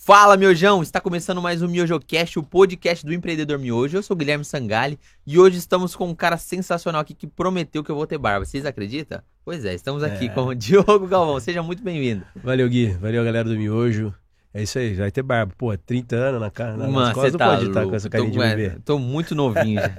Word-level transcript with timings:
Fala, 0.00 0.36
Miojão! 0.36 0.80
Está 0.80 1.00
começando 1.00 1.42
mais 1.42 1.60
um 1.60 1.66
MiojoCast, 1.68 2.38
o 2.38 2.42
podcast 2.42 3.04
do 3.04 3.12
empreendedor 3.12 3.58
Miojo. 3.58 3.96
Eu 3.98 4.02
sou 4.02 4.14
o 4.14 4.18
Guilherme 4.18 4.44
Sangali 4.44 4.96
e 5.26 5.38
hoje 5.38 5.58
estamos 5.58 5.94
com 5.96 6.08
um 6.08 6.14
cara 6.14 6.36
sensacional 6.38 7.00
aqui 7.02 7.12
que 7.14 7.26
prometeu 7.26 7.82
que 7.82 7.90
eu 7.90 7.96
vou 7.96 8.06
ter 8.06 8.16
barba. 8.16 8.46
Vocês 8.46 8.64
acreditam? 8.64 9.20
Pois 9.44 9.64
é, 9.64 9.74
estamos 9.74 10.02
aqui 10.04 10.26
É. 10.26 10.28
com 10.28 10.42
o 10.46 10.54
Diogo 10.54 11.06
Galvão. 11.08 11.38
Seja 11.40 11.62
muito 11.64 11.82
bem-vindo. 11.82 12.24
Valeu, 12.36 12.68
Gui. 12.68 12.92
Valeu, 12.92 13.24
galera 13.24 13.48
do 13.48 13.56
Miojo. 13.56 14.14
É 14.54 14.62
isso 14.62 14.78
aí, 14.78 14.94
vai 14.94 15.10
ter 15.10 15.22
barba. 15.22 15.52
Pô, 15.58 15.76
30 15.76 16.16
anos 16.16 16.40
na 16.40 16.50
cara. 16.50 16.76
nas 16.76 16.88
Mano, 16.90 17.12
costas 17.14 17.32
não 17.32 17.38
tá 17.38 17.46
pode 17.56 17.66
estar 17.68 17.84
com 17.84 17.94
essa 17.94 18.08
Tô- 18.08 18.12
carinha 18.18 18.30
de 18.30 18.40
é, 18.40 18.56
bebê. 18.56 18.80
Tô 18.84 18.98
muito 18.98 19.34
novinho 19.34 19.80
já. 19.80 19.92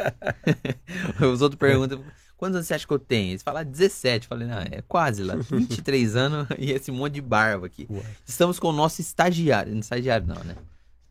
Os 1.28 1.42
outros 1.42 1.60
perguntam, 1.60 2.02
quantos 2.40 2.56
anos 2.56 2.68
você 2.68 2.74
acha 2.74 2.88
que 2.88 2.94
eu 2.94 2.98
tenho? 3.00 3.32
Eles 3.32 3.44
falam 3.44 3.66
17. 3.66 4.24
Eu 4.26 4.30
falei, 4.30 4.48
não, 4.48 4.58
é 4.60 4.82
quase 4.88 5.22
lá. 5.22 5.36
23 5.52 6.16
anos 6.16 6.48
e 6.58 6.72
esse 6.72 6.90
monte 6.90 7.16
de 7.16 7.22
barba 7.22 7.68
aqui. 7.68 7.86
Ué. 7.90 8.02
Estamos 8.26 8.58
com 8.58 8.70
o 8.70 8.74
nosso 8.74 9.02
estagiário. 9.02 9.74
Não 9.74 9.82
estagiário 9.82 10.26
não, 10.26 10.42
né? 10.46 10.56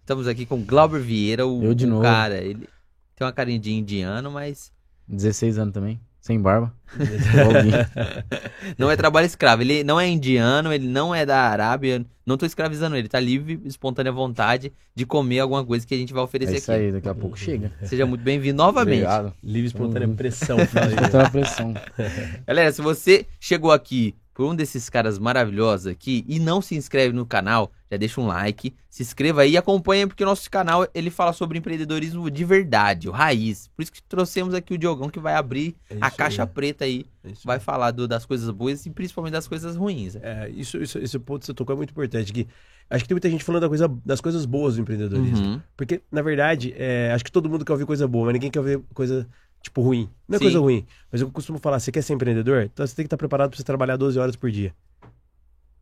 Estamos 0.01 0.27
aqui 0.27 0.47
com 0.47 0.57
o 0.57 0.65
Glauber 0.65 1.01
Vieira, 1.01 1.47
o, 1.47 1.63
Eu 1.63 1.75
de 1.75 1.85
o 1.85 1.89
novo. 1.89 2.03
cara. 2.03 2.39
Ele 2.39 2.67
tem 3.15 3.27
uma 3.27 3.33
carinha 3.33 3.59
de 3.59 3.71
indiano, 3.71 4.31
mas 4.31 4.73
16 5.07 5.59
anos 5.59 5.75
também, 5.75 6.01
sem 6.21 6.41
barba. 6.41 6.73
Não 8.77 8.91
é 8.91 8.97
trabalho 8.97 9.27
escravo. 9.27 9.63
Ele 9.63 9.85
não 9.85 10.01
é 10.01 10.09
indiano, 10.09 10.73
ele 10.73 10.87
não 10.87 11.15
é 11.15 11.25
da 11.27 11.39
Arábia. 11.39 12.05
Não 12.27 12.37
tô 12.37 12.45
escravizando 12.47 12.97
ele. 12.97 13.09
Tá 13.09 13.21
livre, 13.21 13.61
espontânea 13.65 14.13
vontade 14.13 14.73
de 14.95 15.07
comer 15.07 15.41
alguma 15.41 15.65
coisa 15.65 15.87
que 15.87 15.95
a 15.95 15.99
gente 15.99 16.13
vai 16.13 16.23
é 16.23 16.25
oferecer 16.25 16.57
isso 16.57 16.71
aqui. 16.73 16.81
aí, 16.81 16.93
daqui 16.93 17.09
a 17.09 17.15
pouco 17.15 17.37
chega. 17.39 17.73
Seja 17.85 18.05
muito 18.07 18.23
bem-vindo 18.23 18.57
novamente. 18.59 19.03
Obrigado. 19.05 19.35
Livre 19.43 19.67
espontânea 19.69 20.09
Uhum. 20.09 20.17
pressão. 20.17 20.59
fala 20.67 20.87
aí. 20.87 20.95
Botando 20.97 21.27
a 21.27 21.31
pressão. 21.31 21.75
Galera, 22.47 22.73
se 22.73 22.83
você 22.83 23.27
chegou 23.41 23.73
aqui 23.73 24.15
por 24.35 24.47
um 24.47 24.55
desses 24.55 24.89
caras 24.89 25.19
maravilhosos 25.19 25.87
aqui 25.87 26.25
e 26.29 26.39
não 26.39 26.61
se 26.61 26.75
inscreve 26.77 27.13
no 27.15 27.27
canal, 27.27 27.73
já 27.91 27.97
deixa 27.97 28.21
um 28.21 28.27
like, 28.27 28.75
se 28.91 29.03
inscreva 29.03 29.43
aí 29.43 29.53
e 29.53 29.57
acompanha, 29.57 30.07
porque 30.07 30.23
o 30.23 30.27
nosso 30.27 30.51
canal 30.51 30.87
ele 30.95 31.11
fala 31.11 31.33
sobre 31.33 31.59
empreendedorismo 31.59 32.31
de 32.31 32.45
verdade, 32.45 33.09
o 33.09 33.13
raiz. 33.13 33.69
Por 33.75 33.83
isso 33.83 33.93
que 33.93 34.03
trouxemos 34.03 34.53
aqui 34.55 34.75
o 34.75 34.79
Diogão 34.79 35.09
que 35.09 35.19
vai 35.19 35.35
abrir 35.35 35.75
É 35.89 35.97
a 36.01 36.11
caixa 36.11 36.43
aí, 36.43 36.49
preta 36.49 36.85
aí, 36.85 37.07
é 37.25 37.31
vai 37.45 37.59
falar 37.59 37.91
do- 37.91 38.07
das 38.09 38.27
coisas 38.27 38.51
boas 38.51 38.85
e 38.87 38.91
principalmente 38.91 39.33
das 39.33 39.49
coisas 39.49 39.77
ruins. 39.77 40.15
né? 40.15 40.21
É, 40.23 40.51
isso, 40.51 40.77
isso, 40.79 40.99
esse 40.99 41.19
ponto 41.19 41.41
que 41.41 41.47
você 41.47 41.55
tocou 41.55 41.75
é 41.75 41.77
muito 41.77 41.91
importante. 41.91 42.33
Que 42.33 42.47
acho 42.91 43.05
que 43.05 43.09
tem 43.09 43.15
muita 43.15 43.31
gente 43.31 43.45
falando 43.45 43.63
da 43.63 43.69
coisa, 43.69 43.89
das 44.05 44.21
coisas 44.21 44.45
boas 44.45 44.75
do 44.77 44.83
empreendedorismo. 44.83 45.47
Uhum. 45.47 45.61
Porque, 45.77 46.03
na 46.13 46.23
verdade, 46.23 46.75
é, 46.77 47.11
acho 47.15 47.25
que 47.25 47.33
todo 47.33 47.49
mundo 47.49 47.65
quer 47.65 47.73
ouvir 47.73 47.87
coisa 47.87 48.07
boa, 48.09 48.27
mas 48.27 48.35
ninguém 48.35 48.51
quer 48.51 48.59
ouvir 48.61 48.81
coisa, 48.95 49.27
tipo, 49.63 49.81
ruim. 49.83 50.09
Não 50.29 50.37
é 50.37 50.39
Sim. 50.39 50.45
coisa 50.45 50.59
ruim. 50.61 50.87
Mas 51.11 51.21
eu 51.21 51.31
costumo 51.31 51.59
falar, 51.59 51.81
você 51.81 51.91
quer 51.93 52.03
ser 52.03 52.13
empreendedor? 52.15 52.63
Então 52.65 52.87
você 52.87 52.95
tem 52.95 53.05
que 53.05 53.07
estar 53.07 53.17
preparado 53.17 53.51
para 53.51 53.57
você 53.57 53.65
trabalhar 53.65 53.97
12 53.97 54.19
horas 54.19 54.37
por 54.37 54.51
dia. 54.51 54.75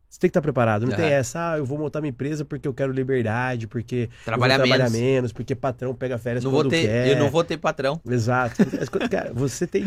Você 0.09 0.19
tem 0.19 0.29
que 0.29 0.31
estar 0.31 0.41
preparado. 0.41 0.85
Não 0.85 0.95
tem 0.95 1.05
Aham. 1.05 1.13
essa, 1.13 1.51
ah, 1.53 1.57
eu 1.57 1.65
vou 1.65 1.77
montar 1.77 1.99
minha 1.99 2.09
empresa 2.11 2.45
porque 2.45 2.67
eu 2.67 2.73
quero 2.73 2.91
liberdade, 2.93 3.67
porque 3.67 4.09
Trabalhar 4.23 4.55
eu 4.55 4.59
vou 4.59 4.67
trabalhar 4.67 4.89
menos. 4.89 4.99
menos, 5.07 5.33
porque 5.33 5.53
patrão 5.53 5.93
pega 5.93 6.17
férias 6.17 6.43
Não 6.43 6.51
vou 6.51 6.61
quando 6.61 6.69
ter, 6.71 6.83
quer. 6.87 7.07
eu 7.09 7.17
não 7.19 7.29
vou 7.29 7.43
ter 7.43 7.57
patrão. 7.57 7.99
Exato. 8.09 8.55
Cara, 9.11 9.33
você 9.33 9.67
tem. 9.67 9.83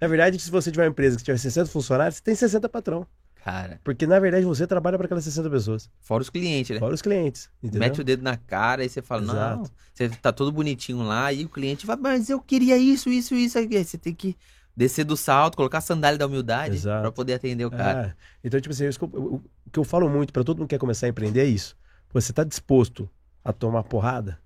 Na 0.00 0.06
verdade, 0.08 0.38
se 0.38 0.50
você 0.50 0.70
tiver 0.70 0.84
uma 0.84 0.90
empresa 0.90 1.16
que 1.16 1.22
tiver 1.24 1.38
60 1.38 1.70
funcionários, 1.70 2.16
você 2.16 2.22
tem 2.22 2.34
60 2.34 2.68
patrão. 2.68 3.06
Cara, 3.42 3.80
Porque, 3.84 4.08
na 4.08 4.18
verdade, 4.18 4.44
você 4.44 4.66
trabalha 4.66 4.98
para 4.98 5.04
aquelas 5.04 5.22
60 5.22 5.48
pessoas. 5.48 5.88
fora 6.00 6.20
os 6.20 6.28
clientes, 6.28 6.74
né? 6.74 6.80
Fora 6.80 6.92
os 6.92 7.00
clientes. 7.00 7.48
Entendeu? 7.62 7.78
Mete 7.88 8.00
o 8.00 8.04
dedo 8.04 8.20
na 8.20 8.36
cara 8.36 8.84
e 8.84 8.88
você 8.88 9.00
fala, 9.00 9.22
não, 9.22 9.34
Exato. 9.34 9.70
você 9.94 10.08
tá 10.08 10.32
todo 10.32 10.50
bonitinho 10.50 11.02
lá 11.02 11.32
e 11.32 11.44
o 11.44 11.48
cliente 11.48 11.86
vai, 11.86 11.96
mas 11.96 12.28
eu 12.28 12.40
queria 12.40 12.76
isso, 12.76 13.08
isso, 13.08 13.36
isso. 13.36 13.56
Aí 13.56 13.68
você 13.84 13.96
tem 13.96 14.12
que 14.12 14.36
descer 14.76 15.04
do 15.04 15.16
salto, 15.16 15.56
colocar 15.56 15.78
a 15.78 15.80
sandália 15.80 16.18
da 16.18 16.26
humildade 16.26 16.80
pra 16.82 17.10
poder 17.10 17.34
atender 17.34 17.64
o 17.64 17.70
cara. 17.70 18.14
Ah, 18.16 18.24
então, 18.44 18.60
tipo 18.60 18.74
assim, 18.74 18.84
eu- 18.84 18.90
o 19.34 19.70
que 19.72 19.78
eu 19.78 19.84
falo 19.84 20.08
muito 20.08 20.32
para 20.32 20.44
todo 20.44 20.58
mundo 20.58 20.68
que 20.68 20.74
quer 20.74 20.78
começar 20.80 21.06
a 21.06 21.08
empreender 21.08 21.40
é 21.40 21.46
isso. 21.46 21.76
Você 22.12 22.32
tá 22.32 22.44
disposto 22.44 23.08
a 23.42 23.52
tomar 23.52 23.82
porrada? 23.84 24.38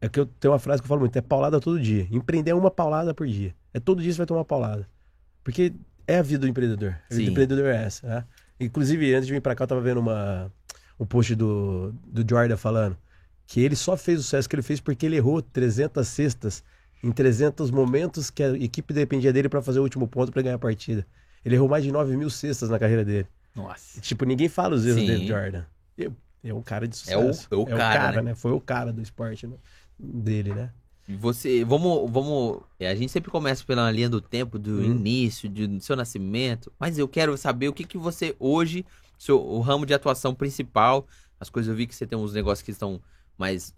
É 0.00 0.08
que 0.08 0.20
eu 0.20 0.26
tenho 0.26 0.52
uma 0.52 0.58
frase 0.58 0.82
que 0.82 0.86
eu 0.86 0.88
falo 0.88 1.00
muito, 1.00 1.16
é 1.16 1.22
paulada 1.22 1.58
todo 1.60 1.80
dia. 1.80 2.06
Empreender 2.10 2.50
é 2.50 2.54
uma 2.54 2.70
paulada 2.70 3.14
por 3.14 3.26
dia. 3.26 3.54
É 3.72 3.80
todo 3.80 4.02
dia 4.02 4.12
você 4.12 4.18
vai 4.18 4.26
tomar 4.26 4.44
paulada. 4.44 4.88
Porque 5.42 5.72
é 6.06 6.18
a 6.18 6.22
vida 6.22 6.40
do 6.40 6.48
empreendedor. 6.48 6.90
A 6.90 7.14
vida 7.14 7.14
Sim. 7.20 7.24
do 7.24 7.30
empreendedor 7.30 7.66
é 7.66 7.84
essa, 7.84 8.06
né? 8.06 8.24
Inclusive, 8.60 9.14
antes 9.14 9.26
de 9.26 9.32
vir 9.32 9.40
pra 9.40 9.54
cá, 9.54 9.64
eu 9.64 9.68
tava 9.68 9.80
vendo 9.80 9.98
uma, 10.00 10.52
um 11.00 11.06
post 11.06 11.34
do, 11.34 11.92
do 12.06 12.24
Jordan 12.28 12.56
falando 12.56 12.96
que 13.46 13.60
ele 13.60 13.76
só 13.76 13.96
fez 13.96 14.20
o 14.20 14.22
sucesso 14.22 14.48
que 14.48 14.54
ele 14.56 14.62
fez 14.62 14.80
porque 14.80 15.04
ele 15.06 15.16
errou 15.16 15.42
300 15.42 16.06
cestas 16.06 16.62
em 17.04 17.12
300 17.12 17.70
momentos 17.70 18.30
que 18.30 18.42
a 18.42 18.56
equipe 18.56 18.94
dependia 18.94 19.32
dele 19.32 19.48
pra 19.48 19.60
fazer 19.60 19.78
o 19.78 19.82
último 19.82 20.08
ponto 20.08 20.32
pra 20.32 20.40
ganhar 20.42 20.56
a 20.56 20.58
partida. 20.58 21.06
Ele 21.44 21.54
errou 21.54 21.68
mais 21.68 21.84
de 21.84 21.92
9 21.92 22.16
mil 22.16 22.30
cestas 22.30 22.70
na 22.70 22.78
carreira 22.78 23.04
dele. 23.04 23.28
Nossa. 23.54 24.00
Tipo, 24.00 24.24
ninguém 24.24 24.48
fala 24.48 24.74
os 24.74 24.86
erros 24.86 25.00
Sim. 25.00 25.06
dele, 25.06 25.26
Jordan. 25.26 25.64
É, 25.98 26.10
é 26.44 26.54
um 26.54 26.62
cara 26.62 26.88
de 26.88 26.96
É 27.08 27.16
o- 27.18 27.32
sucesso. 27.32 27.48
é 27.52 27.56
o 27.56 27.66
cara, 27.66 28.22
né? 28.22 28.34
Foi 28.34 28.52
o 28.52 28.60
cara 28.60 28.92
do 28.92 29.02
esporte 29.02 29.46
né? 29.46 29.56
dele, 29.98 30.54
né? 30.54 30.70
Você, 31.20 31.62
vamos, 31.66 32.10
vamos. 32.10 32.62
é, 32.80 32.88
A 32.88 32.94
gente 32.94 33.12
sempre 33.12 33.30
começa 33.30 33.62
pela 33.62 33.90
linha 33.90 34.08
do 34.08 34.22
tempo, 34.22 34.58
do 34.58 34.78
Hum. 34.78 34.84
início, 34.84 35.48
de- 35.50 35.66
do 35.66 35.80
seu 35.82 35.94
nascimento. 35.94 36.72
Mas 36.80 36.96
eu 36.98 37.06
quero 37.06 37.36
saber 37.36 37.68
o 37.68 37.74
que, 37.74 37.84
que 37.84 37.98
você 37.98 38.34
hoje, 38.40 38.86
seu, 39.18 39.38
o 39.38 39.60
ramo 39.60 39.84
de 39.84 39.92
atuação 39.92 40.34
principal, 40.34 41.06
as 41.38 41.50
coisas 41.50 41.68
eu 41.68 41.76
vi 41.76 41.86
que 41.86 41.94
você 41.94 42.06
tem 42.06 42.18
uns 42.18 42.32
negócios 42.32 42.64
que 42.64 42.70
estão 42.70 42.98
mais. 43.38 43.72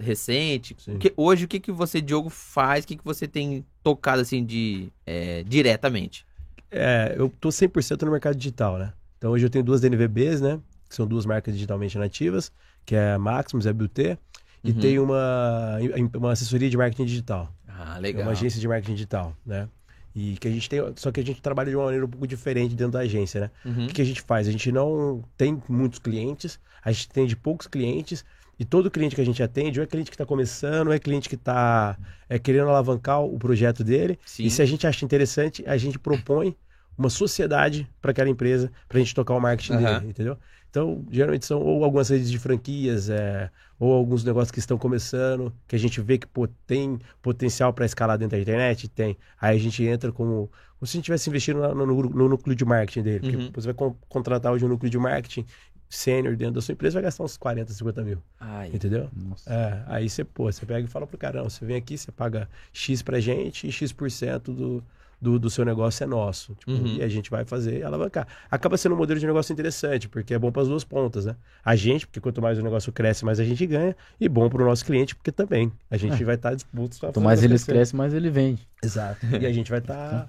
O 0.97 0.99
que- 0.99 1.13
hoje, 1.17 1.45
o 1.45 1.49
que, 1.49 1.59
que 1.61 1.73
você, 1.73 2.01
Diogo, 2.01 2.29
faz? 2.31 2.85
O 2.85 2.89
que, 2.89 2.97
que 2.97 3.05
você 3.05 3.27
tem 3.27 3.65
tocado 3.83 4.21
assim 4.23 4.45
de 4.45 4.89
é, 5.07 5.43
diretamente? 5.45 6.27
É, 6.71 7.15
eu 7.17 7.29
tô 7.41 7.49
100% 7.51 8.03
no 8.05 8.11
mercado 8.13 8.37
digital, 8.37 8.79
né? 8.79 8.93
Então 9.19 9.31
hoje 9.33 9.47
eu 9.47 9.51
tenho 9.51 9.65
duas 9.65 9.81
DNVBs, 9.81 10.41
né? 10.41 10.61
Que 10.89 10.95
são 10.95 11.07
duas 11.07 11.25
marcas 11.27 11.55
digitalmente 11.55 11.97
nativas, 11.99 12.53
que 12.85 12.95
é 12.95 13.13
a 13.13 13.19
Maximus 13.19 13.65
e 13.67 13.69
a. 13.69 14.19
E 14.65 14.73
Uhum. 14.73 14.81
tem 14.81 14.99
uma, 14.99 15.79
uma 16.15 16.33
assessoria 16.33 16.69
de 16.69 16.77
marketing 16.77 17.05
digital. 17.05 17.53
Ah, 17.69 17.95
É 17.99 18.01
legal. 18.01 18.23
uma 18.23 18.33
agência 18.33 18.61
de 18.61 18.67
marketing 18.67 18.95
digital, 18.95 19.37
né? 19.45 19.69
E 20.15 20.37
que 20.39 20.49
a 20.49 20.51
gente 20.51 20.69
tem, 20.69 20.81
só 20.97 21.13
que 21.13 21.21
a 21.21 21.25
gente 21.25 21.41
trabalha 21.43 21.71
de 21.71 21.77
uma 21.77 21.85
maneira 21.85 22.05
um 22.07 22.09
pouco 22.09 22.27
diferente 22.27 22.75
dentro 22.75 22.93
da 22.95 23.01
agência, 23.01 23.41
né? 23.43 23.51
Uhum. 23.65 23.87
O 23.87 23.89
que 23.89 24.01
a 24.01 24.05
gente 24.05 24.23
faz? 24.23 24.49
A 24.49 24.51
gente 24.51 24.73
não 24.73 25.23
tem 25.37 25.63
muitos 25.69 25.99
clientes, 25.99 26.59
a 26.83 26.91
gente 26.91 27.07
atende 27.11 27.37
poucos 27.37 27.67
clientes, 27.67 28.25
e 28.59 28.65
todo 28.65 28.91
cliente 28.91 29.15
que 29.15 29.21
a 29.21 29.25
gente 29.25 29.43
atende, 29.43 29.79
ou 29.81 29.85
é 29.85 29.87
cliente 29.87 30.11
que 30.11 30.15
está 30.15 30.27
começando, 30.27 30.89
ou 30.89 30.93
é 30.93 30.99
cliente 30.99 31.29
que 31.29 31.35
está 31.35 31.99
querendo 32.43 32.69
alavancar 32.69 33.23
o 33.23 33.39
projeto 33.39 33.85
dele. 33.85 34.19
Sim. 34.25 34.45
E 34.45 34.51
se 34.51 34.63
a 34.63 34.67
gente 34.67 34.87
acha 34.87 35.05
interessante, 35.05 35.65
a 35.67 35.77
gente 35.77 35.99
propõe 35.99 36.57
uma 36.97 37.11
sociedade 37.11 37.87
para 38.01 38.11
aquela 38.11 38.29
empresa, 38.31 38.73
para 38.89 38.97
a 38.99 39.01
gente 39.01 39.15
tocar 39.15 39.35
o 39.35 39.41
marketing 39.41 39.75
Aham. 39.75 39.99
dele, 39.99 40.11
entendeu? 40.11 40.39
Então, 40.71 41.05
geralmente 41.11 41.47
são 41.47 41.61
ou 41.61 41.85
algumas 41.85 42.09
redes 42.09 42.31
de 42.31 42.39
franquias, 42.39 43.09
é, 43.09 43.51
ou 43.79 43.93
alguns 43.93 44.25
negócios 44.25 44.51
que 44.51 44.59
estão 44.59 44.77
começando, 44.79 45.53
que 45.67 45.77
a 45.77 45.79
gente 45.79 46.01
vê 46.01 46.19
que 46.19 46.27
pô, 46.27 46.47
tem 46.67 46.99
potencial 47.23 47.73
para 47.73 47.85
escalar 47.87 48.19
dentro 48.19 48.37
da 48.37 48.43
internet, 48.43 48.89
tem. 48.89 49.17
Aí 49.41 49.57
a 49.57 49.61
gente 49.61 49.83
entra 49.85 50.11
como, 50.13 50.51
como 50.79 50.87
se 50.87 50.97
a 50.97 50.99
gente 50.99 51.05
estivesse 51.05 51.29
investindo 51.31 51.61
no, 51.75 51.87
no- 51.87 52.03
no 52.11 52.29
núcleo 52.29 52.55
de 52.57 52.65
marketing 52.65 53.03
dele. 53.03 53.21
Porque 53.21 53.37
Uhum. 53.37 53.51
você 53.55 53.67
vai 53.69 53.75
con- 53.75 53.97
contratar 54.09 54.53
hoje 54.53 54.65
um 54.65 54.69
núcleo 54.69 54.91
de 54.91 54.99
marketing 54.99 55.47
sênior 55.89 56.37
dentro 56.37 56.55
da 56.55 56.61
sua 56.61 56.73
empresa, 56.73 56.95
vai 56.95 57.03
gastar 57.05 57.25
uns 57.25 57.37
40, 57.37 57.73
50 57.73 58.03
mil, 58.03 58.19
Ai, 58.41 58.71
entendeu? 58.73 59.09
Nossa. 59.15 59.53
É, 59.53 59.83
aí 59.87 60.09
você, 60.09 60.25
pô, 60.25 60.51
você 60.51 60.65
pega 60.67 60.87
e 60.87 60.91
fala 60.91 61.07
pro 61.07 61.17
cara, 61.19 61.43
não, 61.43 61.49
você 61.49 61.65
vem 61.65 61.77
aqui, 61.77 61.97
você 61.97 62.11
paga 62.11 62.49
X 62.73 63.03
pra 63.03 63.21
gente 63.21 63.67
e 63.67 63.73
X% 63.73 64.41
do, 64.53 64.85
do, 65.21 65.39
do 65.39 65.49
seu 65.49 65.65
negócio 65.65 66.03
é 66.05 66.07
nosso. 66.07 66.55
Tipo, 66.57 66.73
Uhum. 66.73 66.97
E 66.97 67.03
a 67.03 67.09
gente 67.09 67.31
vai 67.31 67.45
fazer 67.45 67.85
alavancar. 67.85 68.27
Acaba 68.51 68.77
sendo 68.77 68.95
um 68.95 68.99
modelo 68.99 69.19
de 69.19 69.27
negócio 69.27 69.53
interessante, 69.53 70.09
porque 70.09 70.35
é 70.35 70.39
bom 70.39 70.53
para 70.53 70.63
as 70.63 70.69
duas 70.69 70.85
pontas, 70.85 71.25
né? 71.25 71.37
A 71.65 71.75
gente, 71.77 72.07
porque 72.07 72.21
quanto 72.21 72.43
mais 72.43 72.59
o 72.59 72.63
negócio 72.63 72.93
cresce, 72.93 73.25
mais 73.25 73.41
a 73.41 73.45
gente 73.45 73.65
ganha, 73.67 73.97
e 74.21 74.29
bom 74.29 74.49
pro 74.51 74.65
nosso 74.65 74.85
cliente, 74.85 75.15
porque 75.15 75.33
também 75.33 75.73
a 75.91 75.97
gente 75.97 76.23
vai 76.25 76.35
estar 76.35 76.55
disposto 76.55 76.97
a 77.07 77.09
Quanto 77.09 77.21
mais 77.21 77.41
o 77.41 77.45
eles 77.45 77.63
crescer. 77.65 77.73
crescem, 77.79 77.97
mais 77.97 78.13
ele 78.13 78.29
vende. 78.31 78.69
Exato. 78.83 79.25
E 79.41 79.47
a 79.47 79.53
gente 79.53 79.71
vai 79.71 79.79
estar 79.81 80.29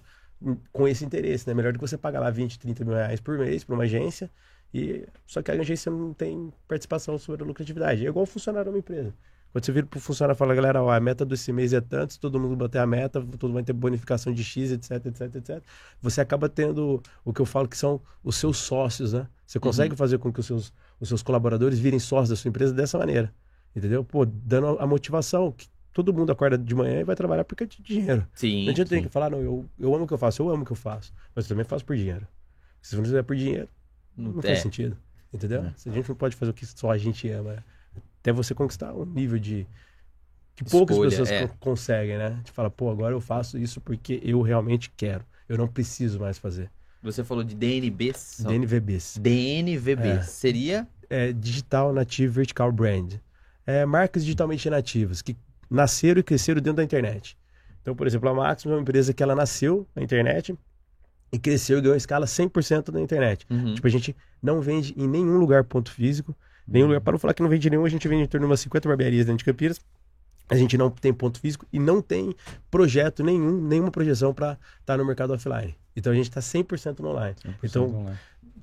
com 0.71 0.87
esse 0.87 1.03
interesse, 1.03 1.47
né? 1.47 1.53
Melhor 1.53 1.73
do 1.73 1.79
que 1.79 1.87
você 1.87 1.97
pagar 1.97 2.19
lá 2.19 2.29
20, 2.29 2.59
30 2.59 2.85
mil 2.85 2.93
reais 2.93 3.19
por 3.19 3.37
mês 3.37 3.63
para 3.63 3.73
uma 3.75 3.83
agência, 3.85 4.29
e 4.73 5.07
só 5.25 5.41
que 5.41 5.51
a 5.51 5.53
agência 5.55 5.91
não 5.91 6.13
tem 6.13 6.51
participação 6.67 7.17
sobre 7.17 7.43
a 7.43 7.45
lucratividade. 7.45 8.05
É 8.05 8.09
igual 8.09 8.25
funcionário 8.25 8.71
de 8.71 8.75
uma 8.75 8.79
empresa. 8.79 9.13
Quando 9.51 9.65
você 9.65 9.71
vira 9.71 9.87
pro 9.87 9.99
funcionário 9.99 10.35
e 10.35 10.37
fala, 10.37 10.53
galera, 10.53 10.83
ó, 10.83 10.91
a 10.91 10.99
meta 10.99 11.25
desse 11.25 11.51
mês 11.53 11.73
é 11.73 11.81
tanto, 11.81 12.13
se 12.13 12.19
todo 12.19 12.39
mundo 12.39 12.55
bater 12.55 12.79
a 12.79 12.85
meta, 12.85 13.21
todo 13.21 13.43
mundo 13.45 13.53
vai 13.53 13.63
ter 13.63 13.73
bonificação 13.73 14.33
de 14.33 14.43
X, 14.43 14.71
etc, 14.71 15.05
etc, 15.05 15.35
etc. 15.35 15.63
Você 16.01 16.21
acaba 16.21 16.49
tendo 16.49 17.01
o 17.23 17.33
que 17.33 17.39
eu 17.39 17.45
falo 17.45 17.67
que 17.67 17.77
são 17.77 18.01
os 18.23 18.35
seus 18.35 18.57
sócios, 18.57 19.13
né? 19.13 19.27
Você 19.45 19.59
consegue 19.59 19.95
fazer 19.95 20.17
com 20.19 20.31
que 20.31 20.41
os 20.41 20.45
seus, 20.45 20.73
os 20.99 21.07
seus 21.07 21.23
colaboradores 21.23 21.79
virem 21.79 21.99
sócios 21.99 22.29
da 22.29 22.35
sua 22.35 22.49
empresa 22.49 22.73
dessa 22.73 22.97
maneira. 22.97 23.33
Entendeu? 23.75 24.03
Pô, 24.03 24.25
dando 24.25 24.77
a 24.79 24.85
motivação 24.85 25.51
que 25.51 25.67
todo 25.93 26.13
mundo 26.13 26.31
acorda 26.31 26.57
de 26.57 26.75
manhã 26.75 26.99
e 26.99 27.03
vai 27.03 27.15
trabalhar 27.15 27.45
porque 27.45 27.63
é 27.63 27.67
de 27.67 27.81
dinheiro. 27.81 28.27
sim. 28.35 28.65
Não 28.65 28.71
adianta 28.71 28.95
sim. 28.95 29.03
que 29.03 29.09
falar, 29.09 29.29
não, 29.29 29.39
eu, 29.39 29.65
eu 29.79 29.95
amo 29.95 30.03
o 30.03 30.07
que 30.07 30.13
eu 30.13 30.17
faço, 30.17 30.41
eu 30.41 30.49
amo 30.49 30.63
o 30.63 30.65
que 30.65 30.71
eu 30.71 30.75
faço, 30.75 31.13
mas 31.33 31.45
eu 31.45 31.49
também 31.49 31.65
faço 31.65 31.85
por 31.85 31.95
dinheiro. 31.95 32.27
Se 32.81 32.91
você 32.91 32.97
não 32.97 33.03
fizer 33.05 33.23
por 33.23 33.35
dinheiro, 33.35 33.69
não, 34.17 34.31
Não 34.33 34.41
faz 34.41 34.59
sentido. 34.59 34.97
Entendeu? 35.33 35.63
É. 35.63 35.73
A 35.85 35.93
gente 35.93 36.07
não 36.09 36.15
pode 36.15 36.35
fazer 36.35 36.51
o 36.51 36.53
que 36.53 36.65
só 36.65 36.91
a 36.91 36.97
gente 36.97 37.29
ama. 37.29 37.63
Até 38.21 38.31
você 38.31 38.53
conquistar 38.53 38.93
um 38.93 39.05
nível 39.05 39.37
de. 39.37 39.67
que 40.55 40.63
poucas 40.63 40.95
Escolha, 40.95 41.09
pessoas 41.09 41.31
é. 41.31 41.47
con- 41.47 41.55
conseguem, 41.59 42.17
né? 42.17 42.39
De 42.43 42.51
falar, 42.51 42.69
pô, 42.69 42.89
agora 42.89 43.13
eu 43.13 43.21
faço 43.21 43.57
isso 43.57 43.79
porque 43.81 44.19
eu 44.23 44.41
realmente 44.41 44.91
quero. 44.95 45.23
Eu 45.47 45.57
não 45.57 45.67
preciso 45.67 46.19
mais 46.19 46.37
fazer. 46.37 46.69
Você 47.03 47.23
falou 47.23 47.43
de 47.43 47.55
DNBs. 47.55 48.43
DNVBs. 48.45 49.17
DNVB. 49.21 50.07
É. 50.07 50.21
Seria 50.23 50.87
é 51.09 51.31
Digital 51.31 51.93
Native 51.93 52.27
Vertical 52.27 52.71
Brand. 52.71 53.13
É 53.65 53.85
marcas 53.85 54.23
digitalmente 54.23 54.69
nativas, 54.69 55.21
que 55.21 55.35
nasceram 55.69 56.19
e 56.19 56.23
cresceram 56.23 56.61
dentro 56.61 56.77
da 56.77 56.83
internet. 56.83 57.37
Então, 57.81 57.95
por 57.95 58.07
exemplo, 58.07 58.27
a 58.29 58.33
Maximus 58.33 58.73
é 58.73 58.75
uma 58.75 58.81
empresa 58.81 59.13
que 59.13 59.21
ela 59.23 59.35
nasceu 59.35 59.87
na 59.95 60.01
internet 60.01 60.57
e 61.31 61.37
cresceu 61.37 61.77
e 61.77 61.81
ganhou 61.81 61.95
escala 61.95 62.25
100% 62.25 62.89
na 62.89 63.01
internet. 63.01 63.45
Uhum. 63.49 63.75
Tipo, 63.75 63.87
a 63.87 63.89
gente 63.89 64.15
não 64.41 64.61
vende 64.61 64.93
em 64.97 65.07
nenhum 65.07 65.37
lugar 65.37 65.63
ponto 65.63 65.91
físico, 65.91 66.35
nenhum 66.67 66.87
lugar, 66.87 67.01
para 67.01 67.13
não 67.13 67.19
falar 67.19 67.33
que 67.33 67.41
não 67.41 67.49
vende 67.49 67.69
nenhum, 67.69 67.85
a 67.85 67.89
gente 67.89 68.07
vende 68.07 68.23
em 68.23 68.27
torno 68.27 68.45
de 68.45 68.51
umas 68.51 68.59
50 68.61 68.87
barbearias 68.87 69.25
dentro 69.25 69.39
de 69.39 69.45
Campinas. 69.45 69.79
A 70.49 70.55
gente 70.55 70.77
não 70.77 70.89
tem 70.89 71.13
ponto 71.13 71.39
físico 71.39 71.65
e 71.73 71.79
não 71.79 72.01
tem 72.01 72.33
projeto 72.71 73.21
nenhum, 73.21 73.61
nenhuma 73.61 73.91
projeção 73.91 74.33
para 74.33 74.57
estar 74.79 74.97
no 74.97 75.03
mercado 75.03 75.33
offline. 75.33 75.75
Então 75.93 76.13
a 76.13 76.15
gente 76.15 76.29
está 76.29 76.39
100% 76.39 76.99
no 76.99 77.09
online. 77.09 77.35
Então, 77.61 78.15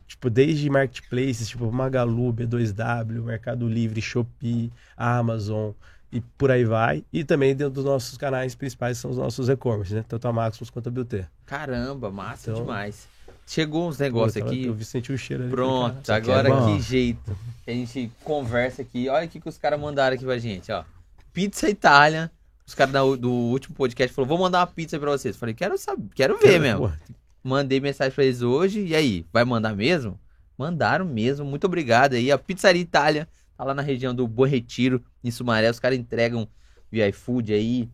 tipo, 0.06 0.30
desde 0.30 0.70
marketplaces, 0.70 1.46
tipo 1.48 1.70
Magalu, 1.70 2.32
B2W, 2.32 3.22
Mercado 3.24 3.68
Livre, 3.68 4.00
Shopee, 4.00 4.72
Amazon 4.96 5.72
e 6.14 6.20
por 6.38 6.50
aí 6.50 6.64
vai. 6.64 7.04
E 7.12 7.24
também 7.24 7.54
dentro 7.54 7.74
dos 7.74 7.84
nossos 7.84 8.16
canais 8.16 8.54
principais 8.54 8.96
são 8.96 9.10
os 9.10 9.16
nossos 9.18 9.48
e-commerce, 9.48 9.92
né? 9.94 10.04
Tanto 10.08 10.26
a 10.26 10.32
Maximus 10.32 10.70
quanto 10.70 10.88
a 10.88 10.90
Beauty. 10.92 11.26
Caramba, 11.44 12.10
massa 12.10 12.50
Então- 12.50 12.62
demais. 12.62 13.06
Chegou 13.46 13.86
uns 13.88 13.98
negócios 13.98 14.42
Pô, 14.42 14.48
aqui. 14.48 14.64
Eu 14.64 14.72
vi 14.72 14.84
sentir 14.86 15.12
o 15.12 15.18
cheiro 15.18 15.42
ali. 15.42 15.50
Pronto, 15.52 16.10
é 16.10 16.14
agora 16.14 16.48
bom. 16.48 16.76
que 16.76 16.80
jeito. 16.82 17.36
A 17.66 17.70
gente 17.70 18.10
conversa 18.24 18.80
aqui. 18.80 19.06
Olha 19.10 19.26
o 19.26 19.28
que, 19.28 19.38
os 19.46 19.58
caras 19.58 19.78
mandaram 19.78 20.14
aqui 20.16 20.24
pra 20.24 20.38
gente, 20.38 20.72
ó. 20.72 20.82
Pizza 21.30 21.68
Itália. 21.68 22.30
Os 22.66 22.74
caras 22.74 22.92
do 23.18 23.30
último 23.30 23.74
podcast 23.76 24.14
falaram: 24.14 24.28
vou 24.30 24.38
mandar 24.38 24.60
uma 24.60 24.66
pizza 24.66 24.98
pra 24.98 25.10
vocês. 25.10 25.36
Falei, 25.36 25.54
quero 25.54 25.76
saber, 25.76 26.08
quero 26.14 26.38
ver 26.38 26.58
mesmo. 26.58 26.88
Pô, 26.88 27.14
Mandei 27.42 27.78
mensagem 27.80 28.14
pra 28.14 28.24
eles 28.24 28.40
hoje. 28.40 28.80
E 28.86 28.94
aí, 28.94 29.26
vai 29.30 29.44
mandar 29.44 29.76
mesmo? 29.76 30.18
Mandaram 30.56 31.04
mesmo. 31.04 31.44
Muito 31.44 31.66
obrigado 31.66 32.14
aí. 32.14 32.32
A 32.32 32.38
Pizzaria 32.38 32.80
Itália 32.80 33.28
tá 33.56 33.64
lá 33.64 33.74
na 33.74 33.82
região 33.82 34.14
do 34.14 34.26
Bom 34.26 34.44
Retiro, 34.44 35.02
em 35.22 35.30
Sumaré. 35.30 35.70
Os 35.70 35.78
caras 35.80 35.98
entregam 35.98 36.48
via 36.90 37.08
iFood 37.08 37.52
aí. 37.52 37.88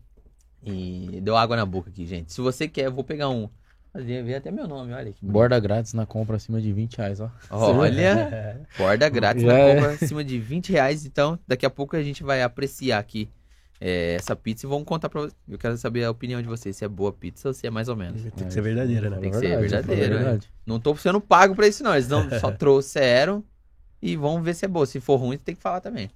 E 0.63 1.19
deu 1.23 1.35
água 1.35 1.55
na 1.55 1.65
boca 1.65 1.89
aqui, 1.89 2.05
gente. 2.05 2.31
Se 2.31 2.39
você 2.39 2.67
quer, 2.67 2.85
eu 2.85 2.91
vou 2.91 3.03
pegar 3.03 3.29
um. 3.29 3.49
Ver 3.93 4.35
até 4.35 4.49
meu 4.51 4.67
nome, 4.67 4.93
olha 4.93 5.11
que 5.11 5.19
bonito. 5.19 5.33
Borda 5.33 5.59
grátis 5.59 5.93
na 5.93 6.05
compra 6.05 6.37
acima 6.37 6.61
de 6.61 6.71
20 6.71 6.97
reais, 6.97 7.19
ó. 7.19 7.29
Olha, 7.49 8.01
É. 8.01 8.57
borda 8.77 9.09
grátis 9.09 9.41
Já 9.43 9.51
na 9.51 9.59
é. 9.59 9.75
compra 9.75 9.91
acima 9.91 10.23
de 10.23 10.39
20 10.39 10.71
reais. 10.71 11.05
Então, 11.05 11.37
daqui 11.47 11.65
a 11.65 11.69
pouco 11.69 11.95
a 11.97 12.03
gente 12.03 12.23
vai 12.23 12.41
apreciar 12.41 12.99
aqui 12.99 13.27
é, 13.81 14.13
essa 14.13 14.33
pizza 14.33 14.65
e 14.65 14.69
vamos 14.69 14.85
contar 14.85 15.09
pra 15.09 15.21
vocês. 15.21 15.35
Eu 15.49 15.57
quero 15.57 15.75
saber 15.75 16.05
a 16.05 16.11
opinião 16.11 16.41
de 16.41 16.47
vocês, 16.47 16.77
se 16.77 16.85
é 16.85 16.87
boa 16.87 17.11
pizza 17.11 17.49
ou 17.49 17.53
se 17.53 17.67
é 17.67 17.69
mais 17.69 17.89
ou 17.89 17.95
menos. 17.97 18.21
Tem 18.21 18.47
que 18.47 18.53
ser 18.53 18.61
verdadeira, 18.61 19.09
né? 19.09 19.17
Tem 19.17 19.31
que 19.31 19.37
ser 19.37 19.57
Verdade, 19.59 19.87
verdadeiro, 19.87 20.13
é 20.13 20.17
verdade. 20.19 20.49
Não 20.65 20.79
tô 20.79 20.95
sendo 20.95 21.19
pago 21.19 21.53
pra 21.53 21.67
isso, 21.67 21.83
não. 21.83 21.93
Eles 21.93 22.07
não 22.07 22.29
só 22.39 22.49
trouxeram 22.55 23.43
e 24.01 24.15
vamos 24.15 24.43
ver 24.43 24.55
se 24.55 24.65
é 24.65 24.67
boa. 24.67 24.85
Se 24.85 24.99
for 24.99 25.17
ruim, 25.17 25.37
tem 25.37 25.55
que 25.55 25.61
falar 25.61 25.79
também. 25.81 26.09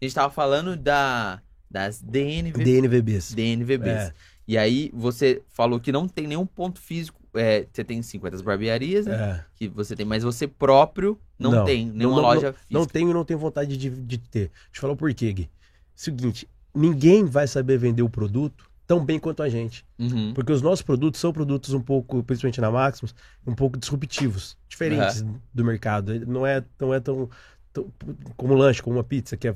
A 0.00 0.04
gente 0.04 0.14
tava 0.14 0.32
falando 0.32 0.76
da, 0.76 1.40
das 1.70 2.00
DNV, 2.00 2.64
DNVBs. 2.64 3.34
DNVBs. 3.34 3.88
É. 3.88 4.14
E 4.46 4.56
aí, 4.56 4.90
você 4.94 5.42
falou 5.48 5.78
que 5.78 5.92
não 5.92 6.08
tem 6.08 6.26
nenhum 6.26 6.46
ponto 6.46 6.80
físico. 6.80 7.20
é, 7.34 7.66
você 7.70 7.84
tem 7.84 8.00
50 8.00 8.42
barbearias, 8.42 9.06
né? 9.06 9.14
É. 9.14 9.44
Que 9.56 9.68
você 9.68 9.94
tem, 9.94 10.06
mas 10.06 10.22
você 10.22 10.48
próprio 10.48 11.18
não, 11.38 11.50
Não. 11.52 11.64
tem 11.64 11.86
nenhuma 11.86 12.16
Não, 12.16 12.22
não, 12.22 12.28
loja 12.28 12.52
física. 12.52 12.66
Não 12.70 12.86
tenho 12.86 13.10
e 13.10 13.14
não 13.14 13.24
tenho 13.24 13.38
vontade 13.38 13.76
de, 13.76 13.90
de 13.90 14.18
ter. 14.18 14.48
Deixa 14.48 14.76
eu 14.76 14.80
falar 14.80 14.92
o 14.94 14.96
porquê, 14.96 15.32
Gui. 15.32 15.50
Seguinte, 15.94 16.48
ninguém 16.74 17.24
vai 17.24 17.46
saber 17.46 17.78
vender 17.78 18.02
o 18.02 18.08
produto 18.08 18.68
tão 18.86 19.04
bem 19.04 19.18
quanto 19.18 19.42
a 19.42 19.48
gente. 19.48 19.84
Uhum. 19.98 20.32
Porque 20.32 20.50
os 20.50 20.62
nossos 20.62 20.80
produtos 20.82 21.20
são 21.20 21.32
produtos 21.32 21.74
um 21.74 21.80
pouco, 21.80 22.22
principalmente 22.24 22.60
na 22.60 22.70
Maximus, 22.70 23.14
um 23.46 23.54
pouco 23.54 23.78
disruptivos, 23.78 24.56
diferentes 24.78 25.24
do 25.52 25.64
mercado. 25.64 26.26
Não 26.26 26.46
é, 26.46 26.62
não 26.80 26.92
é 26.94 27.00
tão, 27.00 27.28
tão- 27.72 27.92
como 28.36 28.54
um 28.54 28.56
lanche, 28.56 28.82
como 28.82 28.96
uma 28.96 29.04
pizza, 29.04 29.36
que 29.36 29.48
é, 29.48 29.54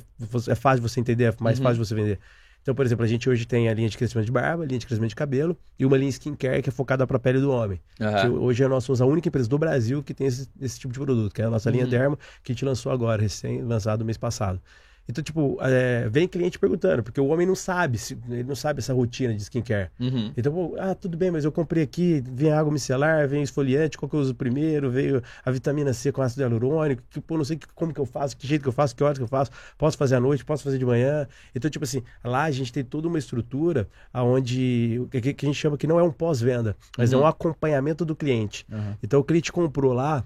é 0.49 0.55
fácil 0.55 0.83
você 0.83 1.01
entender, 1.01 1.25
é 1.25 1.35
mais 1.41 1.59
Uhum. 1.59 1.65
fácil 1.65 1.85
você 1.85 1.95
vender. 1.95 2.19
Então, 2.63 2.77
por 2.77 2.87
exemplo, 2.87 3.05
a 3.05 3.09
gente 3.09 3.29
hoje 3.29 3.45
tem 3.45 3.69
a 3.69 3.75
linha 3.75 3.89
de 3.89 3.99
crescimento 3.99 4.27
de 4.27 4.31
barba, 4.31 4.63
a 4.63 4.67
linha 4.67 4.79
de 4.79 4.87
crescimento 4.87 5.09
de 5.11 5.17
cabelo 5.17 5.57
e 5.77 5.85
uma 5.85 5.97
linha 5.97 6.11
skincare 6.11 6.63
que 6.63 6.69
é 6.69 6.73
focada 6.73 7.05
para 7.07 7.17
a 7.17 7.21
pele 7.21 7.41
do 7.41 7.51
homem. 7.51 7.81
Aham. 8.01 8.31
hoje 8.35 8.67
nós 8.69 8.85
somos 8.85 9.01
a 9.01 9.05
única 9.07 9.29
empresa 9.29 9.49
do 9.49 9.59
Brasil 9.59 10.01
que 10.01 10.15
tem 10.15 10.29
esse, 10.29 10.49
esse 10.61 10.79
tipo 10.79 10.93
de 10.93 11.01
produto, 11.01 11.35
que 11.35 11.43
é 11.43 11.45
a 11.47 11.51
nossa 11.51 11.69
linha 11.71 11.83
Uhum. 11.85 11.91
Dermo, 11.91 12.17
que 12.43 12.53
a 12.53 12.55
gente 12.55 12.65
lançou 12.65 12.93
agora, 12.93 13.21
recém-lançado 13.21 14.05
mês 14.05 14.17
passado. 14.17 14.61
Então, 15.09 15.23
tipo, 15.23 15.59
é, 15.61 16.09
vem 16.09 16.29
cliente 16.29 16.59
perguntando, 16.59 17.03
porque 17.03 17.21
o 17.21 17.27
homem 17.27 17.47
não 17.47 17.55
sabe, 17.57 17.99
ele 18.29 18.45
não 18.45 18.55
sabe 18.55 18.79
essa 18.79 18.95
rotina 18.95 19.35
de 19.35 19.43
skincare. 19.43 19.91
Uhum. 19.99 20.33
Então, 20.37 20.53
pô, 20.53 20.77
ah, 20.79 20.95
tudo 20.95 21.17
bem, 21.17 21.31
mas 21.31 21.45
eu 21.45 21.51
comprei 21.53 21.83
aqui, 21.83 22.23
vem 22.33 22.53
água 22.53 22.73
micelar, 22.73 23.27
vem 23.29 23.43
esfoliante, 23.43 23.99
qual 23.99 24.09
que 24.09 24.15
eu 24.15 24.21
uso 24.21 24.35
primeiro, 24.35 24.91
veio 24.91 25.23
a 25.45 25.51
vitamina 25.51 25.93
C 25.93 26.13
com 26.13 26.23
ácido 26.23 26.43
hialurônico, 26.43 27.03
que, 27.11 27.21
pô, 27.21 27.37
não 27.37 27.45
sei 27.45 27.59
como 27.75 27.93
que 27.93 28.01
eu 28.01 28.07
faço, 28.07 28.37
que 28.37 28.47
jeito 28.47 28.63
que 28.63 28.69
eu 28.69 28.73
faço, 28.73 28.95
que 28.95 29.03
horas 29.03 29.19
que 29.19 29.25
eu 29.25 29.29
faço, 29.29 29.51
posso 29.77 29.99
fazer 29.99 30.15
à 30.15 30.21
noite, 30.21 30.45
posso 30.45 30.63
fazer 30.63 30.79
de 30.79 30.85
manhã. 30.87 31.27
Então, 31.55 31.71
tipo 31.71 31.85
assim, 31.85 32.03
lá 32.23 32.45
a 32.45 32.51
gente 32.51 32.73
tem 32.73 32.85
toda 32.85 33.09
uma 33.09 33.19
estrutura 33.19 33.89
onde, 34.15 34.99
o 35.01 35.09
que, 35.09 35.35
que 35.35 35.47
a 35.47 35.49
gente 35.49 35.59
chama 35.59 35.77
que 35.77 35.87
não 35.87 35.99
é 35.99 36.03
um 36.03 36.13
pós-venda, 36.13 36.77
mas 36.97 37.13
Uhum. 37.13 37.21
é 37.21 37.23
um 37.23 37.27
acompanhamento 37.27 38.05
do 38.05 38.15
cliente. 38.15 38.65
Aham. 38.73 38.97
Então, 39.03 39.21
o 39.21 39.25
cliente 39.25 39.51
comprou 39.53 39.93
lá, 39.93 40.25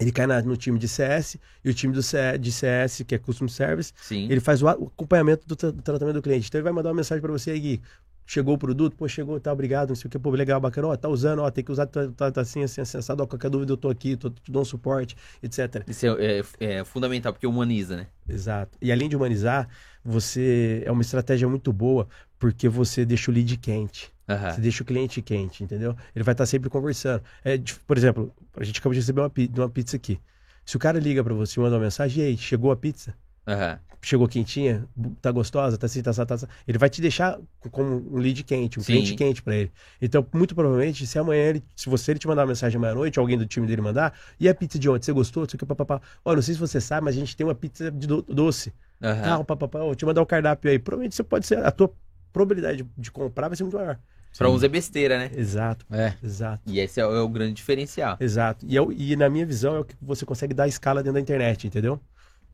ele 0.00 0.10
cai 0.10 0.26
na- 0.26 0.42
no 0.42 0.56
time 0.56 0.78
de 0.78 0.88
CS, 0.88 1.38
e 1.64 1.70
o 1.70 1.74
time 1.74 1.92
do 1.94 2.02
C- 2.02 2.38
de 2.38 2.50
CS, 2.50 3.04
que 3.04 3.14
é 3.14 3.18
Custom 3.18 3.46
Service, 3.48 3.92
Sim. 4.02 4.26
ele 4.30 4.40
faz 4.40 4.62
o 4.62 4.68
acompanhamento 4.68 5.46
do, 5.46 5.54
do 5.54 5.82
tratamento 5.82 6.14
do 6.16 6.22
cliente. 6.22 6.48
Então 6.48 6.58
ele 6.58 6.64
vai 6.64 6.72
mandar 6.72 6.88
uma 6.88 6.96
mensagem 6.96 7.20
para 7.22 7.30
você 7.32 7.50
aí, 7.52 7.60
Gui. 7.60 7.82
Chegou 8.26 8.54
o 8.54 8.58
produto, 8.58 8.94
pô, 8.96 9.08
chegou, 9.08 9.40
tá, 9.40 9.52
obrigado, 9.52 9.88
não 9.88 9.96
sei 9.96 10.06
o 10.06 10.10
que, 10.10 10.16
pô, 10.16 10.30
legal, 10.30 10.60
bacana, 10.60 10.86
ó, 10.86 10.96
tá 10.96 11.08
usando, 11.08 11.40
ó, 11.42 11.50
tem 11.50 11.64
que 11.64 11.72
usar, 11.72 11.86
tá, 11.86 12.06
tá, 12.16 12.30
tá 12.30 12.40
assim, 12.42 12.62
assim, 12.62 12.80
assim, 12.80 12.96
assado, 12.98 13.24
ó, 13.24 13.26
qualquer 13.26 13.50
dúvida 13.50 13.72
eu 13.72 13.76
tô 13.76 13.88
aqui, 13.90 14.16
tô, 14.16 14.30
te 14.30 14.52
dou 14.52 14.62
um 14.62 14.64
suporte, 14.64 15.16
etc. 15.42 15.82
Isso 15.88 16.06
é, 16.06 16.38
é- 16.38 16.44
é 16.78 16.84
fundamental, 16.84 17.32
porque 17.32 17.44
humaniza, 17.46 17.96
né? 17.96 18.06
Exato. 18.28 18.78
E 18.80 18.92
além 18.92 19.08
de 19.08 19.16
humanizar, 19.16 19.68
você, 20.04 20.82
é 20.86 20.92
uma 20.92 21.02
estratégia 21.02 21.48
muito 21.48 21.72
boa, 21.72 22.08
porque 22.38 22.68
você 22.68 23.04
deixa 23.04 23.30
o 23.32 23.34
lead 23.34 23.56
quente. 23.58 24.12
Aham. 24.30 24.54
Você 24.54 24.60
deixa 24.60 24.82
o 24.82 24.86
cliente 24.86 25.20
quente, 25.22 25.64
entendeu? 25.64 25.96
Ele 26.14 26.22
vai 26.24 26.32
estar 26.34 26.46
sempre 26.46 26.70
conversando. 26.70 27.22
É, 27.44 27.58
por 27.86 27.96
exemplo, 27.96 28.32
a 28.56 28.64
gente 28.64 28.78
acabou 28.78 28.94
de 28.94 29.00
receber 29.00 29.20
uma, 29.22 29.32
uma 29.56 29.68
pizza 29.70 29.96
aqui. 29.96 30.20
Se 30.64 30.76
o 30.76 30.78
cara 30.80 30.98
liga 31.00 31.22
para 31.24 31.34
você 31.34 31.58
e 31.58 31.62
manda 31.62 31.76
uma 31.76 31.82
mensagem, 31.82 32.22
e 32.22 32.26
aí, 32.28 32.36
chegou 32.38 32.70
a 32.70 32.76
pizza? 32.76 33.14
Aham. 33.46 33.78
chegou 34.02 34.26
quentinha, 34.28 34.86
tá 35.20 35.30
gostosa, 35.30 35.76
tá 35.76 35.86
assim, 35.86 36.02
tá 36.02 36.12
tá 36.12 36.34
assim. 36.34 36.46
Ele 36.66 36.78
vai 36.78 36.88
te 36.88 37.00
deixar 37.02 37.38
como 37.70 37.96
um 38.14 38.18
lead 38.18 38.42
quente, 38.44 38.78
um 38.78 38.82
Sim. 38.82 38.92
cliente 38.92 39.14
quente 39.14 39.42
pra 39.42 39.54
ele. 39.54 39.72
Então, 40.00 40.26
muito 40.32 40.54
provavelmente, 40.54 41.06
se 41.06 41.18
amanhã 41.18 41.42
ele, 41.50 41.62
se 41.76 41.88
você 41.88 42.12
ele 42.12 42.18
te 42.18 42.26
mandar 42.26 42.42
uma 42.42 42.48
mensagem 42.48 42.78
amanhã 42.78 42.92
à 42.92 42.94
noite, 42.94 43.18
alguém 43.18 43.36
do 43.36 43.44
time 43.46 43.66
dele 43.66 43.82
mandar, 43.82 44.18
e 44.38 44.48
a 44.48 44.54
pizza 44.54 44.78
de 44.78 44.88
ontem, 44.88 45.04
você 45.04 45.12
gostou? 45.12 45.44
Isso 45.44 45.56
aqui, 45.56 45.66
papapá. 45.66 46.00
Ó, 46.24 46.34
não 46.34 46.40
sei 46.42 46.54
se 46.54 46.60
você 46.60 46.80
sabe, 46.80 47.04
mas 47.04 47.16
a 47.16 47.18
gente 47.18 47.36
tem 47.36 47.46
uma 47.46 47.54
pizza 47.54 47.90
de 47.90 48.06
do- 48.06 48.22
doce. 48.22 48.72
Aham. 49.02 49.22
Tal, 49.22 49.44
papapá. 49.44 49.80
Vou 49.80 49.94
te 49.94 50.04
mandar 50.06 50.22
o 50.22 50.26
cardápio 50.26 50.70
aí. 50.70 50.78
Provavelmente 50.78 51.14
você 51.16 51.22
pode 51.22 51.46
ser, 51.46 51.58
a 51.64 51.70
tua 51.70 51.92
probabilidade 52.32 52.82
de, 52.82 52.90
de 52.96 53.10
comprar 53.10 53.48
vai 53.48 53.56
ser 53.56 53.64
muito 53.64 53.76
maior. 53.76 53.98
Pra 54.38 54.48
uns 54.50 54.62
é 54.62 54.68
besteira, 54.68 55.18
né? 55.18 55.30
Exato, 55.36 55.84
É. 55.90 56.14
exato. 56.22 56.62
E 56.66 56.78
esse 56.80 57.00
é 57.00 57.06
o, 57.06 57.14
é 57.14 57.20
o 57.20 57.28
grande 57.28 57.54
diferencial. 57.54 58.16
Exato. 58.20 58.64
E, 58.66 58.76
é 58.76 58.80
o- 58.82 58.90
e 58.92 59.14
na 59.16 59.28
minha 59.28 59.44
visão 59.44 59.76
é 59.76 59.80
o 59.80 59.84
que 59.84 59.94
você 60.00 60.24
consegue 60.24 60.54
dar 60.54 60.66
escala 60.68 61.02
dentro 61.02 61.14
da 61.14 61.20
internet, 61.20 61.66
entendeu? 61.66 62.00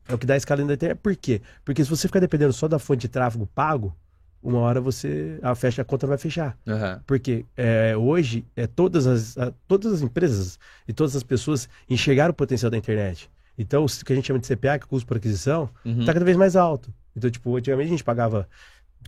É 0.07 0.13
o 0.13 0.17
que 0.17 0.25
dá 0.25 0.35
escala 0.35 0.57
dentro 0.57 0.69
da 0.69 0.73
internet. 0.75 0.99
Por 1.01 1.15
quê? 1.15 1.41
Porque 1.63 1.83
se 1.83 1.89
você 1.89 2.07
ficar 2.07 2.19
dependendo 2.19 2.51
só 2.53 2.67
da 2.67 2.79
fonte 2.79 3.01
de 3.01 3.07
tráfego 3.07 3.47
pago, 3.47 3.95
uma 4.41 4.59
hora 4.59 4.79
você. 4.79 5.39
A, 5.41 5.53
fecha, 5.55 5.81
a 5.81 5.85
conta 5.85 6.07
vai 6.07 6.17
fechar. 6.17 6.57
Aham. 6.67 7.01
Porque 7.05 7.45
é, 7.55 7.95
hoje 7.97 8.45
é, 8.55 8.65
todas, 8.67 9.05
as, 9.07 9.37
a- 9.37 9.53
todas 9.67 9.91
as 9.93 10.01
empresas 10.01 10.57
e 10.87 10.93
todas 10.93 11.15
as 11.15 11.23
pessoas 11.23 11.67
enxergaram 11.89 12.31
o 12.31 12.33
potencial 12.35 12.69
da 12.71 12.77
internet. 12.77 13.29
Então, 13.57 13.83
o 13.85 13.87
que 14.05 14.13
a 14.13 14.15
gente 14.15 14.27
chama 14.27 14.39
de 14.39 14.45
CPA, 14.47 14.77
que 14.79 14.85
é 14.85 14.87
custo 14.87 15.07
por 15.07 15.17
aquisição, 15.17 15.69
Uhum. 15.83 15.99
está 16.01 16.13
cada 16.13 16.23
vez 16.25 16.37
mais 16.37 16.55
alto. 16.55 16.93
Então, 17.15 17.29
tipo, 17.31 17.55
antigamente 17.57 17.87
a 17.87 17.89
gente 17.91 18.03
pagava 18.03 18.47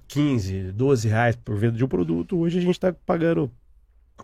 15, 0.07 0.71
12 0.71 1.07
reais 1.07 1.35
por 1.35 1.57
venda 1.57 1.77
de 1.77 1.83
um 1.83 1.87
produto, 1.87 2.37
hoje 2.37 2.57
a 2.57 2.61
gente 2.61 2.71
está 2.71 2.91
pagando 2.93 3.51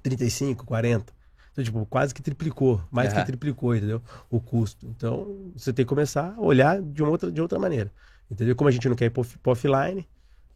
35, 0.01 0.65
40. 0.65 1.13
Então, 1.51 1.63
tipo, 1.63 1.86
quase 1.86 2.13
que 2.13 2.22
triplicou, 2.22 2.81
mais 2.91 3.13
que 3.13 3.24
triplicou, 3.24 3.75
entendeu? 3.75 4.01
O 4.29 4.41
custo. 4.41 4.86
Então, 4.88 5.51
você 5.55 5.72
tem 5.72 5.86
que 5.86 5.89
começar 5.89 6.34
a 6.38 6.41
olhar 6.41 6.81
de 6.81 7.01
uma 7.01 7.10
outra, 7.12 7.31
de 7.31 7.41
outra 7.41 7.57
maneira. 7.57 7.91
Entendeu? 8.29 8.55
Como 8.55 8.67
a 8.67 8.72
gente 8.72 8.89
não 8.89 8.95
quer 8.95 9.05
ir 9.05 9.10
pro 9.12 9.24
offline, 9.45 10.05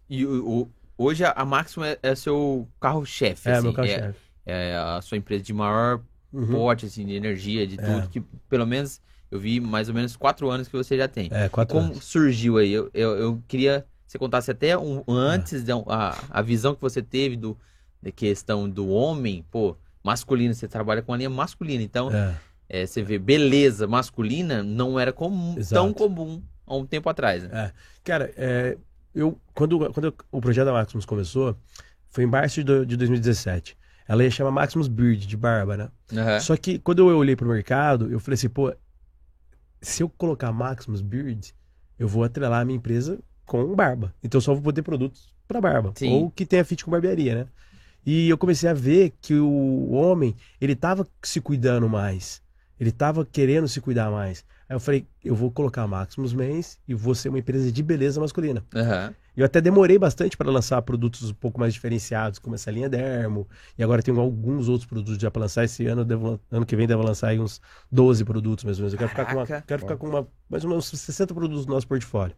E 0.09 0.25
o, 0.25 0.63
o- 0.63 0.71
hoje 0.97 1.23
a, 1.23 1.31
a 1.31 1.45
Maxima 1.45 1.87
é, 1.87 1.99
é 2.03 2.15
seu 2.15 2.67
carro-chefe. 2.81 3.47
é 3.47 3.53
assim, 3.53 3.63
meu 3.63 3.73
carro-chefe. 3.73 4.19
É, 4.45 4.69
é 4.71 4.77
a 4.77 5.01
sua 5.01 5.17
empresa 5.17 5.43
de 5.43 5.53
maior 5.53 6.01
Uhum. 6.31 6.47
porte, 6.51 6.85
assim, 6.85 7.05
de 7.05 7.13
energia, 7.13 7.65
de 7.65 7.79
É. 7.79 7.83
tudo. 7.83 8.09
Que 8.09 8.21
pelo 8.49 8.65
menos 8.65 9.01
eu 9.31 9.39
vi 9.39 9.59
mais 9.59 9.87
ou 9.89 9.95
menos 9.95 10.15
quatro 10.15 10.49
anos 10.49 10.67
que 10.67 10.75
você 10.75 10.97
já 10.97 11.07
tem. 11.07 11.29
É, 11.31 11.47
quatro 11.49 11.77
como 11.77 11.91
anos. 11.91 12.03
surgiu 12.05 12.57
aí? 12.57 12.71
Eu, 12.71 12.89
eu, 12.93 13.15
eu 13.17 13.43
queria 13.47 13.81
que 13.81 13.87
você 14.09 14.17
contasse 14.17 14.49
até 14.49 14.75
um, 14.75 15.03
antes 15.07 15.63
da- 15.63 15.75
a, 15.87 16.17
a 16.31 16.41
visão 16.41 16.73
que 16.73 16.81
você 16.81 16.99
teve 17.01 17.35
do, 17.35 17.55
da 18.01 18.11
questão 18.11 18.67
do 18.67 18.87
homem, 18.89 19.45
pô, 19.51 19.77
masculino. 20.03 20.53
Você 20.53 20.67
trabalha 20.67 21.01
com 21.03 21.13
a 21.13 21.17
linha 21.17 21.29
masculina, 21.29 21.83
então 21.83 22.09
É. 22.11 22.35
é, 22.67 22.85
você 22.87 23.03
vê 23.03 23.19
beleza 23.19 23.85
masculina 23.87 24.63
não 24.63 24.99
era 24.99 25.13
comum, 25.13 25.55
tão 25.69 25.93
comum 25.93 26.41
há 26.65 26.75
um 26.75 26.85
tempo 26.87 27.07
atrás. 27.07 27.43
Né? 27.43 27.71
Cara, 28.03 28.33
é, 28.35 28.77
eu, 29.13 29.39
quando, 29.53 29.77
quando 29.93 30.05
eu- 30.05 30.15
o 30.31 30.41
projeto 30.41 30.65
da 30.65 30.73
Maximus 30.73 31.05
começou, 31.05 31.55
foi 32.09 32.23
em 32.23 32.27
março 32.27 32.63
de, 32.63 32.85
de 32.87 32.97
2017. 32.97 33.77
Ela 34.07 34.23
ia 34.23 34.31
chamar 34.31 34.49
Maximus 34.49 34.87
Beard, 34.87 35.27
de 35.27 35.37
barba, 35.37 35.77
né? 35.77 35.89
Aham. 36.13 36.39
Só 36.39 36.57
que 36.57 36.79
quando 36.79 37.07
eu 37.07 37.15
olhei 37.15 37.35
pro 37.35 37.47
mercado, 37.47 38.11
eu 38.11 38.19
falei 38.19 38.33
assim, 38.33 38.49
pô, 38.49 38.73
se 39.81 40.01
eu 40.03 40.09
colocar 40.09 40.51
Maximus 40.51 41.01
Beard, 41.01 41.53
eu 41.97 42.07
vou 42.07 42.23
atrelar 42.23 42.61
a 42.61 42.65
minha 42.65 42.77
empresa 42.77 43.19
com 43.49 43.75
barba. 43.75 44.13
Então 44.23 44.39
só 44.39 44.53
vou 44.53 44.61
poder 44.61 44.83
produtos 44.83 45.33
para 45.47 45.59
barba. 45.59 45.91
Sim. 45.95 46.13
Ou 46.13 46.31
que 46.31 46.45
tenha 46.45 46.63
fit 46.63 46.85
com 46.85 46.91
barbearia, 46.91 47.35
né? 47.35 47.47
E 48.05 48.29
eu 48.29 48.37
comecei 48.37 48.69
a 48.69 48.73
ver 48.73 49.13
que 49.21 49.33
o 49.33 49.91
homem, 49.91 50.35
ele 50.61 50.75
tava 50.75 51.05
se 51.21 51.41
cuidando 51.41 51.89
mais. 51.89 52.41
Ele 52.79 52.91
tava 52.91 53.25
querendo 53.25 53.67
se 53.67 53.81
cuidar 53.81 54.09
mais. 54.09 54.45
Aí 54.69 54.75
eu 54.75 54.79
falei, 54.79 55.05
eu 55.25 55.35
vou 55.35 55.51
colocar 55.51 55.85
Maximus 55.87 56.31
Mens 56.31 56.79
e 56.87 56.93
vou 56.93 57.13
ser 57.13 57.29
uma 57.29 57.39
empresa 57.39 57.71
de 57.71 57.83
beleza 57.83 58.21
masculina. 58.21 58.63
Aham. 58.73 59.13
Eu 59.35 59.45
até 59.45 59.61
demorei 59.61 59.97
bastante 59.97 60.35
para 60.35 60.51
lançar 60.51 60.81
produtos 60.81 61.29
um 61.31 61.33
pouco 61.33 61.59
mais 61.59 61.73
diferenciados, 61.73 62.39
como 62.39 62.55
essa 62.55 62.69
linha 62.69 62.89
Dermo. 62.89 63.47
E 63.77 63.83
agora 63.83 64.03
tenho 64.03 64.19
alguns 64.19 64.67
outros 64.67 64.87
produtos 64.87 65.17
já 65.17 65.31
para 65.31 65.43
lançar. 65.43 65.63
Esse 65.63 65.87
ano, 65.87 66.03
devo, 66.03 66.39
ano 66.51 66.65
que 66.65 66.75
vem, 66.75 66.85
devo 66.85 67.01
lançar 67.01 67.29
aí 67.29 67.39
uns 67.39 67.61
12 67.89 68.25
produtos 68.25 68.65
mais 68.65 68.77
ou 68.77 68.81
menos. 68.81 68.93
Eu 68.93 68.99
quero 68.99 69.09
ficar 69.09 69.25
com, 69.25 69.33
uma, 69.33 69.47
Caraca. 69.47 69.65
quero 69.65 69.81
ficar 69.81 69.97
com 69.97 70.07
uma, 70.09 70.27
mais 70.49 70.63
ou 70.63 70.69
menos 70.69 70.87
60 70.87 71.33
produtos 71.33 71.65
no 71.65 71.73
nosso 71.73 71.87
portfólio. 71.87 72.35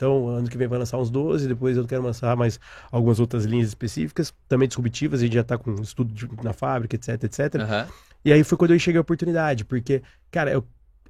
Então, 0.00 0.28
ano 0.28 0.48
que 0.48 0.56
vem 0.56 0.66
vai 0.66 0.78
lançar 0.78 0.96
uns 0.96 1.10
12, 1.10 1.46
depois 1.46 1.76
eu 1.76 1.86
quero 1.86 2.02
lançar 2.02 2.34
mais 2.34 2.58
algumas 2.90 3.20
outras 3.20 3.44
linhas 3.44 3.68
específicas, 3.68 4.32
também 4.48 4.66
disruptivas, 4.66 5.20
a 5.20 5.24
gente 5.24 5.34
já 5.34 5.42
está 5.42 5.58
com 5.58 5.74
estudo 5.74 6.10
de- 6.14 6.26
na 6.42 6.54
fábrica, 6.54 6.96
etc, 6.96 7.22
etc. 7.24 7.56
Aham. 7.56 7.86
E 8.24 8.32
aí 8.32 8.42
foi 8.42 8.56
quando 8.56 8.70
eu 8.72 8.78
cheguei 8.78 8.96
a 8.96 9.02
oportunidade, 9.02 9.62
porque, 9.62 10.00
cara, 10.30 10.50
eu- 10.50 10.64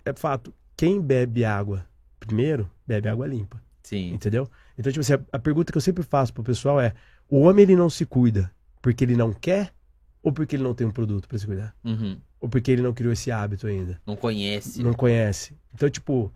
é 0.04 0.12
fato, 0.12 0.52
quem 0.76 1.00
bebe 1.00 1.44
água 1.44 1.86
primeiro, 2.18 2.68
bebe 2.84 3.08
água 3.08 3.28
limpa. 3.28 3.62
Sim. 3.84 4.12
Entendeu? 4.12 4.50
Então, 4.76 4.90
tipo 4.90 5.00
assim, 5.02 5.12
a, 5.12 5.20
a 5.32 5.38
pergunta 5.38 5.70
que 5.70 5.78
eu 5.78 5.82
sempre 5.82 6.02
faço 6.02 6.34
pro 6.34 6.42
pessoal 6.42 6.80
é: 6.80 6.92
o 7.28 7.42
homem 7.42 7.62
ele 7.62 7.76
não 7.76 7.88
se 7.88 8.04
cuida 8.04 8.50
porque 8.82 9.04
ele 9.04 9.14
não 9.14 9.32
quer 9.32 9.72
ou 10.20 10.32
porque 10.32 10.56
ele 10.56 10.64
não 10.64 10.74
tem 10.74 10.84
um 10.84 10.90
produto 10.90 11.28
pra 11.28 11.38
se 11.38 11.46
cuidar? 11.46 11.72
Uhum. 11.84 12.18
Ou 12.40 12.48
porque 12.48 12.72
ele 12.72 12.82
não 12.82 12.92
criou 12.92 13.12
esse 13.12 13.30
hábito 13.30 13.68
ainda? 13.68 14.00
Não 14.04 14.16
conhece. 14.16 14.82
Não 14.82 14.92
conhece. 14.94 15.56
Então, 15.72 15.88
tipo, 15.88 16.32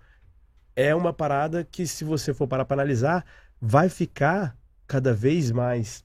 é 0.77 0.95
uma 0.95 1.13
parada 1.13 1.65
que, 1.65 1.87
se 1.87 2.05
você 2.05 2.33
for 2.35 2.47
parar 2.47 2.65
pra 2.65 2.75
analisar, 2.75 3.25
vai 3.61 3.89
ficar 3.89 4.57
cada 4.87 5.13
vez 5.15 5.51
mais. 5.51 6.05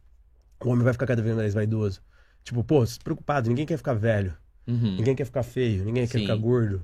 O 0.63 0.69
homem 0.69 0.83
vai 0.83 0.93
ficar 0.93 1.07
cada 1.07 1.21
vez 1.21 1.35
mais 1.35 1.53
vaidoso. 1.53 2.01
Tipo, 2.43 2.63
pô, 2.63 2.83
preocupado, 3.03 3.49
ninguém 3.49 3.65
quer 3.65 3.77
ficar 3.77 3.93
velho, 3.93 4.33
Uhum. 4.67 4.95
ninguém 4.97 5.15
quer 5.15 5.25
ficar 5.25 5.43
feio, 5.43 5.83
ninguém 5.83 6.05
quer 6.07 6.19
Sim. 6.19 6.25
ficar 6.25 6.35
gordo. 6.35 6.83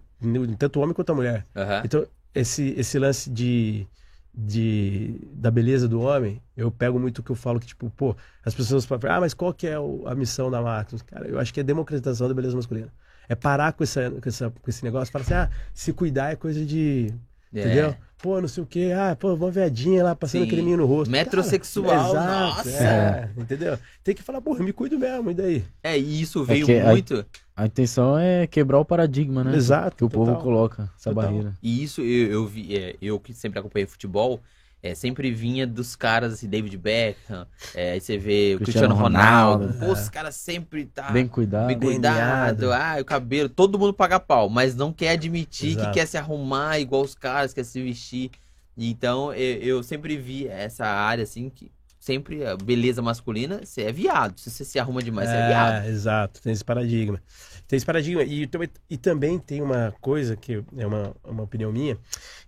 Tanto 0.58 0.80
o 0.80 0.84
homem 0.84 0.94
quanto 0.94 1.12
a 1.12 1.16
mulher. 1.16 1.46
Aham. 1.56 1.82
Então, 1.86 2.08
esse, 2.34 2.74
esse 2.78 2.98
lance 3.00 3.30
de, 3.30 3.88
de, 4.34 5.20
da 5.34 5.50
beleza 5.52 5.88
do 5.88 6.02
homem, 6.02 6.42
eu 6.58 6.72
pego 6.72 7.00
muito 7.00 7.20
o 7.20 7.24
que 7.24 7.32
eu 7.32 7.36
falo 7.36 7.60
que, 7.60 7.68
tipo, 7.68 7.90
pô, 7.92 8.16
as 8.44 8.54
pessoas 8.54 8.86
falam, 8.86 9.12
ah, 9.16 9.20
mas 9.22 9.34
qual 9.34 9.54
que 9.54 9.68
é 9.68 9.76
a 9.76 10.16
missão 10.16 10.50
da 10.52 10.62
Maximus? 10.62 11.02
Cara, 11.04 11.28
eu 11.28 11.40
acho 11.40 11.54
que 11.54 11.60
é 11.60 11.64
democratização 11.64 12.28
da 12.28 12.34
beleza 12.34 12.56
masculina. 12.56 12.92
É 13.28 13.36
parar 13.36 13.74
com, 13.74 13.84
essa, 13.84 14.12
com, 14.12 14.30
essa, 14.30 14.50
com 14.50 14.70
esse 14.70 14.84
negócio, 14.84 15.12
falar 15.12 15.24
assim, 15.24 15.34
ah, 15.34 15.50
se 15.74 15.94
cuidar 15.94 16.32
é 16.32 16.36
coisa 16.36 16.64
de. 16.66 17.14
É. 17.54 17.60
Entendeu? 17.62 17.96
Pô, 18.18 18.42
não 18.42 18.48
sei 18.48 18.64
o 18.64 18.66
quê, 18.66 18.92
ah, 18.98 19.16
pô, 19.16 19.34
uma 19.36 19.52
viadinha 19.52 20.04
lá 20.04 20.16
passando 20.16 20.42
Sim. 20.42 20.48
aquele 20.48 20.62
menino 20.64 20.82
no 20.84 20.88
rosto. 20.88 21.12
Metrosexual, 21.12 22.14
Cara, 22.14 22.48
nossa! 22.48 22.70
É, 22.84 23.30
entendeu? 23.38 23.78
Tem 24.04 24.16
que 24.16 24.24
falar, 24.24 24.42
pô, 24.42 24.56
eu 24.58 24.64
me 24.64 24.74
cuido 24.74 24.98
mesmo, 24.98 25.30
e 25.30 25.34
daí? 25.34 25.64
É, 25.84 25.98
e 26.00 26.22
isso 26.22 26.44
veio 26.44 26.66
que 26.66 26.72
aí- 26.74 26.86
muito. 26.92 27.24
A 27.56 27.66
intenção 27.68 28.18
é 28.18 28.48
quebrar 28.48 28.80
o 28.80 28.86
paradigma, 28.86 29.44
né? 29.44 29.56
Exato, 29.56 29.96
Que 29.98 30.04
o 30.06 30.10
povo 30.10 30.32
total. 30.32 30.44
coloca, 30.44 30.84
essa 30.98 31.12
Total. 31.12 31.24
barreira. 31.24 31.54
E 31.62 31.84
isso 31.84 32.02
eu, 32.02 32.32
eu 32.32 32.48
vi, 32.48 32.76
é, 32.76 32.96
eu 33.02 33.20
que 33.20 33.34
sempre 33.34 33.60
acompanhei 33.60 33.86
futebol, 33.86 34.42
é, 34.86 34.96
sempre 34.96 35.32
vinha 35.32 35.66
dos 35.66 35.96
caras 35.96 36.34
assim, 36.34 36.48
David 36.48 36.78
Beckham, 36.78 37.48
é, 37.74 37.94
aí 37.94 38.02
você 38.02 38.18
vê 38.18 38.56
o 38.56 38.60
Cristiano, 38.60 38.88
Cristiano 38.90 38.96
Ronaldo. 38.96 39.66
Ronaldo. 39.66 39.86
Pô, 39.86 39.92
os 39.94 40.10
caras 40.10 40.36
sempre 40.36 40.86
tá 40.86 41.12
Bem 41.12 41.28
cuidado. 41.28 41.68
bem 41.68 41.80
cuidado, 41.80 42.72
ah, 42.72 42.98
o 43.02 43.06
cabelo, 43.06 43.50
todo 43.50 43.80
mundo 43.80 43.94
paga 43.94 44.20
pau, 44.20 44.50
mas 44.50 44.76
não 44.76 44.94
quer 44.94 45.12
admitir 45.12 45.72
Exato. 45.72 45.88
que 45.88 45.94
quer 46.00 46.06
se 46.06 46.18
arrumar 46.18 46.80
igual 46.80 47.02
os 47.02 47.16
caras, 47.16 47.54
quer 47.54 47.64
se 47.66 47.82
vestir. 47.82 48.32
Então 48.78 49.34
eu, 49.34 49.58
eu 49.62 49.84
sempre 49.84 50.18
vi 50.18 50.48
essa 50.48 50.86
área 50.86 51.24
assim 51.24 51.50
que 51.50 51.72
sempre 52.00 52.46
a 52.46 52.56
beleza 52.56 53.02
masculina, 53.02 53.62
você 53.64 53.84
é 53.84 53.92
viado. 53.92 54.38
Se 54.40 54.52
você 54.52 54.64
se 54.64 54.78
arruma 54.78 55.02
demais, 55.02 55.28
você 55.30 55.36
é 55.36 55.48
viado. 55.48 55.86
exato, 55.88 56.42
tem 56.42 56.54
esse 56.54 56.64
paradigma. 56.64 57.20
Tem 57.68 57.78
esse 57.78 57.86
paradigma. 57.86 58.22
E, 58.24 58.46
também- 58.46 58.70
e 58.88 58.98
também 58.98 59.40
tem 59.40 59.60
uma 59.62 59.92
coisa 60.00 60.36
que 60.36 60.64
é 60.78 60.86
uma, 60.86 61.16
uma 61.24 61.42
opinião 61.44 61.72
minha, 61.72 61.98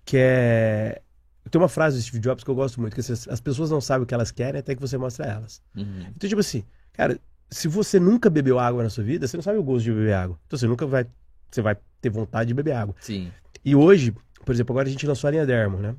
que 0.06 0.16
é. 0.20 1.02
Tem 1.50 1.62
uma 1.62 1.70
frase 1.70 1.98
do 1.98 2.02
Steve 2.02 2.20
Jobs 2.20 2.44
que 2.44 2.50
eu 2.50 2.56
gosto 2.56 2.80
muito, 2.82 2.94
que 2.94 3.00
é 3.00 3.14
assim, 3.14 3.30
as 3.30 3.40
pessoas 3.40 3.70
não 3.70 3.82
sabem 3.82 4.04
o 4.04 4.06
que 4.06 4.14
elas 4.14 4.32
querem 4.32 4.60
até 4.60 4.76
que 4.76 4.82
você 4.82 4.98
mostre 4.98 5.26
a 5.26 5.30
elas. 5.30 5.62
Uhum. 5.76 6.06
Então, 6.16 6.28
tipo 6.28 6.42
assim, 6.42 6.64
cara, 6.94 7.20
se 7.50 7.68
você 7.68 8.00
nunca 8.00 8.30
bebeu 8.30 8.60
água 8.60 8.84
na 8.84 8.90
sua 8.90 9.04
vida, 9.04 9.28
você 9.28 9.38
não 9.38 9.44
sabe 9.44 9.58
o 9.58 9.64
gosto 9.64 9.86
de 9.86 9.92
beber 9.92 10.14
água. 10.14 10.40
Então 10.48 10.58
você 10.58 10.68
nunca 10.68 10.86
vai. 10.86 11.06
Você 11.50 11.62
vai 11.62 11.78
ter 12.02 12.10
vontade 12.10 12.50
de 12.50 12.54
beber 12.54 12.74
água. 12.74 12.96
Sim. 13.00 13.32
E 13.64 13.76
hoje, 13.76 14.14
por 14.46 14.54
exemplo, 14.54 14.74
agora 14.74 14.88
a 14.88 14.92
gente 14.92 15.06
lançou 15.08 15.28
a 15.28 15.32
linha 15.32 15.46
Dermo, 15.46 15.78
né? 15.78 15.96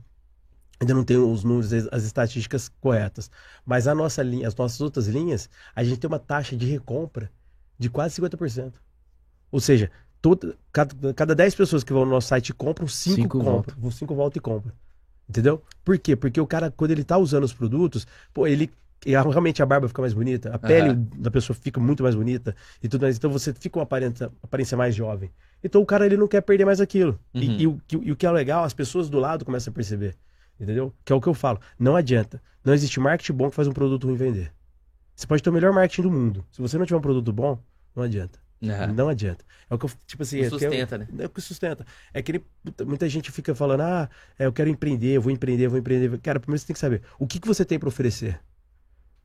Ainda 0.81 0.95
não 0.95 1.03
tem 1.03 1.17
os 1.17 1.43
números, 1.43 1.73
as 1.73 1.89
as 1.91 2.05
estatísticas 2.05 2.71
corretas. 2.81 3.31
Mas 3.65 3.89
a 3.89 3.95
nossa 3.95 4.23
linha, 4.23 4.47
as 4.47 4.55
nossas 4.55 4.81
outras 4.81 5.09
linhas, 5.09 5.49
a 5.75 5.83
gente 5.83 5.99
tem 5.99 6.09
uma 6.09 6.19
taxa 6.19 6.57
de 6.57 6.67
recompra 6.67 7.31
de 7.79 7.89
quase 7.89 8.21
50%. 8.21 8.75
Ou 9.51 9.61
seja, 9.61 9.91
toda, 10.21 10.57
cada, 10.73 11.15
cada 11.15 11.35
10 11.35 11.55
pessoas 11.55 11.83
que 11.83 11.93
vão 11.93 12.05
no 12.05 12.11
nosso 12.11 12.29
site 12.29 12.53
compram, 12.53 12.87
5 12.87 13.17
Cinco 13.17 13.39
compram. 13.39 13.91
5 13.91 14.15
voltam 14.15 14.39
e 14.39 14.43
compram. 14.43 14.73
Entendeu? 15.29 15.63
Por 15.85 15.99
quê? 15.99 16.17
Porque 16.17 16.41
o 16.41 16.47
cara, 16.47 16.71
quando 16.71 16.91
ele 16.91 17.05
tá 17.05 17.19
usando 17.19 17.45
os 17.45 17.53
produtos, 17.53 18.07
pô, 18.33 18.47
ele. 18.47 18.71
e 19.05 19.11
Realmente 19.11 19.63
a 19.63 19.67
barba 19.67 19.87
fica 19.89 20.01
mais 20.01 20.15
bonita, 20.15 20.49
a 20.55 20.59
pele 20.59 20.95
da 20.95 21.31
pessoa 21.31 21.57
fica 21.61 21.79
muito 21.79 22.03
mais 22.03 22.15
bonita 22.15 22.57
e 22.83 22.89
tudo 22.89 23.03
mais. 23.03 23.17
Então 23.17 23.31
você 23.31 23.53
fica 23.53 23.79
uma 23.79 23.83
aparência, 23.83 24.31
aparência 24.43 24.77
mais 24.77 24.95
jovem. 24.95 25.31
Então 25.63 25.83
o 25.83 25.87
cara 25.87 26.07
ele 26.07 26.17
não 26.17 26.27
quer 26.29 26.41
perder 26.41 26.65
mais 26.65 26.81
aquilo. 26.81 27.19
E- 27.35 27.47
Uhum. 27.49 27.57
E, 27.61 27.67
o, 27.67 27.81
que- 27.87 27.97
e 28.05 28.13
o 28.13 28.17
que 28.17 28.27
é 28.27 28.31
legal, 28.31 28.65
as 28.65 28.73
pessoas 28.73 29.09
do 29.11 29.19
lado 29.19 29.45
começam 29.45 29.71
a 29.71 29.75
perceber. 29.75 30.17
Entendeu? 30.59 30.93
Que 31.05 31.13
é 31.13 31.17
o 31.17 31.21
que 31.21 31.29
eu 31.29 31.35
falo. 31.35 31.61
Não 31.79 31.95
adianta. 31.95 32.43
Não 32.65 32.73
existe 32.75 32.99
marketing 32.99 33.33
bom 33.35 33.49
que 33.51 33.55
faz 33.57 33.69
um 33.69 33.73
produto 33.73 34.07
ruim 34.07 34.17
vender. 34.17 34.53
Você 35.15 35.27
pode 35.27 35.43
ter 35.43 35.51
o 35.51 35.53
melhor 35.53 35.73
marketing 35.73 36.03
do 36.03 36.11
mundo. 36.11 36.45
Se 36.51 36.61
você 36.61 36.77
não 36.79 36.87
tiver 36.87 36.97
um 36.99 37.03
produto 37.03 37.33
bom, 37.33 37.59
não 37.95 38.03
adianta. 38.03 38.39
Uhum. 38.61 38.93
Não 38.95 39.09
adianta. 39.09 39.45
É 39.71 39.75
o 39.75 39.79
que 39.79 39.87
eu, 39.87 39.91
tipo 40.07 40.23
assim, 40.23 40.41
é 40.41 40.49
sustenta, 40.51 40.99
né? 40.99 41.07
é 41.19 41.27
o 41.27 41.29
que 41.31 41.41
sustenta. 41.41 41.87
É 42.13 42.21
que 42.23 42.33
ele- 42.33 42.45
muita 42.87 43.09
gente 43.09 43.31
fica 43.31 43.55
falando, 43.55 43.83
ah, 43.83 44.09
é, 44.39 44.47
eu 44.47 44.53
quero 44.53 44.69
empreender, 44.69 45.13
eu 45.17 45.21
vou 45.23 45.31
empreender, 45.31 45.67
eu 45.67 45.71
vou 45.71 45.79
empreender. 45.79 46.19
Cara, 46.21 46.41
primeiro 46.41 46.59
você 46.61 46.67
tem 46.67 46.75
que 46.75 46.81
saber 46.81 47.03
o 47.19 47.27
que, 47.27 47.39
que 47.39 47.47
você 47.47 47.65
tem 47.65 47.79
para 47.79 47.89
oferecer. 47.89 48.41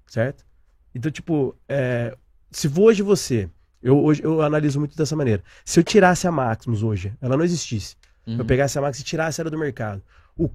Certo? 0.06 0.46
Então, 0.94 1.12
tipo, 1.12 1.56
é, 1.68 2.16
se 2.52 2.68
hoje 2.80 3.02
você. 3.02 3.50
Eu, 3.82 4.02
hoje, 4.04 4.24
eu 4.24 4.42
analiso 4.42 4.80
muito 4.80 4.96
dessa 4.96 5.16
maneira. 5.16 5.44
Se 5.66 5.80
eu 5.80 5.84
tirasse 5.84 6.28
a 6.28 6.32
Maximus 6.32 6.84
hoje, 6.84 7.14
ela 7.20 7.36
não 7.36 7.44
existisse. 7.44 7.96
Uhum. 8.26 8.38
Eu 8.38 8.46
pegasse 8.46 8.78
a 8.78 8.82
Maximus 8.82 9.02
e 9.02 9.04
tirasse 9.04 9.42
ela 9.42 9.50
do 9.50 9.58
mercado. 9.58 10.02
O 10.38 10.50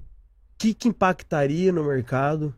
que, 0.57 0.73
que 0.73 0.87
impactaria 0.87 1.71
no 1.71 1.83
mercado 1.83 2.55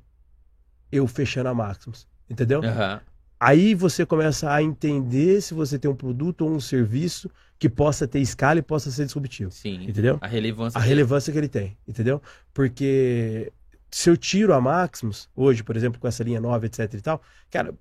eu 0.91 1.07
fechando 1.07 1.49
a 1.49 1.53
Maximus? 1.53 2.07
Entendeu? 2.29 2.63
Aham. 2.63 3.01
Aí 3.43 3.73
você 3.73 4.05
começa 4.05 4.53
a 4.53 4.61
entender 4.61 5.41
se 5.41 5.55
você 5.55 5.79
tem 5.79 5.89
um 5.89 5.95
produto 5.95 6.41
ou 6.41 6.51
um 6.51 6.59
serviço 6.59 7.27
que 7.57 7.67
possa 7.67 8.07
ter 8.07 8.19
escala 8.19 8.59
e 8.59 8.61
possa 8.61 8.91
ser 8.91 9.03
disruptivo. 9.05 9.49
Sim. 9.49 9.83
Entendeu? 9.83 10.19
A 10.21 10.27
relevância. 10.27 10.77
A 10.77 10.81
relevância 10.81 11.33
que 11.33 11.39
ele 11.39 11.47
tem, 11.47 11.75
entendeu? 11.87 12.21
Porque 12.53 13.51
se 13.89 14.11
eu 14.11 14.15
tiro 14.15 14.53
a 14.53 14.61
Maximus, 14.61 15.27
hoje, 15.35 15.63
por 15.63 15.75
exemplo, 15.75 15.99
com 15.99 16.07
essa 16.07 16.23
linha 16.23 16.39
nova, 16.39 16.67
etc 16.67 16.93
e 16.93 17.01
tal, 17.01 17.19
cara, 17.49 17.73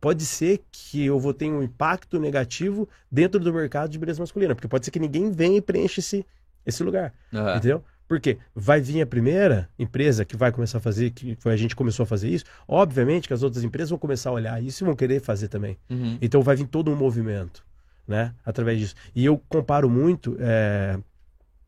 pode 0.00 0.26
ser 0.26 0.64
que 0.72 1.06
eu 1.06 1.20
vou 1.20 1.32
ter 1.32 1.48
um 1.48 1.62
impacto 1.62 2.18
negativo 2.18 2.88
dentro 3.08 3.38
do 3.38 3.54
mercado 3.54 3.90
de 3.90 4.00
beleza 4.00 4.20
masculina, 4.20 4.52
porque 4.52 4.66
pode 4.66 4.84
ser 4.84 4.90
que 4.90 4.98
ninguém 4.98 5.30
venha 5.30 5.58
e 5.58 5.62
preencha 5.62 6.00
esse, 6.00 6.26
esse 6.66 6.82
lugar, 6.82 7.14
Aham. 7.32 7.56
entendeu? 7.56 7.84
Porque 8.08 8.38
vai 8.54 8.80
vir 8.80 9.02
a 9.02 9.06
primeira 9.06 9.68
empresa 9.78 10.24
que 10.24 10.34
vai 10.34 10.50
começar 10.50 10.78
a 10.78 10.80
fazer, 10.80 11.10
que 11.10 11.36
foi 11.38 11.52
a 11.52 11.56
gente 11.56 11.76
começou 11.76 12.04
a 12.04 12.06
fazer 12.06 12.30
isso, 12.30 12.46
obviamente 12.66 13.28
que 13.28 13.34
as 13.34 13.42
outras 13.42 13.62
empresas 13.62 13.90
vão 13.90 13.98
começar 13.98 14.30
a 14.30 14.32
olhar 14.32 14.62
isso 14.62 14.82
e 14.82 14.86
vão 14.86 14.96
querer 14.96 15.20
fazer 15.20 15.48
também. 15.48 15.76
Uhum. 15.90 16.16
Então 16.20 16.40
vai 16.40 16.56
vir 16.56 16.66
todo 16.66 16.90
um 16.90 16.96
movimento, 16.96 17.62
né? 18.06 18.32
Através 18.46 18.78
disso. 18.80 18.94
E 19.14 19.26
eu 19.26 19.36
comparo 19.50 19.90
muito 19.90 20.38
é, 20.40 20.98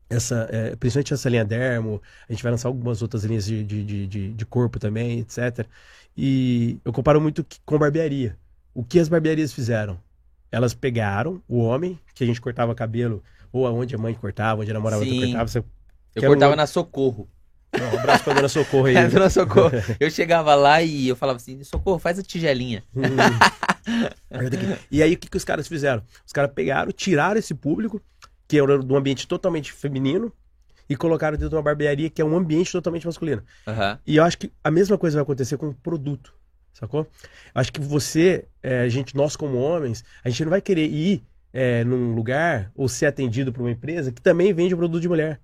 essa, 0.09 0.47
é, 0.51 0.75
principalmente 0.75 1.13
essa 1.13 1.29
linha 1.29 1.45
Dermo. 1.45 2.01
A 2.27 2.33
gente 2.33 2.41
vai 2.41 2.51
lançar 2.51 2.67
algumas 2.67 3.03
outras 3.03 3.23
linhas 3.23 3.45
de, 3.45 3.63
de, 3.63 4.07
de, 4.07 4.33
de- 4.33 4.45
corpo 4.45 4.79
também, 4.79 5.19
etc. 5.19 5.65
E 6.17 6.79
eu 6.83 6.91
comparo 6.91 7.21
muito 7.21 7.45
com 7.65 7.77
barbearia. 7.77 8.35
O 8.73 8.83
que 8.83 8.99
as 8.99 9.07
barbearias 9.07 9.53
fizeram? 9.53 9.97
Elas 10.51 10.73
pegaram 10.73 11.41
o 11.47 11.59
homem, 11.59 11.99
que 12.13 12.23
a 12.23 12.27
gente 12.27 12.41
cortava 12.41 12.75
cabelo, 12.75 13.23
ou 13.53 13.65
aonde 13.65 13.95
a 13.95 13.97
mãe 13.97 14.13
cortava, 14.13 14.61
onde 14.61 14.71
a 14.71 14.73
namorada 14.73 15.05
cortava. 15.05 15.47
Você... 15.47 15.63
Eu 16.15 16.23
cortava 16.23 16.55
na 16.55 16.67
Socorro. 16.67 17.29
Um 17.73 17.99
abraço 17.99 18.23
pra 18.23 18.33
dona 18.33 18.49
Socorro 18.49 18.85
aí. 18.85 18.95
É, 18.95 19.07
dona 19.09 19.29
Socorro. 19.29 19.71
Eu 19.99 20.11
chegava 20.11 20.53
lá 20.55 20.81
e 20.81 21.07
eu 21.07 21.15
falava 21.15 21.37
assim, 21.37 21.63
Socorro, 21.63 21.99
faz 21.99 22.19
a 22.19 22.23
tigelinha. 22.23 22.83
Hum. 22.93 23.01
e 24.91 25.01
aí, 25.01 25.13
o 25.13 25.17
que, 25.17 25.29
que 25.29 25.37
os 25.37 25.45
caras 25.45 25.67
fizeram? 25.67 26.03
Os 26.25 26.33
caras 26.33 26.51
pegaram, 26.53 26.91
tiraram 26.91 27.39
esse 27.39 27.53
público, 27.53 28.01
que 28.47 28.59
era 28.59 28.77
de 28.77 28.91
um 28.91 28.97
ambiente 28.97 29.27
totalmente 29.27 29.71
feminino, 29.71 30.33
e 30.89 30.95
colocaram 30.95 31.37
dentro 31.37 31.49
de 31.49 31.55
uma 31.55 31.61
barbearia 31.61 32.09
que 32.09 32.21
é 32.21 32.25
um 32.25 32.35
ambiente 32.35 32.71
totalmente 32.71 33.05
masculino. 33.05 33.41
Aham. 33.65 33.97
E 34.05 34.17
eu 34.17 34.23
acho 34.25 34.37
que 34.37 34.51
a 34.61 34.69
mesma 34.69 34.97
coisa 34.97 35.15
vai 35.15 35.23
acontecer 35.23 35.55
com 35.55 35.69
o 35.69 35.73
produto, 35.73 36.33
sacou? 36.73 37.07
Eu 37.55 37.61
acho 37.61 37.71
que 37.71 37.79
você, 37.79 38.45
é, 38.61 38.81
a 38.81 38.89
gente, 38.89 39.15
nós 39.15 39.37
como 39.37 39.57
homens, 39.57 40.03
a 40.21 40.29
gente 40.29 40.43
não 40.43 40.49
vai 40.49 40.59
querer 40.59 40.87
ir 40.87 41.23
é, 41.53 41.85
num 41.85 42.13
lugar 42.13 42.71
ou 42.75 42.89
ser 42.89 43.05
atendido 43.05 43.53
por 43.53 43.61
uma 43.61 43.71
empresa 43.71 44.11
que 44.11 44.21
também 44.21 44.53
vende 44.53 44.75
produto 44.75 45.01
de 45.01 45.07
mulher. 45.07 45.39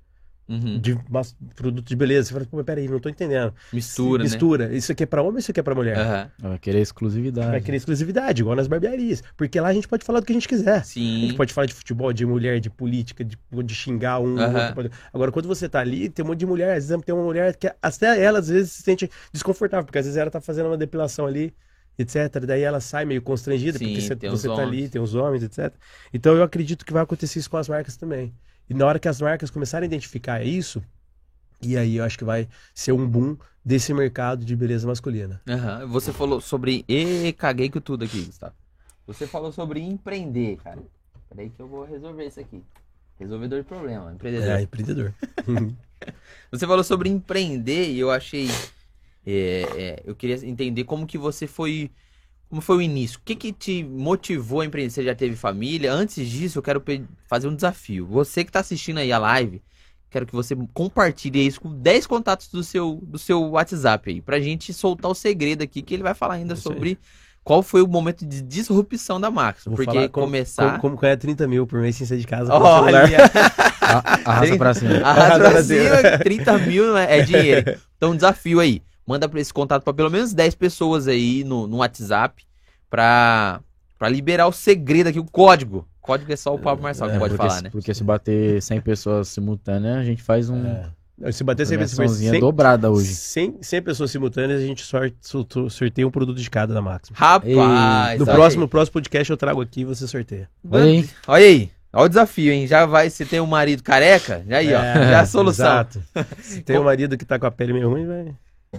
Uhum. 0.50 0.80
de 0.80 0.98
mas- 1.10 1.36
produto 1.56 1.86
de 1.88 1.96
beleza. 1.96 2.28
Você 2.30 2.34
fala, 2.34 2.46
pô, 2.46 2.64
peraí, 2.64 2.88
não 2.88 3.00
tô 3.00 3.10
entendendo. 3.10 3.54
Mistura, 3.74 4.24
né? 4.24 4.30
Mistura. 4.30 4.74
Isso 4.76 4.92
aqui 4.92 5.04
é 5.04 5.06
pra 5.06 5.22
homem, 5.22 5.40
isso 5.40 5.52
aqui 5.52 5.60
é 5.60 5.64
pra 5.64 5.76
mulher. 5.76 5.98
Aham. 5.98 6.32
Vai 6.40 6.58
querer 6.60 6.80
exclusividade. 6.82 7.52
Vai 7.52 7.62
querer 7.62 7.78
exclusividade, 7.78 8.42
igual 8.42 8.56
nas 8.56 8.68
barbearias. 8.68 9.22
Porque 9.36 9.60
lá 9.60 9.68
a 9.70 9.74
gente 9.74 9.88
pode 9.88 10.06
falar 10.06 10.20
do 10.22 10.26
que 10.26 10.32
a 10.32 10.36
gente 10.36 10.48
quiser. 10.48 10.78
A 10.78 10.84
Sim. 10.84 11.22
gente 11.22 11.34
pode 11.36 11.54
falar 11.54 11.66
de 11.68 11.74
futebol, 11.74 12.14
de 12.14 12.26
mulher, 12.26 12.60
de 12.60 12.70
política, 12.70 13.24
de, 13.26 13.38
de 13.64 13.76
xingar 13.76 14.20
um. 14.20 14.38
Aham. 14.40 14.74
outro 14.78 14.92
Agora, 15.14 15.32
quando 15.32 15.48
você 15.48 15.68
tá 15.68 15.80
ali, 15.80 16.10
tem 16.10 16.24
um 16.24 16.30
monte 16.30 16.40
de 16.40 16.46
mulher. 16.46 16.78
Às 16.78 16.88
vezes 16.88 17.04
tem 17.06 17.14
uma 17.14 17.24
mulher 17.24 17.56
que 17.56 17.72
até 17.82 18.22
ela, 18.24 18.40
às 18.40 18.48
vezes, 18.48 18.72
se 18.72 18.84
sente 18.84 19.10
desconfortável, 19.34 19.86
porque 19.86 19.98
às 20.00 20.06
vezes 20.06 20.18
ela 20.18 20.32
tá 20.32 20.40
fazendo 20.40 20.68
uma 20.68 20.78
depilação 20.78 21.26
ali, 21.26 21.54
etc. 21.98 22.46
Daí 22.46 22.62
ela 22.62 22.80
sai 22.80 23.06
meio 23.06 23.22
constrangida, 23.22 23.78
Sim, 23.78 23.86
porque 23.86 24.02
você, 24.02 24.16
você 24.30 24.48
tá 24.48 24.62
ali, 24.62 24.88
tem 24.88 25.02
os 25.02 25.14
homens, 25.16 25.44
etc. 25.44 25.74
Então 26.14 26.36
eu 26.36 26.44
acredito 26.44 26.86
que 26.86 26.94
vai 26.94 27.04
acontecer 27.04 27.40
isso 27.40 27.50
com 27.50 27.58
as 27.58 27.68
marcas 27.68 27.98
também. 27.98 28.34
E 28.70 28.74
na 28.74 28.86
hora 28.86 29.00
que 29.00 29.08
as 29.08 29.22
marcas 29.22 29.50
começarem 29.50 29.86
a 29.86 29.88
identificar 29.88 30.44
isso, 30.44 30.84
e 31.62 31.78
aí 31.78 31.98
eu 31.98 32.04
acho 32.04 32.18
que 32.18 32.24
vai 32.24 32.48
ser 32.74 32.92
um 32.92 33.08
boom 33.08 33.38
desse 33.64 33.94
mercado 33.94 34.46
de 34.46 34.56
beleza 34.56 34.88
masculina. 34.88 35.42
Aham. 35.48 35.88
Você 35.88 36.14
falou 36.14 36.40
sobre. 36.40 36.86
E 36.88 37.34
caguei 37.34 37.70
com 37.70 37.80
tudo 37.80 38.06
aqui, 38.06 38.22
Gustavo. 38.22 38.54
Você 39.06 39.26
falou 39.26 39.52
sobre 39.52 39.80
empreender, 39.80 40.58
cara. 40.58 40.82
Peraí 41.30 41.50
que 41.50 41.62
eu 41.62 41.68
vou 41.68 41.86
resolver 41.86 42.26
isso 42.26 42.40
aqui. 42.40 42.62
Resolvedor 43.20 43.60
de 43.62 43.66
problema, 43.66 44.14
empreendedor. 44.14 44.50
É, 44.50 44.62
empreendedor. 44.62 45.14
Você 46.52 46.68
falou 46.68 46.84
sobre 46.84 47.10
empreender 47.10 47.90
e 47.90 48.00
eu 48.00 48.12
achei. 48.12 48.48
é, 49.26 49.62
é, 49.76 50.04
eu 50.06 50.16
queria 50.16 50.36
entender 50.46 50.84
como 50.84 51.08
que 51.08 51.18
você 51.18 51.48
foi. 51.48 51.90
Como 52.50 52.62
foi 52.62 52.78
o 52.78 52.82
início? 52.82 53.20
O 53.20 53.22
que 53.26 53.36
que 53.36 53.52
te 53.52 53.84
motivou 53.84 54.62
a 54.62 54.66
empreender? 54.66 54.90
Você 54.92 55.04
já 55.04 55.14
teve 55.14 55.36
família? 55.36 55.92
Antes 55.92 56.28
disso, 56.30 56.60
eu 56.60 56.64
quero 56.64 56.82
fazer 57.28 57.48
um 57.48 57.56
desafio. 57.56 58.06
Você 58.08 58.44
que 58.46 58.52
tá 58.52 58.62
assistindo 58.62 59.00
aí 59.00 59.12
a 59.12 59.18
live, 59.18 59.62
quero 60.10 60.26
que 60.26 60.34
você 60.34 60.56
compartilhe 60.74 61.46
isso 61.46 61.60
com 61.60 61.70
10 61.74 62.08
contatos 62.08 62.48
do 62.48 62.64
seu, 62.64 63.00
do 63.04 63.18
seu 63.20 63.42
WhatsApp 63.52 64.10
aí, 64.10 64.22
pra 64.22 64.40
gente 64.40 64.72
soltar 64.74 65.12
o 65.12 65.16
segredo 65.16 65.62
aqui, 65.62 65.82
que 65.82 65.94
ele 65.94 66.04
vai 66.04 66.14
falar 66.14 66.36
ainda 66.36 66.56
sobre 66.56 66.98
qual 67.44 67.62
foi 67.62 67.82
o 67.82 67.88
momento 67.88 68.26
de 68.26 68.42
disrupção 68.42 69.20
da 69.20 69.30
Max. 69.30 69.64
Vou 69.66 69.76
Porque 69.76 70.08
como- 70.10 70.28
começar. 70.28 70.68
Como, 70.72 70.80
como 70.82 70.98
ganhar 70.98 71.18
30 71.18 71.48
mil 71.48 71.68
por 71.68 71.80
mês 71.82 71.96
sem 71.98 72.08
sair 72.08 72.20
de 72.20 72.28
casa. 72.28 72.54
Olha! 72.54 73.04
A- 73.82 74.20
Arrasta 74.32 74.58
pra 74.58 74.74
cima. 74.74 74.98
Arrasa 75.00 75.40
pra 75.40 75.50
Brasil. 75.50 75.84
cima, 75.84 76.18
30 76.20 76.58
mil 76.60 76.98
é 76.98 77.20
é 77.20 77.22
dinheiro. 77.24 77.78
Então, 77.98 78.16
desafio 78.16 78.60
aí. 78.62 78.82
Manda 79.08 79.30
esse 79.36 79.54
contato 79.54 79.84
pra 79.84 79.94
pelo 79.94 80.12
menos 80.12 80.34
10 80.34 80.54
pessoas 80.56 81.08
aí 81.08 81.44
no, 81.46 81.66
no 81.66 81.78
WhatsApp 81.78 82.44
pra, 82.90 83.62
pra 83.98 84.10
liberar 84.10 84.48
o 84.48 84.52
segredo 84.52 85.08
aqui, 85.08 85.20
o 85.20 85.24
código. 85.26 85.88
Código 86.02 86.32
é 86.32 86.36
só 86.36 86.54
o 86.54 86.60
Pablo 86.60 86.84
Marçal 86.84 87.10
que 87.10 87.16
É, 87.16 87.20
pode 87.20 87.34
porque, 87.36 87.48
falar, 87.48 87.58
se- 87.58 87.64
né? 87.64 87.70
porque 87.70 87.94
se 87.94 88.04
bater 88.04 88.62
100 88.62 88.82
pessoas 88.82 89.28
simultâneas, 89.30 89.98
a 89.98 90.04
gente 90.04 90.22
faz 90.22 90.50
um, 90.50 90.66
É. 90.66 91.32
Se 91.32 91.44
bater 91.44 91.66
100 91.66 91.78
pessoas, 91.80 91.96
premiaçãozinha 91.96 92.32
100, 92.32 92.40
dobrada 92.40 92.92
hoje. 92.92 93.16
100, 93.16 93.58
100 93.62 93.82
pessoas 93.82 94.12
simultâneas, 94.12 94.62
a 94.62 94.66
gente 94.66 94.84
sorte, 94.84 95.18
sorte- 95.22 95.70
sorteia 95.72 96.08
um 96.08 96.12
produto 96.12 96.38
de 96.38 96.48
cada 96.50 96.74
da 96.76 96.82
Máxima. 96.82 97.18
Rapaz! 97.18 98.20
No 98.20 98.26
olha 98.26 98.34
próximo, 98.36 98.64
aí. 98.64 98.70
próximo 98.70 98.94
podcast 98.94 99.32
eu 99.32 99.36
trago 99.38 99.60
aqui 99.62 99.82
e 99.82 99.86
você 99.86 100.08
sorteia. 100.08 100.48
Olha 100.70 100.84
aí. 100.84 101.10
Olha 101.28 101.46
aí. 101.46 101.72
Olha 101.92 102.06
o 102.06 102.10
desafio, 102.10 102.52
hein? 102.54 102.68
Já 102.68 102.86
vai, 102.86 103.10
se 103.10 103.26
tem 103.26 103.40
um 103.40 103.48
marido 103.48 103.82
careca, 103.82 104.44
já 104.48 104.58
aí, 104.58 104.72
ó. 104.74 104.78
É, 104.80 104.94
Já 104.94 105.00
é 105.10 105.16
a 105.16 105.26
solução. 105.26 105.66
Exato. 105.66 106.04
Se 106.40 106.62
tem 106.62 106.78
um 106.78 106.84
marido 106.84 107.18
que 107.18 107.26
tá 107.26 107.40
com 107.40 107.48
a 107.48 107.52
pele 107.52 107.74
meio 107.74 107.90
ruim, 107.90 108.06
vai. 108.06 108.32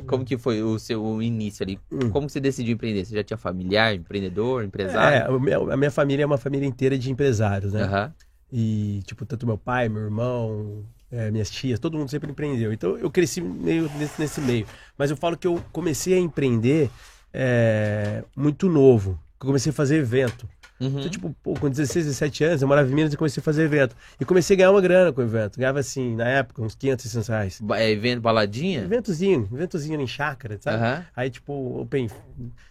Como 0.07 0.25
que 0.25 0.37
foi 0.37 0.63
o 0.63 0.79
seu 0.79 1.23
início 1.23 1.63
ali? 1.65 1.79
Hum. 1.91 2.11
Como 2.11 2.29
você 2.29 2.41
decidiu 2.41 2.75
empreender? 2.75 3.05
Você 3.05 3.15
já 3.15 3.25
tinha 3.25 3.37
familiar, 3.39 3.95
empreendedor, 3.95 4.63
É, 4.63 4.67
empresário? 4.67 5.41
meu- 5.41 5.71
a 5.73 5.77
minha 5.77 5.91
família 5.91 6.23
é 6.23 6.27
uma 6.27 6.39
família 6.39 6.67
inteira 6.67 6.99
de 6.99 7.11
empresários, 7.11 7.73
né? 7.73 7.83
Aham. 7.83 8.15
E, 8.53 9.03
tipo, 9.05 9.27
tanto 9.27 9.47
meu 9.47 9.59
pai, 9.59 9.89
meu 9.89 10.03
irmão, 10.03 10.85
é, 11.11 11.31
minhas 11.31 11.51
tias, 11.51 11.79
todo 11.79 11.97
mundo 11.99 12.11
sempre 12.11 12.31
empreendeu. 12.31 12.73
Então 12.73 12.97
eu 12.99 13.11
cresci 13.11 13.41
meio 13.41 13.91
nesse, 13.99 14.21
nesse 14.21 14.41
meio. 14.41 14.67
Mas 14.97 15.11
eu 15.11 15.17
falo 15.17 15.37
que 15.37 15.47
eu 15.47 15.63
comecei 15.73 16.15
a 16.15 16.19
empreender 16.19 16.91
é, 17.33 18.25
muito 18.37 18.69
novo. 18.69 19.19
Eu 19.41 19.47
comecei 19.47 19.71
a 19.71 19.73
fazer 19.75 19.97
evento. 19.97 20.49
Uhum. 20.81 20.99
Então, 20.99 21.09
tipo, 21.09 21.37
pô, 21.43 21.55
com 21.55 21.69
16, 21.69 22.07
17 22.07 22.45
anos, 22.45 22.63
eu 22.63 22.69
morava 22.69 22.89
em 22.89 22.95
Minas 22.95 23.13
e 23.13 23.17
comecei 23.17 23.41
a 23.41 23.45
fazer 23.45 23.65
evento. 23.65 23.97
E 24.21 24.25
comecei 24.25 24.55
a 24.55 24.57
ganhar 24.59 24.71
uma 24.71 24.81
grana 24.81 25.13
com 25.13 25.21
o 25.21 25.25
evento. 25.25 25.59
Ganhava, 25.59 25.81
assim, 25.81 26.15
na 26.15 26.29
época, 26.29 26.63
uns 26.63 26.75
500, 26.75 27.03
600 27.03 27.29
reais. 27.29 27.63
É, 27.77 27.91
evento, 27.91 28.21
baladinha? 28.21 28.83
Eventozinho, 28.83 29.49
eventozinho 29.53 30.01
em 30.01 30.07
chácara, 30.07 30.59
sabe? 30.61 30.77
Aham. 30.77 31.05
Aí, 31.17 31.31
tipo, 31.31 31.81
open... 31.81 32.09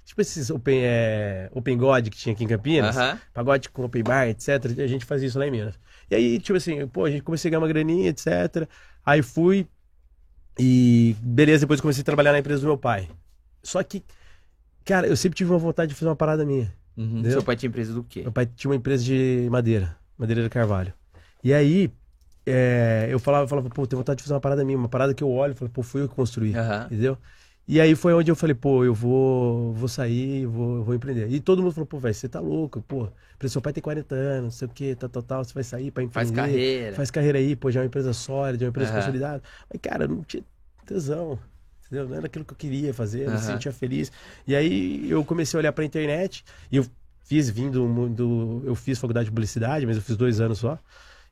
Tipo 0.05 0.21
esses 0.21 0.49
open, 0.49 0.79
é, 0.83 1.49
open 1.53 1.77
God 1.77 2.07
que 2.07 2.17
tinha 2.17 2.33
aqui 2.33 2.45
em 2.45 2.47
Campinas. 2.47 2.95
Aham. 2.95 3.19
Pagode 3.33 3.69
com 3.69 3.83
open 3.83 4.03
bar, 4.03 4.29
etc. 4.29 4.49
A 4.79 4.87
gente 4.87 5.03
fazia 5.03 5.27
isso 5.27 5.37
lá 5.37 5.45
em 5.45 5.51
Minas. 5.51 5.75
E 6.09 6.15
aí, 6.15 6.39
tipo 6.39 6.55
assim, 6.55 6.87
pô, 6.87 7.03
a 7.03 7.11
gente 7.11 7.23
comecei 7.23 7.49
a 7.49 7.51
ganhar 7.51 7.59
uma 7.59 7.67
graninha, 7.67 8.09
etc. 8.09 8.67
Aí 9.05 9.21
fui 9.21 9.67
e 10.57 11.15
beleza, 11.19 11.61
depois 11.61 11.81
comecei 11.81 12.01
a 12.01 12.05
trabalhar 12.05 12.31
na 12.31 12.39
empresa 12.39 12.61
do 12.61 12.67
meu 12.67 12.77
pai. 12.77 13.09
Só 13.61 13.83
que, 13.83 14.03
cara, 14.85 15.07
eu 15.07 15.15
sempre 15.17 15.35
tive 15.35 15.51
uma 15.51 15.59
vontade 15.59 15.89
de 15.89 15.95
fazer 15.95 16.09
uma 16.09 16.15
parada 16.15 16.45
minha. 16.45 16.73
Uhum. 16.97 17.23
Seu 17.23 17.43
pai 17.43 17.55
tinha 17.55 17.69
empresa 17.69 17.93
do 17.93 18.03
quê? 18.03 18.23
Meu 18.23 18.31
pai 18.31 18.45
tinha 18.45 18.69
uma 18.71 18.75
empresa 18.75 19.03
de 19.03 19.47
madeira, 19.51 19.95
madeira 20.17 20.41
de 20.41 20.49
carvalho. 20.49 20.93
E 21.43 21.53
aí, 21.53 21.91
é, 22.45 23.07
eu 23.09 23.19
falava, 23.19 23.43
eu 23.43 23.47
falava, 23.47 23.69
pô, 23.69 23.85
tenho 23.85 23.99
vontade 23.99 24.17
de 24.17 24.23
fazer 24.23 24.33
uma 24.33 24.39
parada 24.39 24.65
minha, 24.65 24.77
uma 24.77 24.89
parada 24.89 25.13
que 25.13 25.23
eu 25.23 25.29
olho 25.29 25.51
e 25.51 25.55
falo, 25.55 25.69
pô, 25.69 25.83
fui 25.83 26.01
eu 26.01 26.09
que 26.09 26.15
construí. 26.15 26.55
Aham. 26.55 26.85
Entendeu? 26.85 27.17
E 27.67 27.81
aí 27.81 27.95
foi 27.95 28.13
onde 28.13 28.31
eu 28.31 28.35
falei, 28.35 28.55
pô, 28.55 28.85
eu 28.85 28.93
vou, 28.93 29.73
vou 29.73 29.89
sair, 29.89 30.45
vou, 30.45 30.83
vou 30.85 30.95
empreender. 30.95 31.29
E 31.29 31.41
todo 31.41 31.61
mundo 31.61 31.73
falou, 31.73 31.85
pô, 31.85 31.99
velho, 31.99 32.15
você 32.15 32.29
tá 32.29 32.39
louco, 32.39 32.81
pô. 32.81 33.09
Seu 33.45 33.61
pai 33.61 33.73
tem 33.73 33.83
40 33.83 34.15
anos, 34.15 34.43
não 34.43 34.51
sei 34.51 34.67
o 34.67 34.71
que, 34.71 34.95
tal, 34.95 35.09
tal, 35.09 35.21
tal, 35.21 35.43
você 35.43 35.53
vai 35.53 35.63
sair 35.63 35.91
pra 35.91 36.01
empreender. 36.01 36.33
Faz 36.33 36.47
carreira. 36.47 36.95
Faz 36.95 37.11
carreira 37.11 37.37
aí, 37.37 37.55
pô, 37.57 37.69
já 37.69 37.81
é 37.81 37.83
uma 37.83 37.87
empresa 37.87 38.13
sólida, 38.13 38.63
é 38.63 38.67
uma 38.67 38.69
empresa 38.69 38.91
Aham. 38.91 38.99
consolidada. 38.99 39.43
Mas, 39.69 39.81
cara, 39.81 40.07
não 40.07 40.23
tinha 40.23 40.43
tesão, 40.85 41.37
entendeu? 41.87 42.07
Não 42.07 42.15
era 42.15 42.25
aquilo 42.27 42.45
que 42.45 42.53
eu 42.53 42.57
queria 42.57 42.93
fazer, 42.93 43.25
eu 43.25 43.31
me 43.31 43.39
sentia 43.39 43.71
feliz. 43.71 44.11
E 44.45 44.55
aí 44.55 45.09
eu 45.09 45.23
comecei 45.25 45.57
a 45.57 45.59
olhar 45.59 45.71
pra 45.73 45.83
internet, 45.83 46.43
e 46.71 46.77
eu 46.77 46.85
fiz 47.25 47.49
vindo 47.49 48.09
do... 48.09 48.61
Eu 48.65 48.75
fiz 48.75 48.99
faculdade 48.99 49.25
de 49.25 49.31
publicidade, 49.31 49.85
mas 49.85 49.95
eu 49.97 50.01
fiz 50.01 50.15
dois 50.15 50.39
anos 50.39 50.59
só. 50.59 50.77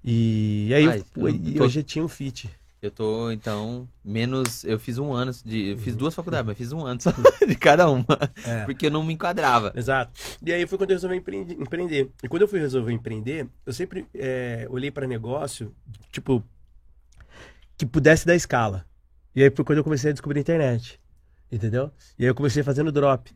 E 0.04 0.72
aí 0.74 0.88
Ai, 0.88 1.00
eu, 1.00 1.06
pô, 1.14 1.28
eu 1.28 1.36
e 1.36 1.54
tô- 1.56 1.64
eu 1.64 1.70
já 1.70 1.82
tinha 1.84 2.04
um 2.04 2.08
fit. 2.08 2.50
Eu 2.82 2.92
tô, 2.92 3.32
então, 3.32 3.90
menos. 4.04 4.64
Eu 4.64 4.78
fiz 4.78 5.00
um 5.00 5.12
ano 5.12 5.32
de. 5.44 5.70
Eu 5.70 5.78
fiz 5.80 5.96
duas 5.96 6.14
faculdades, 6.14 6.46
mas 6.46 6.56
fiz 6.56 6.72
um 6.72 6.86
ano 6.86 7.02
só 7.02 7.12
de 7.48 7.56
cada 7.56 7.90
uma. 7.90 8.06
É. 8.46 8.64
Porque 8.66 8.86
eu 8.86 8.92
não 8.92 9.04
me 9.04 9.16
enquadrava. 9.16 9.74
Exato. 9.76 10.12
E 10.46 10.54
aí 10.54 10.68
foi 10.68 10.78
quando 10.78 10.92
eu 10.92 10.96
resolvi 10.96 11.16
empreender. 11.16 11.56
empreender. 11.56 12.12
E 12.22 12.28
quando 12.28 12.44
eu 12.44 12.48
fui 12.48 12.60
resolver 12.60 12.92
empreender, 12.94 13.48
eu 13.66 13.74
sempre 13.74 14.06
é, 14.14 14.68
olhei 14.70 14.92
para 14.92 15.08
negócio, 15.08 15.74
tipo, 16.12 16.44
que 17.76 17.88
pudesse 17.88 18.24
dar 18.28 18.36
escala. 18.36 18.86
E 19.36 19.44
aí 19.44 19.52
foi 19.52 19.66
quando 19.66 19.80
eu 19.80 19.84
comecei 19.84 20.10
a 20.12 20.14
descobrir 20.14 20.40
a 20.40 20.42
internet. 20.42 21.00
Entendeu? 21.52 21.92
E 22.18 22.24
aí 22.24 22.30
eu 22.30 22.36
comecei 22.36 22.64
fazendo 22.64 22.92
drop. 22.92 23.36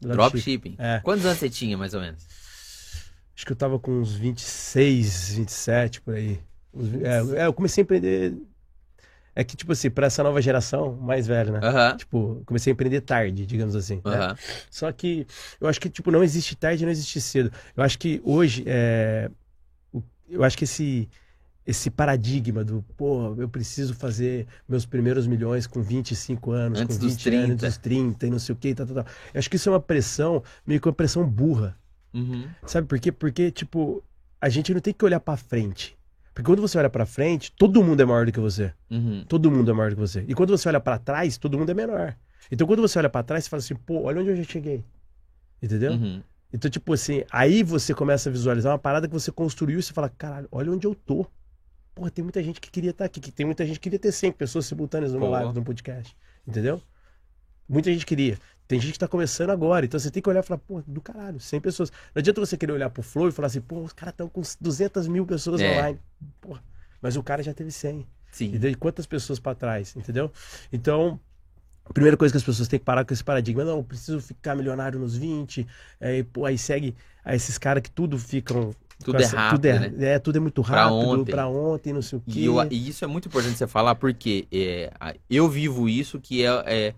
Dropshipping. 0.00 0.76
É. 0.78 1.00
Quantos 1.00 1.24
anos 1.24 1.38
você 1.38 1.48
tinha, 1.50 1.76
mais 1.76 1.94
ou 1.94 2.00
menos? 2.00 2.26
Acho 3.34 3.46
que 3.46 3.52
eu 3.52 3.56
tava 3.56 3.78
com 3.78 4.00
uns 4.00 4.14
26, 4.14 5.34
27 5.34 6.00
por 6.00 6.14
aí. 6.14 6.40
É, 7.02 7.42
é, 7.42 7.46
eu 7.46 7.52
comecei 7.52 7.82
a 7.82 7.84
empreender. 7.84 8.34
É 9.34 9.42
que, 9.42 9.56
tipo 9.56 9.72
assim, 9.72 9.90
pra 9.90 10.06
essa 10.08 10.22
nova 10.22 10.42
geração, 10.42 10.94
mais 10.96 11.26
velha, 11.26 11.52
né? 11.52 11.60
Aham. 11.62 11.96
Tipo, 11.96 12.36
eu 12.40 12.44
comecei 12.44 12.70
a 12.70 12.74
empreender 12.74 13.00
tarde, 13.00 13.46
digamos 13.46 13.74
assim. 13.74 13.96
né? 14.04 14.16
Aham. 14.16 14.36
Só 14.70 14.92
que 14.92 15.26
eu 15.60 15.66
acho 15.68 15.80
que, 15.80 15.88
tipo, 15.88 16.10
não 16.10 16.22
existe 16.22 16.54
tarde, 16.54 16.84
não 16.84 16.92
existe 16.92 17.20
cedo. 17.20 17.50
Eu 17.74 17.82
acho 17.82 17.98
que 17.98 18.20
hoje, 18.24 18.62
é... 18.66 19.30
eu 20.28 20.44
acho 20.44 20.56
que 20.58 20.64
esse, 20.64 21.08
esse 21.66 21.90
paradigma 21.90 22.64
do, 22.64 22.84
pô, 22.96 23.34
eu 23.38 23.48
preciso 23.48 23.94
fazer 23.94 24.46
meus 24.68 24.84
primeiros 24.84 25.26
milhões 25.26 25.66
com 25.66 25.80
25 25.80 26.50
anos, 26.50 26.80
Antes 26.80 26.98
com 26.98 27.04
dos 27.04 27.14
20 27.14 27.28
anos, 27.28 27.46
30. 27.46 27.66
dos 27.66 27.76
30 27.78 28.26
e 28.26 28.30
não 28.30 28.38
sei 28.38 28.52
o 28.52 28.56
que, 28.56 28.68
e 28.68 28.74
tal, 28.74 28.86
tal, 28.86 28.96
tal. 28.96 29.06
Eu 29.32 29.38
acho 29.38 29.48
que 29.48 29.56
isso 29.56 29.68
é 29.68 29.72
uma 29.72 29.80
pressão, 29.80 30.42
meio 30.66 30.80
que 30.80 30.88
uma 30.88 30.94
pressão 30.94 31.24
burra. 31.24 31.76
Uhum. 32.12 32.46
Sabe 32.66 32.86
por 32.86 32.98
quê? 32.98 33.12
Porque, 33.12 33.50
tipo, 33.50 34.02
a 34.40 34.48
gente 34.48 34.74
não 34.74 34.80
tem 34.80 34.92
que 34.92 35.04
olhar 35.04 35.20
pra 35.20 35.36
frente. 35.36 35.96
Porque 36.34 36.46
quando 36.46 36.62
você 36.62 36.78
olha 36.78 36.90
pra 36.90 37.06
frente, 37.06 37.52
todo 37.52 37.82
mundo 37.84 38.00
é 38.00 38.04
maior 38.04 38.26
do 38.26 38.32
que 38.32 38.40
você. 38.40 38.72
Uhum. 38.90 39.24
Todo 39.28 39.50
mundo 39.50 39.70
é 39.70 39.74
maior 39.74 39.90
do 39.90 39.96
que 39.96 40.00
você. 40.00 40.24
E 40.26 40.34
quando 40.34 40.50
você 40.50 40.68
olha 40.68 40.80
pra 40.80 40.98
trás, 40.98 41.36
todo 41.36 41.58
mundo 41.58 41.70
é 41.70 41.74
menor. 41.74 42.16
Então 42.50 42.66
quando 42.66 42.80
você 42.80 42.98
olha 42.98 43.08
pra 43.08 43.22
trás, 43.22 43.44
você 43.44 43.50
fala 43.50 43.60
assim, 43.60 43.74
pô, 43.74 44.02
olha 44.02 44.20
onde 44.20 44.30
eu 44.30 44.36
já 44.36 44.44
cheguei. 44.44 44.82
Entendeu? 45.62 45.92
Uhum. 45.92 46.22
Então, 46.52 46.70
tipo 46.70 46.92
assim, 46.92 47.22
aí 47.30 47.62
você 47.62 47.94
começa 47.94 48.28
a 48.28 48.32
visualizar 48.32 48.72
uma 48.72 48.78
parada 48.78 49.08
que 49.08 49.14
você 49.14 49.32
construiu 49.32 49.78
e 49.78 49.82
você 49.82 49.92
fala, 49.92 50.08
caralho, 50.10 50.48
olha 50.52 50.70
onde 50.70 50.86
eu 50.86 50.94
tô. 50.94 51.26
Porra, 51.94 52.10
tem 52.10 52.22
muita 52.22 52.42
gente 52.42 52.60
que 52.60 52.70
queria 52.70 52.90
estar 52.90 53.04
aqui, 53.04 53.20
que 53.20 53.30
tem 53.30 53.44
muita 53.44 53.66
gente 53.66 53.74
que 53.76 53.82
queria 53.82 53.98
ter 53.98 54.12
100 54.12 54.32
pessoas 54.32 54.66
simultâneas 54.66 55.12
numa 55.12 55.26
Pô. 55.26 55.32
live, 55.32 55.52
num 55.54 55.62
podcast. 55.64 56.16
Entendeu? 56.46 56.80
Muita 57.68 57.92
gente 57.92 58.06
queria. 58.06 58.38
Tem 58.66 58.80
gente 58.80 58.94
que 58.94 58.98
tá 58.98 59.08
começando 59.08 59.50
agora, 59.50 59.84
então 59.84 60.00
você 60.00 60.10
tem 60.10 60.22
que 60.22 60.28
olhar 60.28 60.40
e 60.40 60.46
falar, 60.46 60.58
pô, 60.58 60.82
do 60.86 61.00
caralho, 61.00 61.38
100 61.38 61.60
pessoas. 61.60 61.90
Não 62.14 62.20
adianta 62.20 62.40
você 62.40 62.56
querer 62.56 62.72
olhar 62.72 62.88
pro 62.88 63.02
Flow 63.02 63.28
e 63.28 63.32
falar 63.32 63.46
assim, 63.48 63.60
pô, 63.60 63.80
os 63.80 63.92
caras 63.92 64.14
estão 64.14 64.28
com 64.28 64.40
200 64.60 65.06
mil 65.08 65.26
pessoas 65.26 65.60
É. 65.60 65.70
online. 65.78 65.98
Porra, 66.40 66.62
mas 67.00 67.16
o 67.16 67.22
cara 67.22 67.42
já 67.42 67.52
teve 67.52 67.70
100. 67.70 68.06
Sim. 68.30 68.54
E 68.54 68.58
daí 68.58 68.74
quantas 68.74 69.04
pessoas 69.06 69.38
pra 69.38 69.54
trás, 69.54 69.94
entendeu? 69.94 70.32
Então, 70.72 71.20
a 71.84 71.92
primeira 71.92 72.16
coisa 72.16 72.32
que 72.32 72.38
as 72.38 72.42
pessoas 72.44 72.66
têm 72.66 72.78
que 72.78 72.84
parar 72.84 73.04
com 73.04 73.12
esse 73.12 73.22
paradigma, 73.22 73.62
não, 73.64 73.76
eu 73.78 73.84
preciso 73.84 74.20
ficar 74.22 74.54
milionário 74.56 74.98
nos 74.98 75.16
20, 75.16 75.66
aí, 76.00 76.24
pô, 76.24 76.46
aí 76.46 76.56
segue 76.56 76.94
aí 77.22 77.36
esses 77.36 77.58
caras 77.58 77.82
que 77.82 77.90
tudo 77.90 78.18
ficam 78.18 78.74
Tudo 79.04 79.20
é 79.20 79.26
Tudo 79.26 79.36
rápido, 79.36 79.66
é, 79.66 79.88
né? 79.88 80.14
é, 80.14 80.18
tudo 80.18 80.36
é 80.36 80.40
muito 80.40 80.62
Pra 80.62 80.86
rápido, 80.86 80.92
ontem. 80.92 81.32
pra 81.32 81.48
ontem, 81.48 81.92
não 81.92 82.02
sei 82.02 82.18
o 82.18 82.22
quê. 82.22 82.40
E, 82.40 82.44
eu- 82.44 82.56
e 82.70 82.88
isso 82.88 83.04
é 83.04 83.08
muito 83.08 83.28
importante 83.28 83.58
você 83.58 83.66
falar, 83.66 83.94
porque 83.96 84.46
é, 84.52 84.92
eu 85.28 85.48
vivo 85.48 85.88
isso, 85.88 86.20
que 86.20 86.44
é, 86.44 86.48
é, 86.88 86.94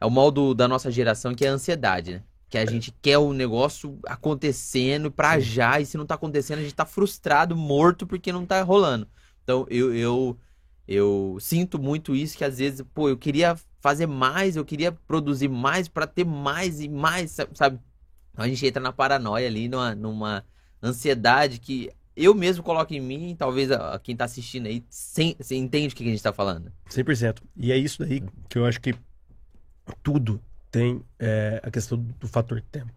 é 0.00 0.06
o 0.06 0.10
mal 0.10 0.30
do- 0.30 0.54
da 0.54 0.68
nossa 0.68 0.90
geração, 0.90 1.34
que 1.34 1.44
é 1.44 1.48
a 1.48 1.52
ansiedade, 1.52 2.12
né? 2.14 2.22
Que 2.48 2.56
a 2.58 2.64
gente 2.64 2.92
quer 3.02 3.18
o 3.18 3.32
negócio 3.32 3.98
acontecendo 4.06 5.10
pra 5.10 5.38
já, 5.40 5.80
e 5.80 5.84
se 5.86 5.98
não 5.98 6.06
tá 6.06 6.14
acontecendo, 6.14 6.60
a 6.60 6.62
gente 6.62 6.74
tá 6.74 6.86
frustrado, 6.86 7.54
morto, 7.56 8.06
porque 8.06 8.32
não 8.32 8.46
tá 8.46 8.62
rolando. 8.62 9.06
Então, 9.42 9.66
eu, 9.68 9.94
eu, 9.94 10.38
eu 10.86 11.36
sinto 11.40 11.78
muito 11.78 12.14
isso, 12.14 12.36
que 12.36 12.44
às 12.44 12.58
vezes, 12.58 12.82
pô, 12.94 13.08
eu 13.08 13.18
queria 13.18 13.56
fazer 13.80 14.06
mais, 14.06 14.56
eu 14.56 14.64
queria 14.64 14.92
produzir 14.92 15.48
mais 15.48 15.88
pra 15.88 16.06
ter 16.06 16.24
mais 16.24 16.80
e 16.80 16.88
mais, 16.88 17.32
sa- 17.32 17.48
sabe? 17.54 17.78
Então 18.32 18.44
a 18.44 18.48
gente 18.48 18.64
entra 18.66 18.82
na 18.82 18.92
paranoia 18.92 19.46
ali, 19.48 19.68
numa, 19.68 19.94
numa 19.94 20.44
ansiedade 20.82 21.58
que 21.58 21.90
eu 22.16 22.34
mesmo 22.34 22.64
coloco 22.64 22.92
em 22.92 23.00
mim, 23.00 23.36
talvez 23.38 23.70
a, 23.70 23.94
a 23.94 23.98
quem 23.98 24.16
tá 24.16 24.24
assistindo 24.24 24.66
aí 24.66 24.84
sem, 24.90 25.36
você 25.38 25.54
entende 25.54 25.94
o 25.94 25.96
que 25.96 26.02
a 26.02 26.06
gente 26.06 26.22
tá 26.22 26.32
falando. 26.32 26.72
100%. 26.88 27.42
E 27.56 27.70
é 27.70 27.76
isso 27.76 28.00
daí 28.00 28.22
que 28.48 28.58
eu 28.58 28.66
acho 28.66 28.80
que 28.80 28.94
tudo 30.02 30.40
tem 30.70 31.02
é, 31.18 31.60
a 31.62 31.70
questão 31.70 31.98
do 31.98 32.28
fator 32.28 32.60
tempo. 32.60 32.92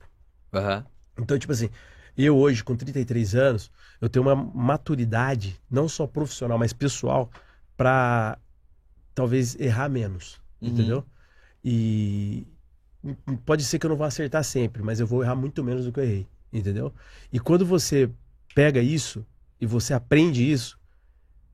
Aham. 0.53 0.85
Então, 1.17 1.37
tipo 1.37 1.53
assim, 1.53 1.69
eu 2.17 2.37
hoje, 2.37 2.63
com 2.63 2.75
33 2.75 3.35
anos, 3.35 3.71
eu 3.99 4.09
tenho 4.09 4.23
uma 4.25 4.35
maturidade, 4.35 5.59
não 5.69 5.87
só 5.87 6.07
profissional, 6.07 6.57
mas 6.57 6.73
pessoal, 6.73 7.29
pra 7.77 8.37
talvez 9.13 9.55
errar 9.59 9.89
menos, 9.89 10.39
Uhum. 10.61 10.69
entendeu? 10.69 11.05
E 11.63 12.47
pode 13.45 13.63
ser 13.63 13.79
que 13.79 13.85
eu 13.85 13.89
não 13.89 13.97
vá 13.97 14.07
acertar 14.07 14.43
sempre, 14.43 14.81
mas 14.81 14.99
eu 14.99 15.07
vou 15.07 15.23
errar 15.23 15.35
muito 15.35 15.63
menos 15.63 15.85
do 15.85 15.91
que 15.91 15.99
eu 15.99 16.03
errei, 16.03 16.27
entendeu? 16.51 16.93
E 17.31 17.39
quando 17.39 17.65
você 17.65 18.09
pega 18.53 18.81
isso 18.81 19.25
e 19.59 19.65
você 19.65 19.93
aprende 19.93 20.49
isso, 20.49 20.77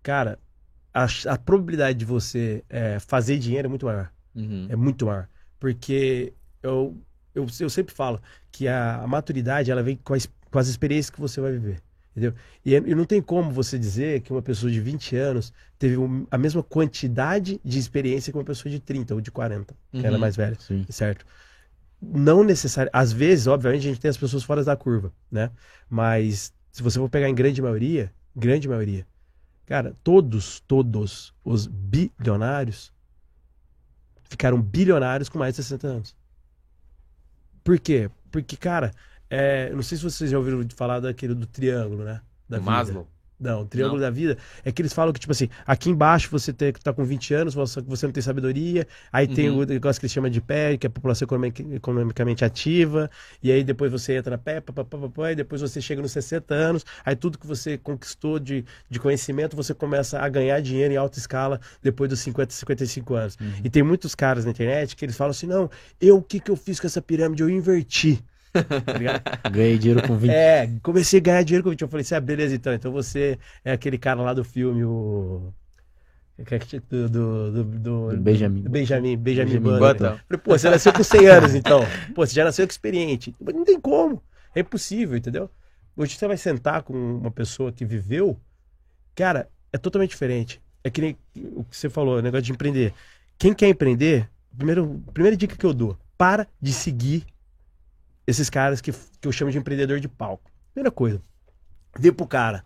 cara, 0.01 0.39
a, 0.93 1.05
a 1.27 1.37
probabilidade 1.37 1.99
de 1.99 2.05
você 2.05 2.63
é, 2.69 2.99
fazer 2.99 3.37
dinheiro 3.37 3.67
é 3.67 3.69
muito 3.69 3.85
maior. 3.85 4.11
Uhum. 4.35 4.67
É 4.69 4.75
muito 4.75 5.05
maior. 5.05 5.27
Porque 5.59 6.33
eu, 6.63 6.97
eu, 7.35 7.45
eu 7.59 7.69
sempre 7.69 7.93
falo 7.93 8.21
que 8.51 8.67
a, 8.67 9.01
a 9.03 9.07
maturidade 9.07 9.69
ela 9.71 9.83
vem 9.83 9.97
com, 9.97 10.13
a, 10.13 10.17
com 10.51 10.59
as 10.59 10.67
experiências 10.67 11.09
que 11.09 11.19
você 11.19 11.39
vai 11.41 11.51
viver. 11.51 11.81
Entendeu? 12.11 12.33
E, 12.65 12.73
é- 12.73 12.79
e 12.83 12.95
não 12.95 13.05
tem 13.05 13.21
como 13.21 13.51
você 13.51 13.77
dizer 13.77 14.21
que 14.21 14.31
uma 14.31 14.41
pessoa 14.41 14.71
de 14.71 14.79
20 14.81 15.15
anos 15.15 15.53
teve 15.77 15.97
um- 15.97 16.25
a 16.31 16.37
mesma 16.37 16.63
quantidade 16.63 17.61
de 17.63 17.77
experiência 17.77 18.31
que 18.31 18.37
uma 18.39 18.43
pessoa 18.43 18.71
de 18.71 18.79
30 18.79 19.13
ou 19.13 19.21
de 19.21 19.29
40, 19.29 19.75
que 19.91 19.99
ela 19.99 20.07
é 20.07 20.11
Uhum. 20.13 20.19
mais 20.19 20.35
velha 20.35 20.57
Sim. 20.59 20.83
certo? 20.89 21.23
Não 22.01 22.43
necessário. 22.43 22.91
Às 22.93 23.11
vezes, 23.11 23.47
obviamente, 23.47 23.81
a 23.81 23.89
gente 23.89 23.99
tem 23.99 24.09
as 24.09 24.17
pessoas 24.17 24.43
fora 24.43 24.63
da 24.63 24.75
curva, 24.75 25.11
né? 25.31 25.51
Mas 25.89 26.53
se 26.71 26.83
você 26.83 26.99
for 26.99 27.09
pegar 27.09 27.27
em 27.27 27.35
grande 27.35 27.61
maioria, 27.61 28.13
grande 28.35 28.67
maioria, 28.67 29.05
cara, 29.65 29.95
todos, 30.03 30.59
todos 30.61 31.33
os 31.43 31.65
bilionários 31.67 32.93
ficaram 34.29 34.61
bilionários 34.61 35.29
com 35.29 35.39
mais 35.39 35.55
de 35.55 35.63
60 35.63 35.87
anos. 35.87 36.15
Por 37.63 37.79
quê? 37.79 38.09
Porque, 38.31 38.55
cara, 38.55 38.93
é, 39.29 39.71
não 39.71 39.81
sei 39.81 39.97
se 39.97 40.03
vocês 40.03 40.29
já 40.29 40.37
ouviram 40.37 40.65
falar 40.75 40.99
daquele 40.99 41.33
do 41.33 41.45
triângulo, 41.45 42.03
né? 42.03 42.21
Da. 42.47 42.59
Maslow. 42.59 43.07
Não, 43.39 43.61
o 43.61 43.65
triângulo 43.65 43.97
Não. 43.99 44.07
da 44.07 44.09
vida 44.09 44.35
é 44.65 44.71
que 44.71 44.81
eles 44.81 44.91
falam 44.91 45.13
que, 45.13 45.19
tipo 45.19 45.31
assim, 45.31 45.47
aqui 45.65 45.91
embaixo 45.91 46.27
você 46.31 46.51
tem, 46.51 46.73
tá 46.73 46.91
com 46.91 47.03
20 47.03 47.33
anos, 47.35 47.53
você, 47.53 47.79
você 47.81 48.07
não 48.07 48.11
tem 48.13 48.23
sabedoria, 48.23 48.87
aí 49.13 49.27
tem 49.27 49.49
Uhum. 49.51 49.59
o 49.59 49.63
negócio 49.63 49.99
que 49.99 50.05
eles 50.07 50.11
chamam 50.13 50.29
de 50.31 50.41
pé, 50.41 50.75
que 50.75 50.87
é 50.87 50.89
a 50.89 50.91
população 50.91 51.25
economic- 51.27 51.61
economicamente 51.71 52.43
ativa, 52.43 53.11
e 53.43 53.51
aí 53.51 53.63
depois 53.63 53.91
você 53.91 54.15
entra 54.17 54.31
na 54.31 54.37
pé, 54.39 54.59
pá, 54.59 54.73
pá, 54.73 54.83
pá, 54.83 54.97
pá, 54.97 55.09
pá, 55.09 55.31
e 55.31 55.35
depois 55.35 55.61
você 55.61 55.79
chega 55.79 56.01
nos 56.01 56.11
60 56.13 56.55
anos, 56.55 56.83
aí 57.05 57.15
tudo 57.15 57.37
que 57.37 57.45
você 57.45 57.77
conquistou 57.77 58.39
de, 58.39 58.65
de 58.89 58.99
conhecimento, 58.99 59.55
você 59.55 59.73
começa 59.73 60.17
a 60.19 60.27
ganhar 60.27 60.59
dinheiro 60.59 60.93
em 60.93 60.97
alta 60.97 61.19
escala 61.19 61.61
depois 61.81 62.09
dos 62.09 62.19
50, 62.21 62.51
55 62.53 63.13
anos. 63.13 63.37
Uhum. 63.39 63.51
E 63.63 63.69
tem 63.69 63.83
muitos 63.83 64.15
caras 64.15 64.45
na 64.45 64.51
internet 64.51 64.95
que 64.95 65.05
eles 65.05 65.15
falam 65.15 65.29
assim, 65.31 65.45
não, 65.45 65.69
eu, 66.01 66.17
o 66.17 66.23
que 66.23 66.39
que 66.39 66.49
eu 66.49 66.55
fiz 66.55 66.79
com 66.79 66.87
essa 66.87 67.01
pirâmide? 67.03 67.43
Eu 67.43 67.49
inverti. 67.51 68.19
Tá? 69.43 69.49
Ganhei 69.49 69.77
dinheiro 69.77 70.07
com 70.07 70.17
20. 70.17 70.31
É, 70.31 70.69
comecei 70.81 71.19
a 71.19 71.23
ganhar 71.23 71.43
dinheiro 71.43 71.63
com 71.63 71.69
20. 71.69 71.81
Eu 71.81 71.87
falei 71.87 72.01
assim, 72.01 72.15
ah, 72.15 72.19
beleza, 72.21 72.55
então. 72.55 72.73
Então 72.73 72.91
você 72.91 73.37
é 73.63 73.71
aquele 73.71 73.97
cara 73.97 74.21
lá 74.21 74.33
do 74.33 74.43
filme, 74.43 74.83
o. 74.83 75.53
é 76.37 76.43
Do, 76.89 77.09
do, 77.09 77.51
do, 77.51 77.63
do- 77.63 78.17
Benjamin. 78.17 78.61
do 78.63 78.69
Benjamin, 78.69 79.17
Benjamin, 79.17 79.59
Benjamin 79.59 79.79
Button. 79.79 80.05
Falei, 80.27 80.41
pô, 80.43 80.57
você 80.57 80.69
nasceu 80.69 80.93
com 80.93 81.03
100 81.03 81.27
anos, 81.27 81.55
então. 81.55 81.81
Pô, 82.15 82.25
você 82.25 82.33
já 82.33 82.43
nasceu 82.43 82.65
experiente. 82.65 83.35
Não 83.39 83.63
tem 83.63 83.79
como. 83.79 84.21
É 84.55 84.61
impossível, 84.61 85.17
entendeu? 85.17 85.49
Hoje 85.95 86.15
você 86.15 86.27
vai 86.27 86.37
sentar 86.37 86.83
com 86.83 86.93
uma 86.93 87.31
pessoa 87.31 87.71
que 87.71 87.83
viveu, 87.85 88.39
cara, 89.15 89.49
é 89.73 89.77
totalmente 89.77 90.11
diferente. 90.11 90.61
É 90.83 90.89
que 90.89 91.01
nem 91.01 91.17
o 91.35 91.63
que 91.63 91.75
você 91.75 91.89
falou, 91.89 92.17
o 92.17 92.21
negócio 92.21 92.43
de 92.45 92.51
empreender. 92.51 92.93
Quem 93.37 93.53
quer 93.53 93.67
empreender, 93.67 94.29
primeiro, 94.55 95.01
primeira 95.13 95.35
dica 95.35 95.55
que 95.55 95.65
eu 95.65 95.73
dou, 95.73 95.97
para 96.17 96.47
de 96.61 96.71
seguir 96.71 97.25
esses 98.27 98.49
caras 98.49 98.81
que, 98.81 98.91
que 98.91 99.27
eu 99.27 99.31
chamo 99.31 99.49
de 99.51 99.57
empreendedor 99.57 99.99
de 99.99 100.07
palco. 100.07 100.51
Primeira 100.73 100.91
coisa, 100.91 101.21
vê 101.97 102.11
pro 102.11 102.27
cara. 102.27 102.63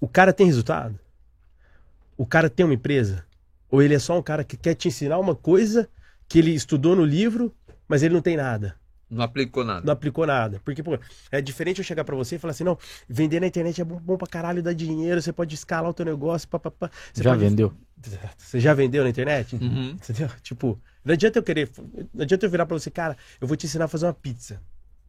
O 0.00 0.08
cara 0.08 0.32
tem 0.32 0.46
resultado? 0.46 0.98
O 2.16 2.24
cara 2.26 2.48
tem 2.48 2.64
uma 2.64 2.74
empresa? 2.74 3.24
Ou 3.70 3.82
ele 3.82 3.94
é 3.94 3.98
só 3.98 4.18
um 4.18 4.22
cara 4.22 4.44
que 4.44 4.56
quer 4.56 4.74
te 4.74 4.88
ensinar 4.88 5.18
uma 5.18 5.34
coisa 5.34 5.88
que 6.28 6.38
ele 6.38 6.54
estudou 6.54 6.94
no 6.96 7.04
livro, 7.04 7.54
mas 7.86 8.02
ele 8.02 8.14
não 8.14 8.22
tem 8.22 8.36
nada? 8.36 8.76
Não 9.10 9.24
aplicou 9.24 9.64
nada. 9.64 9.86
não 9.86 9.92
aplicou 9.92 10.26
nada. 10.26 10.60
Porque, 10.64 10.82
pô, 10.82 10.98
é 11.32 11.40
diferente 11.40 11.78
eu 11.78 11.84
chegar 11.84 12.04
pra 12.04 12.14
você 12.14 12.36
e 12.36 12.38
falar 12.38 12.50
assim, 12.50 12.64
não, 12.64 12.76
vender 13.08 13.40
na 13.40 13.46
internet 13.46 13.80
é 13.80 13.84
bom, 13.84 13.96
bom 13.98 14.16
pra 14.18 14.28
caralho, 14.28 14.62
dá 14.62 14.72
dinheiro, 14.72 15.20
você 15.20 15.32
pode 15.32 15.54
escalar 15.54 15.90
o 15.90 15.94
teu 15.94 16.04
negócio, 16.04 16.46
papapá. 16.48 16.90
Você 17.12 17.22
Já 17.22 17.30
pode- 17.30 17.42
vendeu. 17.44 17.74
Você 18.38 18.60
já 18.60 18.74
vendeu 18.74 19.02
na 19.02 19.10
internet? 19.10 19.56
Uhum. 19.56 19.90
Entendeu? 19.90 20.28
Tipo, 20.42 20.80
não 21.08 21.14
adianta 21.14 21.38
eu 21.38 21.42
querer, 21.42 21.70
não 22.14 22.22
adianta 22.22 22.44
eu 22.46 22.50
virar 22.50 22.66
pra 22.66 22.78
você, 22.78 22.90
cara, 22.90 23.16
eu 23.40 23.48
vou 23.48 23.56
te 23.56 23.66
ensinar 23.66 23.86
a 23.86 23.88
fazer 23.88 24.06
uma 24.06 24.12
pizza. 24.14 24.60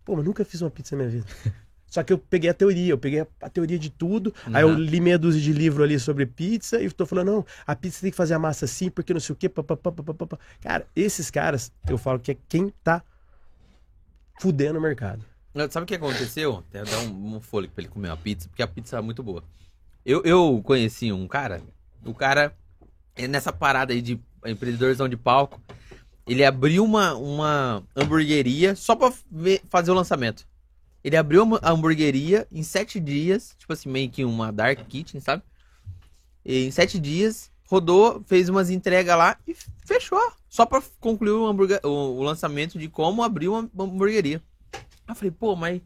Pô, 0.06 0.16
mas 0.16 0.26
nunca 0.26 0.44
fiz 0.46 0.62
uma 0.62 0.72
pizza 0.72 0.96
na 0.96 1.04
minha 1.04 1.12
vida. 1.22 1.28
Só 1.86 2.04
que 2.04 2.14
eu 2.14 2.20
peguei 2.20 2.50
a 2.50 2.54
teoria, 2.54 2.92
eu 2.94 2.98
peguei 3.00 3.22
a, 3.22 3.28
a 3.42 3.50
teoria 3.50 3.78
de 3.78 3.90
tudo, 3.90 4.34
aí 4.54 4.62
eu 4.62 4.70
Uhum. 4.70 4.76
li 4.76 5.02
meia 5.02 5.18
dúzia 5.18 5.42
de 5.42 5.52
livro 5.52 5.84
ali 5.84 6.00
sobre 6.00 6.26
pizza 6.26 6.80
e 6.82 6.90
tô 6.92 7.06
falando, 7.06 7.32
não, 7.32 7.46
a 7.66 7.76
pizza 7.76 8.00
tem 8.02 8.12
que 8.12 8.16
fazer 8.18 8.36
a 8.36 8.40
massa 8.40 8.66
assim, 8.66 8.90
porque 8.90 9.12
não 9.14 9.20
sei 9.20 9.34
o 9.34 9.36
quê, 9.36 9.50
papapá, 9.50 9.92
papapá. 9.92 10.38
Cara, 10.62 10.88
esses 10.96 11.30
caras, 11.32 11.72
eu 11.90 11.98
falo 11.98 12.20
que 12.20 12.32
é 12.32 12.38
quem 12.48 12.72
tá 12.84 13.04
fudendo 14.40 14.80
o 14.80 14.82
mercado. 14.82 15.26
Sabe 15.72 15.84
o 15.84 15.88
que 15.88 15.96
aconteceu? 15.96 16.64
Até 16.70 16.84
dar 16.84 17.00
um, 17.00 17.36
um 17.36 17.42
fôlego 17.42 17.74
pra 17.74 17.82
ele 17.84 17.92
comer 17.92 18.10
uma 18.10 18.18
pizza, 18.18 18.48
porque 18.48 18.62
a 18.62 18.68
pizza 18.68 18.98
é 18.98 19.02
muito 19.02 19.22
boa. 19.24 19.44
Eu, 20.06 20.22
eu 20.24 20.62
conheci 20.64 21.12
um 21.12 21.28
cara, 21.28 21.62
o 22.06 22.14
cara, 22.14 22.56
é 23.16 23.28
nessa 23.28 23.52
parada 23.52 23.92
aí 23.94 24.02
de 24.02 24.20
empreendedorzão 24.46 25.08
de 25.10 25.18
palco, 25.18 25.62
ele 26.28 26.44
abriu 26.46 26.84
uma, 26.84 27.16
uma 27.16 27.84
hamburgueria 27.96 28.76
só 28.76 28.96
pra 28.96 29.12
ver- 29.32 29.62
fazer 29.70 29.92
o 29.92 29.96
lançamento. 29.96 30.48
Ele 31.04 31.16
abriu 31.18 31.44
uma 31.44 31.60
hamburgueria 31.64 32.48
em 32.52 32.62
sete 32.62 33.00
dias, 33.00 33.56
tipo 33.58 33.72
assim, 33.74 33.90
meio 33.90 34.10
que 34.10 34.24
uma 34.26 34.52
dark 34.52 34.80
kitchen, 34.88 35.20
sabe? 35.22 35.42
E 36.46 36.66
em 36.66 36.72
sete 36.72 37.00
dias, 37.00 37.52
rodou, 37.68 38.22
fez 38.28 38.50
umas 38.50 38.70
entregas 38.70 39.18
lá 39.18 39.38
e 39.48 39.56
fechou. 39.86 40.20
Só 40.50 40.66
pra 40.66 40.82
concluir 41.00 41.32
o, 41.32 41.88
o- 41.88 42.24
lançamento 42.24 42.78
de 42.78 42.88
como 42.90 43.24
abrir 43.24 43.48
uma 43.48 43.70
hamburgueria. 43.80 44.42
Aí 44.74 44.82
eu 45.10 45.16
falei, 45.16 45.32
pô, 45.32 45.56
mas 45.56 45.82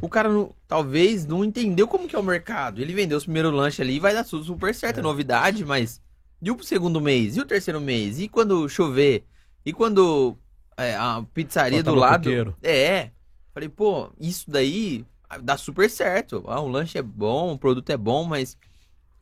o 0.00 0.08
cara 0.08 0.28
não- 0.28 0.54
talvez 0.66 1.26
não 1.26 1.44
entendeu 1.44 1.86
como 1.86 2.08
que 2.08 2.16
é 2.16 2.18
o 2.18 2.22
mercado. 2.22 2.80
Ele 2.80 2.94
vendeu 2.94 3.18
os 3.18 3.24
primeiros 3.24 3.52
lanches 3.52 3.80
ali 3.80 3.96
e 3.96 4.00
vai 4.00 4.14
dar 4.14 4.24
tudo 4.24 4.44
super 4.44 4.74
certo, 4.74 5.00
é 5.00 5.02
novidade, 5.02 5.64
mas 5.64 6.00
e 6.40 6.50
o 6.50 6.62
segundo 6.62 7.00
mês? 7.00 7.36
E 7.36 7.40
o 7.40 7.46
terceiro 7.46 7.80
mês? 7.80 8.20
E 8.20 8.28
quando 8.28 8.68
chover? 8.68 9.24
E 9.64 9.72
quando 9.72 10.36
é, 10.76 10.94
a 10.94 11.24
pizzaria 11.34 11.82
do 11.82 11.94
lado... 11.94 12.24
coqueiro. 12.24 12.56
É. 12.62 13.10
Falei, 13.52 13.68
pô, 13.68 14.10
isso 14.20 14.48
daí 14.50 15.04
dá 15.42 15.56
super 15.56 15.90
certo. 15.90 16.44
Ah, 16.46 16.60
o 16.60 16.68
lanche 16.68 16.96
é 16.96 17.02
bom, 17.02 17.52
o 17.52 17.58
produto 17.58 17.90
é 17.90 17.96
bom, 17.96 18.24
mas 18.24 18.56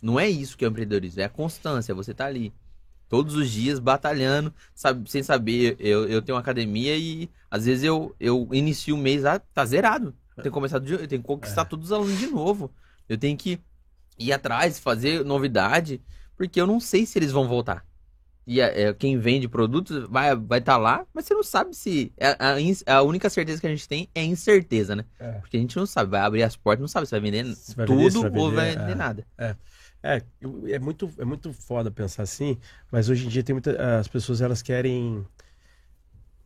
não 0.02 0.20
é 0.20 0.28
isso 0.28 0.56
que 0.56 0.64
é 0.64 0.68
o 0.68 0.70
empreendedorismo, 0.70 1.22
é 1.22 1.24
a 1.24 1.28
constância, 1.28 1.94
você 1.94 2.12
tá 2.12 2.26
ali. 2.26 2.52
Todos 3.08 3.34
os 3.34 3.50
dias 3.50 3.78
batalhando, 3.78 4.52
sabe, 4.74 5.08
sem 5.10 5.22
saber. 5.22 5.76
Eu, 5.78 6.06
eu 6.06 6.20
tenho 6.20 6.34
uma 6.36 6.40
academia 6.40 6.96
e 6.96 7.30
às 7.50 7.64
vezes 7.64 7.84
eu, 7.84 8.14
eu 8.18 8.48
inicio 8.52 8.94
o 8.94 8.98
mês 8.98 9.22
lá, 9.22 9.38
tá 9.38 9.64
zerado. 9.64 10.14
Eu 10.36 10.42
tenho 10.42 10.52
que 10.52 10.54
começar 10.54 10.76
eu 10.76 11.08
tenho 11.08 11.22
que 11.22 11.26
conquistar 11.26 11.64
todos 11.64 11.86
os 11.86 11.92
alunos 11.92 12.18
de 12.18 12.26
novo. 12.26 12.70
Eu 13.08 13.16
tenho 13.16 13.36
que 13.36 13.60
ir 14.18 14.32
atrás, 14.32 14.78
fazer 14.78 15.24
novidade, 15.24 16.02
porque 16.36 16.60
eu 16.60 16.66
não 16.66 16.80
sei 16.80 17.06
se 17.06 17.18
eles 17.18 17.32
vão 17.32 17.48
voltar. 17.48 17.84
E 18.46 18.62
a- 18.62 18.66
é, 18.68 18.94
quem 18.94 19.18
vende 19.18 19.48
produtos 19.48 20.06
vai 20.08 20.28
estar 20.32 20.46
vai 20.46 20.60
tá 20.60 20.76
lá, 20.76 21.04
mas 21.12 21.24
você 21.24 21.34
não 21.34 21.42
sabe 21.42 21.74
se. 21.74 22.12
A, 22.20 22.52
a 22.52 22.60
ins- 22.60 22.84
a 22.86 23.02
única 23.02 23.28
certeza 23.28 23.60
que 23.60 23.66
a 23.66 23.70
gente 23.70 23.88
tem 23.88 24.08
é 24.14 24.22
incerteza, 24.22 24.94
né? 24.94 25.04
É. 25.18 25.32
Porque 25.32 25.56
a 25.56 25.60
gente 25.60 25.76
não 25.76 25.86
sabe, 25.86 26.10
vai 26.12 26.20
abrir 26.20 26.44
as 26.44 26.54
portas, 26.56 26.80
não 26.80 26.88
sabe 26.88 27.06
se 27.06 27.10
vai 27.10 27.20
vender 27.20 27.44
Se 27.56 27.74
vai 27.74 27.86
tudo 27.86 27.98
vender, 27.98 28.10
se 28.12 28.20
vai 28.20 28.30
ou 28.30 28.50
vender, 28.50 28.54
vai 28.54 28.68
é. 28.70 28.76
vender 28.76 28.94
nada. 28.94 29.26
É, 30.02 30.22
eu- 30.40 30.62
é 30.68 30.78
muito, 30.78 31.10
é 31.18 31.24
muito 31.24 31.52
foda 31.52 31.90
pensar 31.90 32.22
assim, 32.22 32.56
mas 32.92 33.08
hoje 33.08 33.26
em 33.26 33.28
dia 33.28 33.42
tem 33.42 33.54
muita, 33.54 33.98
as 33.98 34.06
pessoas 34.06 34.40
elas 34.40 34.62
querem 34.62 35.26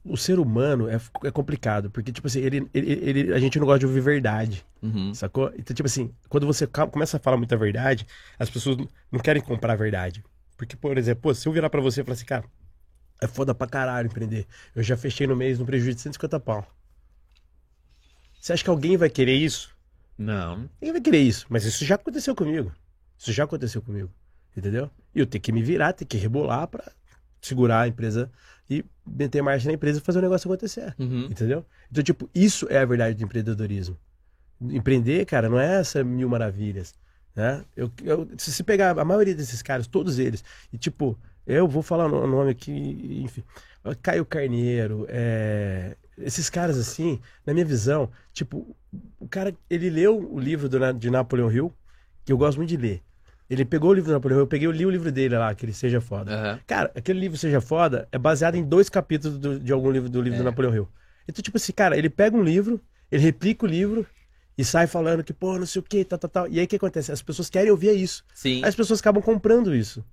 o 0.04 0.16
ser 0.16 0.38
humano 0.38 0.88
é, 0.88 0.98
é 1.24 1.30
complicado, 1.30 1.90
porque, 1.90 2.12
tipo 2.12 2.26
assim, 2.26 2.40
ele, 2.40 2.68
ele, 2.72 2.92
ele- 2.92 3.34
a 3.34 3.38
gente 3.38 3.58
não 3.58 3.66
gosta 3.66 3.80
de 3.80 3.86
ouvir 3.86 4.00
verdade, 4.00 4.64
Uhum. 4.82 5.12
sacou? 5.14 5.52
Então, 5.58 5.74
tipo 5.74 5.86
assim, 5.86 6.12
quando 6.28 6.46
você 6.46 6.66
começa 6.66 7.16
a 7.18 7.20
falar 7.20 7.36
muita 7.36 7.56
verdade, 7.56 8.06
as 8.38 8.48
pessoas 8.50 8.76
não- 9.10 9.20
querem 9.20 9.42
comprar 9.42 9.74
a 9.74 9.76
verdade. 9.76 10.24
Porque, 10.56 10.76
por 10.76 10.96
exemplo, 10.98 11.22
pô, 11.22 11.34
se 11.34 11.46
eu 11.48 11.52
virar 11.52 11.70
pra 11.70 11.80
você 11.80 12.00
e 12.00 12.04
falar 12.04 12.14
assim, 12.14 12.24
cara, 12.26 12.44
é 13.22 13.26
foda 13.26 13.54
pra 13.54 13.66
caralho 13.66 14.06
empreender. 14.08 14.46
Eu 14.74 14.82
já 14.82 14.96
fechei 14.96 15.26
no 15.26 15.36
mês 15.36 15.58
no 15.58 15.66
prejuízo 15.66 15.96
de 15.96 16.02
150 16.02 16.40
pau. 16.40 16.66
Você 18.40 18.52
acha 18.52 18.64
que 18.64 18.70
alguém 18.70 18.96
vai 18.96 19.10
querer 19.10 19.34
isso? 19.36 19.70
Não. 20.16 20.68
Ninguém 20.80 20.92
vai 20.92 21.00
querer 21.00 21.18
isso, 21.20 21.46
mas 21.48 21.64
isso 21.64 21.84
já 21.84 21.94
aconteceu 21.94 22.34
comigo. 22.34 22.72
Isso 23.18 23.32
já 23.32 23.44
aconteceu 23.44 23.82
comigo. 23.82 24.10
Entendeu? 24.56 24.90
E 25.14 25.20
eu 25.20 25.26
tenho 25.26 25.42
que 25.42 25.52
me 25.52 25.62
virar, 25.62 25.92
tenho 25.92 26.08
que 26.08 26.16
rebolar 26.16 26.66
pra 26.66 26.90
segurar 27.40 27.82
a 27.82 27.88
empresa 27.88 28.30
e 28.70 28.84
meter 29.04 29.42
marcha 29.42 29.66
na 29.68 29.74
empresa 29.74 29.98
e 29.98 30.02
fazer 30.02 30.20
o 30.20 30.22
negócio 30.22 30.48
acontecer. 30.48 30.94
Uhum. 30.98 31.24
Entendeu? 31.24 31.66
Então, 31.90 32.02
tipo, 32.04 32.30
isso 32.34 32.66
é 32.70 32.78
a 32.78 32.84
verdade 32.84 33.16
do 33.18 33.24
empreendedorismo. 33.24 33.96
Empreender, 34.60 35.24
cara, 35.26 35.48
não 35.48 35.58
é 35.58 35.80
essa 35.80 36.04
mil 36.04 36.28
maravilhas. 36.28 36.94
Né? 37.34 37.64
Eu, 37.76 37.90
eu- 38.04 38.28
se 38.38 38.52
você 38.52 38.62
pegar 38.62 38.96
a 38.98 39.04
maioria 39.04 39.34
desses 39.34 39.60
caras, 39.62 39.86
todos 39.86 40.18
eles, 40.18 40.44
e 40.72 40.78
tipo, 40.78 41.18
eu 41.46 41.66
vou 41.66 41.82
falar 41.82 42.06
o 42.06 42.26
nome 42.26 42.50
aqui, 42.50 43.22
enfim, 43.24 43.42
Caio 44.02 44.24
Carneiro, 44.26 45.06
é, 45.08 45.96
esses 46.18 46.50
caras 46.50 46.76
assim, 46.78 47.18
na 47.46 47.52
minha 47.54 47.64
visão, 47.64 48.10
tipo, 48.32 48.76
o 49.18 49.26
cara, 49.28 49.54
ele 49.68 49.88
leu 49.90 50.18
o 50.32 50.38
livro 50.38 50.68
do, 50.68 50.92
de 50.92 51.10
Napoleão 51.10 51.50
Hill, 51.50 51.72
que 52.24 52.32
eu 52.32 52.36
gosto 52.38 52.58
muito 52.58 52.68
de 52.70 52.76
ler. 52.76 53.02
Ele 53.50 53.64
pegou 53.64 53.90
o 53.90 53.92
livro 53.92 54.10
do 54.10 54.14
Napoleão 54.14 54.38
eu 54.38 54.46
peguei, 54.46 54.66
eu 54.68 54.70
li 54.70 54.86
o 54.86 54.90
livro 54.90 55.10
dele 55.10 55.36
lá, 55.36 55.52
que 55.54 55.64
ele 55.66 55.72
seja 55.72 56.00
foda. 56.00 56.32
Aham. 56.32 56.60
Cara, 56.66 56.90
aquele 56.94 57.18
livro 57.18 57.36
Seja 57.36 57.60
Foda 57.60 58.06
é 58.12 58.16
baseado 58.18 58.54
em 58.54 58.62
dois 58.64 58.88
capítulos 58.88 59.36
do- 59.38 59.58
de 59.58 59.72
algum 59.72 59.90
livro 59.90 60.08
do 60.08 60.22
livro 60.22 60.36
É. 60.36 60.38
do 60.38 60.44
Napoleão 60.44 60.72
Hill. 60.74 60.88
Então, 61.28 61.42
tipo 61.42 61.56
assim, 61.56 61.72
cara, 61.72 61.98
ele 61.98 62.08
pega 62.08 62.36
um 62.36 62.42
livro, 62.44 62.80
ele 63.10 63.22
replica 63.24 63.66
o 63.66 63.68
livro 63.68 64.06
e 64.56 64.64
sai 64.64 64.86
falando 64.86 65.24
que, 65.24 65.32
pô, 65.32 65.58
não 65.58 65.66
sei 65.66 65.80
o 65.80 65.82
que, 65.82 66.04
tal, 66.04 66.18
tal, 66.18 66.30
tal. 66.30 66.48
E 66.48 66.60
aí 66.60 66.64
o 66.64 66.68
que 66.68 66.76
acontece? 66.76 67.10
As 67.10 67.22
pessoas 67.22 67.50
querem 67.50 67.70
ouvir 67.72 67.90
isso. 67.96 68.24
Sim. 68.32 68.62
As 68.64 68.74
pessoas 68.76 69.00
acabam 69.00 69.20
comprando 69.22 69.74
isso. 69.74 70.04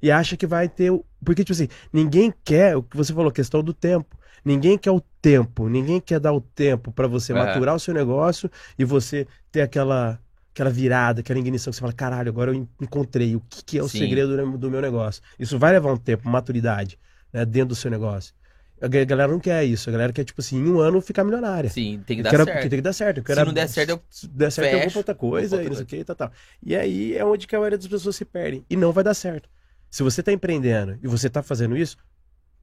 E 0.00 0.10
acha 0.10 0.34
que 0.36 0.46
vai 0.46 0.66
ter. 0.68 0.90
o- 0.90 1.04
Porque, 1.24 1.42
tipo 1.44 1.52
assim, 1.52 1.68
ninguém 1.92 2.32
quer, 2.44 2.76
o 2.76 2.82
que 2.82 2.96
você 2.96 3.12
falou, 3.12 3.30
questão 3.30 3.62
do 3.62 3.74
tempo. 3.74 4.16
Ninguém 4.44 4.78
quer 4.78 4.90
o 4.92 5.00
tempo, 5.20 5.68
ninguém 5.68 6.00
quer 6.00 6.20
dar 6.20 6.32
o 6.32 6.40
tempo 6.40 6.92
pra 6.92 7.06
você 7.08 7.32
É. 7.32 7.34
maturar 7.34 7.74
o 7.74 7.80
seu 7.80 7.92
negócio 7.92 8.48
e 8.78 8.84
você 8.84 9.26
ter 9.50 9.60
aquela, 9.60 10.20
aquela 10.56 10.70
virada, 10.70 11.20
aquela 11.20 11.38
ignição 11.38 11.70
que 11.70 11.76
você 11.76 11.80
fala, 11.80 11.92
caralho, 11.92 12.30
agora 12.30 12.50
eu 12.50 12.54
en- 12.54 12.68
encontrei 12.80 13.36
o 13.36 13.40
que, 13.40 13.62
que 13.62 13.78
é 13.78 13.82
o 13.82 13.88
Sim. 13.88 13.98
segredo 13.98 14.56
do- 14.56 14.70
meu 14.70 14.80
negócio. 14.80 15.22
Isso 15.38 15.58
vai 15.58 15.70
levar 15.72 15.92
um 15.92 15.98
tempo, 15.98 16.26
maturidade, 16.26 16.98
né, 17.30 17.44
dentro 17.44 17.68
do 17.68 17.74
seu 17.74 17.90
negócio. 17.90 18.34
A 18.80 18.88
ga- 18.88 19.04
galera 19.04 19.30
não 19.30 19.38
quer 19.38 19.64
isso, 19.64 19.88
a 19.90 19.92
galera 19.92 20.14
quer, 20.14 20.24
tipo 20.24 20.40
assim, 20.40 20.56
em 20.58 20.66
um 20.70 20.80
ano 20.80 20.98
ficar 21.02 21.24
milionária. 21.24 21.68
Sim, 21.68 22.02
tem 22.06 22.16
que 22.16 22.20
Eu 22.20 22.24
dar 22.24 22.30
quero- 22.30 22.44
certo. 22.46 22.60
Tem 22.62 22.70
que 22.70 22.80
dar 22.82 22.92
certo. 22.94 23.16
eu 23.18 23.22
Se 23.22 23.26
quero- 23.26 23.46
não 23.46 23.52
der 23.52 23.68
certo, 23.68 23.90
eu 23.90 24.02
se 24.10 24.26
der 24.28 24.50
certo, 24.50 24.66
eu 24.68 24.72
vou 24.72 24.80
fecho, 24.80 24.92
pra 24.92 25.00
outra 25.00 25.14
coisa 25.14 25.62
e 25.62 25.68
não 25.68 25.74
sei 25.74 25.84
o 25.84 25.86
que, 25.86 26.04
tal, 26.04 26.16
tal. 26.16 26.32
E 26.62 26.74
aí 26.74 27.14
é 27.16 27.24
onde 27.24 27.46
que 27.46 27.54
a 27.54 27.58
maioria 27.58 27.76
das 27.78 27.86
pessoas 27.86 28.16
se 28.16 28.24
perdem. 28.24 28.64
E 28.70 28.76
não 28.76 28.92
vai 28.92 29.04
dar 29.04 29.14
certo. 29.14 29.48
Se 29.90 30.02
você 30.02 30.22
tá 30.22 30.32
empreendendo 30.32 30.98
e 31.02 31.06
você 31.08 31.28
tá 31.28 31.42
fazendo 31.42 31.76
isso, 31.76 31.96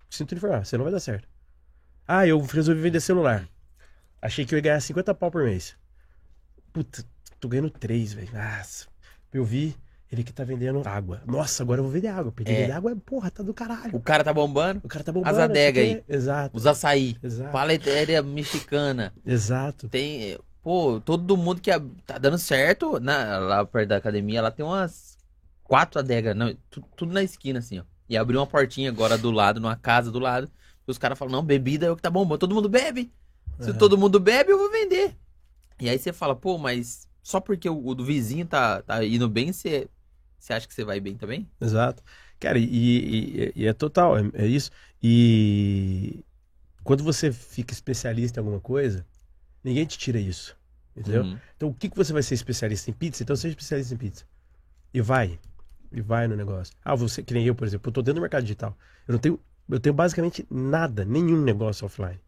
sinto 0.10 0.34
informar, 0.34 0.66
você 0.66 0.78
não 0.78 0.84
vai 0.84 0.92
dar 0.94 1.00
certo. 1.00 1.28
Ah, 2.08 2.26
eu 2.28 2.40
resolvi 2.42 2.82
vender 2.82 3.00
celular. 3.02 3.48
Achei 4.22 4.46
que 4.46 4.54
eu 4.56 4.58
ia 4.58 4.62
ganhar 4.64 4.80
50 4.82 5.14
pau 5.14 5.30
por 5.32 5.44
mês. 5.44 5.76
Puta, 6.72 7.04
tô 7.44 7.48
ganhando 7.50 7.70
3, 7.70 8.14
velho. 8.14 8.30
Nossa. 8.34 8.88
Eu 9.34 9.44
vi 9.44 9.76
ele 10.12 10.24
que 10.24 10.32
tá 10.32 10.44
vendendo 10.44 10.82
água. 10.88 11.22
Nossa, 11.26 11.64
agora 11.64 11.80
eu 11.80 11.84
vou 11.84 11.92
vender 11.92 12.08
água. 12.08 12.32
Porque 12.32 12.52
É. 12.52 12.62
vender 12.62 12.72
água 12.72 12.92
é, 12.92 12.96
porra, 12.96 13.30
tá 13.32 13.42
do 13.44 13.54
caralho. 13.54 13.96
o 13.96 14.00
cara 14.00 14.24
tá 14.24 14.34
bombando. 14.34 14.80
O 14.84 14.88
cara 14.88 15.04
tá 15.04 15.12
bombando. 15.12 15.36
As 15.36 15.40
adegas 15.42 15.84
quê. 15.84 16.04
Exato. 16.08 16.56
Os 16.56 16.66
açaí. 16.68 17.18
Exato. 17.22 17.52
Paletéria 17.52 18.22
mexicana. 18.22 19.14
Exato. 19.26 19.88
Tem. 19.90 20.38
Pô, 20.62 21.02
todo 21.04 21.36
mundo 21.36 21.60
que 21.60 21.72
tá 22.06 22.18
dando 22.18 22.38
certo. 22.38 23.00
Na, 23.00 23.38
lá 23.40 23.66
perto 23.66 23.90
da 23.90 23.98
academia, 23.98 24.42
lá 24.42 24.52
tem 24.52 24.66
umas 24.66 25.18
quatro 25.64 26.00
adegas. 26.00 26.36
Não, 26.36 26.56
tu- 26.70 26.84
tudo 26.96 27.12
na 27.12 27.24
esquina, 27.24 27.60
assim, 27.60 27.80
ó. 27.80 27.84
E 28.08 28.16
abriu 28.16 28.40
uma 28.40 28.48
portinha 28.48 28.90
agora 28.90 29.18
do 29.18 29.32
lado, 29.32 29.60
numa 29.60 29.76
casa 29.76 30.12
do 30.12 30.20
lado. 30.20 30.50
E 30.88 30.92
os 30.92 30.98
caras 30.98 31.18
falam, 31.18 31.32
não, 31.32 31.44
bebida 31.44 31.86
é 31.88 31.92
o 31.92 31.96
que 31.96 32.02
tá 32.02 32.10
bombando. 32.10 32.38
Todo 32.40 32.54
mundo 32.56 32.70
bebe. 32.70 33.12
Se 33.60 33.70
Aham. 33.72 33.78
todo 33.80 33.98
mundo 33.98 34.20
bebe, 34.20 34.52
eu 34.52 34.58
vou 34.58 34.72
vender. 34.72 35.18
E 35.80 35.90
aí 35.90 35.98
você 35.98 36.14
fala, 36.14 36.36
pô, 36.36 36.58
mas 36.58 37.08
só 37.24 37.40
porque 37.40 37.68
o, 37.70 37.86
o 37.88 37.96
do 37.96 38.06
vizinho 38.06 38.46
tá, 38.46 38.82
tá 38.84 39.04
indo 39.04 39.28
bem, 39.30 39.52
você, 39.52 39.88
acha 40.50 40.68
que 40.68 40.74
você 40.74 40.84
vai 40.84 41.00
bem 41.00 41.16
também? 41.16 41.50
Exato. 41.60 42.04
Cara, 42.40 42.60
e, 42.60 42.66
e- 42.66 43.54
e 43.56 43.66
é 43.66 43.74
total, 43.74 44.18
é, 44.18 44.30
é 44.34 44.46
isso. 44.46 44.70
E 45.02 46.24
quando 46.84 47.04
você 47.04 47.32
fica 47.32 47.74
especialista 47.74 48.40
em 48.40 48.42
alguma 48.42 48.60
coisa, 48.60 49.06
ninguém 49.64 49.86
te 49.86 49.98
tira 49.98 50.20
isso. 50.20 50.56
Entendeu? 50.96 51.24
Uhum. 51.24 51.40
Então, 51.56 51.70
o 51.70 51.74
que, 51.74 51.90
que 51.90 51.96
você 51.98 52.14
vai 52.14 52.22
ser 52.22 52.36
especialista 52.36 52.90
em 52.92 52.94
pizza? 52.94 53.24
Então, 53.24 53.36
seja 53.36 53.50
especialista 53.50 53.94
em 53.96 53.98
pizza. 53.98 54.26
E 54.94 55.02
vai. 55.02 55.40
E 55.92 56.02
vai 56.02 56.28
no 56.28 56.36
negócio. 56.36 56.76
Ah, 56.84 56.94
você, 56.96 57.24
que 57.24 57.34
nem 57.34 57.46
eu, 57.46 57.56
por 57.56 57.66
exemplo, 57.66 57.90
eu 57.90 57.94
tô 57.94 58.02
dentro 58.02 58.16
do 58.20 58.22
mercado 58.22 58.44
digital. 58.44 58.78
Eu 59.08 59.14
não 59.14 59.20
tenho, 59.20 59.40
eu 59.70 59.80
tenho 59.80 59.94
basicamente 59.96 60.46
nada, 60.52 61.04
nenhum 61.04 61.42
negócio 61.42 61.86
offline. 61.86 62.20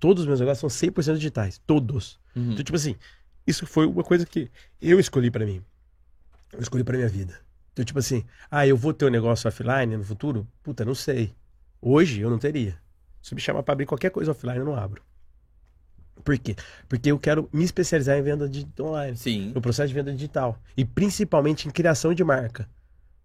Todos 0.00 0.22
os 0.22 0.26
meus 0.26 0.40
negócios 0.40 0.60
são 0.60 0.88
100% 0.88 1.16
digitais. 1.16 1.60
Todos. 1.64 2.18
Uhum. 2.34 2.52
Então, 2.52 2.64
tipo 2.64 2.76
assim, 2.76 2.96
isso 3.46 3.66
foi 3.66 3.86
uma 3.86 4.02
coisa 4.04 4.24
que 4.26 4.50
eu 4.80 4.98
escolhi 5.00 5.30
pra 5.30 5.44
mim. 5.46 5.62
Eu 6.52 6.60
escolhi 6.60 6.84
pra 6.84 6.96
minha 6.96 7.08
vida. 7.08 7.38
Então, 7.72 7.84
tipo 7.84 7.98
assim, 7.98 8.24
ah, 8.50 8.66
eu 8.66 8.76
vou 8.76 8.92
ter 8.94 9.04
um 9.04 9.10
negócio 9.10 9.46
offline 9.48 9.96
no 9.96 10.04
futuro? 10.04 10.46
Puta, 10.62 10.84
não 10.84 10.94
sei. 10.94 11.34
Hoje 11.80 12.20
eu 12.20 12.30
não 12.30 12.38
teria. 12.38 12.78
Se 13.22 13.34
me 13.34 13.40
chamar 13.40 13.62
pra 13.62 13.72
abrir 13.72 13.86
qualquer 13.86 14.10
coisa 14.10 14.30
offline, 14.30 14.58
eu 14.58 14.64
não 14.64 14.74
abro. 14.74 15.02
Por 16.24 16.38
quê? 16.38 16.56
Porque 16.88 17.10
eu 17.10 17.18
quero 17.18 17.48
me 17.52 17.62
especializar 17.64 18.16
em 18.16 18.22
venda 18.22 18.48
de 18.48 18.66
online, 18.80 19.16
Sim. 19.16 19.52
no 19.54 19.60
processo 19.60 19.88
de 19.88 19.94
venda 19.94 20.12
digital. 20.12 20.58
E 20.76 20.84
principalmente 20.84 21.68
em 21.68 21.70
criação 21.70 22.14
de 22.14 22.24
marca. 22.24 22.68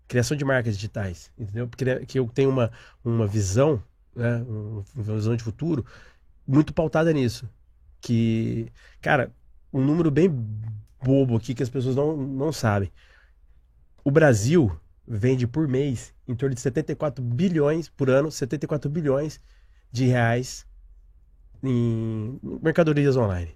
Criação 0.08 0.36
de 0.36 0.44
marcas 0.44 0.76
digitais. 0.76 1.32
Entendeu? 1.38 1.68
Porque 1.68 2.06
que 2.06 2.20
eu 2.20 2.28
tenho 2.28 2.50
uma, 2.50 2.72
uma 3.04 3.26
visão, 3.26 3.82
né? 4.16 4.38
um- 4.38 4.84
Uma 4.96 5.16
visão 5.16 5.36
de 5.36 5.44
futuro 5.44 5.86
muito 6.46 6.74
pautada 6.74 7.12
nisso. 7.14 7.50
Que, 8.02 8.68
cara, 9.02 9.32
um 9.74 9.84
número 9.84 10.12
bem 10.12 10.30
bobo 11.04 11.36
aqui 11.36 11.54
que 11.54 11.64
as 11.64 11.70
pessoas 11.70 11.96
não, 11.96 12.16
não 12.16 12.52
sabem. 12.52 12.92
O 14.04 14.12
Brasil 14.12 14.72
vende 15.08 15.48
por 15.48 15.68
mês 15.68 16.14
em 16.28 16.36
torno 16.36 16.56
de 16.56 16.62
74 16.62 17.24
bilhões 17.24 17.90
por 17.90 18.10
ano, 18.10 18.32
74 18.32 18.90
bilhões 18.90 19.40
de 19.92 20.06
reais 20.06 20.66
em 21.64 22.40
mercadorias 22.62 23.16
online. 23.16 23.56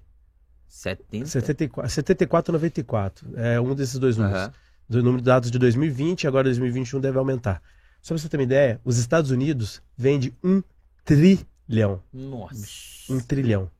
70. 0.67 1.25
74, 1.27 2.03
74,94 2.03 3.23
é 3.35 3.59
um 3.59 3.73
desses 3.73 3.97
dois 3.97 4.17
números. 4.17 4.41
Aham. 4.41 4.53
Do 4.87 5.01
número 5.01 5.21
de 5.21 5.25
dados 5.25 5.49
de 5.49 5.57
2020, 5.57 6.27
agora 6.27 6.43
2021 6.43 6.99
deve 6.99 7.17
aumentar. 7.17 7.61
Só 8.01 8.13
pra 8.13 8.21
você 8.21 8.29
ter 8.29 8.37
uma 8.37 8.43
ideia, 8.43 8.79
os 8.83 8.97
Estados 8.97 9.31
Unidos 9.31 9.81
vende 9.97 10.31
um 10.43 10.61
trilhão. 11.03 12.03
Nossa. 12.13 13.11
Um 13.11 13.19
trilhão. 13.19 13.71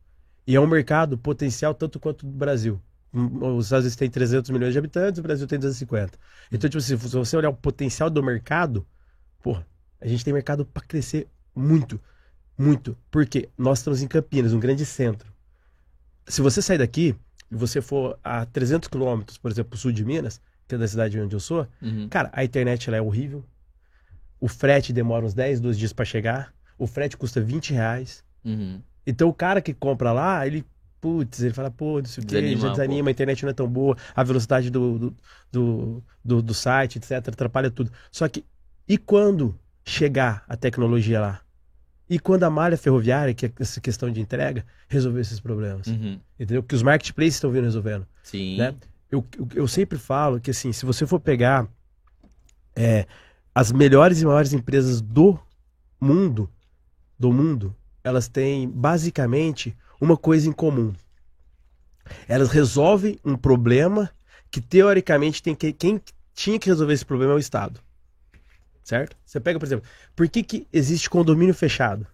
E 0.48 0.56
é 0.56 0.60
um 0.60 0.68
mercado 0.68 1.18
potencial 1.18 1.74
tanto 1.74 2.00
quanto 2.00 2.26
o 2.26 2.30
Brasil. 2.30 2.80
Os 3.14 3.68
Estados 3.68 3.86
Unidos 3.86 3.96
têm 3.96 4.10
300 4.10 4.52
milhões 4.52 4.74
de 4.74 4.80
habitantes, 4.80 5.20
o 5.20 5.24
Brasil 5.24 5.48
tem 5.48 5.58
250. 5.58 6.20
Então, 6.52 6.70
tipo, 6.70 6.80
assim, 6.80 6.98
se 6.98 7.16
você 7.16 7.38
olhar 7.38 7.50
o 7.50 7.54
potencial 7.54 8.10
do 8.10 8.22
mercado, 8.22 8.86
porra, 9.42 9.66
a 10.02 10.08
gente 10.08 10.24
tem 10.24 10.34
mercado 10.34 10.66
para 10.66 10.84
crescer 10.86 11.28
muito, 11.56 12.00
muito. 12.58 12.98
Porque 13.10 13.48
nós 13.58 13.80
estamos 13.80 14.02
em 14.02 14.08
Campinas, 14.08 14.52
um 14.54 14.60
grande 14.60 14.86
centro. 14.86 15.32
Se 16.28 16.42
você 16.42 16.62
sair 16.62 16.78
daqui 16.78 17.16
e 17.50 17.56
você 17.56 17.82
for 17.82 18.20
a 18.22 18.46
300 18.46 18.90
quilômetros, 18.90 19.38
por 19.38 19.50
exemplo, 19.50 19.70
pro 19.72 19.80
sul 19.80 19.94
de 19.94 20.04
Minas, 20.04 20.42
que 20.68 20.76
é 20.76 20.78
da 20.78 20.88
cidade 20.88 21.20
onde 21.20 21.36
eu 21.36 21.40
sou, 21.40 21.68
Uhum. 21.82 22.10
Cara, 22.10 22.30
a 22.34 22.44
internet 22.44 22.90
ela 22.90 22.98
é 22.98 23.02
horrível. 23.02 23.46
O 24.42 24.48
frete 24.50 24.92
demora 24.92 25.26
uns 25.26 25.34
10, 25.34 25.62
12 25.62 25.80
dias 25.80 25.94
pra 25.94 26.04
chegar. 26.04 26.54
O 26.78 26.86
frete 26.86 27.16
custa 27.16 27.40
20 27.40 27.74
reais. 27.74 28.24
Uhum. 28.44 28.82
Então 29.06 29.30
o 29.30 29.34
cara 29.34 29.62
que 29.62 29.74
compra 29.74 30.12
lá, 30.12 30.46
ele, 30.46 30.66
putz, 31.00 31.42
ele 31.42 31.54
fala, 31.54 31.70
pô, 31.70 32.00
não 32.00 32.06
sei 32.06 32.24
o 32.24 32.58
já 32.58 32.70
desanima, 32.70 33.10
a 33.10 33.12
internet 33.12 33.44
não 33.44 33.50
é 33.50 33.54
tão 33.54 33.68
boa, 33.68 33.96
a 34.16 34.24
velocidade 34.24 34.70
do, 34.70 34.98
do, 34.98 35.16
do, 35.52 36.04
do, 36.24 36.42
do 36.42 36.54
site, 36.54 36.98
etc, 36.98 37.12
atrapalha 37.28 37.70
tudo. 37.70 37.92
Só 38.12 38.28
que, 38.28 38.44
e 38.88 38.98
quando 38.98 39.58
chegar 39.84 40.44
a 40.48 40.58
tecnologia 40.58 41.20
lá? 41.20 41.42
E 42.10 42.20
quando 42.20 42.44
a 42.44 42.50
malha 42.50 42.78
ferroviária, 42.78 43.34
que 43.34 43.48
é 43.48 43.52
essa 43.60 43.82
questão 43.82 44.12
de 44.12 44.22
entrega, 44.22 44.66
resolver 44.88 45.22
esses 45.22 45.40
problemas? 45.40 45.88
Uhum. 45.88 46.20
Entendeu? 46.40 46.62
Que 46.62 46.76
os 46.76 46.84
marketplaces 46.84 47.36
estão 47.36 47.50
vindo 47.52 47.64
resolvendo 47.64 48.06
Sim. 48.24 48.58
né? 48.58 48.76
Eu, 49.12 49.26
eu, 49.38 49.48
eu 49.56 49.68
sempre 49.68 49.98
falo 49.98 50.40
que 50.40 50.52
assim, 50.52 50.72
se 50.72 50.86
você 50.86 51.08
for 51.08 51.20
pegar 51.20 51.68
é, 52.76 53.08
as 53.54 53.72
melhores 53.72 54.22
e 54.22 54.26
maiores 54.26 54.54
empresas 54.54 55.02
do 55.02 55.40
mundo, 56.00 56.50
do 57.18 57.32
mundo, 57.32 57.76
elas 58.06 58.28
têm 58.28 58.70
basicamente 58.70 59.76
uma 60.00 60.16
coisa 60.16 60.48
em 60.48 60.52
comum. 60.52 60.94
Elas 62.28 62.52
resolvem 62.52 63.20
um 63.26 63.36
problema 63.36 64.12
que 64.52 64.62
teoricamente 64.62 65.42
tem 65.42 65.56
que 65.56 65.74
quem 65.74 66.00
tinha 66.32 66.60
que 66.60 66.70
resolver 66.70 66.94
esse 66.94 67.04
problema 67.04 67.34
é 67.34 67.36
o 67.36 67.40
Estado. 67.40 67.82
Certo? 68.84 69.18
Você 69.26 69.40
pega, 69.40 69.58
por 69.58 69.66
exemplo, 69.66 69.90
por 70.16 70.30
que, 70.30 70.44
que 70.44 70.68
existe 70.72 71.10
condomínio 71.10 71.56
fechado? 71.56 72.06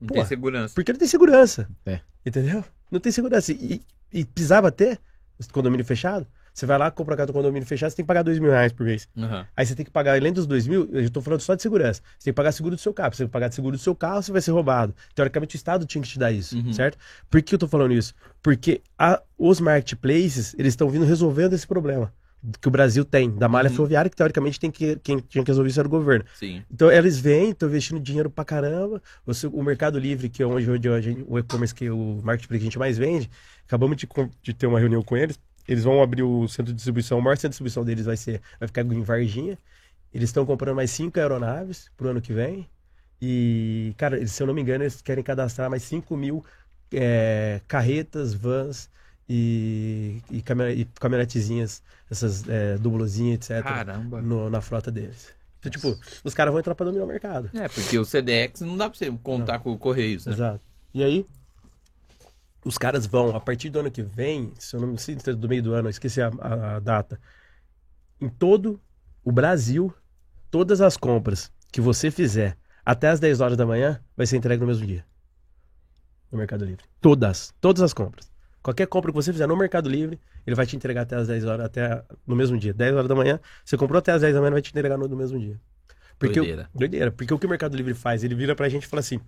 Não 0.00 0.06
Pô, 0.06 0.14
tem 0.14 0.24
segurança. 0.24 0.74
Porque 0.76 0.92
não 0.92 0.98
tem 1.00 1.08
segurança. 1.08 1.68
É. 1.84 2.00
Entendeu? 2.24 2.64
Não 2.88 3.00
tem 3.00 3.10
segurança. 3.10 3.50
E, 3.50 3.82
e 4.12 4.24
precisava 4.24 4.70
ter 4.70 5.00
esse 5.36 5.48
condomínio 5.48 5.84
fechado. 5.84 6.28
Você 6.58 6.66
vai 6.66 6.76
lá, 6.76 6.90
compra 6.90 7.14
a 7.14 7.16
casa 7.16 7.28
do 7.28 7.32
condomínio 7.32 7.64
fechado, 7.68 7.90
você 7.90 7.96
tem 7.96 8.04
que 8.04 8.08
pagar 8.08 8.22
dois 8.24 8.40
mil 8.40 8.50
reais 8.50 8.72
por 8.72 8.84
mês. 8.84 9.08
Aham. 9.16 9.46
Aí 9.56 9.64
você 9.64 9.76
tem 9.76 9.84
que 9.84 9.92
pagar, 9.92 10.16
além 10.16 10.32
dos 10.32 10.44
dois 10.44 10.66
mil, 10.66 10.88
eu 10.92 11.08
tô 11.08 11.20
falando 11.22 11.38
só 11.40 11.54
de 11.54 11.62
segurança. 11.62 12.02
Você 12.18 12.24
tem 12.24 12.32
que 12.32 12.36
pagar 12.36 12.50
seguro 12.50 12.74
do 12.74 12.80
seu 12.82 12.92
carro. 12.92 13.14
Você 13.14 13.18
tem 13.18 13.26
que 13.28 13.32
pagar 13.32 13.52
seguro 13.52 13.76
do 13.76 13.80
seu 13.80 13.94
carro, 13.94 14.20
você 14.20 14.32
vai 14.32 14.40
ser 14.40 14.50
roubado. 14.50 14.92
Teoricamente, 15.14 15.54
o 15.54 15.56
Estado 15.56 15.86
tinha 15.86 16.02
que 16.02 16.08
te 16.08 16.18
dar 16.18 16.32
isso, 16.32 16.56
Uhum. 16.56 16.72
certo? 16.72 16.98
Por 17.30 17.40
que 17.42 17.54
eu 17.54 17.58
tô 17.60 17.68
falando 17.68 17.92
isso? 17.94 18.12
Porque 18.42 18.80
a- 18.98 19.22
os 19.38 19.60
marketplaces, 19.60 20.52
eles 20.58 20.72
estão 20.72 20.90
vindo 20.90 21.04
resolvendo 21.04 21.52
esse 21.52 21.66
problema 21.66 22.12
que 22.60 22.66
o 22.68 22.70
Brasil 22.72 23.04
tem, 23.04 23.30
da 23.30 23.48
malha 23.48 23.68
Uhum. 23.68 23.74
ferroviária, 23.76 24.08
que 24.10 24.16
teoricamente 24.16 24.58
tem 24.58 24.70
que, 24.70 24.96
quem 24.96 25.18
tinha 25.18 25.44
que 25.44 25.50
resolver 25.50 25.70
isso 25.70 25.78
era 25.80 25.86
o 25.88 25.90
governo. 25.90 26.24
Sim. 26.34 26.62
Então 26.72 26.90
eles 26.90 27.18
vêm, 27.20 27.50
estão 27.50 27.68
investindo 27.68 28.00
dinheiro 28.00 28.30
pra 28.30 28.44
caramba. 28.44 29.00
O, 29.24 29.32
o 29.58 29.62
Mercado 29.62 29.96
Livre, 29.98 30.28
que 30.28 30.42
é 30.42 30.46
onde, 30.46 30.68
onde 30.68 30.88
o 31.28 31.38
e-commerce 31.38 31.72
que 31.74 31.88
o 31.88 32.20
marketplace 32.22 32.58
que 32.60 32.64
a 32.64 32.70
gente 32.70 32.78
mais 32.78 32.98
vende, 32.98 33.28
acabamos 33.66 33.96
de, 33.96 34.08
de 34.42 34.52
ter 34.54 34.66
uma 34.66 34.78
reunião 34.80 35.02
com 35.04 35.16
eles. 35.16 35.38
Eles 35.68 35.84
vão 35.84 36.02
abrir 36.02 36.22
o 36.22 36.48
centro 36.48 36.72
de 36.72 36.76
distribuição, 36.76 37.18
o 37.18 37.22
maior 37.22 37.36
centro 37.36 37.50
de 37.50 37.52
distribuição 37.52 37.84
deles 37.84 38.06
vai 38.06 38.16
ser, 38.16 38.40
vai 38.58 38.66
ficar 38.66 38.80
em 38.82 39.02
Varginha. 39.02 39.58
Eles 40.12 40.30
estão 40.30 40.46
comprando 40.46 40.76
mais 40.76 40.90
cinco 40.90 41.20
aeronaves 41.20 41.90
pro 41.96 42.08
ano 42.08 42.20
que 42.22 42.32
vem. 42.32 42.66
E, 43.20 43.94
cara, 43.98 44.16
eles, 44.16 44.32
se 44.32 44.42
eu 44.42 44.46
não 44.46 44.54
me 44.54 44.62
engano, 44.62 44.84
eles 44.84 45.02
querem 45.02 45.22
cadastrar 45.22 45.68
mais 45.68 45.82
5 45.82 46.16
mil 46.16 46.44
é, 46.92 47.60
carretas, 47.68 48.32
vans 48.32 48.88
e, 49.28 50.22
e, 50.30 50.40
caminhone- 50.40 50.74
e 50.80 50.84
caminhonetezinhas, 50.98 51.82
essas 52.10 52.48
é, 52.48 52.78
dublozinhas, 52.78 53.50
etc., 53.50 53.62
Caramba. 53.62 54.22
no- 54.22 54.48
na 54.48 54.60
frota 54.60 54.90
deles. 54.90 55.28
Então, 55.60 55.70
tipo, 55.70 55.98
os 56.24 56.32
caras 56.32 56.52
vão 56.52 56.60
entrar 56.60 56.74
pra 56.74 56.86
dominar 56.86 57.04
o 57.04 57.08
mercado. 57.08 57.50
É, 57.52 57.68
porque 57.68 57.98
o 57.98 58.04
CDX 58.04 58.60
não 58.60 58.76
dá 58.76 58.88
pra 58.88 58.96
você 58.96 59.10
contar 59.22 59.58
com 59.58 59.72
o 59.72 59.78
Correios, 59.78 60.24
né? 60.24 60.32
Exato. 60.32 60.60
E 60.94 61.02
aí, 61.02 61.26
os 62.64 62.76
caras 62.78 63.06
vão, 63.06 63.34
a 63.36 63.40
partir 63.40 63.70
do 63.70 63.78
ano 63.80 63.90
que 63.90 64.02
vem, 64.02 64.52
se 64.58 64.74
eu 64.76 64.80
não 64.80 64.88
me 64.88 64.98
se 64.98 65.12
é 65.12 65.32
do 65.32 65.48
meio 65.48 65.62
do 65.62 65.72
ano, 65.74 65.86
eu 65.88 65.90
esqueci 65.90 66.20
a, 66.20 66.28
a- 66.40 66.76
a 66.76 66.80
data, 66.80 67.20
em 68.20 68.28
todo 68.28 68.80
o 69.24 69.30
Brasil, 69.32 69.92
todas 70.50 70.80
as 70.80 70.96
compras 70.96 71.52
que 71.72 71.80
você 71.80 72.10
fizer 72.10 72.56
até 72.84 73.08
as 73.08 73.20
10 73.20 73.40
horas 73.40 73.56
da 73.56 73.66
manhã 73.66 74.00
vai 74.16 74.26
ser 74.26 74.36
entregue 74.36 74.60
no 74.60 74.66
mesmo 74.66 74.86
dia. 74.86 75.04
No 76.30 76.38
Mercado 76.38 76.64
Livre. 76.64 76.84
Todas. 77.00 77.54
Todas 77.60 77.82
as 77.82 77.92
compras. 77.94 78.30
Qualquer 78.62 78.86
compra 78.86 79.10
que 79.10 79.16
você 79.16 79.32
fizer 79.32 79.46
no 79.46 79.56
Mercado 79.56 79.88
Livre, 79.88 80.18
ele 80.46 80.56
vai 80.56 80.66
te 80.66 80.76
entregar 80.76 81.02
até 81.02 81.16
as 81.16 81.28
10 81.28 81.44
horas, 81.44 81.64
até 81.66 82.02
no 82.26 82.34
mesmo 82.36 82.58
dia. 82.58 82.74
10 82.74 82.94
horas 82.94 83.08
da 83.08 83.14
manhã, 83.14 83.40
você 83.64 83.76
comprou 83.76 83.98
até 83.98 84.12
as 84.12 84.20
10 84.20 84.34
da 84.34 84.40
manhã, 84.40 84.48
ele 84.48 84.54
vai 84.56 84.62
te 84.62 84.70
entregar 84.70 84.98
no, 84.98 85.06
no 85.08 85.16
mesmo 85.16 85.38
dia. 85.38 85.58
Porque 86.18 86.38
o- 86.40 86.42
Doideira. 86.42 86.70
doideira. 86.74 87.10
Porque 87.12 87.32
o 87.32 87.38
que 87.38 87.46
o 87.46 87.48
Mercado 87.48 87.76
Livre 87.76 87.94
faz? 87.94 88.24
Ele 88.24 88.34
vira 88.34 88.54
pra 88.54 88.68
gente 88.68 88.84
e 88.84 88.86
fala 88.88 89.00
assim: 89.00 89.20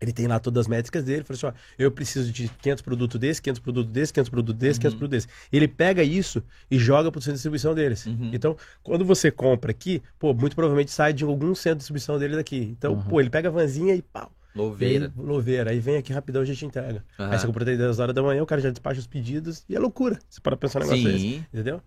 ele 0.00 0.12
tem 0.12 0.26
lá 0.26 0.38
todas 0.38 0.62
as 0.62 0.68
métricas 0.68 1.04
dele, 1.04 1.24
fala 1.24 1.36
assim: 1.36 1.46
ó, 1.46 1.52
eu 1.78 1.90
preciso 1.90 2.32
de 2.32 2.48
500 2.48 2.82
produtos 2.82 3.20
desse, 3.20 3.42
500 3.42 3.60
produtos 3.60 3.92
desse, 3.92 4.12
500 4.12 4.30
produtos 4.30 4.60
desse, 4.60 4.80
500 4.80 4.98
produtos 4.98 5.24
desse. 5.24 5.34
Ele 5.52 5.68
pega 5.68 6.02
isso 6.02 6.42
e 6.70 6.78
joga 6.78 7.10
pro 7.12 7.20
centro 7.20 7.32
de 7.32 7.36
distribuição 7.38 7.74
deles. 7.74 8.06
Uhum. 8.06 8.30
Então, 8.32 8.56
quando 8.82 9.04
você 9.04 9.30
compra 9.30 9.70
aqui, 9.70 10.02
pô, 10.18 10.32
muito 10.32 10.56
provavelmente 10.56 10.90
sai 10.90 11.12
de 11.12 11.22
algum 11.24 11.54
centro 11.54 11.76
de 11.76 11.80
distribuição 11.80 12.18
dele 12.18 12.36
daqui. 12.36 12.74
Então, 12.76 12.94
Uhum. 12.94 13.02
pô, 13.02 13.20
ele 13.20 13.30
pega 13.30 13.48
a 13.48 13.52
vanzinha 13.52 13.94
e 13.94 14.02
pau. 14.02 14.32
Louveira. 14.54 15.12
Vem, 15.14 15.24
louveira. 15.24 15.70
Aí 15.70 15.78
vem 15.78 15.96
aqui 15.96 16.12
rapidão 16.12 16.42
e 16.42 16.46
já 16.46 16.54
te 16.54 16.64
entrega. 16.66 17.04
Aham. 17.18 17.30
Aí 17.30 17.38
você 17.38 17.46
compra 17.46 17.62
até 17.62 17.76
10 17.76 18.00
horas 18.00 18.14
da 18.14 18.22
manhã, 18.22 18.42
o 18.42 18.46
cara 18.46 18.60
já 18.60 18.70
despacha 18.70 18.98
os 18.98 19.06
pedidos 19.06 19.64
e 19.68 19.76
é 19.76 19.78
loucura. 19.78 20.18
Você 20.28 20.40
para 20.40 20.56
pensar 20.56 20.80
um 20.80 20.82
negócio 20.82 21.04
desse. 21.04 21.18
Sim. 21.20 21.44
Entendeu? 21.52 21.80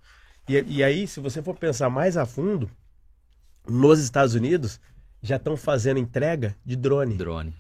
E, 0.48 0.64
e 0.68 0.84
aí, 0.84 1.06
se 1.08 1.20
você 1.20 1.42
for 1.42 1.56
pensar 1.58 1.90
mais 1.90 2.16
a 2.16 2.26
fundo, 2.26 2.70
nos 3.68 4.00
Estados 4.00 4.34
Unidos 4.36 4.80
já 5.22 5.38
estão 5.38 5.56
fazendo 5.58 6.00
entrega 6.00 6.56
de 6.66 6.76
drone. 6.76 7.16
Drone. 7.16 7.54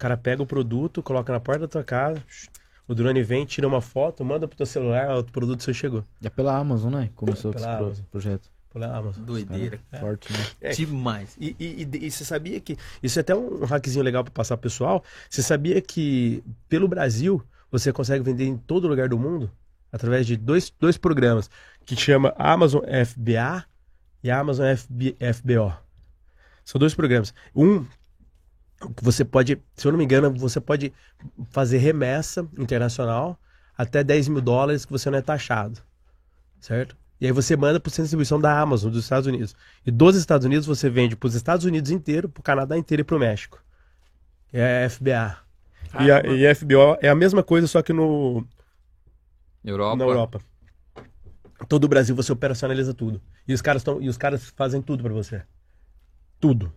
O 0.00 0.06
cara 0.08 0.16
pega 0.16 0.42
o 0.42 0.46
produto, 0.46 1.02
coloca 1.02 1.30
na 1.30 1.38
porta 1.38 1.60
da 1.60 1.68
tua 1.68 1.84
casa, 1.84 2.22
o 2.88 2.94
drone 2.94 3.22
vem, 3.22 3.44
tira 3.44 3.68
uma 3.68 3.82
foto, 3.82 4.24
manda 4.24 4.48
pro 4.48 4.56
teu 4.56 4.64
celular, 4.64 5.18
o 5.18 5.24
produto 5.24 5.62
seu 5.62 5.74
chegou. 5.74 6.02
É 6.24 6.30
pela 6.30 6.56
Amazon, 6.56 6.90
né? 6.94 7.10
Começou 7.14 7.52
Pela 7.52 7.66
esse 7.66 7.76
pro- 7.76 7.84
Amazon. 7.86 8.04
projeto. 8.10 8.50
Lá, 8.74 8.96
Amazon. 8.96 9.24
Doideira. 9.24 9.78
É. 9.92 9.98
Forte, 9.98 10.32
né? 10.32 10.38
É. 10.62 10.70
Demais. 10.70 11.36
E, 11.38 11.54
e, 11.60 11.86
e- 11.92 12.06
e 12.06 12.10
você 12.10 12.24
sabia 12.24 12.58
que. 12.60 12.78
Isso 13.02 13.18
é 13.18 13.20
até 13.20 13.34
um 13.36 13.62
hackzinho 13.66 14.02
legal 14.02 14.24
para 14.24 14.32
passar 14.32 14.56
pro 14.56 14.70
pessoal. 14.70 15.04
Você 15.28 15.42
sabia 15.42 15.82
que 15.82 16.42
pelo 16.66 16.88
Brasil 16.88 17.42
você 17.70 17.92
consegue 17.92 18.24
vender 18.24 18.46
em 18.46 18.56
todo 18.56 18.88
lugar 18.88 19.06
do 19.10 19.18
mundo 19.18 19.50
através 19.92 20.26
de 20.26 20.34
dois, 20.34 20.72
dois 20.80 20.96
programas 20.96 21.50
que 21.84 21.94
chama 21.94 22.32
Amazon 22.38 22.80
FBA 23.04 23.66
e 24.24 24.30
Amazon 24.30 24.64
FB, 24.74 25.14
FBO. 25.34 25.74
São 26.64 26.78
dois 26.78 26.94
programas. 26.94 27.34
Um 27.54 27.84
você 29.02 29.24
pode, 29.24 29.60
se 29.74 29.86
eu 29.86 29.92
não 29.92 29.98
me 29.98 30.04
engano, 30.04 30.32
você 30.32 30.60
pode 30.60 30.92
fazer 31.50 31.78
remessa 31.78 32.48
internacional 32.58 33.38
até 33.76 34.02
10 34.02 34.28
mil 34.28 34.40
dólares 34.40 34.84
que 34.84 34.92
você 34.92 35.10
não 35.10 35.18
é 35.18 35.22
taxado. 35.22 35.80
Certo? 36.60 36.96
E 37.20 37.26
aí 37.26 37.32
você 37.32 37.56
manda 37.56 37.78
para 37.78 37.88
o 37.88 37.90
centro 37.90 38.04
de 38.04 38.06
distribuição 38.08 38.40
da 38.40 38.58
Amazon 38.58 38.90
dos 38.90 39.04
Estados 39.04 39.26
Unidos. 39.26 39.54
E 39.84 39.90
dos 39.90 40.16
Estados 40.16 40.46
Unidos 40.46 40.66
você 40.66 40.88
vende 40.88 41.16
para 41.16 41.26
os 41.26 41.34
Estados 41.34 41.66
Unidos 41.66 41.90
inteiro, 41.90 42.28
para 42.28 42.40
o 42.40 42.42
Canadá 42.42 42.78
inteiro 42.78 43.02
e 43.02 43.04
para 43.04 43.16
o 43.16 43.20
México. 43.20 43.62
É 44.52 44.84
a 44.84 44.90
FBA. 44.90 45.38
E 46.00 46.10
a, 46.10 46.20
e 46.26 46.46
a 46.46 46.54
FBO 46.54 46.96
é 47.00 47.08
a 47.08 47.14
mesma 47.14 47.42
coisa, 47.42 47.66
só 47.66 47.82
que 47.82 47.92
no, 47.92 48.46
Europa. 49.64 49.96
na 49.96 50.04
Europa. 50.04 50.40
Todo 51.68 51.84
o 51.84 51.88
Brasil 51.88 52.14
você 52.16 52.32
operacionaliza 52.32 52.94
tudo. 52.94 53.20
E 53.46 53.52
os 53.52 53.60
caras, 53.60 53.82
tão, 53.82 54.00
e 54.00 54.08
os 54.08 54.16
caras 54.16 54.50
fazem 54.56 54.80
tudo 54.80 55.02
para 55.02 55.12
você. 55.12 55.42
Tudo. 56.38 56.72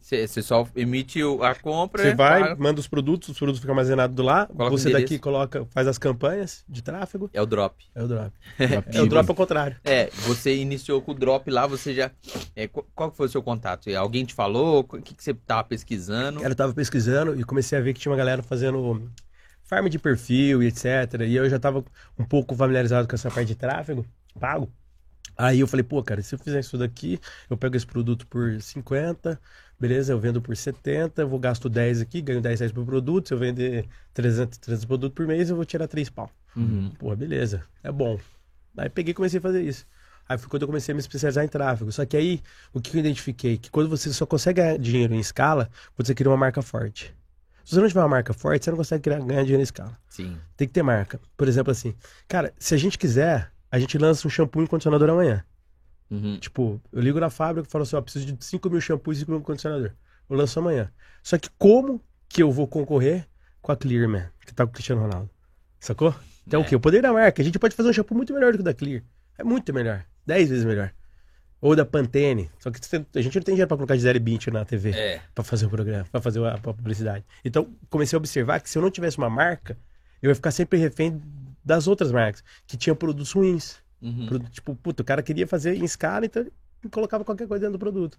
Você 0.00 0.26
só 0.42 0.66
emite 0.74 1.20
a 1.42 1.54
compra. 1.54 2.02
Você 2.02 2.14
vai, 2.14 2.40
paga. 2.42 2.56
manda 2.56 2.80
os 2.80 2.88
produtos, 2.88 3.28
os 3.28 3.38
produtos 3.38 3.60
ficam 3.60 3.72
armazenados 3.74 4.16
do 4.16 4.22
lá. 4.22 4.46
Coloca 4.46 4.70
você 4.70 4.90
daqui 4.90 5.18
coloca, 5.18 5.66
faz 5.70 5.86
as 5.86 5.98
campanhas 5.98 6.64
de 6.68 6.82
tráfego. 6.82 7.30
É 7.32 7.40
o 7.40 7.46
drop. 7.46 7.84
É 7.94 8.02
o 8.02 8.08
drop. 8.08 8.32
Dropshipping. 8.58 8.96
É 8.98 9.02
o 9.02 9.06
drop 9.06 9.28
ao 9.28 9.34
contrário. 9.36 9.76
É, 9.84 10.06
você 10.26 10.56
iniciou 10.56 11.00
com 11.02 11.12
o 11.12 11.14
drop 11.14 11.50
lá, 11.50 11.66
você 11.66 11.94
já. 11.94 12.10
é, 12.56 12.66
qu- 12.66 12.84
qual 12.94 13.12
foi 13.12 13.26
o 13.26 13.30
seu 13.30 13.42
contato? 13.42 13.88
Alguém 13.94 14.24
te 14.24 14.34
falou? 14.34 14.80
O 14.80 14.84
que, 15.02 15.14
que 15.14 15.22
você 15.22 15.34
tava 15.34 15.64
pesquisando? 15.64 16.40
Cara, 16.40 16.52
eu 16.52 16.56
tava 16.56 16.72
pesquisando 16.74 17.38
e 17.38 17.44
comecei 17.44 17.78
a 17.78 17.80
ver 17.80 17.92
que 17.94 18.00
tinha 18.00 18.10
uma 18.10 18.18
galera 18.18 18.42
fazendo 18.42 19.10
farm 19.62 19.86
de 19.88 19.98
perfil 19.98 20.62
e 20.62 20.66
etc. 20.66 21.20
E 21.26 21.36
eu 21.36 21.48
já 21.48 21.58
tava 21.58 21.84
um 22.18 22.24
pouco 22.24 22.54
familiarizado 22.56 23.06
com 23.06 23.14
essa 23.14 23.30
parte 23.30 23.48
de 23.48 23.54
tráfego 23.54 24.04
pago. 24.38 24.72
Aí 25.42 25.60
eu 25.60 25.66
falei, 25.66 25.82
pô, 25.82 26.02
cara, 26.02 26.20
se 26.22 26.34
eu 26.34 26.38
fizer 26.38 26.60
isso 26.60 26.76
daqui, 26.76 27.18
eu 27.48 27.56
pego 27.56 27.76
esse 27.76 27.86
produto 27.86 28.26
por 28.26 28.60
50, 28.60 29.40
beleza, 29.78 30.12
eu 30.12 30.18
vendo 30.20 30.42
por 30.42 30.54
70, 30.56 31.22
eu 31.22 31.28
vou 31.28 31.38
gasto 31.38 31.68
10 31.68 32.00
aqui, 32.00 32.20
ganho 32.20 32.40
10 32.40 32.60
reais 32.60 32.72
por 32.72 32.84
produto, 32.84 33.28
se 33.28 33.34
eu 33.34 33.38
vender 33.38 33.86
300, 34.12 34.58
300 34.58 34.84
produtos 34.84 35.14
por 35.14 35.26
mês, 35.26 35.48
eu 35.48 35.56
vou 35.56 35.64
tirar 35.64 35.88
3 35.88 36.10
pau. 36.10 36.30
Uhum. 36.54 36.92
Pô, 36.98 37.14
beleza, 37.16 37.62
é 37.82 37.90
bom. 37.90 38.18
Aí 38.76 38.88
peguei 38.90 39.12
e 39.12 39.14
comecei 39.14 39.38
a 39.38 39.42
fazer 39.42 39.62
isso. 39.62 39.86
Aí 40.28 40.38
foi 40.38 40.48
quando 40.48 40.62
eu 40.62 40.68
comecei 40.68 40.92
a 40.92 40.94
me 40.94 41.00
especializar 41.00 41.44
em 41.44 41.48
tráfego. 41.48 41.90
Só 41.90 42.04
que 42.04 42.16
aí, 42.16 42.40
o 42.72 42.80
que 42.80 42.94
eu 42.96 43.00
identifiquei? 43.00 43.56
Que 43.58 43.68
quando 43.70 43.88
você 43.88 44.12
só 44.12 44.24
consegue 44.26 44.60
ganhar 44.60 44.78
dinheiro 44.78 45.12
em 45.14 45.18
escala, 45.18 45.68
quando 45.96 46.06
você 46.06 46.14
cria 46.14 46.30
uma 46.30 46.36
marca 46.36 46.62
forte. 46.62 47.12
Se 47.64 47.74
você 47.74 47.80
não 47.80 47.88
tiver 47.88 48.00
uma 48.00 48.08
marca 48.08 48.32
forte, 48.32 48.64
você 48.64 48.70
não 48.70 48.78
consegue 48.78 49.02
criar- 49.02 49.18
ganhar 49.20 49.42
dinheiro 49.42 49.60
em 49.60 49.64
escala. 49.64 49.98
Sim. 50.08 50.36
Tem 50.56 50.68
que 50.68 50.74
ter 50.74 50.82
marca. 50.82 51.20
Por 51.36 51.48
exemplo, 51.48 51.72
assim, 51.72 51.94
cara, 52.28 52.52
se 52.58 52.74
a 52.74 52.76
gente 52.76 52.96
quiser, 52.96 53.50
a 53.70 53.78
gente 53.78 53.96
lança 53.98 54.26
um 54.26 54.30
shampoo 54.30 54.62
e 54.62 54.66
condicionador 54.68 55.08
amanhã. 55.10 55.44
Uhum. 56.10 56.38
Tipo, 56.38 56.80
eu 56.92 57.00
ligo 57.00 57.20
na 57.20 57.30
fábrica 57.30 57.68
e 57.68 57.70
falo 57.70 57.82
assim, 57.82 57.96
ó, 57.96 58.00
preciso 58.00 58.26
de 58.26 58.44
5 58.44 58.68
mil 58.70 58.80
shampoos 58.80 59.16
e 59.18 59.20
5 59.20 59.30
mil 59.30 59.40
condicionador. 59.42 59.92
Eu 60.28 60.36
lanço 60.36 60.58
amanhã. 60.58 60.90
Só 61.22 61.38
que 61.38 61.48
como 61.58 62.00
que 62.28 62.42
eu 62.42 62.50
vou 62.50 62.66
concorrer 62.66 63.26
com 63.62 63.70
a 63.72 63.76
Clearman, 63.76 64.24
que 64.46 64.52
tá 64.54 64.64
com 64.64 64.70
o 64.70 64.72
Cristiano 64.74 65.02
Ronaldo? 65.02 65.30
Sacou? 65.78 66.14
Então 66.46 66.62
É. 66.62 66.64
o 66.64 66.66
quê? 66.68 66.74
O 66.74 66.80
poder 66.80 67.00
da 67.02 67.12
marca. 67.12 67.40
A 67.40 67.44
gente 67.44 67.58
pode 67.58 67.74
fazer 67.76 67.88
um 67.88 67.92
shampoo 67.92 68.14
muito 68.16 68.32
melhor 68.34 68.52
do 68.52 68.58
que 68.58 68.62
o 68.62 68.64
da 68.64 68.74
Clear. 68.74 69.02
É 69.38 69.44
muito 69.44 69.72
melhor. 69.72 70.04
10 70.26 70.48
vezes 70.50 70.64
melhor. 70.64 70.92
Ou 71.60 71.76
da 71.76 71.84
Pantene. 71.84 72.50
Só 72.58 72.70
que 72.70 72.80
a 73.14 73.20
gente 73.22 73.34
não 73.36 73.42
tem 73.42 73.54
dinheiro 73.54 73.68
pra 73.68 73.76
colocar 73.76 73.94
Gisele 73.94 74.18
Bündchen 74.18 74.52
na 74.52 74.64
TV 74.64 74.90
É. 74.90 75.20
pra 75.34 75.44
fazer 75.44 75.66
o 75.66 75.70
programa, 75.70 76.04
pra 76.10 76.20
fazer 76.20 76.42
a, 76.44 76.54
a 76.54 76.58
publicidade. 76.58 77.24
Então, 77.44 77.68
comecei 77.88 78.16
a 78.16 78.18
observar 78.18 78.60
que 78.60 78.68
se 78.68 78.78
eu 78.78 78.82
não 78.82 78.90
tivesse 78.90 79.18
uma 79.18 79.28
marca, 79.30 79.76
eu 80.22 80.28
ia 80.30 80.34
ficar 80.34 80.50
sempre 80.50 80.78
refém 80.78 81.20
das 81.64 81.86
outras 81.86 82.10
marcas, 82.12 82.42
que 82.66 82.76
tinham 82.76 82.96
produtos 82.96 83.32
ruins. 83.32 83.78
Uhum. 84.00 84.26
Produto, 84.26 84.50
tipo, 84.50 84.74
puta, 84.74 85.02
o 85.02 85.04
cara 85.04 85.22
queria 85.22 85.46
fazer 85.46 85.74
em 85.76 85.84
escala, 85.84 86.26
então 86.26 86.42
ele 86.42 86.52
colocava 86.90 87.24
qualquer 87.24 87.46
coisa 87.46 87.66
dentro 87.66 87.78
do 87.78 87.80
produto. 87.80 88.18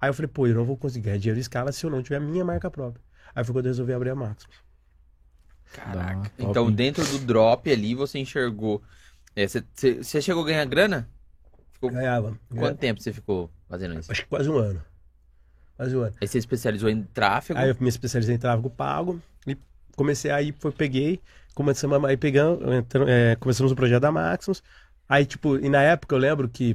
Aí 0.00 0.08
eu 0.08 0.14
falei, 0.14 0.28
pô, 0.28 0.46
eu 0.46 0.54
não 0.54 0.64
vou 0.64 0.76
conseguir 0.76 1.04
ganhar 1.06 1.18
dinheiro 1.18 1.38
em 1.38 1.42
escala 1.42 1.72
se 1.72 1.84
eu 1.84 1.90
não 1.90 2.02
tiver 2.02 2.16
a 2.16 2.20
minha 2.20 2.44
marca 2.44 2.70
própria. 2.70 3.02
Aí 3.34 3.44
foi 3.44 3.52
quando 3.52 3.66
eu 3.66 3.70
resolvi 3.70 3.92
abrir 3.92 4.10
a 4.10 4.14
Maximus. 4.14 4.60
Caraca. 5.72 6.32
Dá, 6.36 6.44
Então, 6.44 6.70
dentro 6.70 7.04
do 7.06 7.18
drop 7.18 7.70
ali, 7.70 7.94
você 7.94 8.18
enxergou. 8.18 8.82
é, 9.36 9.46
Você 9.46 9.62
você 10.02 10.22
chegou 10.22 10.42
a 10.42 10.46
ganhar 10.46 10.64
grana? 10.64 11.08
Ficou... 11.72 11.90
Ganhava. 11.90 12.38
Quanto 12.48 12.78
tempo 12.78 13.00
você 13.00 13.12
ficou 13.12 13.50
fazendo 13.68 13.98
isso? 13.98 14.10
Acho 14.10 14.22
que 14.22 14.28
quase 14.28 14.48
um 14.48 14.56
ano. 14.58 14.82
Quase 15.76 15.96
um 15.96 16.02
ano. 16.02 16.14
Aí 16.20 16.26
você 16.26 16.38
especializou 16.38 16.88
em 16.88 17.02
tráfego. 17.02 17.58
Aí 17.58 17.68
eu 17.68 17.76
me 17.78 17.88
especializei 17.88 18.34
em 18.34 18.38
tráfego 18.38 18.68
pago 18.68 19.20
e 19.46 19.56
comecei 19.96 20.30
aí, 20.30 20.52
foi, 20.58 20.72
peguei, 20.72 21.20
começamos, 21.60 22.02
aí 22.08 22.16
pegando, 22.16 22.72
entrando, 22.72 23.08
é, 23.10 23.36
começamos 23.36 23.70
o 23.72 23.76
projeto 23.76 24.00
da 24.00 24.10
Maximus. 24.10 24.62
Aí, 25.08 25.26
tipo, 25.26 25.56
e 25.58 25.68
na 25.68 25.82
época 25.82 26.14
eu 26.14 26.18
lembro 26.18 26.48
que 26.48 26.74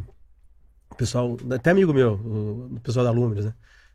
o 0.91 0.95
pessoal, 0.95 1.37
até 1.51 1.71
amigo 1.71 1.93
meu, 1.93 2.13
o, 2.13 2.79
pessoal 2.83 3.03
da 3.05 3.11
Luminos, 3.11 3.45
né? 3.45 3.53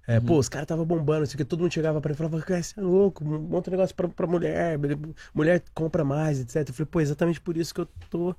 É, 0.09 0.19
Uhum. 0.19 0.25
Pô, 0.27 0.39
os 0.39 0.49
caras 0.49 0.67
tava 0.67 0.85
bombando, 0.85 1.23
assim, 1.23 1.37
que 1.37 1.45
todo 1.45 1.61
mundo 1.61 1.73
chegava 1.73 2.01
pra 2.01 2.09
mim 2.09 2.15
e 2.15 2.17
falava, 2.17 2.41
cara, 2.43 2.61
você 2.63 2.81
é 2.81 2.83
louco, 2.83 3.25
monta 3.25 3.71
um 3.71 3.73
negócio 3.73 3.95
pra, 3.95 4.09
pra 4.09 4.27
mulher, 4.27 4.77
mulher 5.33 5.63
compra 5.73 6.03
mais, 6.03 6.41
etc. 6.41 6.69
Eu 6.69 6.75
falei, 6.75 6.89
pô, 6.91 7.01
exatamente 7.01 7.41
por 7.41 7.57
isso 7.57 7.73
que 7.73 7.81
eu 7.83 7.89
tô 8.11 8.35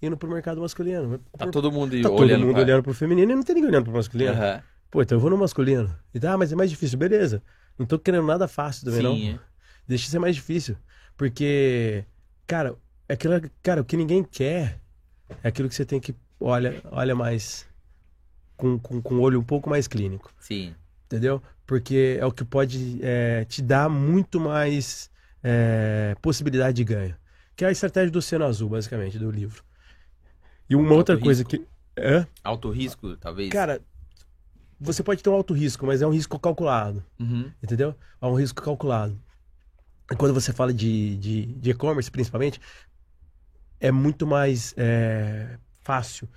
indo 0.00 0.16
pro 0.16 0.30
mercado 0.30 0.60
masculino. 0.62 1.18
Tá 1.36 1.46
todo 1.48 1.70
mundo 1.70 1.94
Tá 2.00 2.08
todo 2.08 2.20
olhando 2.22 2.40
mundo 2.46 2.54
pra- 2.54 2.62
olhando 2.62 2.82
pro 2.82 2.94
feminino 2.94 3.32
e 3.32 3.34
não 3.34 3.42
tem 3.42 3.54
ninguém 3.56 3.70
olhando 3.70 3.84
pro 3.84 3.92
masculino. 3.92 4.32
Aham. 4.32 4.62
Pô, 4.90 5.02
então 5.02 5.16
eu 5.16 5.20
vou 5.20 5.30
no 5.30 5.36
masculino. 5.36 5.94
E 6.14 6.18
tá, 6.18 6.32
ah, 6.32 6.38
mas 6.38 6.52
é 6.52 6.56
mais 6.56 6.70
difícil, 6.70 6.98
beleza. 6.98 7.42
Não 7.78 7.84
tô 7.84 7.98
querendo 7.98 8.26
nada 8.26 8.48
fácil 8.48 8.86
também, 8.86 9.02
não. 9.02 9.14
Sim, 9.14 9.30
é. 9.34 9.38
Deixa 9.86 10.08
ser 10.08 10.18
mais 10.18 10.34
difícil. 10.36 10.76
Porque, 11.20 12.02
cara, 12.46 12.74
é 13.06 13.12
aquilo, 13.12 13.34
cara, 13.62 13.82
o 13.82 13.84
que 13.84 13.94
ninguém 13.94 14.24
quer 14.24 14.80
é 15.42 15.48
aquilo 15.48 15.68
que 15.68 15.74
você 15.74 15.84
tem 15.84 16.00
que 16.00 16.14
olha, 16.40 16.80
olha 16.90 17.14
mais 17.14 17.68
com, 18.56 18.78
com, 18.78 19.02
com 19.02 19.20
olho 19.20 19.38
um 19.38 19.44
pouco 19.44 19.68
mais 19.68 19.86
clínico, 19.86 20.32
Sim. 20.40 20.74
entendeu? 21.04 21.42
Porque 21.66 22.16
é 22.18 22.24
o 22.24 22.32
que 22.32 22.42
pode 22.42 23.00
é, 23.02 23.44
te 23.44 23.60
dar 23.60 23.90
muito 23.90 24.40
mais 24.40 25.10
é, 25.42 26.16
possibilidade 26.22 26.78
de 26.78 26.84
ganho. 26.84 27.14
Que 27.54 27.66
é 27.66 27.68
a 27.68 27.70
estratégia 27.70 28.10
do 28.10 28.18
Oceano 28.18 28.46
Azul, 28.46 28.70
basicamente, 28.70 29.18
do 29.18 29.30
livro. 29.30 29.62
E 30.70 30.74
uma 30.74 30.94
outra 30.94 31.18
coisa 31.18 31.42
risco. 31.42 31.50
que. 31.50 31.66
É? 32.00 32.26
Alto 32.42 32.70
risco, 32.70 33.14
talvez. 33.18 33.50
Cara, 33.50 33.82
você 34.80 35.02
pode 35.02 35.22
ter 35.22 35.28
um 35.28 35.34
alto 35.34 35.52
risco, 35.52 35.84
mas 35.84 36.00
é 36.00 36.06
um 36.06 36.14
risco 36.14 36.38
calculado. 36.38 37.04
Uhum. 37.18 37.50
Entendeu? 37.62 37.94
É 38.22 38.24
um 38.24 38.34
risco 38.34 38.62
calculado. 38.62 39.20
Quando 40.16 40.34
você 40.34 40.52
fala 40.52 40.72
de 40.72 41.56
e-commerce, 41.62 42.10
principalmente, 42.10 42.60
é 43.78 43.90
muito 43.90 44.26
mais 44.26 44.74
é, 44.76 45.56
fácil. 45.80 46.28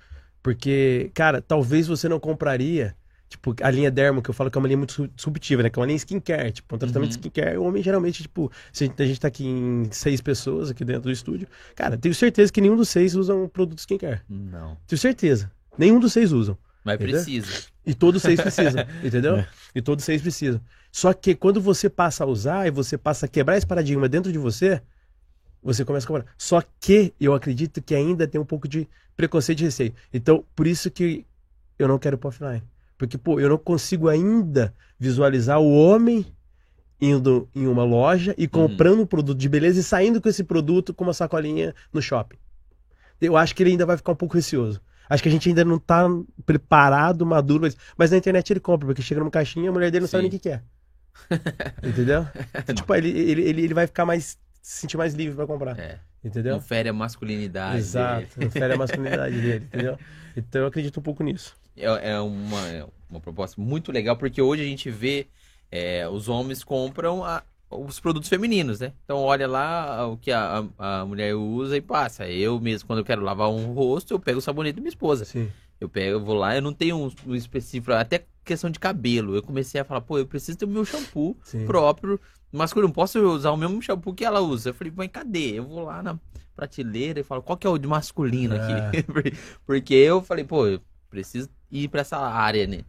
Porque, 0.42 1.10
cara, 1.14 1.40
talvez 1.40 1.86
você 1.86 2.08
não 2.08 2.20
compraria. 2.20 2.94
Tipo, 3.28 3.54
a 3.62 3.70
linha 3.70 3.90
Dermo, 3.90 4.22
que 4.22 4.30
eu 4.30 4.34
falo 4.34 4.48
que 4.50 4.56
é 4.56 4.60
uma 4.60 4.68
linha 4.68 4.76
muito 4.78 4.92
su- 4.92 5.08
disruptiva, 5.08 5.62
né? 5.62 5.70
Que 5.70 5.76
é 5.78 5.80
uma 5.80 5.86
linha 5.86 5.96
skincare. 5.96 6.52
Tipo, 6.52 6.76
um 6.76 6.78
tratamento 6.78 7.10
Uhum. 7.10 7.18
skincare, 7.18 7.56
o 7.56 7.64
homem 7.64 7.82
geralmente, 7.82 8.22
tipo, 8.22 8.52
se 8.72 8.84
a 8.84 8.86
gente, 8.86 9.02
a 9.02 9.06
gente 9.06 9.20
tá 9.20 9.26
aqui 9.28 9.44
em 9.44 9.88
seis 9.90 10.20
pessoas 10.20 10.70
aqui 10.70 10.84
dentro 10.84 11.02
do 11.04 11.10
estúdio, 11.10 11.48
cara, 11.74 11.96
tenho 11.98 12.14
certeza 12.14 12.52
que 12.52 12.60
nenhum 12.60 12.76
dos 12.76 12.88
seis 12.90 13.16
usa 13.16 13.34
um 13.34 13.48
produto 13.48 13.78
skincare. 13.80 14.20
Não. 14.28 14.76
Tenho 14.86 14.98
certeza. 15.00 15.50
Nenhum 15.76 15.98
dos 15.98 16.12
seis 16.12 16.30
usam. 16.30 16.56
Mas 16.84 16.94
Entendeu? 16.96 17.16
precisa. 17.16 17.64
E 17.84 17.92
todos 17.94 18.22
seis 18.22 18.38
precisam, 18.40 18.84
entendeu? 19.02 19.38
É. 19.38 19.48
E 19.74 19.82
todos 19.82 20.04
seis 20.04 20.22
precisam. 20.22 20.60
Só 20.94 21.12
que 21.12 21.34
quando 21.34 21.60
você 21.60 21.90
passa 21.90 22.22
a 22.22 22.26
usar 22.28 22.68
e 22.68 22.70
você 22.70 22.96
passa 22.96 23.26
a 23.26 23.28
quebrar 23.28 23.56
esse 23.56 23.66
paradigma 23.66 24.08
dentro 24.08 24.30
de 24.30 24.38
você, 24.38 24.80
você 25.60 25.84
começa 25.84 26.06
a 26.06 26.08
comprar. 26.08 26.26
Só 26.38 26.62
que 26.78 27.12
eu 27.20 27.34
acredito 27.34 27.82
que 27.82 27.96
ainda 27.96 28.28
tem 28.28 28.40
um 28.40 28.44
pouco 28.44 28.68
de 28.68 28.88
preconceito 29.16 29.58
e 29.58 29.64
receio. 29.64 29.92
Então, 30.12 30.44
por 30.54 30.68
isso 30.68 30.88
que 30.92 31.26
eu 31.80 31.88
não 31.88 31.98
quero 31.98 32.14
ir 32.14 32.18
pro 32.18 32.28
offline. 32.28 32.62
Porque, 32.96 33.18
pô, 33.18 33.40
eu 33.40 33.48
não 33.48 33.58
consigo 33.58 34.08
ainda 34.08 34.72
visualizar 34.96 35.58
o 35.58 35.74
homem 35.74 36.24
indo 37.00 37.48
em 37.56 37.66
uma 37.66 37.82
loja 37.82 38.32
e 38.38 38.46
comprando 38.46 39.02
um 39.02 39.06
produto 39.06 39.36
de 39.36 39.48
beleza 39.48 39.80
e 39.80 39.82
saindo 39.82 40.20
com 40.20 40.28
esse 40.28 40.44
produto 40.44 40.94
com 40.94 41.02
uma 41.02 41.12
sacolinha 41.12 41.74
no 41.92 42.00
shopping. 42.00 42.36
Eu 43.20 43.36
acho 43.36 43.52
que 43.52 43.64
ele 43.64 43.70
ainda 43.70 43.84
vai 43.84 43.96
ficar 43.96 44.12
um 44.12 44.16
pouco 44.16 44.36
receoso. 44.36 44.80
Acho 45.10 45.24
que 45.24 45.28
a 45.28 45.32
gente 45.32 45.48
ainda 45.48 45.64
não 45.64 45.76
tá 45.76 46.08
preparado, 46.46 47.26
maduro, 47.26 47.62
mas, 47.62 47.76
mas 47.98 48.12
na 48.12 48.16
internet 48.16 48.52
ele 48.52 48.60
compra, 48.60 48.86
porque 48.86 49.02
chega 49.02 49.18
numa 49.18 49.28
caixinha 49.28 49.64
e 49.64 49.68
a 49.68 49.72
mulher 49.72 49.90
dele 49.90 50.02
não 50.02 50.08
sabe 50.08 50.22
Sim. 50.22 50.28
nem 50.28 50.36
o 50.36 50.40
que, 50.40 50.48
que 50.48 50.50
é. 50.50 50.62
Entendeu? 51.82 52.26
Tipo, 52.74 52.94
ele, 52.94 53.08
ele, 53.08 53.42
ele, 53.42 53.62
ele 53.64 53.74
vai 53.74 53.86
ficar 53.86 54.04
mais. 54.04 54.38
se 54.62 54.80
sentir 54.80 54.96
mais 54.96 55.14
livre 55.14 55.34
pra 55.36 55.46
comprar. 55.46 55.78
É. 55.78 55.98
Entendeu? 56.24 56.54
Confere 56.54 56.88
a 56.88 56.92
masculinidade. 56.92 57.78
Exato. 57.78 58.26
Confere 58.40 58.72
a 58.74 58.76
masculinidade 58.76 59.40
dele, 59.40 59.64
entendeu? 59.72 59.98
Então 60.36 60.62
eu 60.62 60.66
acredito 60.68 60.98
um 60.98 61.02
pouco 61.02 61.22
nisso. 61.22 61.54
É, 61.76 62.12
é 62.12 62.20
uma, 62.20 62.60
é 62.68 62.86
uma 63.10 63.20
proposta 63.20 63.60
muito 63.60 63.92
legal, 63.92 64.16
porque 64.16 64.40
hoje 64.40 64.62
a 64.62 64.66
gente 64.66 64.90
vê 64.90 65.26
é, 65.70 66.08
os 66.08 66.28
homens 66.28 66.64
compram 66.64 67.22
a- 67.24 67.42
os 67.70 67.98
produtos 68.00 68.28
femininos, 68.28 68.80
né? 68.80 68.92
Então 69.04 69.18
olha 69.18 69.46
lá 69.48 70.06
o 70.06 70.16
que 70.16 70.30
a, 70.30 70.64
a, 70.78 71.00
a 71.00 71.04
mulher 71.04 71.34
usa 71.34 71.76
e 71.76 71.80
passa. 71.80 72.28
Eu 72.28 72.58
mesmo, 72.60 72.86
quando 72.86 73.00
eu 73.00 73.04
quero 73.04 73.20
lavar 73.22 73.50
um 73.50 73.72
rosto, 73.72 74.14
eu 74.14 74.20
pego 74.20 74.38
o 74.38 74.42
sabonete 74.42 74.76
da 74.76 74.80
minha 74.80 74.88
esposa. 74.90 75.24
Sim. 75.24 75.50
Eu 75.80 75.88
pego, 75.88 76.16
eu 76.18 76.24
vou 76.24 76.34
lá, 76.34 76.54
eu 76.56 76.62
não 76.62 76.72
tenho 76.72 76.96
um, 76.96 77.10
um 77.26 77.34
específico, 77.34 77.92
até 77.92 78.24
questão 78.44 78.70
de 78.70 78.78
cabelo. 78.78 79.34
Eu 79.34 79.42
comecei 79.42 79.80
a 79.80 79.84
falar, 79.84 80.00
pô, 80.00 80.18
eu 80.18 80.26
preciso 80.26 80.58
ter 80.58 80.64
o 80.64 80.68
meu 80.68 80.84
shampoo 80.84 81.36
Sim. 81.42 81.66
próprio 81.66 82.20
masculino. 82.52 82.88
Não 82.88 82.94
posso 82.94 83.18
usar 83.20 83.50
o 83.50 83.56
mesmo 83.56 83.80
shampoo 83.82 84.14
que 84.14 84.24
ela 84.24 84.40
usa. 84.40 84.70
Eu 84.70 84.74
falei, 84.74 84.92
mas 84.94 85.08
cadê? 85.12 85.58
Eu 85.58 85.66
vou 85.66 85.84
lá 85.84 86.02
na 86.02 86.18
prateleira 86.54 87.20
e 87.20 87.24
falo, 87.24 87.42
qual 87.42 87.58
que 87.58 87.66
é 87.66 87.70
o 87.70 87.78
de 87.78 87.88
masculino 87.88 88.54
aqui? 88.54 89.02
Porque 89.66 89.94
eu 89.94 90.22
falei, 90.22 90.44
pô, 90.44 90.66
eu 90.66 90.80
preciso 91.10 91.48
ir 91.70 91.88
pra 91.88 92.02
essa 92.02 92.16
área, 92.16 92.66
né? 92.66 92.82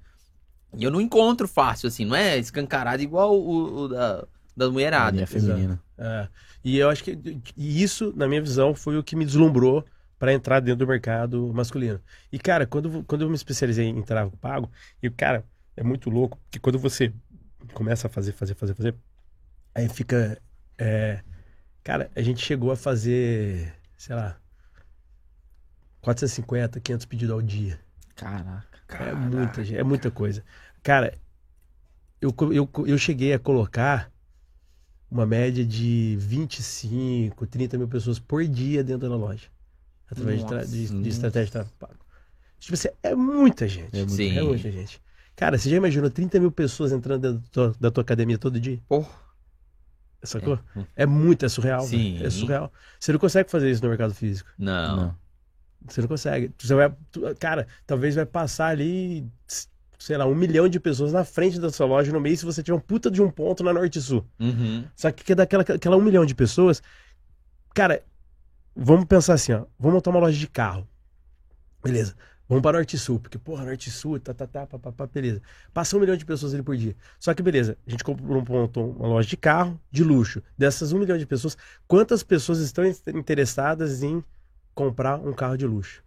E 0.78 0.84
eu 0.84 0.92
não 0.92 1.02
encontro 1.02 1.48
fácil, 1.48 1.88
assim, 1.88 2.06
não 2.06 2.16
é 2.16 2.38
escancarado 2.38 3.02
igual 3.02 3.34
o, 3.40 3.84
o 3.84 3.88
da, 3.88 4.26
da 4.56 4.66
A 4.66 4.70
mulherada. 4.70 5.16
linha 5.16 5.28
feminina. 5.28 5.82
É. 5.98 6.28
E 6.64 6.78
eu 6.78 6.90
acho 6.90 7.04
que 7.04 7.18
e 7.56 7.82
isso, 7.82 8.14
na 8.16 8.28
minha 8.28 8.42
visão, 8.42 8.76
foi 8.76 8.98
o 8.98 9.04
que 9.04 9.16
me 9.16 9.26
deslumbrou 9.26 9.86
para 10.18 10.34
entrar 10.34 10.60
dentro 10.60 10.86
do 10.86 10.88
mercado 10.88 11.52
masculino. 11.54 12.00
E, 12.32 12.40
cara, 12.40 12.66
quando, 12.66 13.04
quando 13.04 13.22
eu 13.24 13.30
me 13.30 13.36
especializei 13.36 13.88
em 13.88 14.02
tráfego 14.02 14.38
pago, 14.38 14.72
e, 15.02 15.10
cara, 15.10 15.46
é 15.76 15.84
muito 15.84 16.10
louco, 16.10 16.40
que 16.50 16.60
quando 16.60 16.80
você 16.80 17.14
começa 17.74 18.08
a 18.08 18.10
fazer, 18.10 18.32
fazer, 18.32 18.56
fazer, 18.56 18.74
fazer, 18.74 18.96
aí 19.74 19.90
fica. 19.90 20.42
é, 20.78 21.22
cara, 21.84 22.10
a 22.16 22.22
gente 22.22 22.44
chegou 22.44 22.72
a 22.72 22.78
fazer, 22.78 23.74
sei 23.98 24.16
lá, 24.16 24.40
450, 26.02 26.80
500 26.80 27.06
pedidos 27.06 27.34
ao 27.34 27.42
dia. 27.42 27.80
Caraca. 28.88 29.04
É 29.04 29.14
muita, 29.14 29.64
gente, 29.64 29.80
é 29.80 29.84
muita 29.84 30.12
coisa. 30.12 30.44
Cara, 30.84 31.18
eu, 32.22 32.34
eu, 32.54 32.70
eu 32.86 32.98
cheguei 32.98 33.34
a 33.34 33.40
colocar 33.40 34.12
uma 35.10 35.26
média 35.26 35.66
de 35.66 36.16
25, 36.20 37.48
30 37.48 37.78
mil 37.78 37.88
pessoas 37.88 38.20
por 38.20 38.46
dia 38.48 38.84
dentro 38.84 39.10
da 39.10 39.16
loja. 39.16 39.48
Através 40.10 40.46
de, 40.46 40.88
de, 40.88 41.02
de 41.04 41.10
estratégia 41.10 41.46
de 41.46 41.52
tráfego 41.52 41.76
pago. 41.80 41.96
Tipo 42.60 42.74
assim, 42.74 42.90
é 43.04 43.16
muita 43.16 43.68
gente. 43.68 43.94
É 43.96 44.00
muita 44.00 44.14
Sim. 44.14 44.38
É 44.38 44.42
muita 44.42 44.72
gente. 44.72 45.02
Cara, 45.36 45.58
você 45.58 45.70
já 45.70 45.78
imaginou 45.78 46.10
30 46.10 46.40
mil 46.40 46.52
pessoas 46.52 46.92
entrando 46.92 47.22
dentro 47.22 47.40
da 47.40 47.50
tua, 47.52 47.76
da 47.80 47.92
tua 47.92 48.02
academia 48.02 48.38
todo 48.38 48.60
dia? 48.60 48.80
Porra. 48.88 49.10
Sacou? 50.24 50.58
É, 50.96 51.06
muito, 51.06 51.46
é 51.46 51.50
surreal. 51.50 51.82
Sim. 51.82 52.24
É 52.24 52.30
surreal. 52.30 52.72
Você 53.00 53.12
não 53.12 53.20
consegue 53.20 53.50
fazer 53.52 53.70
isso 53.70 53.84
no 53.84 53.90
mercado 53.90 54.14
físico. 54.14 54.50
Não. 54.58 54.96
Não. 54.98 55.16
Você 55.88 56.02
não 56.02 56.08
consegue. 56.08 56.52
Você 56.58 56.74
vai, 56.74 56.92
tu- 57.12 57.22
cara, 57.40 57.68
talvez 57.86 58.16
vai 58.16 58.26
passar 58.26 58.68
ali, 58.70 59.28
sei 60.00 60.18
lá, 60.18 60.26
um 60.26 60.34
milhão 60.34 60.68
de 60.68 60.80
pessoas 60.80 61.14
na 61.14 61.24
frente 61.24 61.60
da 61.60 61.70
sua 61.70 61.86
loja 61.86 62.12
no 62.12 62.20
mês 62.20 62.40
se 62.40 62.46
você 62.46 62.64
tiver 62.64 62.76
um 62.76 62.80
puta 62.80 63.12
de 63.12 63.22
um 63.22 63.30
ponto 63.30 63.64
na 63.64 63.72
Norte 63.72 64.00
e 64.00 64.02
Sul. 64.02 64.26
Uhum. 64.40 64.84
Só 64.96 65.12
que 65.12 65.32
é 65.34 65.36
daquela 65.36 65.62
aquela 65.62 65.96
um 65.98 66.02
milhão 66.02 66.26
de 66.26 66.34
pessoas. 66.34 66.82
Cara, 67.74 68.02
vamos 68.76 69.06
pensar 69.06 69.34
assim, 69.36 69.54
ó. 69.54 69.66
Vamos 69.80 69.96
montar 69.96 70.10
uma 70.12 70.20
loja 70.20 70.38
de 70.38 70.48
carro. 70.48 70.88
Beleza. 71.84 72.16
Vamos 72.48 72.62
para 72.62 72.78
Norte 72.78 72.96
e 72.96 73.00
Sul, 73.00 73.20
porque, 73.20 73.40
porra, 73.40 73.66
Norte 73.66 73.90
Sul, 73.90 74.20
tá, 74.20 74.32
tá, 74.32 74.46
tá, 74.46 74.68
pá, 74.68 74.78
pá, 74.78 74.92
pá, 74.92 75.08
beleza. 75.08 75.42
Passa 75.74 75.98
um 75.98 76.00
milhão 76.00 76.16
de 76.16 76.24
pessoas 76.24 76.54
ali 76.54 76.62
por 76.62 76.78
dia. 76.78 76.96
Só 77.20 77.34
que, 77.34 77.42
beleza, 77.42 77.76
a 77.88 77.90
gente 77.90 78.04
comprou 78.04 78.40
um 78.40 78.92
uma 78.92 79.08
loja 79.08 79.28
de 79.28 79.36
carro, 79.36 79.80
de 79.92 80.04
luxo. 80.04 80.44
Dessas 80.56 80.92
um 80.92 81.00
milhão 81.00 81.18
de 81.18 81.26
pessoas, 81.26 81.58
quantas 81.88 82.22
pessoas 82.22 82.60
estão 82.60 82.86
in- 82.86 82.96
interessadas 83.16 84.04
em 84.04 84.24
comprar 84.76 85.20
um 85.20 85.34
carro 85.34 85.58
de 85.58 85.66
luxo? 85.66 86.04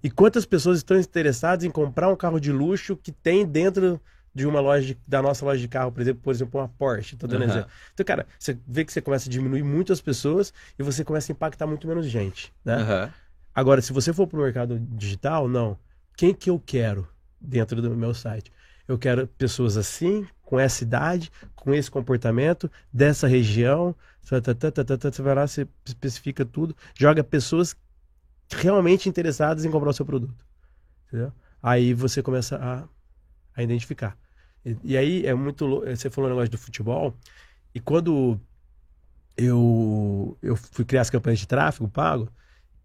E 0.00 0.10
quantas 0.10 0.46
pessoas 0.46 0.78
estão 0.78 0.96
interessadas 0.96 1.64
em 1.64 1.70
comprar 1.70 2.08
um 2.08 2.16
carro 2.16 2.38
de 2.38 2.52
luxo 2.52 2.96
que 2.96 3.10
tem 3.10 3.44
dentro 3.44 4.00
de 4.34 4.46
uma 4.46 4.60
loja 4.60 4.86
de- 4.88 4.98
da 5.06 5.22
nossa 5.22 5.44
loja 5.44 5.60
de 5.60 5.68
carro, 5.68 5.92
por 5.92 6.00
exemplo, 6.02 6.22
por 6.22 6.30
exemplo, 6.32 6.60
uma 6.60 6.68
Porsche, 6.68 7.16
tô 7.16 7.26
dando 7.26 7.42
Aham. 7.42 7.50
exemplo. 7.50 7.70
Então, 7.92 8.04
cara, 8.04 8.26
você 8.38 8.58
vê 8.66 8.84
que 8.84 8.92
você 8.92 9.00
começa 9.00 9.28
a 9.28 9.32
diminuir 9.32 9.62
muitas 9.62 10.00
pessoas 10.00 10.52
e 10.78 10.82
você 10.82 11.04
começa 11.04 11.30
a 11.30 11.34
impactar 11.34 11.66
muito 11.66 11.86
menos 11.86 12.06
gente, 12.06 12.52
né? 12.64 12.76
Aham. 12.76 13.12
Agora, 13.54 13.80
se 13.80 13.92
você 13.92 14.12
for 14.12 14.26
pro 14.26 14.42
mercado 14.42 14.78
digital, 14.78 15.48
não. 15.48 15.78
Quem 16.16 16.34
que 16.34 16.50
eu 16.50 16.58
quero 16.58 17.06
dentro 17.40 17.80
do 17.80 17.90
meu 17.96 18.12
site? 18.12 18.50
Eu 18.86 18.98
quero 18.98 19.26
pessoas 19.26 19.76
assim, 19.76 20.26
com 20.42 20.58
essa 20.58 20.82
idade, 20.82 21.30
com 21.54 21.72
esse 21.72 21.90
comportamento, 21.90 22.70
dessa 22.92 23.26
região. 23.26 23.94
tá, 24.28 24.40
tá, 24.54 24.70
tá, 24.70 25.10
Você 25.10 25.22
vai 25.22 25.34
lá, 25.34 25.46
você 25.46 25.66
especifica 25.86 26.44
tudo, 26.44 26.76
joga 26.98 27.22
pessoas 27.22 27.76
realmente 28.50 29.08
interessadas 29.08 29.64
em 29.64 29.70
comprar 29.70 29.90
o 29.90 29.94
seu 29.94 30.06
produto. 30.06 30.44
Entendeu? 31.08 31.32
Aí 31.62 31.94
você 31.94 32.22
começa 32.22 32.56
a, 32.56 32.88
a 33.56 33.62
identificar. 33.62 34.16
E, 34.64 34.76
e 34.84 34.96
aí 34.96 35.26
é 35.26 35.34
muito 35.34 35.64
louco. 35.64 35.86
Você 35.86 36.10
falou 36.10 36.30
o 36.30 36.32
negócio 36.32 36.50
do 36.50 36.58
futebol, 36.58 37.14
e 37.74 37.80
quando 37.80 38.38
eu, 39.36 40.36
eu 40.42 40.56
fui 40.56 40.84
criar 40.84 41.02
as 41.02 41.10
campanhas 41.10 41.40
de 41.40 41.46
tráfego 41.46 41.88
pago, 41.88 42.28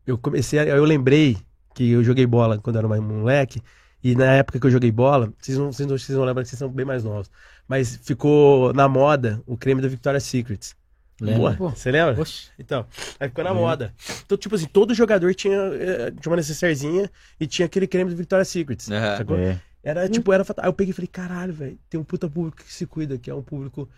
eu 0.05 0.17
comecei 0.17 0.59
a, 0.59 0.65
eu 0.65 0.83
lembrei 0.83 1.37
que 1.75 1.91
eu 1.91 2.03
joguei 2.03 2.25
bola 2.25 2.57
quando 2.57 2.75
eu 2.75 2.79
era 2.79 2.87
mais 2.87 3.01
moleque 3.01 3.61
e 4.03 4.15
na 4.15 4.33
época 4.33 4.59
que 4.59 4.65
eu 4.65 4.71
joguei 4.71 4.91
bola 4.91 5.31
vocês 5.39 5.57
não, 5.57 5.71
vocês 5.71 5.87
não, 5.87 5.97
vocês 5.97 6.17
não 6.17 6.25
lembram 6.25 6.43
que 6.43 6.49
vocês 6.49 6.57
são 6.57 6.69
bem 6.69 6.85
mais 6.85 7.03
novos 7.03 7.29
mas 7.67 7.97
ficou 7.97 8.73
na 8.73 8.87
moda 8.87 9.41
o 9.45 9.55
creme 9.55 9.81
da 9.81 9.87
Victoria's 9.87 10.23
Secret 10.23 10.73
Lembra? 11.21 11.55
Pô, 11.55 11.69
você 11.69 11.91
lembra? 11.91 12.19
Oxi. 12.19 12.49
Então, 12.57 12.85
aí 13.19 13.27
ficou 13.27 13.43
na 13.43 13.49
Lembro. 13.49 13.65
moda. 13.65 13.93
Então, 14.25 14.37
tipo 14.37 14.55
assim, 14.55 14.67
todo 14.67 14.93
jogador 14.93 15.35
tinha, 15.35 15.57
eh, 15.57 16.11
tinha 16.11 16.31
uma 16.31 16.37
necessairezinha 16.37 17.11
e 17.37 17.45
tinha 17.45 17.65
aquele 17.65 17.87
creme 17.87 18.09
do 18.09 18.15
Victoria's 18.15 18.47
Secret. 18.47 18.77
Aham. 18.89 19.17
sacou? 19.17 19.37
É. 19.37 19.59
Era 19.83 20.05
hum. 20.05 20.09
tipo, 20.09 20.33
era 20.33 20.43
fatal. 20.43 20.65
Aí 20.65 20.69
eu 20.69 20.73
peguei 20.73 20.91
e 20.91 20.93
falei, 20.93 21.07
caralho, 21.07 21.53
velho, 21.53 21.79
tem 21.89 21.99
um 21.99 22.03
puta 22.03 22.29
público 22.29 22.57
que 22.57 22.73
se 22.73 22.85
cuida, 22.85 23.17
que 23.17 23.29
é 23.29 23.35
um 23.35 23.41
público. 23.41 23.89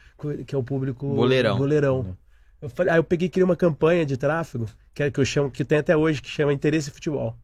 Que 0.45 0.53
é 0.53 0.57
o 0.57 0.61
um 0.61 0.63
público. 0.63 1.07
Boleirão. 1.13 1.57
Boleirão. 1.57 1.99
Uhum. 1.99 2.15
Eu 2.61 2.69
falei, 2.69 2.93
aí 2.93 2.99
eu 2.99 3.03
peguei 3.03 3.27
e 3.27 3.29
criei 3.29 3.43
uma 3.43 3.55
campanha 3.55 4.05
de 4.05 4.15
tráfego, 4.15 4.67
que, 4.93 5.01
é, 5.01 5.09
que 5.09 5.19
eu 5.19 5.25
chamo, 5.25 5.49
que 5.49 5.65
tem 5.65 5.79
até 5.79 5.97
hoje, 5.97 6.21
que 6.21 6.29
chama 6.29 6.53
Interesse 6.53 6.89
em 6.89 6.93
Futebol. 6.93 7.35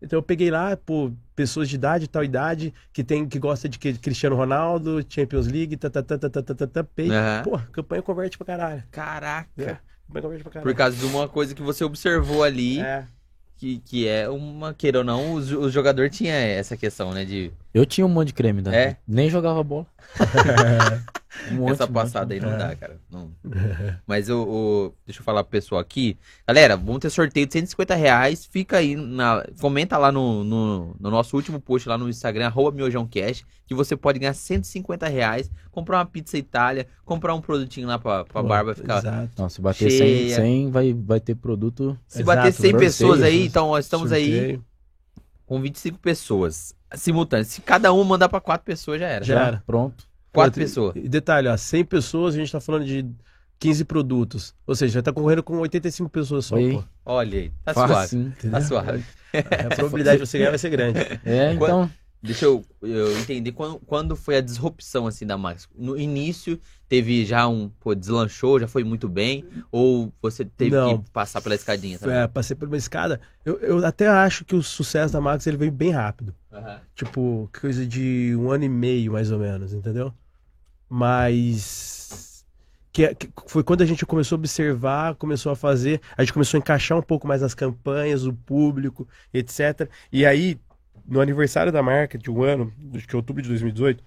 Então 0.00 0.18
eu 0.18 0.22
peguei 0.22 0.50
lá, 0.50 0.76
pô, 0.76 1.12
pessoas 1.36 1.68
de 1.68 1.76
idade, 1.76 2.08
tal 2.08 2.24
idade, 2.24 2.74
que 2.92 3.04
tem 3.04 3.28
que 3.28 3.38
gosta 3.38 3.68
de 3.68 3.78
Cristiano 3.78 4.34
Ronaldo, 4.34 5.04
Champions 5.08 5.46
League, 5.46 5.76
tá, 5.76 5.90
tá, 5.90 6.02
tá, 6.02 6.18
tá, 6.18 6.28
tá, 6.28 6.42
tá, 6.42 6.66
tá, 6.66 6.84
pei. 6.84 7.08
Uhum. 7.08 7.42
pô 7.44 7.58
campanha 7.70 8.02
converte 8.02 8.38
pra 8.38 8.46
caralho. 8.46 8.82
Caraca. 8.90 9.50
É, 9.58 9.76
campanha 10.06 10.22
converte 10.22 10.42
pra 10.42 10.52
caralho. 10.52 10.72
Por 10.72 10.76
causa 10.76 10.96
de 10.96 11.04
uma 11.04 11.28
coisa 11.28 11.54
que 11.54 11.62
você 11.62 11.84
observou 11.84 12.42
ali. 12.42 12.80
É 12.80 13.06
que, 13.62 13.78
que 13.78 14.08
é 14.08 14.28
uma, 14.28 14.74
queira 14.74 14.98
ou 14.98 15.04
não, 15.04 15.34
o, 15.34 15.36
o 15.36 15.70
jogador 15.70 16.10
tinha 16.10 16.34
essa 16.34 16.76
questão, 16.76 17.12
né? 17.12 17.24
De 17.24 17.52
Eu 17.74 17.86
tinha 17.86 18.06
um 18.06 18.08
monte 18.10 18.28
de 18.28 18.34
creme, 18.34 18.62
tá? 18.62 18.74
É? 18.74 18.96
Nem 19.06 19.30
jogava 19.30 19.62
bola. 19.62 19.86
Um 21.50 21.54
monte, 21.56 21.72
essa 21.72 21.84
um 21.84 21.86
monte. 21.86 21.94
passada 21.94 22.34
aí 22.34 22.40
não 22.40 22.50
É. 22.52 22.56
dá, 22.58 22.76
cara. 22.76 23.00
Não. 23.10 23.30
Mas 24.06 24.28
o, 24.28 24.42
o- 24.42 24.94
Deixa 25.06 25.20
eu 25.20 25.24
falar 25.24 25.42
pro 25.42 25.50
pessoal 25.50 25.80
aqui. 25.80 26.16
Galera, 26.46 26.76
vamos 26.76 27.00
ter 27.00 27.08
sorteio 27.08 27.46
de 27.46 27.52
150 27.54 27.94
reais. 27.94 28.44
Fica 28.44 28.76
aí, 28.76 28.94
na, 28.94 29.42
comenta 29.58 29.96
lá 29.96 30.12
no, 30.12 30.44
no, 30.44 30.94
no 31.00 31.10
nosso 31.10 31.34
último 31.34 31.58
post 31.58 31.88
lá 31.88 31.96
no 31.96 32.08
Instagram, 32.08 32.46
arroba 32.46 32.76
miojãocast, 32.76 33.46
que 33.66 33.74
você 33.74 33.96
pode 33.96 34.18
ganhar 34.18 34.34
150 34.34 35.08
reais, 35.08 35.50
comprar 35.70 35.98
uma 35.98 36.06
pizza 36.06 36.36
Itália, 36.36 36.86
comprar 37.02 37.34
um 37.34 37.40
produtinho 37.40 37.88
lá 37.88 37.98
pra, 37.98 38.24
pra 38.24 38.42
Pô, 38.42 38.48
barba 38.48 38.74
ficar. 38.74 38.98
Exato. 38.98 39.30
Não, 39.38 39.48
se 39.48 39.60
bater 39.62 39.90
Cheia. 39.90 40.36
100, 40.36 40.44
100 40.44 40.70
vai, 40.70 40.92
vai 40.92 41.18
ter 41.18 41.34
produto. 41.34 41.98
Se 42.06 42.20
Exato, 42.20 42.26
bater 42.36 42.52
100 42.52 42.70
sorteio, 42.72 42.78
pessoas 42.78 43.22
aí, 43.22 43.46
então 43.46 43.68
nós 43.68 43.86
estamos 43.86 44.12
aí 44.12 44.30
Sorteio. 44.32 44.64
Com 45.52 45.60
25 45.60 45.98
pessoas 45.98 46.74
simultâneas. 46.94 47.48
Se 47.48 47.60
cada 47.60 47.92
um 47.92 48.02
mandar 48.04 48.26
pra 48.30 48.40
quatro 48.40 48.64
pessoas, 48.64 48.98
já 48.98 49.06
era. 49.06 49.22
Já 49.22 49.46
era. 49.48 49.62
Pronto. 49.66 50.08
Quatro 50.32 50.58
pessoas. 50.58 50.96
E 50.96 51.06
detalhe, 51.06 51.46
ó, 51.46 51.54
100 51.54 51.84
pessoas, 51.84 52.34
a 52.34 52.38
gente 52.38 52.50
tá 52.50 52.58
falando 52.58 52.86
de 52.86 53.06
15 53.58 53.84
produtos. 53.84 54.54
Ou 54.66 54.74
seja, 54.74 54.94
já 54.94 55.02
tá 55.02 55.12
concorrendo 55.12 55.42
com 55.42 55.58
85 55.58 56.08
pessoas 56.08 56.46
só, 56.46 56.56
Oi. 56.56 56.72
pô. 56.72 56.84
Olha 57.04 57.38
aí, 57.38 57.52
tá 57.62 57.74
suave. 57.74 57.92
Facinho. 57.92 58.28
Entendeu? 58.28 58.50
Tá 58.50 58.60
suave. 58.66 59.04
A 59.34 59.74
probabilidade 59.74 60.22
de 60.22 60.26
você 60.26 60.38
ganhar 60.38 60.50
vai 60.50 60.58
ser 60.58 60.70
grande. 60.70 61.00
É, 61.22 61.52
então. 61.52 61.90
Deixa 62.22 62.44
eu, 62.44 62.64
eu 62.80 63.18
entender 63.18 63.50
quando, 63.50 63.80
quando 63.80 64.14
foi 64.14 64.36
a 64.36 64.40
disrupção 64.40 65.08
assim 65.08 65.26
da 65.26 65.36
Max. 65.36 65.68
No 65.74 65.98
início 65.98 66.58
teve 66.88 67.24
já 67.24 67.48
um, 67.48 67.68
pô, 67.68 67.96
deslanchou, 67.96 68.60
já 68.60 68.68
foi 68.68 68.84
muito 68.84 69.08
bem, 69.08 69.44
ou 69.72 70.12
você 70.22 70.44
teve 70.44 70.76
Não. 70.76 70.98
que 70.98 71.10
passar 71.10 71.40
pela 71.40 71.56
escadinha 71.56 71.98
também? 71.98 72.16
É, 72.16 72.28
passei 72.28 72.54
por 72.54 72.68
uma 72.68 72.76
escada. 72.76 73.20
Eu, 73.44 73.58
eu 73.58 73.84
até 73.84 74.06
acho 74.06 74.44
que 74.44 74.54
o 74.54 74.62
sucesso 74.62 75.12
da 75.12 75.20
Max 75.20 75.46
ele 75.48 75.56
veio 75.56 75.72
bem 75.72 75.90
rápido. 75.90 76.32
Aham. 76.52 76.80
Tipo, 76.94 77.50
coisa 77.60 77.84
de 77.84 78.36
um 78.38 78.52
ano 78.52 78.64
e 78.64 78.68
meio, 78.68 79.12
mais 79.12 79.32
ou 79.32 79.38
menos, 79.40 79.72
entendeu? 79.72 80.12
Mas. 80.88 82.44
Que, 82.92 83.14
que 83.14 83.30
foi 83.46 83.64
quando 83.64 83.80
a 83.80 83.86
gente 83.86 84.04
começou 84.04 84.36
a 84.36 84.38
observar, 84.38 85.14
começou 85.14 85.50
a 85.50 85.56
fazer, 85.56 86.00
a 86.16 86.22
gente 86.22 86.34
começou 86.34 86.58
a 86.58 86.60
encaixar 86.60 86.98
um 86.98 87.02
pouco 87.02 87.26
mais 87.26 87.42
as 87.42 87.54
campanhas, 87.54 88.26
o 88.26 88.34
público, 88.34 89.08
etc. 89.32 89.88
E 90.12 90.26
aí, 90.26 90.60
no 91.06 91.20
aniversário 91.20 91.72
da 91.72 91.82
marca, 91.82 92.18
de 92.18 92.30
um 92.30 92.42
ano, 92.42 92.72
acho 92.94 93.06
que 93.06 93.16
outubro 93.16 93.42
de 93.42 93.48
2018, 93.48 94.02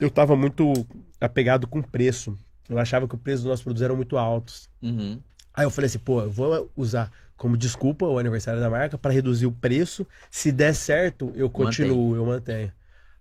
eu 0.00 0.10
tava 0.10 0.36
muito 0.36 0.72
apegado 1.20 1.66
com 1.66 1.82
preço. 1.82 2.36
Eu 2.68 2.78
achava 2.78 3.06
que 3.06 3.14
o 3.14 3.18
preço 3.18 3.42
dos 3.42 3.50
nossos 3.50 3.62
produtos 3.62 3.82
eram 3.82 3.96
muito 3.96 4.16
altos. 4.16 4.68
Uhum. 4.82 5.20
Aí 5.52 5.64
eu 5.64 5.70
falei 5.70 5.86
assim, 5.86 5.98
pô, 5.98 6.20
eu 6.22 6.30
vou 6.30 6.70
usar 6.76 7.12
como 7.36 7.56
desculpa 7.56 8.06
o 8.06 8.18
aniversário 8.18 8.60
da 8.60 8.70
marca 8.70 8.96
para 8.96 9.12
reduzir 9.12 9.46
o 9.46 9.52
preço. 9.52 10.06
Se 10.30 10.50
der 10.50 10.74
certo, 10.74 11.32
eu 11.34 11.50
continuo, 11.50 12.16
eu 12.16 12.26
mantenho. 12.26 12.72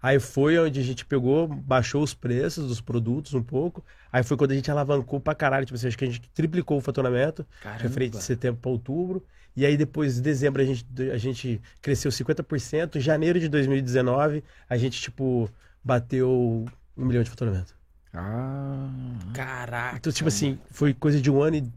Aí 0.04 0.20
foi 0.20 0.60
onde 0.60 0.82
a 0.82 0.84
gente 0.84 1.06
pegou, 1.06 1.48
baixou 1.48 2.04
os 2.04 2.14
preços 2.14 2.68
dos 2.68 2.82
produtos 2.82 3.34
um 3.34 3.42
pouco. 3.42 3.86
Aí 4.12 4.22
foi 4.22 4.36
quando 4.36 4.52
a 4.52 4.56
gente 4.56 4.70
alavancou 4.70 5.18
pra 5.18 5.34
caralho. 5.34 5.66
Tipo 5.66 5.78
assim, 5.78 5.88
acho 5.88 5.98
que 5.98 6.04
a 6.04 6.08
gente 6.10 6.30
triplicou 6.32 6.78
o 6.78 6.82
faturamento, 6.82 7.48
referente 7.78 8.18
de 8.18 8.24
setembro 8.24 8.60
para 8.60 8.70
outubro. 8.70 9.26
E 9.56 9.66
aí 9.66 9.78
depois, 9.78 10.16
de 10.16 10.22
dezembro, 10.22 10.62
a 10.62 10.66
gente, 10.66 10.86
a 11.10 11.18
gente 11.18 11.62
cresceu 11.82 12.12
50%. 12.12 12.98
Em 12.98 13.00
janeiro 13.00 13.40
de 13.40 13.48
2019, 13.48 14.44
a 14.70 14.76
gente, 14.76 15.00
tipo, 15.00 15.50
bateu 15.82 16.66
um 16.98 17.06
milhão 17.06 17.24
de 17.24 17.30
faturamento. 17.30 17.74
Ah. 18.14 18.90
Caraca. 19.34 19.96
Então, 19.96 20.12
tipo 20.12 20.28
assim, 20.28 20.60
foi 20.70 20.94
coisa 20.94 21.22
de 21.22 21.32
um 21.32 21.42
ano 21.42 21.56
e 21.56 21.72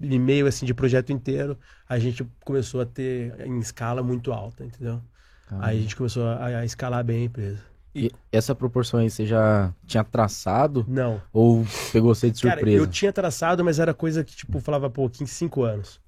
e 0.00 0.18
meio, 0.18 0.46
assim, 0.46 0.64
de 0.64 0.72
projeto 0.74 1.12
inteiro. 1.12 1.58
A 1.88 1.98
gente 1.98 2.24
começou 2.44 2.80
a 2.80 2.86
ter 2.86 3.34
em 3.40 3.58
escala 3.58 4.02
muito 4.02 4.32
alta, 4.32 4.64
entendeu? 4.64 5.02
Aí 5.50 5.78
a 5.78 5.80
gente 5.80 5.96
começou 5.96 6.26
a, 6.26 6.46
a 6.46 6.64
escalar 6.64 7.02
bem 7.04 7.22
a 7.22 7.24
empresa. 7.24 7.67
E 7.94 8.10
essa 8.30 8.54
proporção 8.54 9.00
aí 9.00 9.10
você 9.10 9.26
já 9.26 9.72
tinha 9.86 10.04
traçado 10.04 10.86
Não. 10.88 11.20
ou 11.32 11.64
pegou 11.92 12.14
você 12.14 12.30
de 12.30 12.38
Cara, 12.38 12.60
surpresa? 12.60 12.78
eu 12.78 12.86
tinha 12.86 13.12
traçado, 13.12 13.64
mas 13.64 13.78
era 13.78 13.92
coisa 13.94 14.22
que, 14.24 14.34
tipo, 14.36 14.60
falava, 14.60 14.88
pô, 14.90 15.06
aqui 15.06 15.22
em 15.24 15.26
cinco 15.26 15.62
anos. 15.62 16.00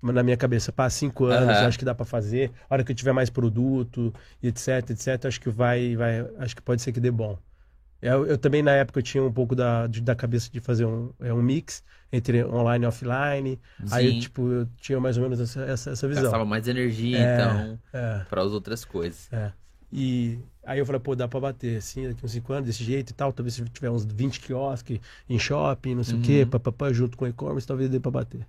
Mas 0.00 0.14
Na 0.14 0.22
minha 0.22 0.36
cabeça, 0.36 0.72
pá, 0.72 0.88
cinco 0.90 1.26
anos, 1.26 1.60
Aham. 1.60 1.68
acho 1.68 1.78
que 1.78 1.84
dá 1.84 1.94
pra 1.94 2.06
fazer. 2.06 2.52
A 2.70 2.74
hora 2.74 2.84
que 2.84 2.92
eu 2.92 2.96
tiver 2.96 3.12
mais 3.12 3.30
produto, 3.30 4.12
etc, 4.42 4.90
etc, 4.90 5.26
acho 5.26 5.40
que 5.40 5.50
vai, 5.50 5.96
vai, 5.96 6.20
acho 6.38 6.56
que 6.56 6.62
pode 6.62 6.82
ser 6.82 6.92
que 6.92 7.00
dê 7.00 7.10
bom. 7.10 7.38
Eu, 8.02 8.26
eu 8.26 8.38
também, 8.38 8.62
na 8.62 8.72
época, 8.72 8.98
eu 9.00 9.02
tinha 9.02 9.22
um 9.22 9.32
pouco 9.32 9.54
da, 9.54 9.86
de- 9.86 10.00
da 10.00 10.14
cabeça 10.16 10.50
de 10.50 10.60
fazer 10.60 10.86
um, 10.86 11.12
é, 11.20 11.32
um 11.34 11.42
mix 11.42 11.84
entre 12.12 12.44
online 12.44 12.84
e 12.84 12.88
offline. 12.88 13.60
Aí, 13.90 14.06
eu, 14.06 14.12
Sim. 14.12 14.20
tipo, 14.20 14.48
eu 14.50 14.66
tinha 14.76 15.00
mais 15.00 15.16
ou 15.18 15.22
menos 15.24 15.40
essa, 15.40 15.62
essa, 15.64 15.90
essa 15.90 16.08
visão. 16.08 16.22
Gastava 16.22 16.44
mais 16.46 16.66
energia, 16.68 17.18
É. 17.18 17.34
então, 17.34 17.78
É, 17.92 18.26
para 18.30 18.42
as 18.42 18.52
outras 18.52 18.84
coisas. 18.84 19.28
é. 19.32 19.52
E 19.92 20.38
aí 20.64 20.78
eu 20.78 20.86
falei, 20.86 21.00
pô, 21.00 21.14
dá 21.16 21.26
pra 21.28 21.40
bater, 21.40 21.78
assim, 21.78 22.08
daqui 22.08 22.24
uns 22.24 22.32
5 22.32 22.52
anos, 22.52 22.66
desse 22.66 22.84
jeito 22.84 23.10
e 23.10 23.14
tal. 23.14 23.32
Talvez 23.32 23.54
se 23.54 23.64
tiver 23.64 23.90
uns 23.90 24.04
20 24.04 24.40
quiosques 24.40 25.00
em 25.28 25.38
shopping, 25.38 25.94
não 25.94 26.04
sei 26.04 26.16
o 26.18 26.20
quê, 26.20 26.42
Uhum. 26.42 26.50
papapá, 26.50 26.92
junto 26.92 27.16
com 27.16 27.26
e-commerce, 27.26 27.66
talvez 27.66 27.88
dê 27.90 27.98
pra 28.00 28.10
bater. 28.10 28.46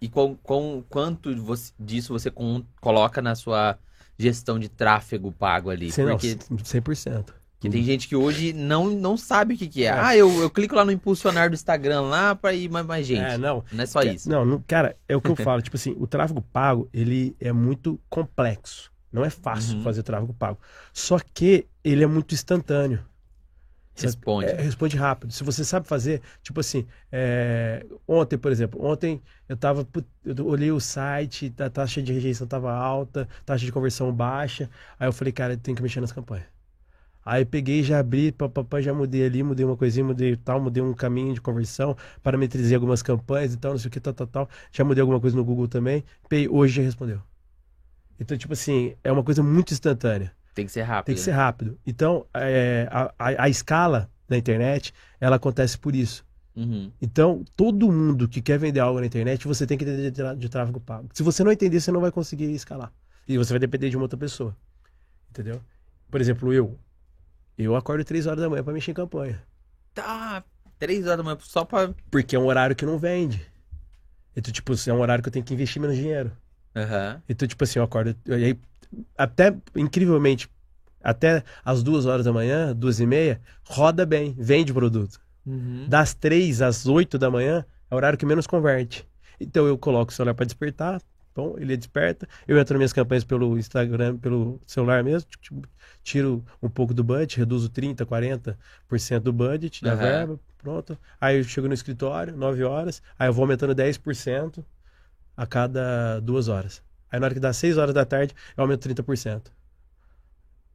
E 0.00 0.08
com, 0.08 0.34
com 0.36 0.82
quanto 0.88 1.34
você- 1.42 1.72
disso 1.78 2.12
você 2.12 2.30
com- 2.30 2.62
coloca 2.80 3.20
na 3.20 3.34
sua 3.34 3.78
gestão 4.18 4.58
de 4.58 4.68
tráfego 4.68 5.30
pago 5.32 5.68
ali? 5.70 5.88
Não, 5.98 6.10
Porque 6.16 6.36
100%. 6.64 7.34
que 7.58 7.68
tem 7.68 7.82
gente 7.84 8.08
que 8.08 8.16
hoje 8.16 8.54
não, 8.54 8.88
não 8.88 9.18
sabe 9.18 9.54
o 9.54 9.58
que, 9.58 9.68
que 9.68 9.82
é. 9.84 9.88
É. 9.88 9.90
Ah, 9.92 10.16
eu, 10.16 10.30
eu 10.40 10.48
clico 10.48 10.74
lá 10.74 10.84
no 10.86 10.90
impulsionar 10.92 11.50
do 11.50 11.54
Instagram 11.54 12.00
lá 12.02 12.34
pra 12.34 12.54
ir 12.54 12.70
mais, 12.70 12.86
mais 12.86 13.06
gente. 13.06 13.20
É, 13.20 13.36
não. 13.36 13.62
Não 13.70 13.82
é 13.82 13.86
só 13.86 14.00
É, 14.00 14.14
isso. 14.14 14.30
Não, 14.30 14.44
não, 14.46 14.62
cara, 14.66 14.96
é 15.06 15.14
o 15.14 15.20
que 15.20 15.28
eu 15.30 15.36
falo. 15.36 15.60
tipo 15.60 15.76
assim, 15.76 15.94
o 15.98 16.06
tráfego 16.06 16.40
pago, 16.40 16.88
ele 16.94 17.36
é 17.38 17.52
muito 17.52 18.00
complexo. 18.08 18.90
Não 19.12 19.24
é 19.24 19.30
fácil 19.30 19.76
Uhum. 19.76 19.82
fazer 19.82 20.02
tráfego 20.02 20.34
pago. 20.34 20.58
Só 20.92 21.18
que 21.18 21.66
ele 21.84 22.04
é 22.04 22.06
muito 22.06 22.34
instantâneo. 22.34 23.04
Responde. 23.96 24.46
É, 24.46 24.54
responde 24.62 24.96
rápido. 24.96 25.32
Se 25.32 25.44
você 25.44 25.62
sabe 25.64 25.86
fazer, 25.86 26.22
tipo 26.42 26.60
assim, 26.60 26.86
é, 27.12 27.84
ontem, 28.08 28.38
por 28.38 28.50
exemplo, 28.50 28.82
ontem 28.82 29.20
eu 29.48 29.56
tava, 29.56 29.86
eu 30.24 30.46
olhei 30.46 30.70
o 30.72 30.80
site, 30.80 31.52
a 31.58 31.68
taxa 31.68 32.00
de 32.02 32.12
rejeição 32.12 32.46
tava 32.46 32.72
alta, 32.72 33.28
taxa 33.44 33.64
de 33.64 33.72
conversão 33.72 34.10
baixa. 34.12 34.70
Aí 34.98 35.06
eu 35.06 35.12
falei, 35.12 35.32
cara, 35.32 35.56
tem 35.56 35.74
que 35.74 35.82
mexer 35.82 36.00
nas 36.00 36.12
campanhas. 36.12 36.46
Aí 37.24 37.44
peguei, 37.44 37.82
já 37.82 37.98
abri, 38.00 38.32
papapá, 38.32 38.80
já 38.80 38.94
mudei 38.94 39.24
ali, 39.26 39.42
mudei 39.42 39.64
uma 39.66 39.76
coisinha, 39.76 40.04
mudei 40.04 40.36
tal, 40.36 40.60
mudei 40.60 40.82
um 40.82 40.94
caminho 40.94 41.34
de 41.34 41.40
conversão, 41.40 41.96
parametrizei 42.22 42.74
algumas 42.74 43.02
campanhas 43.02 43.54
e 43.54 43.58
tal, 43.58 43.72
não 43.72 43.78
sei 43.78 43.88
o 43.88 43.90
que, 43.92 44.00
tal, 44.00 44.14
tal, 44.14 44.26
tal. 44.26 44.48
Já 44.72 44.84
mudei 44.84 45.02
alguma 45.02 45.20
coisa 45.20 45.36
no 45.36 45.44
Google 45.44 45.68
também. 45.68 46.04
Pei, 46.28 46.48
hoje 46.48 46.76
já 46.76 46.82
respondeu. 46.82 47.20
Então, 48.20 48.36
tipo 48.36 48.52
assim, 48.52 48.94
é 49.02 49.10
uma 49.10 49.24
coisa 49.24 49.42
muito 49.42 49.72
instantânea. 49.72 50.30
Tem 50.54 50.66
que 50.66 50.72
ser 50.72 50.82
rápido. 50.82 51.06
Tem 51.06 51.14
que 51.14 51.20
ser 51.22 51.30
né? 51.30 51.36
rápido. 51.38 51.78
Então, 51.86 52.26
é, 52.34 52.86
a, 52.90 53.14
a, 53.18 53.44
a 53.44 53.48
escala 53.48 54.10
na 54.28 54.36
internet, 54.36 54.92
ela 55.18 55.36
acontece 55.36 55.78
por 55.78 55.96
isso. 55.96 56.24
Uhum. 56.54 56.92
Então, 57.00 57.42
todo 57.56 57.90
mundo 57.90 58.28
que 58.28 58.42
quer 58.42 58.58
vender 58.58 58.80
algo 58.80 59.00
na 59.00 59.06
internet, 59.06 59.46
você 59.46 59.66
tem 59.66 59.78
que 59.78 59.84
entender 59.84 60.10
de, 60.10 60.36
de 60.36 60.48
tráfego 60.50 60.78
pago. 60.78 61.08
Se 61.14 61.22
você 61.22 61.42
não 61.42 61.50
entender, 61.50 61.80
você 61.80 61.90
não 61.90 62.00
vai 62.00 62.12
conseguir 62.12 62.52
escalar. 62.52 62.92
E 63.26 63.38
você 63.38 63.54
vai 63.54 63.60
depender 63.60 63.88
de 63.88 63.96
uma 63.96 64.04
outra 64.04 64.18
pessoa. 64.18 64.54
Entendeu? 65.30 65.62
Por 66.10 66.20
exemplo, 66.20 66.52
eu. 66.52 66.78
Eu 67.56 67.74
acordo 67.76 68.04
três 68.04 68.26
horas 68.26 68.40
da 68.40 68.50
manhã 68.50 68.62
para 68.62 68.72
mexer 68.72 68.90
em 68.90 68.94
campanha. 68.94 69.42
Tá, 69.94 70.44
três 70.78 71.06
horas 71.06 71.18
da 71.18 71.22
manhã 71.22 71.38
só 71.40 71.64
pra. 71.64 71.94
Porque 72.10 72.36
é 72.36 72.38
um 72.38 72.46
horário 72.46 72.76
que 72.76 72.84
não 72.84 72.98
vende. 72.98 73.46
Então, 74.36 74.52
tipo, 74.52 74.72
é 74.72 74.92
um 74.92 75.00
horário 75.00 75.22
que 75.22 75.28
eu 75.28 75.32
tenho 75.32 75.44
que 75.44 75.54
investir 75.54 75.80
menos 75.80 75.96
dinheiro. 75.96 76.32
Aham. 76.74 77.22
Então, 77.28 77.46
tipo 77.46 77.64
assim, 77.64 77.78
eu 77.78 77.84
acordo. 77.84 78.14
E 78.26 78.32
aí, 78.32 78.58
até, 79.16 79.54
incrivelmente, 79.74 80.48
até 81.02 81.42
as 81.64 81.82
duas 81.82 82.06
horas 82.06 82.24
da 82.24 82.32
manhã, 82.32 82.74
duas 82.74 83.00
e 83.00 83.06
meia, 83.06 83.40
roda 83.64 84.04
bem, 84.04 84.34
vende 84.38 84.72
produto. 84.72 85.20
Uhum. 85.46 85.86
Das 85.88 86.14
três 86.14 86.60
às 86.60 86.86
oito 86.86 87.18
da 87.18 87.30
manhã 87.30 87.64
é 87.90 87.94
o 87.94 87.96
horário 87.96 88.18
que 88.18 88.26
menos 88.26 88.46
converte. 88.46 89.06
Então 89.40 89.66
eu 89.66 89.78
coloco 89.78 90.12
o 90.12 90.14
celular 90.14 90.34
para 90.34 90.44
despertar, 90.44 91.00
bom, 91.34 91.56
ele 91.58 91.76
desperta. 91.76 92.28
Eu 92.46 92.58
entro 92.58 92.74
nas 92.74 92.78
minhas 92.78 92.92
campanhas 92.92 93.24
pelo 93.24 93.58
Instagram, 93.58 94.18
pelo 94.18 94.60
celular 94.66 95.02
mesmo, 95.02 95.28
tiro 96.02 96.44
um 96.62 96.68
pouco 96.68 96.92
do 96.92 97.02
budget, 97.02 97.38
reduzo 97.38 97.68
30, 97.70 98.04
40% 98.04 98.56
do 99.20 99.32
budget 99.32 99.82
da 99.82 99.92
Aham. 99.92 99.98
verba, 99.98 100.40
pronto. 100.58 100.98
Aí 101.18 101.38
eu 101.38 101.44
chego 101.44 101.68
no 101.68 101.74
escritório, 101.74 102.36
9 102.36 102.62
horas, 102.62 103.02
aí 103.18 103.28
eu 103.28 103.32
vou 103.32 103.44
aumentando 103.44 103.74
10% 103.74 104.62
a 105.42 105.46
cada 105.46 106.20
duas 106.20 106.48
horas. 106.48 106.82
Aí 107.10 107.18
na 107.18 107.26
hora 107.26 107.34
que 107.34 107.40
dá 107.40 107.52
6 107.52 107.78
horas 107.78 107.94
da 107.94 108.04
tarde, 108.04 108.34
eu 108.56 108.62
aumento 108.62 108.82
30%. 108.82 109.50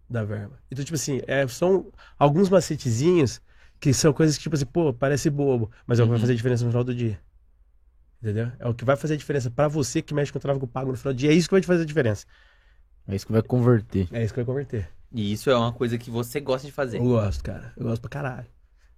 da 0.09 0.23
verba. 0.23 0.59
Então, 0.71 0.85
tipo 0.85 0.95
assim, 0.95 1.19
é, 1.27 1.47
são 1.47 1.91
alguns 2.17 2.47
macetezinhos 2.49 3.41
que 3.79 3.91
são 3.93 4.13
coisas 4.13 4.37
que, 4.37 4.43
tipo 4.43 4.55
assim, 4.55 4.65
pô, 4.65 4.93
parece 4.93 5.29
bobo, 5.31 5.71
mas 5.87 5.99
é 5.99 6.03
o 6.03 6.05
que 6.05 6.09
vai 6.09 6.17
Uhum. 6.17 6.21
fazer 6.21 6.35
diferença 6.35 6.63
no 6.63 6.69
final 6.71 6.83
do 6.83 6.93
dia. 6.93 7.19
Entendeu? 8.21 8.51
É 8.59 8.67
o 8.67 8.73
que 8.73 8.85
vai 8.85 8.95
fazer 8.95 9.15
a 9.15 9.17
diferença 9.17 9.49
pra 9.51 9.67
você 9.67 10.01
que 10.01 10.13
mexe 10.13 10.31
com 10.31 10.37
o 10.37 10.41
tráfego 10.41 10.67
pago 10.67 10.91
no 10.91 10.97
final 10.97 11.13
do 11.13 11.17
dia. 11.17 11.31
É 11.31 11.33
isso 11.33 11.47
que 11.47 11.53
vai 11.55 11.61
te 11.61 11.67
fazer 11.67 11.83
a 11.83 11.85
diferença. 11.85 12.25
É 13.07 13.15
isso 13.15 13.25
que 13.25 13.31
vai 13.31 13.41
converter. 13.41 14.07
É 14.11 14.23
isso 14.23 14.33
que 14.33 14.39
vai 14.39 14.45
converter. 14.45 14.89
E 15.11 15.31
isso 15.31 15.49
é 15.49 15.55
uma 15.55 15.71
coisa 15.73 15.97
que 15.97 16.09
você 16.11 16.39
gosta 16.39 16.65
de 16.67 16.71
fazer. 16.73 16.97
Eu 16.97 17.03
gosto, 17.03 17.43
cara. 17.43 17.73
Eu 17.77 17.83
gosto 17.85 18.01
pra 18.01 18.09
caralho. 18.09 18.47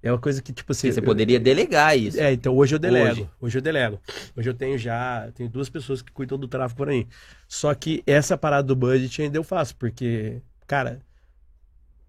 É 0.07 0.11
uma 0.11 0.19
coisa 0.19 0.41
que, 0.41 0.53
tipo 0.53 0.71
assim. 0.71 0.91
Você 0.91 0.99
eu- 0.99 1.03
poderia 1.03 1.39
delegar 1.39 1.97
isso. 1.97 2.19
É, 2.19 2.31
então 2.33 2.55
hoje 2.55 2.75
eu 2.75 2.79
delego. 2.79 3.11
Hoje. 3.21 3.29
Hoje. 3.41 3.57
eu 3.57 3.61
delego. 3.61 3.99
Hoje 4.35 4.49
eu 4.49 4.53
tenho 4.53 4.77
já, 4.77 5.29
tenho 5.35 5.49
duas 5.49 5.69
pessoas 5.69 6.01
que 6.01 6.11
cuidam 6.11 6.37
do 6.37 6.47
tráfego 6.47 6.77
por 6.77 6.89
aí. 6.89 7.07
Só 7.47 7.73
que 7.75 8.03
essa 8.07 8.37
parada 8.37 8.63
do 8.67 8.75
budget 8.75 9.21
ainda 9.21 9.37
eu 9.37 9.43
faço, 9.43 9.75
porque, 9.75 10.41
cara, 10.65 11.01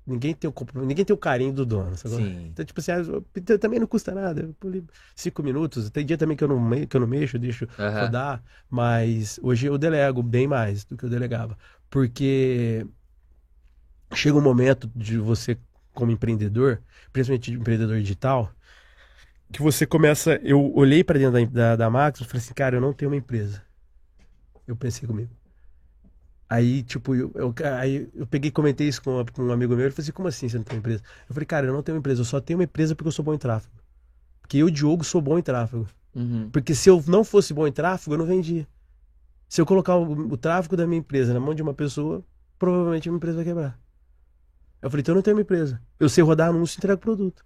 ninguém 0.07 0.35
tem 0.35 0.49
o, 0.51 0.55
ninguém 0.87 1.05
tem 1.05 1.15
o 1.15 1.19
carinho 1.19 1.53
do 1.53 1.67
dono. 1.67 1.93
Então, 2.47 2.65
tipo 2.65 2.81
assim, 2.81 2.93
ah, 2.93 3.59
também 3.59 3.79
não 3.79 3.87
custa 3.87 4.15
nada. 4.15 4.49
Cinco 5.15 5.43
minutos. 5.43 5.91
Tem 5.91 6.05
dia 6.07 6.17
também 6.17 6.37
que 6.37 6.45
eu 6.45 6.49
não, 6.49 6.61
me- 6.61 6.87
que 6.87 6.97
eu 6.97 7.01
não 7.01 7.07
mexo, 7.07 7.39
deixo 7.39 7.67
Aham. 7.79 8.01
rodar. 8.03 8.43
Mas 8.71 9.39
hoje 9.43 9.67
eu 9.67 9.77
delego 9.77 10.23
bem 10.23 10.47
mais 10.47 10.85
do 10.85 10.97
que 10.97 11.05
eu 11.05 11.11
delegava. 11.11 11.57
Porque 11.91 12.87
chega 14.15 14.37
um 14.39 14.41
momento 14.43 14.91
de 14.95 15.19
você, 15.19 15.59
como 15.99 16.13
empreendedor, 16.13 16.81
principalmente 17.13 17.53
empreendedor 17.53 17.99
digital, 17.99 18.53
que 19.53 19.61
você 19.61 19.85
começa. 19.85 20.37
Eu 20.45 20.73
olhei 20.77 21.03
para 21.03 21.19
dentro 21.19 21.33
da, 21.33 21.45
da, 21.45 21.77
da 21.77 21.91
Max 21.91 22.21
e 22.21 22.25
falei 22.25 22.39
assim, 22.41 22.55
cara, 22.55 22.77
eu 22.77 22.81
não 22.81 22.93
tenho 22.93 23.11
uma 23.11 23.17
empresa. 23.17 23.61
Eu 24.65 24.77
pensei 24.77 25.09
comigo. 25.09 25.31
Aí, 26.49 26.85
tipo, 26.85 27.17
eu, 27.17 27.33
eu, 27.35 27.55
aí 27.77 28.09
eu 28.15 28.27
peguei 28.29 28.49
e 28.49 28.53
comentei 28.53 28.87
isso 28.87 29.03
com, 29.03 29.25
com 29.33 29.43
um 29.43 29.51
amigo 29.51 29.75
meu. 29.75 29.87
Ele 29.87 29.91
falou 29.91 30.05
assim: 30.05 30.13
como 30.13 30.29
assim 30.29 30.49
você 30.49 30.57
não 30.57 30.65
tem 30.65 30.77
uma 30.77 30.79
empresa? 30.79 31.03
Eu 31.29 31.35
falei, 31.35 31.47
cara, 31.47 31.67
eu 31.67 31.73
não 31.73 31.83
tenho 31.83 31.97
uma 31.97 31.99
empresa, 31.99 32.21
eu 32.21 32.25
só 32.25 32.41
tenho 32.41 32.61
uma 32.61 32.65
empresa 32.65 32.95
porque 32.95 33.09
eu 33.09 33.13
sou 33.13 33.25
bom 33.25 33.35
em 33.35 33.39
tráfego. 33.39 33.75
Porque 34.41 34.59
eu, 34.59 34.71
Diogo, 34.71 35.03
sou 35.03 35.21
bom 35.21 35.37
em 35.37 35.43
tráfego. 35.43 35.87
Uhum. 36.15 36.49
Porque 36.51 36.75
se 36.77 36.89
eu 36.89 37.03
não 37.09 37.25
fosse 37.25 37.53
bom 37.53 37.67
em 37.67 37.73
tráfego, 37.73 38.15
eu 38.15 38.19
não 38.19 38.27
vendia. 38.27 38.67
Se 39.49 39.61
eu 39.61 39.67
colocar 39.67 39.97
o, 39.97 40.33
o 40.33 40.37
tráfego 40.37 40.77
da 40.77 40.87
minha 40.87 41.01
empresa 41.01 41.35
na 41.35 41.41
mão 41.41 41.55
de 41.55 41.63
uma 41.63 41.75
pessoa, 41.75 42.25
provavelmente 42.57 43.09
a 43.09 43.13
minha 43.13 43.17
empresa 43.17 43.37
vai 43.37 43.45
quebrar. 43.45 43.88
Eu 44.81 44.91
falei, 44.91 45.01
então 45.03 45.13
eu 45.13 45.17
não 45.17 45.23
tenho 45.23 45.37
uma 45.37 45.43
empresa. 45.43 45.81
Eu 45.99 46.09
sei 46.09 46.23
rodar 46.23 46.49
anúncio 46.51 46.77
e 46.77 46.79
entrego 46.79 47.01
produto. 47.01 47.45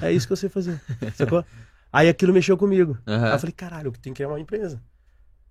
É 0.00 0.12
isso 0.12 0.26
que 0.26 0.32
eu 0.32 0.36
sei 0.36 0.48
fazer. 0.48 0.80
Sacou? 1.14 1.44
Aí 1.92 2.08
aquilo 2.08 2.32
mexeu 2.32 2.56
comigo. 2.56 2.98
Aí 3.06 3.14
Aham. 3.14 3.32
eu 3.32 3.38
falei, 3.38 3.52
caralho, 3.52 3.88
eu 3.88 3.92
tenho 3.92 4.14
que 4.14 4.18
criar 4.18 4.28
uma 4.28 4.40
empresa. 4.40 4.82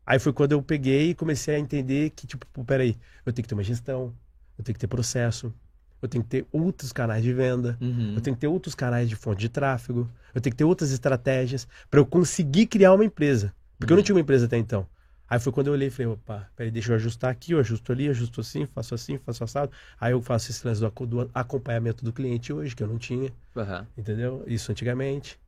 Aí 0.05 0.19
foi 0.19 0.33
quando 0.33 0.51
eu 0.51 0.61
peguei 0.61 1.11
e 1.11 1.15
comecei 1.15 1.55
a 1.55 1.59
entender 1.59 2.09
que, 2.11 2.27
tipo, 2.27 2.45
pô, 2.51 2.63
peraí, 2.63 2.97
eu 3.25 3.31
tenho 3.31 3.43
que 3.43 3.47
ter 3.49 3.55
uma 3.55 3.63
gestão, 3.63 4.13
eu 4.57 4.63
tenho 4.63 4.73
que 4.73 4.79
ter 4.79 4.87
processo, 4.87 5.53
eu 6.01 6.09
tenho 6.09 6.23
que 6.23 6.29
ter 6.29 6.45
outros 6.51 6.91
canais 6.91 7.23
de 7.23 7.33
venda, 7.33 7.77
Uhum. 7.79 8.13
eu 8.15 8.21
tenho 8.21 8.35
que 8.35 8.41
ter 8.41 8.47
outros 8.47 8.75
canais 8.75 9.07
de 9.07 9.15
fonte 9.15 9.39
de 9.39 9.47
tráfego, 9.49 10.09
eu 10.35 10.41
tenho 10.41 10.51
que 10.51 10.57
ter 10.57 10.65
outras 10.65 10.91
estratégias 10.91 11.65
para 11.89 12.01
eu 12.01 12.05
conseguir 12.05 12.67
criar 12.67 12.93
uma 12.93 13.05
empresa. 13.05 13.53
Porque 13.79 13.93
eu 13.93 13.95
não 13.95 14.01
Uhum. 14.01 14.03
tinha 14.03 14.15
uma 14.15 14.21
empresa 14.21 14.45
até 14.45 14.57
então. 14.57 14.85
Aí 15.27 15.39
foi 15.39 15.51
quando 15.51 15.67
eu 15.67 15.73
olhei 15.73 15.87
e 15.87 15.91
falei, 15.91 16.07
opa, 16.11 16.49
peraí, 16.55 16.71
deixa 16.71 16.91
eu 16.91 16.95
ajustar 16.95 17.31
aqui, 17.31 17.53
eu 17.53 17.59
ajusto 17.59 17.91
ali, 17.91 18.07
ajusto 18.09 18.41
assim, 18.41 18.65
faço 18.67 18.93
assim, 18.93 19.17
faço 19.17 19.43
assado. 19.43 19.71
Aí 19.99 20.11
eu 20.11 20.21
faço 20.21 20.51
esse 20.51 20.65
lance 20.65 20.79
do, 20.81 20.85
aco- 20.87 21.05
do 21.07 21.29
acompanhamento 21.33 22.03
do 22.05 22.13
cliente 22.13 22.53
hoje, 22.53 22.75
que 22.75 22.83
eu 22.83 22.87
não 22.87 22.97
tinha, 22.99 23.33
Aham. 23.55 23.87
entendeu? 23.97 24.43
Isso 24.47 24.71
antigamente. 24.71 25.39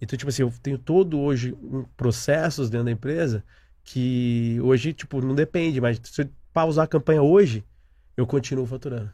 Então, 0.00 0.18
tipo 0.18 0.28
assim, 0.30 0.42
eu 0.42 0.52
tenho 0.62 0.78
todo 0.78 1.18
hoje 1.20 1.54
um 1.62 1.84
processos 1.96 2.68
dentro 2.70 2.86
da 2.86 2.90
empresa 2.92 3.44
que 3.84 4.58
hoje, 4.62 4.92
tipo, 4.92 5.20
não 5.20 5.34
depende, 5.34 5.80
mas 5.80 6.00
se 6.04 6.22
eu 6.22 6.30
pausar 6.52 6.84
a 6.84 6.88
campanha 6.88 7.22
hoje, 7.22 7.64
eu 8.16 8.26
continuo 8.26 8.66
faturando. 8.66 9.12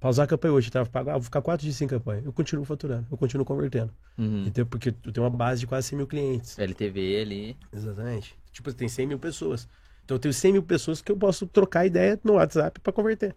Pausar 0.00 0.24
a 0.24 0.28
campanha 0.28 0.52
hoje, 0.52 0.70
tá? 0.70 0.80
Ah, 0.82 1.02
vou 1.14 1.22
ficar 1.22 1.40
quatro 1.40 1.64
dias 1.64 1.76
sem 1.76 1.88
campanha. 1.88 2.22
Eu 2.24 2.32
continuo 2.32 2.64
faturando, 2.64 3.06
eu 3.10 3.16
continuo 3.16 3.44
convertendo. 3.44 3.92
Uhum. 4.18 4.42
Entendeu? 4.42 4.66
Porque 4.66 4.90
eu 4.90 5.12
tenho 5.12 5.24
uma 5.24 5.30
base 5.30 5.60
de 5.60 5.66
quase 5.66 5.88
100 5.88 5.96
mil 5.98 6.06
clientes. 6.06 6.58
LTV 6.58 7.20
ali. 7.22 7.56
Exatamente. 7.72 8.36
Tipo, 8.54 8.72
tem 8.72 8.88
100 8.88 9.06
mil 9.08 9.18
pessoas. 9.18 9.68
Então 10.04 10.14
eu 10.14 10.18
tenho 10.18 10.32
100 10.32 10.52
mil 10.52 10.62
pessoas 10.62 11.02
que 11.02 11.12
eu 11.12 11.16
posso 11.16 11.46
trocar 11.46 11.84
ideia 11.84 12.18
no 12.24 12.34
WhatsApp 12.34 12.80
para 12.80 12.92
converter. 12.92 13.34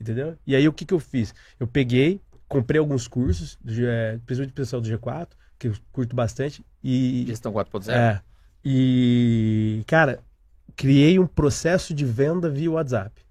Entendeu? 0.00 0.36
E 0.46 0.54
aí 0.54 0.68
o 0.68 0.72
que, 0.72 0.84
que 0.84 0.92
eu 0.92 0.98
fiz? 0.98 1.34
Eu 1.58 1.66
peguei, 1.66 2.20
comprei 2.48 2.78
alguns 2.78 3.08
cursos, 3.08 3.58
é, 3.66 4.18
principalmente 4.26 4.52
pessoal 4.52 4.82
do 4.82 4.88
G4, 4.88 5.28
que 5.58 5.68
eu 5.68 5.74
curto 5.92 6.14
bastante, 6.14 6.64
e. 6.82 7.24
Gestão 7.26 7.52
4.0. 7.52 7.92
É. 7.92 8.20
E, 8.64 9.82
cara, 9.86 10.22
criei 10.76 11.18
um 11.18 11.26
processo 11.26 11.94
de 11.94 12.04
venda 12.04 12.50
via 12.50 12.70
WhatsApp. 12.70 13.22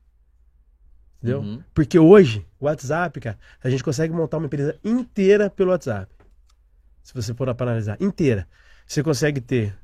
Entendeu? 1.18 1.42
Uhum. 1.42 1.64
Porque 1.74 2.00
hoje, 2.00 2.46
o 2.60 2.66
WhatsApp, 2.66 3.20
cara, 3.20 3.38
a 3.62 3.70
gente 3.70 3.84
consegue 3.84 4.14
montar 4.14 4.38
uma 4.38 4.46
empresa 4.46 4.78
inteira 4.84 5.50
pelo 5.50 5.72
WhatsApp. 5.72 6.12
Se 7.04 7.14
você 7.14 7.34
for 7.34 7.54
para 7.56 7.72
analisar, 7.72 7.98
inteira. 8.02 8.48
Você 8.86 9.02
consegue 9.02 9.42
ter. 9.42 9.78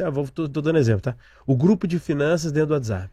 Lá, 0.00 0.10
vou, 0.10 0.28
tô, 0.28 0.48
tô 0.48 0.60
dando 0.60 0.78
exemplo, 0.78 1.02
tá? 1.02 1.16
O 1.46 1.56
grupo 1.56 1.86
de 1.86 1.98
finanças 1.98 2.52
dentro 2.52 2.68
do 2.68 2.74
WhatsApp. 2.74 3.10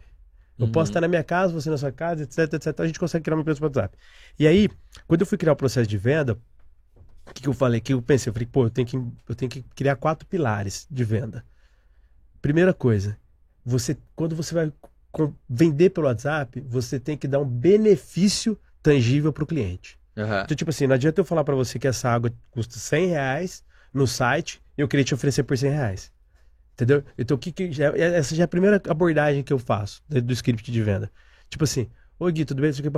Eu 0.60 0.68
Uhum. 0.68 0.72
posso 0.72 0.90
estar 0.92 1.02
na 1.02 1.08
minha 1.08 1.24
casa, 1.24 1.54
você 1.54 1.70
na 1.70 1.78
sua 1.78 1.92
casa, 1.92 2.24
etc, 2.24 2.54
etc. 2.54 2.80
A 2.82 2.88
gente 2.88 3.00
consegue 3.00 3.24
criar 3.24 3.36
uma 3.36 3.42
empresa 3.42 3.60
pelo 3.60 3.70
WhatsApp. 3.70 3.98
E 4.40 4.48
aí, 4.48 4.70
quando 5.08 5.22
eu 5.22 5.28
fui 5.28 5.38
criar 5.38 5.54
o 5.54 5.56
processo 5.56 5.90
de 5.90 5.98
venda, 5.98 6.34
o 6.34 7.34
que, 7.34 7.44
que 7.44 7.50
eu 7.50 7.54
falei? 7.54 7.82
Que 7.82 7.94
eu 7.94 8.02
pensei, 8.02 8.30
eu 8.30 8.34
falei, 8.34 8.48
pô, 8.48 8.66
eu 8.66 8.72
tenho 8.72 8.88
que, 8.88 8.98
eu 8.98 9.36
tenho 9.36 9.52
que 9.52 9.64
criar 9.76 9.98
quatro 9.98 10.28
pilares 10.28 10.88
de 10.92 11.04
venda. 11.04 11.46
Primeira 12.42 12.74
coisa, 12.74 13.18
você, 13.66 13.98
quando 14.16 14.36
você 14.36 14.54
vai 14.56 14.74
vender 15.50 15.92
pelo 15.92 16.08
WhatsApp, 16.08 16.62
você 16.62 17.00
tem 17.00 17.18
que 17.18 17.28
dar 17.28 17.40
um 17.40 17.46
benefício 17.46 18.60
tangível 18.82 19.34
para 19.34 19.44
o 19.44 19.48
cliente. 19.48 20.00
Aham. 20.18 20.44
Então, 20.44 20.58
tipo 20.58 20.70
assim, 20.72 20.88
não 20.88 20.96
adianta 20.96 21.22
eu 21.22 21.26
falar 21.26 21.44
para 21.44 21.56
você 21.56 21.80
que 21.80 21.88
essa 21.88 22.10
água 22.10 22.32
custa 22.52 22.78
100 22.80 23.08
reais 23.08 23.66
no 23.94 24.08
site 24.08 24.62
e 24.78 24.82
eu 24.82 24.88
queria 24.88 25.06
te 25.06 25.14
oferecer 25.14 25.44
por 25.44 25.58
100 25.58 25.72
reais. 25.72 26.13
Entendeu? 26.74 27.04
Então, 27.18 27.36
o 27.36 27.40
que 27.40 27.52
que 27.52 27.72
já- 27.72 27.96
essa 27.96 28.36
já 28.36 28.44
é 28.44 28.46
a 28.46 28.48
primeira 28.48 28.82
abordagem 28.90 29.44
que 29.44 29.54
eu 29.54 29.60
faço 29.60 30.02
do 30.10 30.34
script 30.34 30.72
de 30.72 30.82
venda. 30.82 31.12
Tipo 31.50 31.64
assim, 31.66 31.88
oi 32.20 32.32
Gui, 32.32 32.46
tudo 32.46 32.62
bem? 32.62 32.72
Isso 32.72 32.82
aqui, 32.82 32.90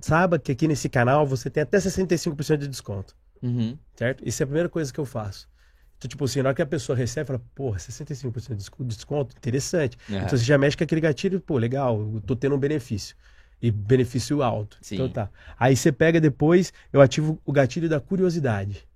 saiba 0.00 0.38
que 0.38 0.52
aqui 0.52 0.68
nesse 0.68 0.88
canal 0.88 1.26
você 1.26 1.48
tem 1.48 1.62
até 1.62 1.78
65% 1.78 2.60
de 2.60 2.68
desconto, 2.68 3.14
Uhum. 3.42 3.78
certo? 3.96 4.26
Isso 4.26 4.42
é 4.42 4.44
a 4.44 4.46
primeira 4.46 4.68
coisa 4.68 4.92
que 4.92 4.98
eu 4.98 5.04
faço. 5.04 5.48
Então, 5.96 6.08
tipo 6.08 6.24
assim, 6.24 6.40
na 6.42 6.48
hora 6.48 6.56
que 6.56 6.62
a 6.62 6.66
pessoa 6.66 6.96
recebe, 6.96 7.26
fala, 7.26 7.42
porra, 7.54 7.78
65% 7.78 8.56
de 8.56 8.62
desco- 8.62 8.84
desconto, 8.84 9.36
interessante. 9.36 9.96
Aham. 10.08 10.18
Então 10.24 10.38
você 10.38 10.44
já 10.44 10.56
mexe 10.58 10.76
com 10.76 10.84
aquele 10.84 11.00
gatilho, 11.00 11.40
pô, 11.40 11.58
legal, 11.58 12.00
eu 12.14 12.20
tô 12.22 12.34
tendo 12.34 12.54
um 12.54 12.58
benefício. 12.58 13.14
E 13.62 13.70
benefício 13.70 14.42
alto. 14.42 14.78
Sim. 14.80 14.94
Então 14.94 15.08
tá. 15.10 15.30
Aí 15.58 15.76
você 15.76 15.92
pega 15.92 16.18
depois, 16.20 16.72
eu 16.92 17.00
ativo 17.02 17.40
o 17.44 17.52
gatilho 17.52 17.88
da 17.88 18.00
curiosidade. 18.00 18.88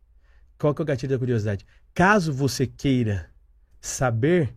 Qual 0.58 0.74
que 0.74 0.80
é 0.80 0.84
o 0.84 0.86
gatilho 0.86 1.12
da 1.12 1.18
curiosidade? 1.18 1.66
Caso 1.92 2.32
você 2.32 2.66
queira 2.66 3.28
saber, 3.86 4.54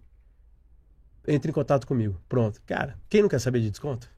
entre 1.27 1.51
em 1.51 1.53
contato 1.53 1.85
comigo. 1.85 2.19
Pronto. 2.29 2.61
Cara, 2.65 2.95
quem 3.09 3.21
não 3.21 3.29
quer 3.29 3.39
saber 3.39 3.59
de 3.59 3.69
desconto? 3.69 4.09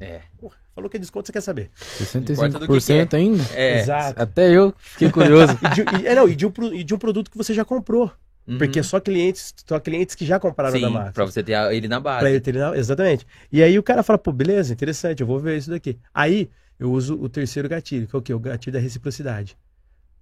É. 0.00 0.22
Porra, 0.38 0.56
falou 0.74 0.88
que 0.90 0.96
é 0.96 1.00
desconto, 1.00 1.26
você 1.26 1.32
quer 1.32 1.40
saber. 1.40 1.70
Importa 2.14 2.58
do 2.58 2.66
que 2.66 2.72
65% 2.72 3.14
ainda? 3.14 3.42
É. 3.54 3.80
Exato. 3.80 4.20
Até 4.22 4.50
eu 4.50 4.74
fiquei 4.78 5.10
curioso. 5.12 5.52
E 5.62 5.68
de, 5.74 6.02
e- 6.02 6.06
é, 6.06 6.14
não, 6.14 6.28
e, 6.28 6.34
de 6.34 6.46
um, 6.46 6.52
e 6.72 6.82
de 6.82 6.94
um 6.94 6.98
produto 6.98 7.30
que 7.30 7.36
você 7.36 7.52
já 7.52 7.64
comprou. 7.64 8.10
Uhum. 8.46 8.58
Porque 8.58 8.82
só 8.82 9.00
clientes, 9.00 9.54
só 9.66 9.78
clientes 9.80 10.14
que 10.14 10.26
já 10.26 10.38
compraram 10.38 10.78
da 10.78 10.86
Sim, 10.86 10.92
marca. 10.92 11.12
pra 11.12 11.24
você 11.24 11.42
ter 11.42 11.52
ele 11.74 11.88
na 11.88 11.98
base. 12.00 12.20
Pra 12.20 12.30
ele 12.30 12.40
treinar, 12.40 12.74
exatamente. 12.74 13.26
E 13.50 13.62
aí 13.62 13.78
o 13.78 13.82
cara 13.82 14.02
fala, 14.02 14.18
pô, 14.18 14.32
beleza, 14.32 14.72
interessante, 14.72 15.20
eu 15.20 15.26
vou 15.26 15.38
ver 15.38 15.56
isso 15.56 15.70
daqui. 15.70 15.98
Aí 16.12 16.50
eu 16.78 16.90
uso 16.92 17.14
o 17.20 17.28
terceiro 17.28 17.68
gatilho, 17.68 18.06
que 18.06 18.14
é 18.14 18.18
o 18.18 18.22
quê? 18.22 18.34
O 18.34 18.38
gatilho 18.38 18.72
da 18.74 18.78
reciprocidade. 18.80 19.56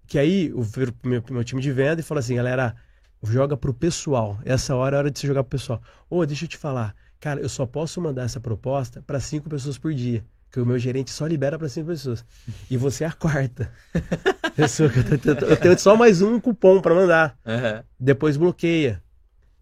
Que 0.07 0.18
aí 0.20 0.49
eu 0.51 0.62
viro 0.62 0.93
pro 0.93 1.11
meu, 1.11 1.22
pro 1.22 1.34
meu 1.34 1.43
time 1.43 1.61
de 1.61 1.72
venda 1.72 2.01
e 2.01 2.05
falo 2.05 2.20
assim, 2.20 2.36
galera, 2.36 2.76
joga 3.22 3.56
pro 3.56 3.72
pessoal. 3.74 4.38
Essa 4.44 4.74
hora 4.74 4.96
é 4.96 4.98
a 4.98 5.00
hora 5.00 5.10
de 5.10 5.18
você 5.18 5.26
jogar 5.26 5.42
pro 5.44 5.58
pessoal. 5.58 5.80
Ô, 6.10 6.24
deixa 6.26 6.44
eu 6.44 6.48
te 6.48 6.56
falar, 6.56 6.94
cara, 7.20 7.40
eu 7.40 7.48
só 7.48 7.64
posso 7.66 8.00
mandar 8.00 8.22
essa 8.24 8.40
proposta 8.40 9.02
para 9.06 9.20
cinco 9.20 9.48
pessoas 9.48 9.78
por 9.78 9.92
dia. 9.94 10.24
Que 10.50 10.60
o 10.60 10.66
meu 10.66 10.78
gerente 10.78 11.10
só 11.10 11.26
libera 11.26 11.58
para 11.58 11.68
cinco 11.68 11.86
pessoas. 11.88 12.24
E 12.70 12.76
você 12.76 13.04
é 13.04 13.06
a 13.06 13.12
quarta. 13.12 13.72
pessoa 14.54 14.90
que 14.90 14.98
eu, 14.98 15.04
tentando- 15.04 15.46
eu 15.46 15.56
tenho 15.56 15.78
só 15.78 15.96
mais 15.96 16.20
um 16.20 16.38
cupom 16.38 16.80
para 16.80 16.94
mandar 16.94 17.38
Aham. 17.46 17.82
depois 17.98 18.36
bloqueia. 18.36 19.02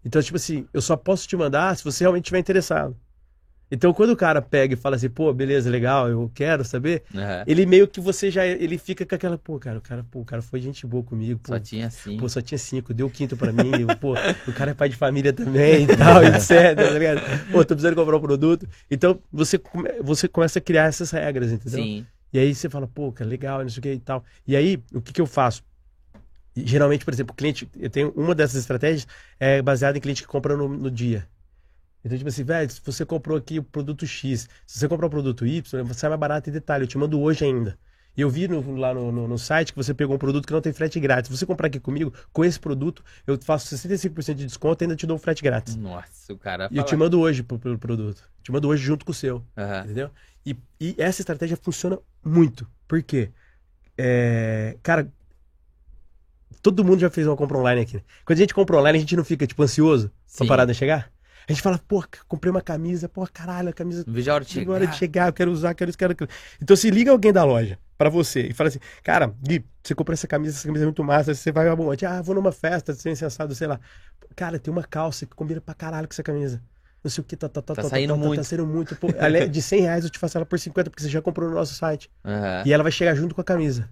Então, 0.03 0.21
tipo 0.21 0.35
assim, 0.35 0.67
eu 0.73 0.81
só 0.81 0.97
posso 0.97 1.27
te 1.27 1.37
mandar 1.37 1.77
se 1.77 1.83
você 1.83 2.03
realmente 2.03 2.25
estiver 2.25 2.39
interessado. 2.39 2.97
Então, 3.71 3.93
quando 3.93 4.09
o 4.09 4.17
cara 4.17 4.41
pega 4.41 4.73
e 4.73 4.77
fala 4.77 4.97
assim, 4.97 5.09
pô, 5.09 5.31
beleza, 5.33 5.69
legal, 5.69 6.09
eu 6.09 6.29
quero 6.35 6.65
saber, 6.65 7.03
Aham. 7.15 7.43
ele 7.47 7.65
meio 7.65 7.87
que 7.87 8.01
você 8.01 8.29
já, 8.29 8.45
ele 8.45 8.77
fica 8.77 9.05
com 9.05 9.15
aquela, 9.15 9.37
pô, 9.37 9.57
cara, 9.57 9.77
o 9.77 9.81
cara, 9.81 10.03
pô, 10.03 10.19
o 10.19 10.25
cara 10.25 10.41
foi 10.41 10.59
gente 10.59 10.85
boa 10.85 11.01
comigo, 11.03 11.39
pô, 11.39 11.53
Só 11.53 11.59
tinha 11.59 11.87
assim. 11.87 12.17
pô, 12.17 12.27
só 12.27 12.41
tinha 12.41 12.57
cinco, 12.57 12.93
deu 12.93 13.07
o 13.07 13.09
quinto 13.09 13.37
pra 13.37 13.53
mim, 13.53 13.79
eu, 13.79 13.95
pô, 13.95 14.13
o 14.45 14.51
cara 14.53 14.71
é 14.71 14.73
pai 14.73 14.89
de 14.89 14.97
família 14.97 15.31
também 15.31 15.85
e 15.85 15.87
tal, 15.87 16.21
etc, 16.27 16.75
tá 16.75 16.89
ligado? 16.89 17.21
Pô, 17.49 17.63
tô 17.63 17.73
precisando 17.73 17.95
comprar 17.95 18.17
um 18.17 18.21
produto. 18.21 18.67
Então, 18.89 19.17
você, 19.31 19.57
come- 19.57 19.89
você 20.01 20.27
começa 20.27 20.59
a 20.59 20.61
criar 20.61 20.85
essas 20.87 21.09
regras, 21.11 21.51
entendeu? 21.51 21.83
Sim. 21.85 22.05
E 22.33 22.39
aí 22.39 22.53
você 22.53 22.69
fala, 22.69 22.87
pô, 22.87 23.11
cara, 23.11 23.29
legal, 23.29 23.61
não 23.61 23.69
sei 23.69 23.79
o 23.79 23.83
que 23.83 23.93
e 23.93 23.99
tal. 23.99 24.23
E 24.45 24.55
aí, 24.55 24.83
o 24.93 25.01
que 25.01 25.13
que 25.13 25.21
eu 25.21 25.25
faço? 25.25 25.63
Geralmente, 26.55 27.05
por 27.05 27.13
exemplo, 27.13 27.33
cliente, 27.33 27.69
eu 27.79 27.89
tenho 27.89 28.11
uma 28.15 28.35
dessas 28.35 28.57
estratégias 28.57 29.07
é 29.39 29.61
baseada 29.61 29.97
em 29.97 30.01
cliente 30.01 30.21
que 30.21 30.27
compra 30.27 30.57
no, 30.57 30.67
no 30.67 30.91
dia. 30.91 31.25
Então, 32.03 32.17
tipo 32.17 32.29
assim, 32.29 32.43
velho, 32.43 32.69
se 32.69 32.81
você 32.83 33.05
comprou 33.05 33.37
aqui 33.37 33.59
o 33.59 33.63
produto 33.63 34.05
X, 34.07 34.49
se 34.65 34.79
você 34.79 34.87
comprar 34.87 35.07
o 35.07 35.09
produto 35.09 35.45
Y, 35.45 35.61
sai 35.93 36.09
mais 36.09 36.19
barato 36.19 36.49
em 36.49 36.53
detalhe, 36.53 36.83
eu 36.83 36.87
te 36.87 36.97
mando 36.97 37.19
hoje 37.21 37.45
ainda. 37.45 37.77
E 38.17 38.21
eu 38.21 38.29
vi 38.29 38.47
no- 38.47 38.75
lá 38.75 38.93
no, 38.93 39.11
no- 39.11 39.27
no 39.27 39.37
site 39.37 39.71
que 39.71 39.77
você 39.77 39.93
pegou 39.93 40.15
um 40.15 40.19
produto 40.19 40.45
que 40.45 40.51
não 40.51 40.59
tem 40.61 40.73
frete 40.73 40.99
grátis. 40.99 41.29
Se 41.31 41.37
você 41.37 41.45
comprar 41.45 41.67
aqui 41.67 41.79
comigo, 41.79 42.11
com 42.33 42.43
esse 42.43 42.59
produto, 42.59 43.03
eu 43.25 43.37
faço 43.41 43.67
65% 43.67 44.37
de 44.39 44.45
desconto 44.45 44.83
e 44.83 44.85
ainda 44.85 44.95
te 44.95 45.05
dou 45.07 45.15
um 45.15 45.19
frete 45.19 45.41
grátis. 45.41 45.75
Nossa, 45.77 46.33
o 46.33 46.37
cara 46.37 46.67
E 46.71 46.77
eu 46.77 46.83
te 46.83 46.95
mando 46.95 47.19
hoje 47.21 47.41
pro- 47.43 47.59
pelo 47.59 47.77
produto. 47.79 48.21
Te 48.43 48.51
mando 48.51 48.67
hoje 48.67 48.83
junto 48.83 49.05
com 49.05 49.11
o 49.11 49.15
seu. 49.15 49.43
Aham. 49.57 49.83
Entendeu? 49.85 50.09
E, 50.45 50.57
e 50.79 50.95
essa 50.97 51.21
estratégia 51.21 51.55
funciona 51.55 51.97
muito. 52.25 52.67
Por 52.87 53.01
quê? 53.03 53.29
É, 53.97 54.75
cara, 54.83 55.07
todo 56.61 56.83
mundo 56.83 56.99
já 56.99 57.09
fez 57.09 57.27
uma 57.27 57.35
compra 57.37 57.57
online 57.57 57.81
aqui. 57.81 57.95
né? 57.97 58.03
Quando 58.25 58.37
a 58.37 58.41
gente 58.41 58.53
compra 58.53 58.77
online, 58.77 58.97
a 58.97 59.01
gente 59.01 59.15
não 59.15 59.23
fica, 59.23 59.45
tipo, 59.47 59.61
ansioso 59.63 60.09
pra 60.09 60.45
Sim. 60.45 60.47
parada 60.47 60.73
chegar? 60.73 61.11
A 61.51 61.53
gente 61.53 61.61
fala, 61.61 61.79
pô, 61.87 62.03
comprei 62.27 62.49
uma 62.49 62.61
camisa, 62.61 63.09
pô, 63.09 63.27
caralho, 63.31 63.69
a 63.69 63.73
camisa 63.73 64.05
vejo 64.07 64.31
a 64.31 64.35
hora 64.35 64.45
de 64.45 64.51
chegou 64.51 64.73
chegar. 64.73 64.85
hora 64.85 64.91
de 64.91 64.97
chegar, 64.97 65.27
eu 65.27 65.33
quero 65.33 65.51
usar, 65.51 65.73
quero 65.73 65.89
isso, 65.89 65.97
quero 65.97 66.13
aquilo. 66.13 66.29
Então 66.61 66.75
se 66.75 66.89
liga 66.89 67.11
alguém 67.11 67.33
da 67.33 67.43
loja 67.43 67.77
pra 67.97 68.09
você 68.09 68.47
e 68.47 68.53
fala 68.53 68.69
assim, 68.69 68.79
cara, 69.03 69.33
Gui, 69.41 69.65
você 69.83 69.93
comprou 69.93 70.13
essa 70.13 70.27
camisa, 70.27 70.57
essa 70.57 70.65
camisa 70.65 70.85
é 70.85 70.87
muito 70.87 71.03
massa, 71.03 71.35
você 71.35 71.51
vai 71.51 71.67
aonde? 71.67 72.05
Ah, 72.05 72.21
vou 72.21 72.33
numa 72.33 72.51
festa, 72.51 72.93
sem 72.93 73.13
sensado, 73.15 73.53
sei 73.53 73.67
lá. 73.67 73.79
Cara, 74.35 74.57
tem 74.57 74.71
uma 74.71 74.83
calça 74.83 75.25
que 75.25 75.35
combina 75.35 75.59
pra 75.59 75.73
caralho 75.73 76.07
com 76.07 76.13
essa 76.13 76.23
camisa. 76.23 76.61
Não 77.03 77.11
sei 77.11 77.21
o 77.21 77.25
que, 77.25 77.35
tá, 77.35 77.49
tá, 77.49 77.61
tá, 77.61 77.73
Tá 77.75 77.81
tá, 77.81 77.89
saindo 77.89 78.13
tá, 78.13 78.19
tá, 78.19 78.25
muito. 78.27 78.39
Tá 78.39 78.43
saindo 78.43 78.65
muito. 78.65 78.95
Pô, 78.95 79.07
é 79.09 79.47
de 79.47 79.61
100 79.61 79.81
reais, 79.81 80.03
eu 80.03 80.09
te 80.09 80.19
faço 80.19 80.37
ela 80.37 80.45
por 80.45 80.57
50, 80.59 80.89
porque 80.89 81.03
você 81.03 81.09
já 81.09 81.21
comprou 81.21 81.49
no 81.49 81.55
nosso 81.55 81.73
site. 81.73 82.09
Aham. 82.23 82.63
E 82.65 82.71
ela 82.71 82.83
vai 82.83 82.91
chegar 82.91 83.15
junto 83.15 83.35
com 83.35 83.41
a 83.41 83.43
camisa. 83.43 83.89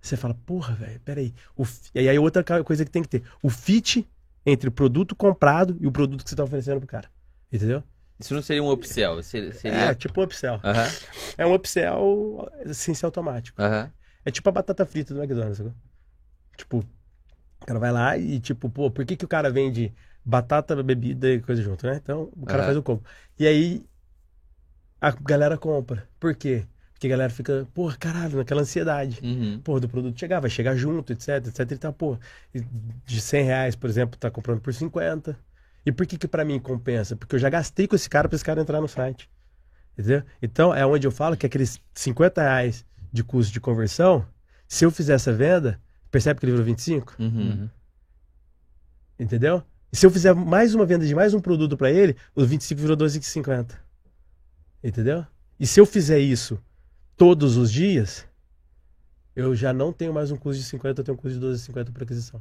Você 0.00 0.16
fala, 0.16 0.34
porra, 0.46 0.74
velho, 0.74 1.00
peraí. 1.00 1.34
O 1.56 1.66
E 1.94 2.08
aí 2.08 2.18
outra 2.18 2.42
coisa 2.64 2.84
que 2.84 2.90
tem 2.90 3.02
que 3.02 3.08
ter. 3.08 3.22
O 3.42 3.50
fit 3.50 4.08
entre 4.44 4.68
o 4.68 4.72
produto 4.72 5.14
comprado 5.14 5.76
e 5.80 5.86
o 5.86 5.92
produto 5.92 6.24
que 6.24 6.30
você 6.30 6.36
tá 6.36 6.44
oferecendo 6.44 6.78
pro 6.78 6.88
cara. 6.88 7.10
Entendeu? 7.52 7.82
Isso 8.18 8.34
não 8.34 8.42
seria 8.42 8.62
um 8.62 8.70
upsell, 8.70 9.22
seria... 9.22 9.52
É, 9.64 9.94
tipo 9.94 10.20
um 10.20 10.24
upsell. 10.24 10.60
É 11.38 11.46
um 11.46 11.54
upsell 11.54 12.50
sem 12.72 12.94
ser 12.94 13.06
automático. 13.06 13.60
É 14.24 14.30
tipo 14.30 14.48
a 14.48 14.52
batata 14.52 14.84
frita 14.84 15.14
do 15.14 15.20
McDonald's. 15.22 15.56
sacou? 15.56 15.74
Tipo, 16.56 16.78
o 17.62 17.66
cara 17.66 17.78
vai 17.78 17.90
lá 17.90 18.18
e 18.18 18.38
tipo, 18.38 18.68
pô, 18.68 18.90
por 18.90 19.06
que, 19.06 19.16
que 19.16 19.24
o 19.24 19.28
cara 19.28 19.50
vende 19.50 19.94
batata, 20.22 20.80
bebida 20.82 21.30
e 21.30 21.40
coisa 21.40 21.62
junto, 21.62 21.86
né? 21.86 21.96
Então, 22.02 22.30
o 22.36 22.44
cara 22.44 22.64
faz 22.64 22.76
o 22.76 22.82
combo. 22.82 23.02
E 23.38 23.46
aí, 23.46 23.86
a 25.00 25.10
galera 25.10 25.56
compra. 25.56 26.06
Por 26.18 26.34
quê? 26.34 26.66
Porque 27.00 27.06
a 27.06 27.10
galera 27.16 27.32
fica, 27.32 27.66
pô, 27.72 27.90
caralho, 27.98 28.36
naquela 28.36 28.60
ansiedade. 28.60 29.20
Uhum. 29.22 29.58
Pô, 29.64 29.80
do 29.80 29.88
produto 29.88 30.20
chegar, 30.20 30.38
vai 30.38 30.50
chegar 30.50 30.76
junto, 30.76 31.14
etc, 31.14 31.46
etc 31.46 31.70
e 31.70 31.78
tal, 31.78 31.94
pô. 31.94 32.18
e 32.54 32.60
De 33.06 33.22
100 33.22 33.42
reais, 33.42 33.74
por 33.74 33.88
exemplo, 33.88 34.18
tá 34.18 34.30
comprando 34.30 34.60
por 34.60 34.74
50. 34.74 35.34
E 35.86 35.90
por 35.90 36.04
que 36.04 36.18
que 36.18 36.28
pra 36.28 36.44
mim 36.44 36.60
compensa? 36.60 37.16
Porque 37.16 37.36
eu 37.36 37.38
já 37.38 37.48
gastei 37.48 37.88
com 37.88 37.96
esse 37.96 38.06
cara 38.06 38.28
pra 38.28 38.36
esse 38.36 38.44
cara 38.44 38.60
entrar 38.60 38.82
no 38.82 38.86
site. 38.86 39.30
Entendeu? 39.96 40.22
Então, 40.42 40.74
é 40.74 40.84
onde 40.84 41.06
eu 41.06 41.10
falo 41.10 41.38
que 41.38 41.46
aqueles 41.46 41.80
50 41.94 42.42
reais 42.42 42.84
de 43.10 43.24
custo 43.24 43.50
de 43.50 43.60
conversão, 43.60 44.26
se 44.68 44.84
eu 44.84 44.90
fizer 44.90 45.14
essa 45.14 45.32
venda, 45.32 45.80
percebe 46.10 46.38
que 46.38 46.44
ele 46.44 46.52
virou 46.52 46.66
25? 46.66 47.16
Uhum. 47.18 47.26
Uhum. 47.28 47.70
Entendeu? 49.18 49.62
E 49.90 49.96
se 49.96 50.04
eu 50.04 50.10
fizer 50.10 50.34
mais 50.34 50.74
uma 50.74 50.84
venda 50.84 51.06
de 51.06 51.14
mais 51.14 51.32
um 51.32 51.40
produto 51.40 51.78
pra 51.78 51.90
ele, 51.90 52.14
os 52.34 52.46
25 52.46 52.78
virou 52.78 52.94
12,50. 52.94 53.70
Entendeu? 54.84 55.24
E 55.58 55.66
se 55.66 55.80
eu 55.80 55.86
fizer 55.86 56.18
isso 56.18 56.62
todos 57.20 57.58
os 57.58 57.70
dias, 57.70 58.26
eu 59.36 59.54
já 59.54 59.74
não 59.74 59.92
tenho 59.92 60.10
mais 60.10 60.30
um 60.30 60.38
custo 60.38 60.62
de 60.62 60.66
50, 60.66 61.02
eu 61.02 61.04
tenho 61.04 61.18
um 61.18 61.20
custo 61.20 61.38
de 61.38 61.44
12,50 61.46 61.92
por 61.92 62.02
aquisição. 62.02 62.40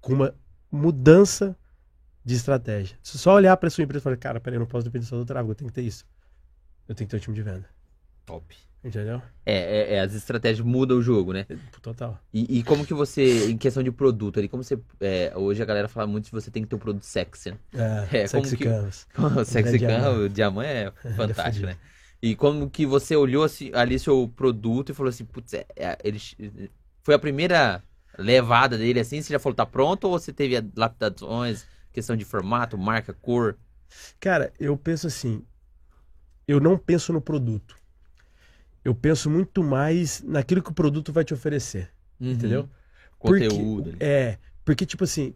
Com 0.00 0.12
uma 0.12 0.32
mudança 0.70 1.56
de 2.24 2.36
estratégia. 2.36 2.96
Se 3.02 3.18
só 3.18 3.34
olhar 3.34 3.56
pra 3.56 3.68
sua 3.68 3.82
empresa 3.82 4.00
e 4.00 4.04
falar, 4.04 4.16
cara, 4.16 4.38
peraí, 4.38 4.54
eu 4.56 4.60
não 4.60 4.68
posso 4.68 4.84
depender 4.84 5.04
só 5.04 5.16
do 5.16 5.24
tráfego, 5.24 5.50
eu 5.50 5.54
tenho 5.56 5.68
que 5.68 5.74
ter 5.74 5.82
isso. 5.82 6.06
Eu 6.88 6.94
tenho 6.94 7.08
que 7.08 7.10
ter 7.10 7.16
um 7.16 7.20
time 7.20 7.34
de 7.34 7.42
venda. 7.42 7.66
Top. 8.24 8.54
Entendeu? 8.84 9.20
É, 9.44 9.54
é, 9.56 9.94
é, 9.94 10.00
as 10.00 10.14
estratégias 10.14 10.64
mudam 10.64 10.98
o 10.98 11.02
jogo, 11.02 11.32
né? 11.32 11.44
Total. 11.82 12.16
E, 12.32 12.58
e 12.60 12.62
como 12.62 12.86
que 12.86 12.94
você, 12.94 13.50
em 13.50 13.58
questão 13.58 13.82
de 13.82 13.90
produto 13.90 14.38
ali, 14.38 14.48
como 14.48 14.62
você. 14.62 14.78
é, 15.00 15.32
hoje 15.34 15.60
a 15.60 15.66
galera 15.66 15.88
fala 15.88 16.06
muito 16.06 16.26
que 16.26 16.30
você 16.32 16.52
tem 16.52 16.62
que 16.62 16.68
ter 16.68 16.76
um 16.76 16.78
produto 16.78 17.02
sexy, 17.02 17.50
né? 17.50 17.58
É, 17.74 18.18
É, 18.22 18.28
como 18.28 18.44
sexy 18.44 18.56
que- 18.56 18.64
canvas. 18.64 19.08
O 19.18 19.42
sexy 19.44 19.76
diamante. 19.78 20.02
can, 20.04 20.10
o 20.20 20.28
diamante 20.28 20.68
é 20.68 20.92
fantástico, 21.16 21.42
fudido. 21.46 21.66
né? 21.66 21.76
E 22.20 22.34
como 22.34 22.68
que 22.68 22.84
você 22.84 23.14
olhou 23.14 23.44
assim, 23.44 23.70
ali 23.74 23.98
seu 23.98 24.28
produto 24.34 24.90
e 24.90 24.94
falou 24.94 25.08
assim, 25.10 25.24
putz, 25.24 25.54
é, 25.54 25.66
é, 25.76 25.96
ele, 26.02 26.20
foi 27.02 27.14
a 27.14 27.18
primeira 27.18 27.82
levada 28.18 28.76
dele 28.76 28.98
assim? 29.00 29.22
Você 29.22 29.32
já 29.32 29.38
falou, 29.38 29.54
tá 29.54 29.64
pronto? 29.64 30.04
Ou 30.04 30.18
você 30.18 30.32
teve 30.32 30.56
adaptações, 30.56 31.64
questão 31.92 32.16
de 32.16 32.24
formato, 32.24 32.76
marca, 32.76 33.12
cor? 33.12 33.56
Cara, 34.18 34.52
eu 34.58 34.76
penso 34.76 35.06
assim, 35.06 35.44
eu 36.46 36.58
não 36.60 36.76
penso 36.76 37.12
no 37.12 37.20
produto. 37.20 37.76
Eu 38.84 38.94
penso 38.94 39.30
muito 39.30 39.62
mais 39.62 40.22
naquilo 40.22 40.62
que 40.62 40.70
o 40.70 40.74
produto 40.74 41.12
vai 41.12 41.24
te 41.24 41.34
oferecer, 41.34 41.90
Uhum. 42.20 42.32
entendeu? 42.32 42.68
Porque- 43.20 43.48
Conteúdo. 43.48 43.90
ali. 43.90 43.98
É, 44.00 44.38
porque 44.64 44.84
tipo 44.86 45.04
assim, 45.04 45.34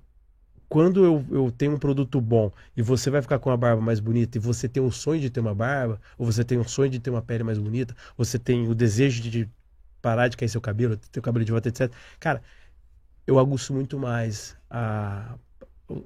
quando 0.72 1.04
eu, 1.04 1.24
eu 1.30 1.50
tenho 1.52 1.72
um 1.74 1.78
produto 1.78 2.20
bom 2.20 2.50
e 2.76 2.82
você 2.82 3.10
vai 3.10 3.20
ficar 3.22 3.38
com 3.38 3.50
uma 3.50 3.56
barba 3.56 3.82
mais 3.82 4.00
bonita 4.00 4.38
e 4.38 4.40
você 4.40 4.68
tem 4.68 4.82
o 4.82 4.90
sonho 4.90 5.20
de 5.20 5.30
ter 5.30 5.40
uma 5.40 5.54
barba, 5.54 6.00
ou 6.18 6.24
você 6.26 6.44
tem 6.44 6.58
o 6.58 6.64
sonho 6.68 6.90
de 6.90 6.98
ter 7.00 7.10
uma 7.10 7.22
pele 7.22 7.44
mais 7.44 7.58
bonita, 7.58 7.94
você 8.16 8.38
tem 8.38 8.68
o 8.68 8.74
desejo 8.74 9.22
de- 9.22 9.30
de 9.30 9.50
parar 10.00 10.28
de 10.28 10.36
cair 10.36 10.48
seu 10.48 10.60
cabelo, 10.60 10.96
ter 10.96 11.20
o 11.20 11.22
cabelo 11.22 11.44
de 11.44 11.52
volta, 11.52 11.68
etc. 11.68 11.92
Cara, 12.20 12.42
eu 13.26 13.38
aguço 13.38 13.72
muito 13.74 13.98
mais 13.98 14.56
a, 14.70 15.36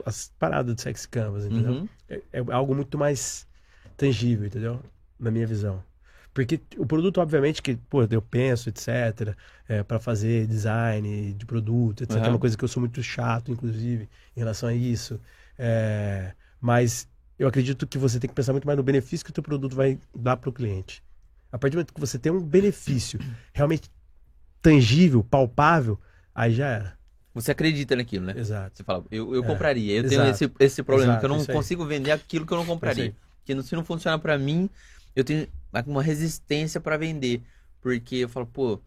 as 0.05 0.33
paradas 0.39 0.75
do 0.75 0.81
sex 0.81 1.07
canvas, 1.07 1.47
entendeu? 1.47 1.73
Uhum. 1.75 1.89
é, 2.09 2.23
é 2.33 2.41
algo 2.53 2.75
muito 2.75 2.99
mais 2.99 3.47
tangível, 3.97 4.47
entendeu? 4.47 4.81
Na 5.19 5.31
minha 5.31 5.47
visão. 5.47 5.83
Porque 6.37 6.61
o 6.79 6.87
produto, 6.87 7.19
obviamente, 7.21 7.63
que, 7.63 7.77
pô, 7.77 8.03
eu 8.05 8.21
penso, 8.23 8.69
etc., 8.69 9.37
é, 9.69 9.83
para 9.83 9.99
fazer 9.99 10.47
design 10.47 11.33
de 11.35 11.47
produto, 11.47 12.03
etc. 12.05 12.27
É 12.27 12.29
Aham. 12.29 12.35
uma 12.35 12.39
coisa 12.41 12.57
que 12.59 12.65
eu 12.65 12.69
sou 12.69 12.81
muito 12.81 13.03
chato, 13.03 13.51
inclusive, 13.51 14.09
em 14.37 14.41
relação 14.41 14.69
a 14.69 14.75
isso. 14.75 15.19
É, 15.59 16.35
mas 16.61 17.09
eu 17.39 17.49
acredito 17.49 17.87
que 17.87 17.97
você 17.99 18.21
tem 18.21 18.29
que 18.29 18.35
pensar 18.37 18.53
muito 18.53 18.67
mais 18.67 18.77
no 18.77 18.83
benefício 18.85 19.25
que 19.25 19.31
o 19.31 19.35
teu 19.35 19.43
produto 19.43 19.75
vai 19.75 19.99
dar 20.15 20.37
para 20.37 20.51
o 20.51 20.53
cliente. 20.53 21.03
A 21.51 21.59
partir 21.59 21.73
do 21.73 21.77
momento 21.79 21.95
que 21.95 22.01
você 22.01 22.19
tem 22.19 22.31
um 22.33 22.43
benefício 22.43 23.19
realmente 23.55 23.91
tangível, 24.63 25.25
palpável, 25.25 26.01
aí 26.35 26.53
já 26.53 26.69
era. 26.69 26.99
Você 27.35 27.51
acredita 27.53 27.95
naquilo, 27.97 28.27
né? 28.27 28.39
Exato. 28.39 28.77
Você 28.77 28.85
fala, 28.85 29.05
eu, 29.11 29.35
eu 29.35 29.43
É, 29.43 29.45
compraria. 29.45 29.95
Eu 29.97 30.05
tenho 30.05 30.25
exato. 30.25 30.31
esse, 30.31 30.51
esse 30.61 30.83
problema, 30.83 31.17
Exato, 31.17 31.19
que 31.19 31.25
eu 31.25 31.29
não 31.29 31.47
consigo 31.47 31.85
vender 31.87 32.11
aquilo 32.11 32.47
que 32.47 32.53
eu 32.53 32.57
não 32.59 32.67
compraria. 32.67 33.15
Não- 33.49 33.63
se 33.63 33.75
não 33.77 33.85
funcionar 33.85 34.19
pra 34.19 34.39
mim, 34.39 34.69
eu 35.15 35.25
tenho 35.25 35.47
uma 35.87 36.03
resistência 36.03 36.81
pra 36.81 36.97
vender. 36.97 37.43
Porque 37.81 38.17
eu 38.17 38.29
falo, 38.29 38.47
pô, 38.47 38.81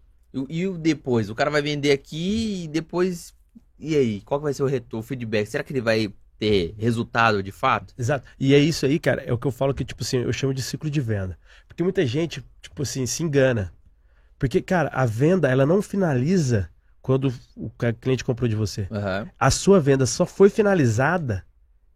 e, 0.49 0.67
o 0.67 0.77
depois? 0.77 1.29
O 1.29 1.35
cara 1.35 1.49
vai 1.49 1.61
vender 1.61 1.91
aqui 1.91 2.63
e 2.63 2.67
depois. 2.67 3.33
E 3.77 3.95
aí? 3.95 4.21
Qual 4.21 4.39
que 4.39 4.43
vai 4.43 4.53
ser 4.53 4.63
o 4.63 4.67
retorno, 4.67 5.03
o 5.03 5.07
feedback? 5.07 5.47
Será 5.47 5.63
que 5.63 5.71
ele 5.73 5.81
vai 5.81 6.13
ter 6.37 6.73
resultado 6.77 7.41
de 7.41 7.51
fato? 7.51 7.93
Exato. 7.97 8.27
E 8.39 8.53
é 8.53 8.59
isso 8.59 8.85
aí, 8.85 8.99
cara, 8.99 9.21
é 9.23 9.33
o 9.33 9.37
que 9.37 9.47
eu 9.47 9.51
falo 9.51 9.73
que, 9.73 9.83
tipo 9.83 10.03
assim, 10.03 10.17
eu 10.17 10.31
chamo 10.31 10.53
de 10.53 10.61
ciclo 10.61 10.89
de 10.89 11.01
venda. 11.01 11.37
Porque 11.67 11.83
muita 11.83 12.05
gente, 12.05 12.43
tipo 12.61 12.83
assim, 12.83 13.05
se 13.05 13.23
engana. 13.23 13.73
Porque, 14.37 14.61
cara, 14.61 14.89
a 14.93 15.05
venda, 15.05 15.49
ela 15.49 15.65
não 15.65 15.81
finaliza 15.81 16.69
quando 17.01 17.33
o 17.55 17.69
cliente 17.99 18.23
comprou 18.23 18.47
de 18.47 18.55
você. 18.55 18.87
Aham. 18.91 19.29
A 19.37 19.51
sua 19.51 19.79
venda 19.79 20.05
só 20.05 20.25
foi 20.25 20.49
finalizada 20.49 21.45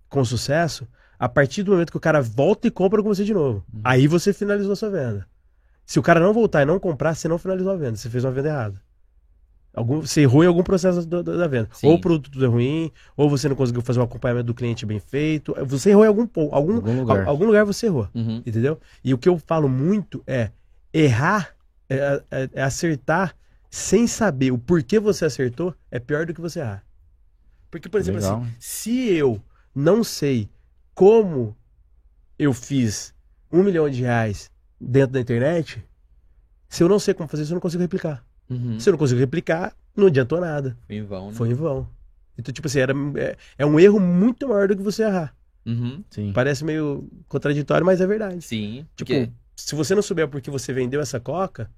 com 0.09 0.23
sucesso 0.25 0.87
a 1.23 1.29
partir 1.29 1.63
do 1.63 1.71
momento 1.71 1.91
que 1.91 1.97
o 1.97 2.01
cara 2.01 2.21
volta 2.21 2.67
e 2.67 2.71
compra 2.71 3.01
com 3.01 3.07
você 3.07 3.23
de 3.23 3.33
novo. 3.33 3.63
Uhum. 3.73 3.81
Aí 3.83 4.07
você 4.07 4.33
finalizou 4.33 4.73
a 4.73 4.75
sua 4.75 4.89
venda. 4.89 5.25
Se 5.85 5.97
o 5.99 6.01
cara 6.03 6.19
não 6.19 6.33
voltar 6.33 6.61
e 6.63 6.65
não 6.65 6.79
comprar, 6.79 7.13
você 7.15 7.27
não 7.27 7.37
finalizou 7.37 7.71
a 7.71 7.75
venda. 7.77 7.95
Você 7.95 8.09
fez 8.09 8.23
uma 8.25 8.31
venda 8.31 8.49
errada. 8.49 8.81
Algum, 9.73 10.01
você 10.01 10.21
errou 10.21 10.43
em 10.43 10.47
algum 10.47 10.61
processo 10.63 11.05
do- 11.05 11.23
da 11.23 11.47
venda. 11.47 11.69
Sim. 11.73 11.87
Ou 11.87 11.95
o 11.95 12.01
produto 12.01 12.43
é 12.43 12.47
ruim, 12.47 12.91
ou 13.17 13.29
você 13.29 13.47
não 13.49 13.55
conseguiu 13.55 13.81
fazer 13.81 13.99
um 13.99 14.03
acompanhamento 14.03 14.47
do 14.47 14.53
cliente 14.53 14.85
bem 14.85 14.99
feito. 14.99 15.55
Você 15.65 15.89
errou 15.91 16.03
em 16.03 16.07
algum 16.07 16.27
ponto. 16.27 16.53
Algum, 16.53 16.75
Algum 16.75 16.99
lugar. 16.99 17.21
al- 17.23 17.29
algum 17.29 17.45
lugar 17.45 17.65
você 17.65 17.85
errou. 17.87 18.07
Uhum. 18.13 18.43
Entendeu? 18.45 18.79
E 19.03 19.13
o 19.13 19.17
que 19.17 19.27
eu 19.29 19.37
falo 19.39 19.67
muito 19.69 20.21
é 20.27 20.51
errar, 20.93 21.55
é, 21.89 22.21
é- 22.29 22.49
é 22.53 22.61
acertar 22.63 23.33
sem 23.69 24.05
saber 24.07 24.51
o 24.51 24.57
porquê 24.57 24.99
você 24.99 25.25
acertou 25.25 25.73
é 25.89 25.97
pior 25.99 26.25
do 26.25 26.33
que 26.33 26.41
você 26.41 26.59
errar. 26.59 26.83
Porque, 27.71 27.89
por 27.89 27.99
exemplo, 27.99 28.21
Legal. 28.21 28.41
assim, 28.41 28.51
se 28.59 29.09
eu 29.15 29.41
não 29.73 30.03
sei 30.03 30.47
como 30.93 31.55
eu 32.37 32.53
fiz 32.53 33.13
um 33.51 33.63
milhão 33.63 33.89
de 33.89 34.01
reais 34.01 34.51
dentro 34.79 35.13
da 35.13 35.19
internet, 35.21 35.83
se 36.69 36.83
eu 36.83 36.89
não 36.89 36.99
sei 36.99 37.13
como 37.13 37.29
fazer 37.29 37.43
isso, 37.43 37.51
eu 37.51 37.55
não 37.55 37.61
consigo 37.61 37.81
replicar. 37.81 38.25
Uhum. 38.49 38.79
Se 38.79 38.89
eu 38.89 38.91
não 38.91 38.97
consigo 38.97 39.19
replicar, 39.19 39.75
não 39.95 40.07
adiantou 40.07 40.39
nada. 40.41 40.77
Foi 40.87 40.95
em 40.95 41.03
vão, 41.03 41.27
né? 41.29 41.33
Foi 41.33 41.49
em 41.49 41.53
vão. 41.53 41.87
Então, 42.37 42.51
tipo 42.53 42.67
assim, 42.67 42.79
era, 42.79 42.93
é, 43.15 43.37
é 43.59 43.65
um 43.65 43.79
erro 43.79 43.99
muito 43.99 44.47
maior 44.47 44.67
do 44.67 44.75
que 44.75 44.81
você 44.81 45.03
errar. 45.03 45.35
Uhum. 45.65 46.03
Sim. 46.09 46.33
Parece 46.33 46.63
meio 46.65 47.07
contraditório, 47.27 47.85
mas 47.85 48.01
é 48.01 48.07
verdade. 48.07 48.41
Sim. 48.41 48.85
Tipo, 48.95 49.11
porque- 49.13 49.29
se 49.55 49.75
você 49.75 49.93
não 49.93 50.01
souber 50.01 50.27
por 50.27 50.41
que 50.41 50.49
você 50.49 50.73
vendeu 50.73 50.99
essa 50.99 51.19
coca, 51.19 51.69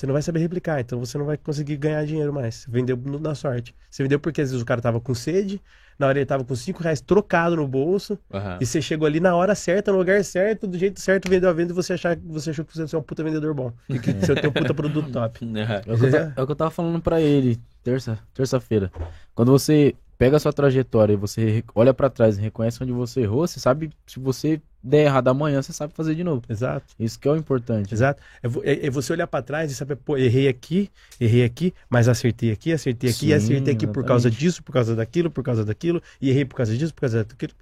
você 0.00 0.06
não 0.06 0.14
vai 0.14 0.22
saber 0.22 0.38
replicar, 0.40 0.80
então 0.80 0.98
você 0.98 1.18
não 1.18 1.26
vai 1.26 1.36
conseguir 1.36 1.76
ganhar 1.76 2.02
dinheiro 2.06 2.32
mais. 2.32 2.64
Vendeu 2.66 2.96
no- 2.96 3.18
na 3.18 3.34
sorte. 3.34 3.74
Você 3.90 4.02
vendeu 4.02 4.18
porque 4.18 4.40
às 4.40 4.48
vezes 4.50 4.62
o 4.62 4.64
cara 4.64 4.80
tava 4.80 4.98
com 4.98 5.14
sede, 5.14 5.60
na 5.98 6.06
hora 6.06 6.18
ele 6.18 6.24
tava 6.24 6.42
com 6.42 6.54
5 6.56 6.82
reais 6.82 7.02
trocado 7.02 7.54
no 7.54 7.68
bolso, 7.68 8.18
Aham. 8.32 8.56
e 8.62 8.64
você 8.64 8.80
chegou 8.80 9.06
ali 9.06 9.20
na 9.20 9.36
hora 9.36 9.54
certa, 9.54 9.92
no 9.92 9.98
lugar 9.98 10.24
certo, 10.24 10.66
do 10.66 10.78
jeito 10.78 10.98
certo, 10.98 11.28
vendeu 11.28 11.50
a 11.50 11.52
venda 11.52 11.72
e 11.72 11.74
você, 11.74 11.92
achar, 11.92 12.16
você 12.16 12.48
achou 12.48 12.64
que 12.64 12.74
você 12.74 12.96
é 12.96 12.98
um 12.98 13.02
puta 13.02 13.22
vendedor 13.22 13.52
bom. 13.52 13.70
E 13.90 13.98
que 14.00 14.10
você 14.14 14.34
tem 14.34 14.48
um 14.48 14.52
puta 14.54 14.72
produto 14.72 15.10
top. 15.12 15.44
Aham. 15.44 15.82
É 15.86 15.92
o, 15.92 15.98
que 15.98 16.04
eu, 16.06 16.10
ta- 16.10 16.32
é 16.34 16.42
o 16.42 16.46
que 16.46 16.52
eu 16.52 16.56
tava 16.56 16.70
falando 16.70 17.02
pra 17.02 17.20
ele 17.20 17.60
terça, 17.82 18.18
terça-feira. 18.32 18.90
Quando 19.34 19.52
você 19.52 19.94
pega 20.20 20.36
a 20.36 20.40
sua 20.40 20.52
trajetória 20.52 21.14
e 21.14 21.16
você 21.16 21.64
olha 21.74 21.94
pra 21.94 22.10
trás 22.10 22.36
e 22.36 22.42
reconhece 22.42 22.82
onde 22.82 22.92
você 22.92 23.22
errou, 23.22 23.46
você 23.46 23.58
sabe, 23.58 23.88
se 24.06 24.20
você 24.20 24.60
der 24.82 25.06
errado 25.06 25.28
amanhã, 25.28 25.62
você 25.62 25.72
sabe 25.72 25.94
fazer 25.94 26.14
de 26.14 26.22
novo. 26.22 26.42
Exato. 26.46 26.94
Isso 26.98 27.18
que 27.18 27.26
é 27.26 27.30
o 27.32 27.36
importante. 27.36 27.94
Exato. 27.94 28.22
É, 28.42 28.48
é- 28.70 28.86
é 28.86 28.90
você 28.90 29.14
olhar 29.14 29.26
pra 29.26 29.40
trás 29.40 29.72
e 29.72 29.74
saber, 29.74 29.96
pô, 29.96 30.18
errei 30.18 30.46
aqui, 30.46 30.90
errei 31.18 31.42
aqui, 31.42 31.72
mas 31.88 32.06
acertei 32.06 32.50
aqui, 32.52 32.70
acertei 32.70 33.08
aqui, 33.08 33.18
Sim, 33.28 33.32
acertei 33.32 33.72
aqui 33.72 33.86
por 33.86 34.04
causa 34.04 34.28
exatamente. 34.28 34.40
disso, 34.40 34.62
por 34.62 34.72
causa 34.72 34.94
daquilo, 34.94 35.30
por 35.30 35.42
causa 35.42 35.64
daquilo, 35.64 36.02
e 36.20 36.28
errei 36.28 36.44
por 36.44 36.56
causa 36.56 36.76
disso, 36.76 36.92
por 36.92 37.00
causa 37.00 37.24
daquilo. 37.24 37.52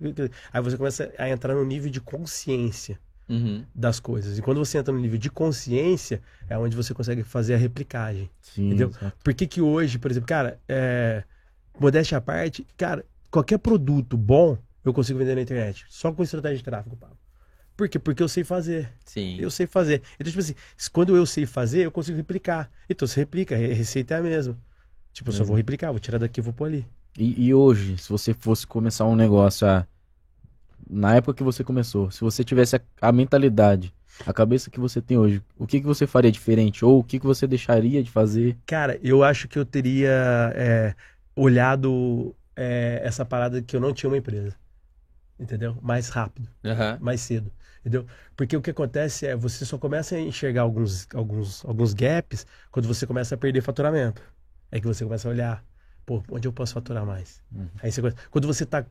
Aí 0.53 0.61
você 0.61 0.77
começa 0.77 1.13
a 1.17 1.31
entrar 1.31 1.55
no 1.55 1.65
nível 1.65 1.89
de 1.91 2.01
consciência 2.01 2.99
Uhum. 3.29 3.63
das 3.75 4.01
coisas. 4.01 4.37
E 4.37 4.43
quando 4.43 4.59
você 4.59 4.79
entra 4.79 4.93
no 4.93 4.99
nível 4.99 5.19
de 5.19 5.31
consciência, 5.31 6.21
é 6.49 6.59
onde 6.59 6.75
você 6.75 6.93
consegue 6.93 7.23
fazer 7.23 7.55
a 7.55 7.57
replicagem. 7.57 8.29
Sim, 8.41 8.67
Entendeu? 8.69 8.89
exato. 8.89 9.17
Por 9.23 9.33
que 9.33 9.47
que 9.47 9.61
hoje, 9.61 9.97
por 9.99 10.11
exemplo, 10.11 10.27
cara, 10.27 10.59
é... 10.69 11.23
modéstia 11.81 12.18
à 12.18 12.20
parte, 12.20 12.66
cara, 12.76 13.05
qualquer 13.31 13.59
produto 13.59 14.16
bom 14.16 14.59
eu 14.85 14.93
consigo 14.93 15.18
vender 15.18 15.35
na 15.35 15.43
internet. 15.43 15.85
Só 15.89 16.12
com 16.12 16.22
estratégia 16.22 16.59
de 16.59 16.64
tráfego, 16.64 16.97
Pablo. 16.97 17.16
Por 17.76 17.89
quê? 17.89 17.99
Porque 17.99 18.22
eu 18.22 18.29
sei 18.29 18.45
fazer. 18.45 18.93
Sim. 19.05 19.37
Eu 19.39 19.51
sei 19.51 19.66
fazer. 19.66 20.03
Então, 20.18 20.31
tipo 20.31 20.41
assim, 20.41 20.55
se- 20.76 20.91
quando 20.91 21.16
eu 21.16 21.24
sei 21.26 21.47
fazer, 21.47 21.85
eu 21.87 21.93
consigo 21.93 22.16
replicar. 22.16 22.70
Então, 22.91 23.07
você 23.07 23.20
replica, 23.20 23.55
a 23.55 23.59
receita 23.59 24.14
é 24.14 24.18
a 24.18 24.22
mesma. 24.22 24.59
Tipo, 25.12 25.31
eu 25.31 25.35
só 25.35 25.45
vou 25.45 25.57
replicar, 25.57 25.91
vou 25.91 26.01
tirar 26.01 26.18
daqui 26.18 26.41
e 26.41 26.43
vou 26.43 26.53
pôr 26.53 26.66
ali. 26.66 26.87
E, 27.16 27.47
e 27.47 27.55
hoje, 27.55 27.99
se 27.99 28.09
você 28.09 28.35
fosse 28.35 28.66
começar 28.66 29.05
um 29.07 29.16
negócio, 29.16 29.66
ah, 29.66 29.87
na 30.89 31.16
época 31.16 31.35
que 31.35 31.43
você 31.43 31.62
começou, 31.62 32.11
se 32.11 32.20
você 32.20 32.43
tivesse 32.45 32.76
a, 32.76 32.81
a 33.01 33.12
mentalidade, 33.12 33.93
a 34.26 34.33
cabeça 34.33 34.70
que 34.70 34.81
você 34.81 35.01
tem 35.01 35.18
hoje, 35.18 35.43
o 35.59 35.66
que, 35.66 35.81
que 35.81 35.87
você 35.87 36.07
faria 36.07 36.33
diferente? 36.33 36.85
Ou 36.85 37.01
o 37.01 37.05
que, 37.05 37.18
que 37.20 37.26
você 37.26 37.47
deixaria 37.47 38.03
de 38.03 38.11
fazer? 38.11 38.57
Cara, 38.66 38.99
eu 39.03 39.22
acho 39.22 39.47
que 39.49 39.59
eu 39.59 39.64
teria 39.64 40.11
é, 40.55 40.95
olhado 41.41 42.34
é, 42.57 43.01
essa 43.05 43.24
parada 43.24 43.62
que 43.62 43.76
eu 43.76 43.80
não 43.80 43.93
tinha 43.93 44.11
uma 44.11 44.16
empresa. 44.16 44.57
Entendeu? 45.39 45.78
Mais 45.80 46.09
rápido. 46.09 46.49
Aham. 46.64 46.99
mais 47.01 47.20
cedo, 47.20 47.53
entendeu? 47.80 48.05
Porque 48.36 48.57
o 48.57 48.61
que 48.61 48.70
acontece 48.70 49.24
é 49.24 49.36
você 49.36 49.64
só 49.64 49.78
começa 49.78 50.16
a 50.16 50.20
enxergar 50.20 50.62
alguns, 50.62 51.07
alguns, 51.14 51.64
alguns 51.64 51.95
gaps 51.95 52.45
quando 52.72 52.89
você 52.89 53.07
começa 53.07 53.36
a 53.36 53.39
perder 53.39 53.61
faturamento. 53.61 54.20
É 54.70 54.80
que 54.80 54.86
você 54.86 55.05
começa 55.05 55.28
a 55.28 55.30
olhar, 55.30 55.64
pô, 56.05 56.22
onde 56.30 56.49
eu 56.49 56.53
posso 56.53 56.74
faturar 56.74 57.07
mais? 57.07 57.41
Uhum. 57.53 57.68
Aí 57.80 57.93
você, 57.93 58.03
quando 58.30 58.47
você 58.47 58.66
tá 58.66 58.84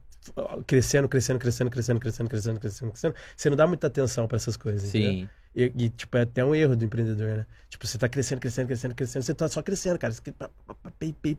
crescendo, 0.66 1.08
crescendo, 1.10 1.40
crescendo, 1.40 1.70
crescendo, 1.70 2.00
crescendo, 2.00 2.30
crescendo, 2.30 2.60
crescendo, 2.60 2.92
crescendo, 2.92 3.16
você 3.36 3.50
não 3.50 3.58
dá 3.58 3.68
muita 3.68 3.88
atenção 3.88 4.26
para 4.28 4.38
essas 4.38 4.56
coisas, 4.56 4.90
entendeu? 4.96 5.30
E, 5.58 5.74
e, 5.76 5.90
tipo, 5.90 6.16
é 6.18 6.22
até 6.22 6.46
um 6.46 6.54
erro 6.54 6.76
do 6.78 6.86
empreendedor, 6.86 7.38
né? 7.38 7.48
Tipo, 7.70 7.88
você 7.88 7.98
tá 7.98 8.08
crescendo, 8.08 8.40
crescendo, 8.40 8.68
crescendo, 8.68 8.96
crescendo, 8.96 9.24
você 9.24 9.34
tá 9.34 9.50
só 9.50 9.64
crescendo, 9.64 9.98
cara. 9.98 10.14
Tá, 10.14 10.52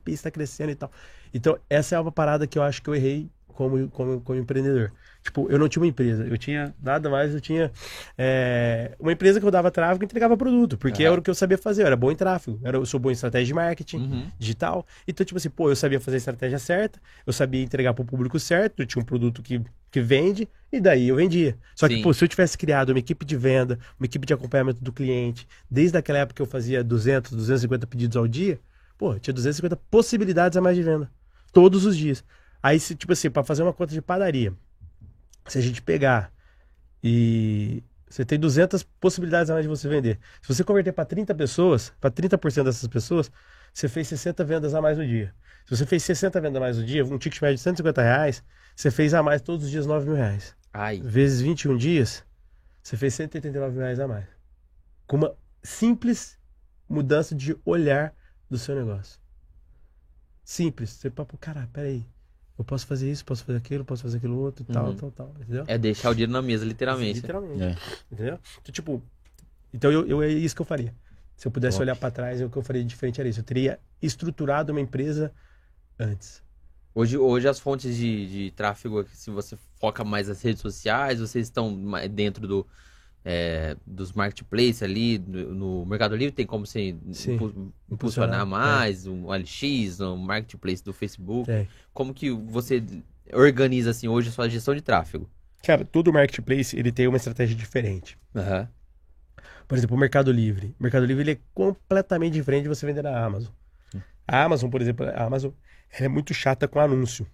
você 0.05 0.23
tá 0.25 0.31
crescendo 0.33 0.71
e 0.73 0.75
tal. 0.75 0.91
Então, 1.33 1.59
essa 1.71 1.95
é 1.95 2.01
uma 2.01 2.11
parada 2.12 2.47
que 2.47 2.59
eu 2.59 2.62
acho 2.64 2.83
que 2.83 2.91
eu 2.91 2.97
errei 2.97 3.31
como, 3.49 3.88
como, 3.90 4.20
como 4.20 4.38
empreendedor. 4.38 4.92
Tipo, 5.22 5.51
eu 5.51 5.59
não 5.59 5.68
tinha 5.68 5.82
uma 5.82 5.88
empresa, 5.88 6.26
eu 6.26 6.38
tinha 6.38 6.74
nada 6.80 7.11
mais, 7.11 7.34
eu 7.34 7.40
tinha 7.40 7.70
é, 8.16 8.94
uma 8.99 9.12
empresa 9.12 9.40
que 9.40 9.44
eu 9.46 9.51
dava 9.51 9.70
tráfego 9.70 10.05
e 10.05 10.07
entregava 10.07 10.36
produto, 10.36 10.78
porque 10.78 11.03
Aham. 11.03 11.12
era 11.12 11.20
o 11.20 11.22
que 11.22 11.28
eu 11.30 11.34
sabia 11.34 11.59
fazer, 11.59 11.82
eu 11.82 11.86
era 11.86 11.96
bom 11.96 12.11
em 12.11 12.16
tráfego, 12.16 12.59
era, 12.64 12.76
eu 12.76 12.86
sou 12.86 12.99
bom 13.01 13.11
em 13.11 13.12
estratégia 13.12 13.46
de 13.46 13.55
marketing, 13.55 13.99
Uhum. 13.99 14.30
digital. 14.38 14.86
Então, 15.07 15.24
tipo 15.26 15.36
assim, 15.36 15.51
pô, 15.51 15.70
eu 15.70 15.76
sabia 15.76 16.01
fazer 16.01 16.16
a 16.16 16.18
estratégia 16.18 16.59
certa, 16.59 17.01
eu 17.26 17.32
sabia 17.32 17.62
entregar 17.62 17.92
para 17.94 18.03
o 18.03 18.07
público 18.07 18.38
certo, 18.38 18.80
eu 18.80 18.86
tinha 18.86 19.03
um 19.03 19.05
produto 19.05 19.42
que, 19.42 19.61
que 19.90 20.01
vende, 20.01 20.49
e 20.72 20.80
daí 20.80 21.09
eu 21.09 21.16
vendia. 21.16 21.57
Só 21.74 21.88
que, 21.88 21.96
Sim. 21.96 22.03
pô, 22.03 22.12
se 22.14 22.24
eu 22.24 22.28
tivesse 22.28 22.57
criado 22.57 22.90
uma 22.90 22.99
equipe 22.99 23.24
de 23.24 23.36
venda, 23.36 23.78
uma 23.99 24.07
equipe 24.07 24.26
de 24.26 24.32
acompanhamento 24.34 24.82
do 24.82 24.92
cliente, 24.92 25.46
desde 25.70 25.96
aquela 25.99 26.18
época 26.20 26.36
que 26.36 26.42
eu 26.42 26.46
fazia 26.46 26.82
200, 26.84 27.32
250 27.32 27.86
pedidos 27.86 28.16
ao 28.16 28.26
dia, 28.28 28.61
pô, 28.96 29.14
eu 29.14 29.20
tinha 29.20 29.34
250 29.34 29.76
possibilidades 29.90 30.57
a 30.57 30.61
mais 30.61 30.76
de 30.76 30.82
venda. 30.82 31.11
Todos 31.53 31.86
os 31.86 31.96
dias. 31.96 32.22
Aí, 32.62 32.78
se, 32.80 32.94
tipo 32.94 33.12
assim, 33.12 33.30
para 33.30 33.44
fazer 33.44 33.62
uma 33.62 33.72
conta 33.72 33.92
de 33.92 34.02
padaria, 34.02 34.52
se 35.46 35.59
a 35.59 35.61
gente 35.61 35.80
pegar 35.80 36.32
e 37.02 37.82
você 38.09 38.24
tem 38.24 38.38
200 38.38 38.82
possibilidades 38.82 39.50
a 39.50 39.54
mais 39.54 39.64
de 39.64 39.68
você 39.68 39.88
vender. 39.88 40.18
Se 40.40 40.48
você 40.48 40.64
converter 40.64 40.92
para 40.92 41.04
30 41.04 41.34
pessoas, 41.34 41.92
para 42.00 42.11
30% 42.11 42.64
dessas 42.64 42.88
pessoas, 42.88 43.30
você 43.72 43.88
fez 43.88 44.09
60 44.09 44.44
vendas 44.44 44.74
a 44.74 44.80
mais 44.80 44.96
no 44.96 45.06
dia. 45.06 45.34
Se 45.66 45.76
você 45.76 45.86
fez 45.86 46.02
60 46.02 46.40
vendas 46.40 46.56
a 46.56 46.61
mais 46.61 46.78
no 46.78 46.84
dia, 46.84 47.04
um 47.04 47.18
ticket 47.18 47.40
médio 47.42 47.56
de 47.56 47.62
150 47.62 48.02
reais, 48.02 48.42
você 48.74 48.90
fez 48.90 49.12
a 49.12 49.22
mais 49.22 49.42
todos 49.42 49.66
os 49.66 49.70
dias 49.70 49.86
9 49.86 50.06
mil 50.06 50.16
reais. 50.16 50.56
Ai. 50.72 51.00
Vezes 51.02 51.40
21 51.40 51.76
dias, 51.76 52.24
você 52.82 52.96
fez 52.96 53.14
189 53.14 53.72
mil 53.72 53.82
reais 53.82 54.00
a 54.00 54.09
mais. 54.09 54.26
Com 55.06 55.16
uma 55.18 55.36
simples 55.62 56.38
mudança 56.88 57.34
de 57.34 57.56
olhar 57.64 58.14
do 58.48 58.56
seu 58.56 58.74
negócio. 58.74 59.20
Simples. 60.42 60.90
Você 60.90 61.11
fala, 61.11 61.26
pô, 61.26 61.36
cara, 61.36 61.68
peraí. 61.72 62.06
Eu 62.59 62.64
posso 62.64 62.86
fazer 62.86 63.11
isso, 63.11 63.24
posso 63.24 63.44
fazer 63.44 63.59
aquilo, 63.59 63.84
posso 63.84 64.02
fazer 64.02 64.16
aquilo 64.18 64.36
outro, 64.38 64.64
tal, 64.64 64.88
Uhum. 64.88 64.96
tal, 64.96 65.11
tal. 65.12 65.34
Entendeu? 65.40 65.64
É 65.68 65.78
deixar 65.78 66.11
o 66.11 66.14
dinheiro 66.14 66.32
na 66.32 66.42
mesa, 66.42 66.64
literalmente. 66.64 67.20
Literalmente. 67.20 67.62
É. 67.62 67.76
Entendeu? 68.12 68.38
Então, 68.61 68.72
tipo, 68.72 69.02
então 69.72 69.92
eu, 69.92 70.06
eu 70.06 70.22
é 70.22 70.28
isso 70.28 70.56
que 70.56 70.62
eu 70.62 70.66
faria. 70.66 70.92
Se 71.36 71.46
eu 71.46 71.52
pudesse 71.52 71.76
Top. 71.76 71.84
olhar 71.84 71.94
para 71.96 72.11
trás, 72.11 72.42
o 72.42 72.50
que 72.50 72.56
eu 72.56 72.62
faria 72.62 72.82
de 72.82 72.88
diferente 72.88 73.20
era 73.20 73.28
isso. 73.28 73.38
Eu 73.40 73.44
teria 73.44 73.78
estruturado 74.02 74.72
uma 74.72 74.80
empresa 74.80 75.32
antes. 75.98 76.42
Hoje, 76.94 77.16
hoje 77.16 77.46
as 77.48 77.61
fontes 77.61 77.96
de, 77.96 78.26
de 78.26 78.50
tráfego, 78.50 79.06
se 79.14 79.30
você 79.30 79.56
foca 79.78 80.02
mais 80.02 80.26
nas 80.26 80.42
redes 80.42 80.61
sociais, 80.61 81.20
vocês 81.20 81.46
estão 81.46 81.70
mais 81.70 82.11
dentro 82.11 82.48
do, 82.48 82.66
é, 83.25 83.77
dos 83.87 84.12
marketplaces 84.12 84.83
ali, 84.83 85.19
no, 85.19 85.55
no 85.55 85.87
Mercado 85.87 86.16
Livre, 86.16 86.33
tem 86.33 86.47
como 86.47 86.64
impu- 86.64 86.95
impulsionar 87.14 87.73
Impulsionar, 87.91 88.47
mais, 88.47 89.07
um 89.07 89.27
OLX, 89.27 90.01
um 90.01 90.16
marketplace 90.16 90.83
do 90.83 90.93
Facebook. 90.93 91.51
É. 91.51 91.66
Como 91.93 92.14
que 92.14 92.31
você 92.31 92.83
organiza 93.33 93.91
assim 93.91 94.09
hoje 94.09 94.29
a 94.29 94.33
sua 94.33 94.49
gestão 94.49 94.75
de 94.75 94.81
tráfego? 94.81 95.29
Cara, 95.62 95.85
todo 95.85 96.12
marketplace 96.12 96.77
ele 96.79 96.93
tem 96.93 97.07
uma 97.09 97.16
estratégia 97.16 97.57
diferente. 97.57 98.16
Aham. 98.35 98.69
Por 99.66 99.77
exemplo, 99.77 99.97
o 99.97 100.01
Mercado 100.01 100.33
Livre. 100.33 100.75
O 100.79 100.83
Mercado 100.83 101.05
Livre 101.05 101.23
ele 101.25 101.33
é 101.33 101.39
completamente 101.53 102.33
diferente 102.33 102.62
de 102.62 102.69
você 102.69 102.87
vender 102.87 103.03
na 103.03 103.23
Amazon. 103.23 103.53
A 104.27 104.45
Amazon, 104.45 104.71
por 104.71 104.81
exemplo, 104.81 105.07
a 105.07 105.25
Amazon 105.25 105.53
ela 105.93 106.07
é 106.07 106.09
muito 106.09 106.33
chata 106.33 106.66
com 106.69 106.79
anúncio. 106.81 107.27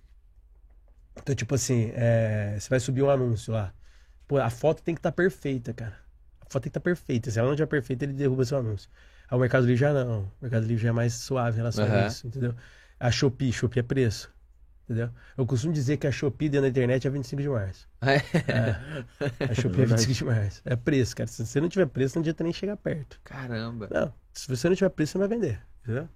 Então, 1.16 1.34
tipo 1.34 1.54
assim, 1.54 1.90
é, 1.94 2.56
você 2.58 2.68
vai 2.68 2.80
subir 2.80 3.02
um 3.02 3.10
anúncio 3.10 3.52
lá. 3.52 3.72
Pô, 4.26 4.38
a 4.38 4.50
foto 4.50 4.82
tem 4.82 4.94
que 4.94 4.98
estar 5.00 5.12
perfeita, 5.12 5.72
cara. 5.72 5.96
A 6.40 6.44
foto 6.50 6.62
tem 6.62 6.62
que 6.62 6.68
estar 6.68 6.80
perfeita. 6.80 7.30
Se 7.30 7.38
ela 7.38 7.46
não 7.46 7.54
estiver 7.54 7.66
perfeita, 7.66 8.04
ele 8.04 8.12
derruba 8.12 8.44
seu 8.44 8.58
anúncio. 8.58 8.88
Aí 9.28 9.36
o 9.36 9.40
Mercado 9.40 9.66
Livre 9.66 9.80
já 9.80 9.92
não. 9.92 10.20
O 10.22 10.32
Mercado 10.42 10.66
Livre 10.66 10.82
já 10.82 10.88
é 10.90 10.92
mais 10.92 11.14
suave 11.14 11.56
em 11.56 11.58
relação 11.58 11.84
a 11.84 11.88
Aham. 11.88 12.06
isso, 12.06 12.26
entendeu? 12.26 12.54
A 12.98 13.10
Shopee, 13.10 13.52
Shopee 13.52 13.80
é 13.80 13.82
preço. 13.82 14.32
Entendeu? 14.84 15.08
Eu 15.36 15.46
costumo 15.46 15.72
dizer 15.72 15.96
que 15.96 16.06
a 16.06 16.12
Shopee 16.12 16.48
dentro 16.48 16.62
da 16.62 16.68
internet 16.68 17.06
é 17.06 17.10
25 17.10 17.40
de 17.42 17.48
março. 17.48 17.88
É. 18.02 19.44
A 19.50 19.54
Shopee 19.54 19.82
é, 19.82 19.86
verdade. 19.86 20.06
25 20.06 20.12
de 20.12 20.24
março. 20.24 20.62
É 20.64 20.76
preço, 20.76 21.16
cara. 21.16 21.26
Se 21.26 21.44
você 21.44 21.60
não 21.60 21.68
tiver 21.70 21.86
preço, 21.86 22.16
não 22.16 22.20
adianta 22.20 22.44
nem 22.44 22.52
chegar 22.52 22.76
perto. 22.76 23.18
Caramba. 23.24 23.88
Não, 23.90 24.12
se 24.32 24.46
você 24.46 24.68
não 24.68 24.76
tiver 24.76 24.90
preço, 24.90 25.12
você 25.12 25.18
não 25.18 25.28
vai 25.28 25.38
vender. 25.38 25.60
Entendeu? 25.82 26.08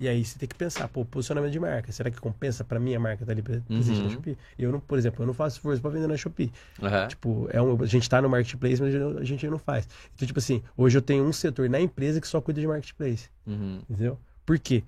E 0.00 0.08
aí 0.08 0.24
você 0.24 0.38
tem 0.38 0.48
que 0.48 0.54
pensar, 0.54 0.88
pô, 0.88 1.04
posicionamento 1.04 1.52
de 1.52 1.60
marca. 1.60 1.92
Será 1.92 2.10
que 2.10 2.18
compensa 2.18 2.64
pra 2.64 2.80
minha 2.80 2.98
marca 2.98 3.22
estar 3.22 3.32
ali 3.32 3.42
presente 3.42 3.70
Uhum. 3.70 4.04
na 4.04 4.08
Shopee? 4.10 4.38
Eu 4.58 4.72
não, 4.72 4.80
por 4.80 4.98
exemplo, 4.98 5.22
eu 5.22 5.26
não 5.26 5.34
faço 5.34 5.56
esforço 5.58 5.82
pra 5.82 5.90
vender 5.90 6.06
na 6.06 6.16
Shopee. 6.16 6.50
Aham. 6.82 7.06
Tipo, 7.06 7.48
é 7.52 7.60
um, 7.60 7.82
a 7.82 7.86
gente 7.86 8.08
tá 8.08 8.22
no 8.22 8.28
marketplace, 8.30 8.80
mas 8.80 8.94
a 8.94 9.22
gente 9.24 9.46
não 9.46 9.58
faz. 9.58 9.86
Então, 10.14 10.26
tipo 10.26 10.38
assim, 10.38 10.62
hoje 10.74 10.96
eu 10.96 11.02
tenho 11.02 11.22
um 11.22 11.32
setor 11.34 11.68
na 11.68 11.78
empresa 11.78 12.18
que 12.18 12.26
só 12.26 12.40
cuida 12.40 12.58
de 12.62 12.66
marketplace. 12.66 13.28
Uhum. 13.46 13.82
Entendeu? 13.90 14.18
Por 14.46 14.58
quê? 14.58 14.82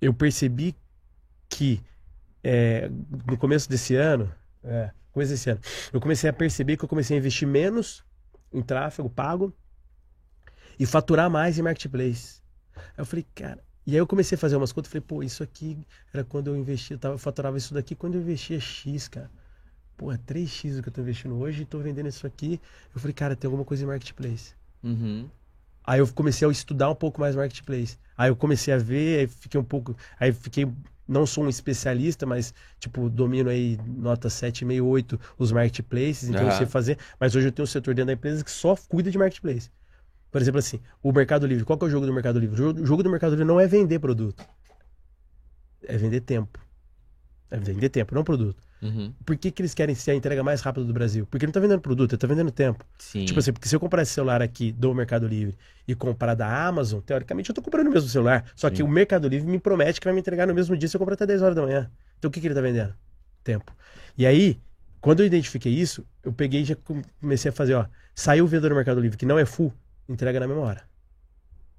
Eu 0.00 0.14
percebi 0.14 0.76
que 1.48 1.82
é, 2.44 2.88
no 3.26 3.36
começo 3.36 3.68
desse 3.68 3.96
ano, 3.96 4.32
é, 4.62 4.90
começo 5.10 5.32
desse 5.32 5.50
ano, 5.50 5.60
eu 5.92 6.00
comecei 6.00 6.30
a 6.30 6.32
perceber 6.32 6.76
que 6.76 6.84
eu 6.84 6.88
comecei 6.88 7.16
a 7.16 7.18
investir 7.18 7.48
menos 7.48 8.04
em 8.52 8.62
tráfego 8.62 9.10
pago 9.10 9.52
e 10.78 10.86
faturar 10.86 11.28
mais 11.28 11.58
em 11.58 11.62
marketplace. 11.62 12.40
Aí 12.76 12.82
eu 12.98 13.04
falei, 13.06 13.26
cara, 13.34 13.58
e 13.86 13.92
aí 13.92 13.98
eu 13.98 14.06
comecei 14.06 14.36
a 14.36 14.38
fazer 14.38 14.56
umas 14.56 14.72
contas, 14.72 14.90
falei, 14.90 15.04
pô, 15.06 15.22
isso 15.22 15.42
aqui 15.42 15.78
era 16.12 16.24
quando 16.24 16.48
eu 16.48 16.56
investia, 16.56 16.94
eu, 16.94 16.98
tava, 16.98 17.14
eu 17.14 17.18
faturava 17.18 17.56
isso 17.58 17.74
daqui 17.74 17.94
quando 17.94 18.14
eu 18.14 18.20
investia 18.20 18.60
X, 18.60 19.08
cara. 19.08 19.30
Pô, 19.96 20.12
é 20.12 20.18
3X 20.18 20.78
o 20.78 20.82
que 20.82 20.88
eu 20.88 20.92
tô 20.92 21.00
investindo 21.00 21.36
hoje 21.38 21.62
e 21.62 21.66
tô 21.66 21.78
vendendo 21.78 22.08
isso 22.08 22.26
aqui. 22.26 22.60
Eu 22.94 23.00
falei, 23.00 23.14
cara, 23.14 23.36
tem 23.36 23.48
alguma 23.48 23.64
coisa 23.64 23.84
em 23.84 23.86
marketplace. 23.86 24.54
Uhum. 24.82 25.28
Aí 25.84 25.98
eu 26.00 26.08
comecei 26.12 26.46
a 26.46 26.50
estudar 26.50 26.90
um 26.90 26.94
pouco 26.94 27.20
mais 27.20 27.34
marketplace. 27.34 27.98
Aí 28.16 28.30
eu 28.30 28.36
comecei 28.36 28.72
a 28.72 28.78
ver, 28.78 29.20
aí 29.20 29.26
fiquei 29.26 29.60
um 29.60 29.64
pouco. 29.64 29.96
Aí 30.18 30.32
fiquei. 30.32 30.66
Não 31.08 31.26
sou 31.26 31.44
um 31.44 31.48
especialista, 31.48 32.24
mas, 32.24 32.54
tipo, 32.78 33.10
domino 33.10 33.50
aí 33.50 33.76
nota 33.84 34.28
7,5, 34.30 34.84
8 34.84 35.20
os 35.36 35.50
marketplaces, 35.50 36.28
então 36.28 36.46
eu 36.46 36.50
Aham. 36.50 36.58
sei 36.58 36.66
fazer. 36.66 36.98
Mas 37.18 37.34
hoje 37.34 37.48
eu 37.48 37.52
tenho 37.52 37.64
um 37.64 37.66
setor 37.66 37.94
dentro 37.94 38.06
da 38.06 38.12
empresa 38.12 38.44
que 38.44 38.50
só 38.50 38.76
cuida 38.88 39.10
de 39.10 39.18
marketplace. 39.18 39.70
Por 40.32 40.40
exemplo, 40.40 40.58
assim, 40.58 40.80
o 41.02 41.12
Mercado 41.12 41.46
Livre. 41.46 41.64
Qual 41.64 41.78
que 41.78 41.84
é 41.84 41.88
o 41.88 41.90
jogo 41.90 42.06
do 42.06 42.12
Mercado 42.12 42.40
Livre? 42.40 42.54
O 42.60 42.84
jogo- 42.86 43.02
do 43.02 43.10
Mercado 43.10 43.30
Livre 43.30 43.44
não 43.44 43.60
é 43.60 43.66
vender 43.68 44.00
produto. 44.00 44.44
É 45.86 45.96
vender 45.96 46.20
tempo. 46.22 46.58
É 47.50 47.58
vender 47.58 47.90
tempo, 47.90 48.14
não 48.14 48.24
produto. 48.24 48.56
Uhum. 48.80 49.12
Por 49.26 49.36
que, 49.36 49.50
que 49.50 49.60
eles 49.60 49.74
querem 49.74 49.94
ser 49.94 50.12
a 50.12 50.14
entrega 50.14 50.42
mais 50.42 50.62
rápida 50.62 50.86
do 50.86 50.92
Brasil? 50.92 51.26
Porque 51.26 51.44
ele 51.44 51.50
não 51.50 51.52
tá 51.52 51.60
vendendo 51.60 51.80
produto, 51.80 52.12
ele 52.12 52.18
tá 52.18 52.26
vendendo 52.26 52.50
tempo. 52.50 52.84
Sim. 52.98 53.26
Tipo 53.26 53.38
assim, 53.40 53.52
porque 53.52 53.68
se 53.68 53.76
eu 53.76 53.80
comprar 53.80 54.02
esse 54.02 54.12
celular 54.12 54.40
aqui 54.40 54.72
do 54.72 54.92
Mercado 54.94 55.26
Livre 55.28 55.54
e 55.86 55.94
comprar 55.94 56.34
da 56.34 56.66
Amazon, 56.66 57.00
teoricamente 57.00 57.50
eu 57.50 57.54
tô 57.54 57.60
comprando 57.60 57.88
o 57.88 57.90
mesmo 57.90 58.08
celular. 58.08 58.50
Só 58.56 58.70
que 58.70 58.78
Sim. 58.78 58.82
o 58.84 58.88
Mercado 58.88 59.28
Livre 59.28 59.46
me 59.48 59.58
promete 59.60 60.00
que 60.00 60.06
vai 60.06 60.14
me 60.14 60.20
entregar 60.20 60.46
no 60.46 60.54
mesmo 60.54 60.74
dia 60.76 60.88
se 60.88 60.96
eu 60.96 60.98
comprar 60.98 61.14
até 61.14 61.26
10 61.26 61.42
horas 61.42 61.54
da 61.54 61.62
manhã. 61.62 61.90
Então 62.18 62.28
o 62.30 62.32
que, 62.32 62.40
que 62.40 62.46
ele 62.46 62.54
tá 62.54 62.60
vendendo? 62.62 62.94
Tempo. 63.44 63.72
E 64.16 64.24
aí, 64.26 64.58
quando 65.00 65.20
eu 65.20 65.26
identifiquei 65.26 65.72
isso, 65.72 66.04
eu 66.24 66.32
peguei 66.32 66.62
e 66.62 66.64
já 66.64 66.76
comecei 67.20 67.50
a 67.50 67.52
fazer, 67.52 67.74
ó. 67.74 67.86
Saiu 68.14 68.44
o 68.44 68.48
vendedor 68.48 68.70
do 68.70 68.76
Mercado 68.76 69.00
Livre 69.00 69.16
que 69.18 69.26
não 69.26 69.38
é 69.38 69.44
full, 69.44 69.72
entrega 70.08 70.40
na 70.40 70.46
mesma 70.46 70.62
hora. 70.62 70.82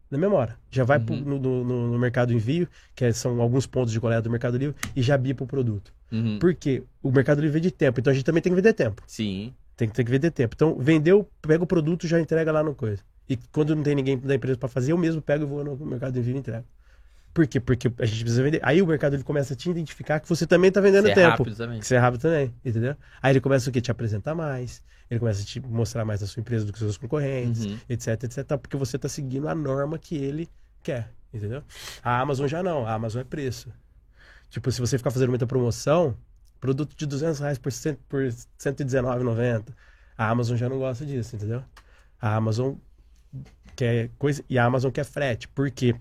Na 0.10 0.18
mesma 0.18 0.36
hora. 0.36 0.58
Já 0.70 0.84
vai 0.84 1.00
pro- 1.00 1.16
Uhum. 1.16 1.22
no, 1.22 1.40
no- 1.40 1.64
no- 1.64 1.92
no 1.94 2.00
Mercado 2.00 2.32
Envio, 2.34 2.68
que 2.96 3.04
é- 3.06 3.12
são 3.12 3.42
alguns 3.42 3.66
pontos 3.66 3.92
de 3.92 4.00
coleta 4.00 4.22
do 4.22 4.30
Mercado 4.30 4.58
Livre, 4.58 4.76
e 4.96 5.02
já 5.02 5.18
bipa 5.18 5.44
o 5.44 5.48
produto. 5.48 5.92
Uhum. 6.12 6.38
Por 6.40 6.54
quê? 6.54 6.84
O 7.02 7.12
Mercado 7.12 7.42
Livre 7.42 7.60
vende 7.60 7.72
tempo, 7.72 8.00
então 8.00 8.12
a 8.12 8.14
gente 8.14 8.24
também 8.26 8.42
tem 8.42 8.52
que 8.52 8.56
vender 8.56 8.74
tempo. 8.74 9.02
Sim. 9.08 9.54
Tem 9.76 9.88
que, 9.90 9.96
tem 9.96 10.06
que 10.06 10.12
vender 10.12 10.30
tempo. 10.30 10.54
Então, 10.56 10.78
vendeu, 10.78 11.28
pega 11.42 11.64
o 11.64 11.68
produto 11.68 12.08
já 12.08 12.20
entrega 12.20 12.52
lá 12.52 12.62
no 12.64 12.76
coisa. 12.76 13.02
E 13.28 13.36
quando 13.52 13.76
não 13.76 13.82
tem 13.82 13.96
ninguém 13.96 14.18
da 14.20 14.36
empresa 14.36 14.58
para 14.58 14.70
fazer, 14.70 14.92
eu 14.92 14.98
mesmo 14.98 15.20
pego 15.22 15.44
e 15.46 15.48
vou 15.48 15.64
no 15.64 15.76
mercado 15.86 16.14
livre 16.16 16.34
e 16.34 16.38
entrego. 16.38 16.66
Por 17.34 17.48
quê? 17.48 17.60
Porque 17.60 17.92
a 17.98 18.06
gente 18.06 18.20
precisa 18.22 18.44
vender. 18.44 18.60
Aí 18.62 18.80
o 18.84 18.86
mercado 18.86 19.16
ele 19.16 19.24
começa 19.24 19.54
a 19.54 19.58
te 19.58 19.68
identificar 19.68 20.20
que 20.20 20.30
você 20.30 20.46
também 20.46 20.72
tá 20.72 20.80
vendendo 20.80 21.06
Você 21.06 21.12
é 21.12 21.16
tempo. 21.16 21.30
rápido 21.30 21.56
também. 21.56 21.80
Que 21.80 21.88
você 21.88 21.96
é 21.96 21.98
rápido 21.98 22.22
também, 22.22 22.54
entendeu? 22.64 22.96
Aí 23.20 23.32
ele 23.34 23.42
começa 23.42 23.68
o 23.68 23.74
quê? 23.74 23.82
Te 23.82 23.90
apresentar 23.90 24.36
mais. 24.36 24.84
Ele 25.14 25.20
começa 25.20 25.42
a 25.42 25.46
te 25.46 25.60
mostrar 25.60 26.04
mais 26.04 26.20
da 26.22 26.28
sua 26.28 26.42
empresa 26.42 26.66
do 26.66 26.72
que 26.72 26.78
os 26.78 26.84
seus 26.84 26.98
concorrentes, 26.98 27.66
Uhum. 27.66 27.78
etc, 27.88 28.24
etc. 28.24 28.46
Porque 28.58 28.76
você 28.78 28.98
tá 28.98 29.08
seguindo 29.08 29.48
a 29.48 29.54
norma 29.56 29.98
que 30.00 30.16
ele 30.16 30.50
quer, 30.82 31.10
entendeu? 31.34 31.64
A 32.04 32.20
Amazon 32.20 32.48
já 32.48 32.64
não. 32.64 32.86
A 32.88 32.94
Amazon 32.94 33.22
é 33.22 33.24
preço. 33.24 33.72
Tipo, 34.50 34.72
se 34.72 34.80
você 34.82 34.98
ficar 34.98 35.12
fazendo 35.12 35.30
muita 35.30 35.46
promoção, 35.48 36.18
produto 36.60 36.96
de 36.96 37.06
200 37.06 37.40
reais 37.40 37.58
por, 37.58 37.72
cento, 37.72 38.00
por 38.10 38.24
119,90. 38.58 39.66
A 40.18 40.30
Amazon 40.30 40.56
já 40.58 40.70
não 40.70 40.78
gosta 40.80 41.06
disso, 41.06 41.36
entendeu? 41.36 41.64
A 42.22 42.36
Amazon 42.36 42.76
quer 43.76 44.10
coisa. 44.18 44.44
E 44.50 44.58
a 44.58 44.66
Amazon 44.66 44.92
quer 44.92 45.04
frete. 45.06 45.48
Por 45.48 45.70
quê? 45.72 45.96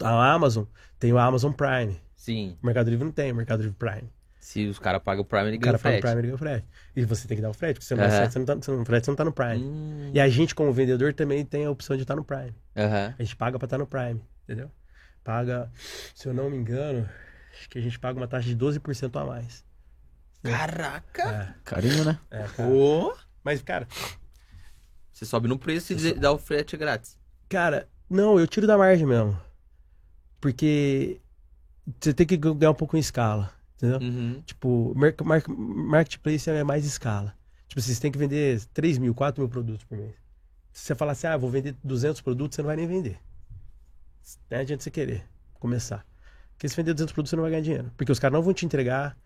A 0.00 0.32
Amazon 0.32 0.64
tem 0.98 1.12
o 1.12 1.18
Amazon 1.18 1.52
Prime. 1.52 1.96
Sim. 2.16 2.56
O 2.62 2.66
Mercado 2.66 2.90
Livre 2.90 3.04
não 3.04 3.12
tem 3.12 3.32
o 3.32 3.34
Mercado 3.34 3.62
Livre 3.62 3.76
Prime. 3.78 4.10
Se 4.44 4.66
os 4.66 4.78
caras 4.78 5.02
pagam 5.02 5.22
o 5.22 5.24
Prime, 5.24 5.46
ele 5.48 5.56
O 5.56 5.60
ganha 5.60 5.72
cara 5.72 5.78
paga 5.78 5.96
o 5.96 6.00
frete. 6.00 6.02
Prime 6.02 6.18
e 6.18 6.22
ganha 6.24 6.34
o 6.34 6.38
frete. 6.38 6.66
E 6.94 7.04
você 7.06 7.26
tem 7.26 7.34
que 7.34 7.40
dar 7.42 7.48
o 7.48 7.54
frete, 7.54 7.74
porque 7.76 7.86
você 7.86 7.94
não, 7.94 8.02
Aham. 8.02 8.10
dá 8.10 8.16
frete, 8.18 8.32
você 8.34 8.38
não 8.38 8.44
tá, 8.46 8.54
você 8.56 8.70
não, 8.70 8.84
frete, 8.84 9.04
você 9.06 9.10
não 9.10 9.16
tá 9.16 9.24
no 9.24 9.32
Prime. 9.32 9.56
Hum. 9.64 10.10
E 10.12 10.20
a 10.20 10.28
gente, 10.28 10.54
como 10.54 10.70
vendedor, 10.70 11.14
também 11.14 11.42
tem 11.46 11.64
a 11.64 11.70
opção 11.70 11.96
de 11.96 12.02
estar 12.02 12.14
no 12.14 12.22
Prime. 12.22 12.54
Aham. 12.76 13.14
A 13.18 13.22
gente 13.22 13.36
paga 13.36 13.58
pra 13.58 13.64
estar 13.64 13.78
no 13.78 13.86
Prime, 13.86 14.20
entendeu? 14.42 14.70
Paga, 15.24 15.72
se 16.14 16.28
eu 16.28 16.34
não 16.34 16.50
me 16.50 16.58
engano, 16.58 17.08
acho 17.54 17.70
que 17.70 17.78
a 17.78 17.80
gente 17.80 17.98
paga 17.98 18.20
uma 18.20 18.28
taxa 18.28 18.46
de 18.46 18.54
12% 18.54 19.16
a 19.18 19.24
mais. 19.24 19.64
Caraca! 20.42 21.22
É, 21.22 21.54
Carinho, 21.64 22.04
né? 22.04 22.18
é, 22.30 22.42
cara. 22.54 22.68
Ô! 22.68 23.14
Mas, 23.42 23.62
cara, 23.62 23.88
Você 25.10 25.24
sobe 25.24 25.48
no 25.48 25.58
preço 25.58 25.94
e 25.94 26.12
dá 26.12 26.30
o 26.30 26.36
frete 26.36 26.76
grátis. 26.76 27.18
cara, 27.48 27.88
não, 28.10 28.38
eu 28.38 28.46
tiro 28.46 28.66
da 28.66 28.76
margem 28.76 29.06
mesmo. 29.06 29.40
Porque 30.38 31.18
você 31.98 32.12
tem 32.12 32.26
que 32.26 32.36
ganhar 32.36 32.72
um 32.72 32.74
pouco 32.74 32.94
em 32.94 33.00
escala, 33.00 33.50
entendeu? 33.76 33.98
Uhum. 34.00 34.42
Tipo, 34.46 34.92
mer- 34.96 35.14
mar- 35.24 35.48
marketplace 35.48 36.48
é 36.50 36.64
mais 36.64 36.84
escala. 36.84 37.34
Tipo, 37.68 37.80
vocês 37.80 37.98
têm 37.98 38.10
que 38.12 38.18
vender 38.18 38.60
3 38.72 38.98
mil, 38.98 39.14
4 39.14 39.40
mil 39.42 39.48
produtos 39.48 39.84
por 39.84 39.96
mês. 39.98 40.14
Se 40.72 40.86
você 40.86 40.94
falar 40.94 41.12
assim, 41.12 41.26
ah, 41.26 41.36
vou 41.36 41.50
vender 41.50 41.76
200 41.84 42.20
produtos, 42.20 42.56
você 42.56 42.62
não 42.62 42.66
vai 42.68 42.76
nem 42.76 42.86
vender. 42.86 43.18
Não 44.50 44.58
adianta 44.58 44.82
você 44.82 44.90
querer 44.90 45.24
começar. 45.54 46.04
Porque 46.52 46.68
se 46.68 46.76
vender 46.76 46.94
200 46.94 47.12
produtos, 47.12 47.30
você 47.30 47.36
não 47.36 47.42
vai 47.42 47.50
ganhar 47.50 47.62
dinheiro. 47.62 47.92
Porque 47.96 48.10
os 48.10 48.18
caras 48.18 48.34
não 48.34 48.42
vão 48.42 48.54
te 48.54 48.64
entregar 48.64 49.16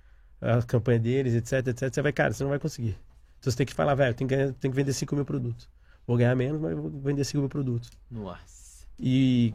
a 0.40 0.62
campanha 0.62 0.99
deles, 0.99 1.34
etc, 1.34 1.66
etc. 1.68 1.92
Você 1.92 2.03
vai, 2.03 2.12
cara, 2.12 2.32
você 2.32 2.42
não 2.42 2.51
vai 2.51 2.59
conseguir. 2.59 2.99
Então 3.38 3.51
você 3.51 3.57
tem 3.57 3.66
que 3.66 3.74
falar, 3.74 3.94
velho, 3.94 4.14
tem 4.14 4.26
que, 4.26 4.53
tem 4.55 4.70
que 4.70 4.76
vender 4.76 4.92
5 4.92 5.14
mil 5.14 5.24
produtos. 5.24 5.68
Vou 6.07 6.16
ganhar 6.16 6.34
menos, 6.34 6.61
mas 6.61 6.74
vou 6.76 6.90
vender 6.90 7.24
5 7.24 7.38
mil 7.40 7.49
produtos. 7.49 7.90
Nossa. 8.11 8.86
E 8.99 9.55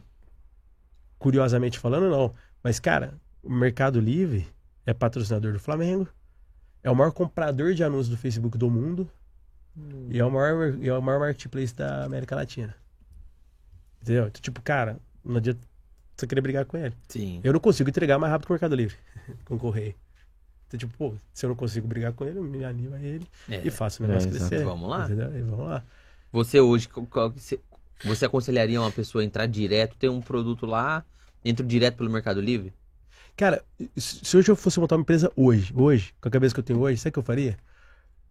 curiosamente 1.18 1.80
falando, 1.80 2.10
não. 2.10 2.34
Mas, 2.64 2.80
cara, 2.80 3.14
o 3.42 3.52
Mercado 3.52 4.00
Livre 4.00 4.48
é 4.86 4.94
patrocinador 4.94 5.54
do 5.54 5.60
Flamengo, 5.60 6.08
é 6.84 6.90
o 6.92 6.96
maior 6.96 7.12
comprador 7.12 7.74
de 7.74 7.84
anúncios 7.84 8.10
do 8.10 8.18
Facebook 8.18 8.58
do 8.58 8.70
mundo 8.70 9.10
e 10.10 10.20
é 10.20 10.26
o 10.26 10.30
maior, 10.32 10.78
é 10.82 10.94
o 10.98 11.02
maior 11.02 11.20
marketplace 11.20 11.74
da 11.74 12.04
América 12.06 12.36
Latina. 12.36 12.76
Entendeu? 14.02 14.28
Então, 14.28 14.42
tipo, 14.42 14.62
cara, 14.62 15.00
não 15.24 15.38
adianta 15.38 15.62
você 16.16 16.28
querer 16.28 16.42
brigar 16.42 16.66
com 16.66 16.78
ele. 16.78 16.94
Sim. 17.08 17.40
Eu 17.44 17.54
não 17.54 17.60
consigo 17.60 17.90
entregar 17.90 18.20
mais 18.20 18.32
rápido 18.32 18.48
que 18.48 18.52
o 18.52 18.56
Mercado 18.56 18.76
Livre, 18.76 18.96
com 19.46 19.56
o 19.56 19.60
correio. 19.60 19.96
Então, 20.68 20.78
tipo, 20.78 20.94
pô, 20.98 21.14
se 21.34 21.46
eu 21.46 21.50
não 21.50 21.56
consigo 21.56 21.88
brigar 21.88 22.12
com 22.14 22.26
ele, 22.26 22.38
eu 22.40 22.44
me 22.44 22.64
animo 22.66 22.96
a 22.96 23.00
ele 23.02 23.26
É. 23.50 23.62
e 23.66 23.72
faço 23.72 24.04
o 24.04 24.08
negócio 24.08 24.28
É, 24.28 24.32
exato. 24.32 24.50
crescer. 24.50 24.66
Vamos 24.66 24.90
lá. 24.90 25.06
Entendeu? 25.06 25.38
E 25.38 25.42
vamos 25.42 25.66
lá. 25.68 25.84
Você 26.32 26.60
hoje, 26.60 26.90
você 28.04 28.26
aconselharia 28.26 28.82
uma 28.82 28.92
pessoa 28.92 29.22
a 29.22 29.26
entrar 29.26 29.46
direto, 29.46 29.96
ter 29.96 30.10
um 30.10 30.20
produto 30.20 30.66
lá, 30.66 31.06
entra 31.46 31.66
direto 31.66 31.98
pelo 31.98 32.10
Mercado 32.10 32.42
Livre? 32.42 32.74
Cara, 33.36 33.64
se 33.98 34.38
hoje 34.38 34.50
eu 34.52 34.56
fosse 34.56 34.80
montar 34.80 34.96
uma 34.96 35.02
empresa 35.02 35.32
hoje, 35.36 35.74
hoje, 35.76 36.14
com 36.22 36.28
a 36.28 36.32
cabeça 36.32 36.54
que 36.54 36.60
eu 36.60 36.64
tenho 36.64 36.80
hoje, 36.80 36.98
sabe 37.00 37.10
o 37.10 37.14
que 37.14 37.20
eu 37.20 37.24
faria? 37.24 37.58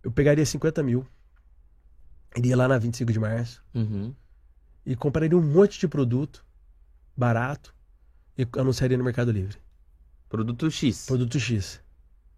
Eu 0.03 0.11
pegaria 0.13 0.45
50 0.47 0.83
mil, 0.83 1.07
iria 2.37 2.57
lá 2.57 2.69
na 2.69 2.79
25 2.79 3.13
de 3.13 3.19
março 3.21 3.63
Uhum. 3.75 4.15
e 4.87 4.95
compraria 4.97 5.37
um 5.37 5.43
monte 5.43 5.79
de 5.79 5.89
produto 5.89 6.45
barato 7.17 7.75
e 8.39 8.47
anunciaria 8.59 8.97
no 8.97 9.05
Mercado 9.05 9.31
Livre. 9.33 9.57
Produto 10.29 10.71
X. 10.71 11.07
Produto 11.07 11.39
X. 11.39 11.81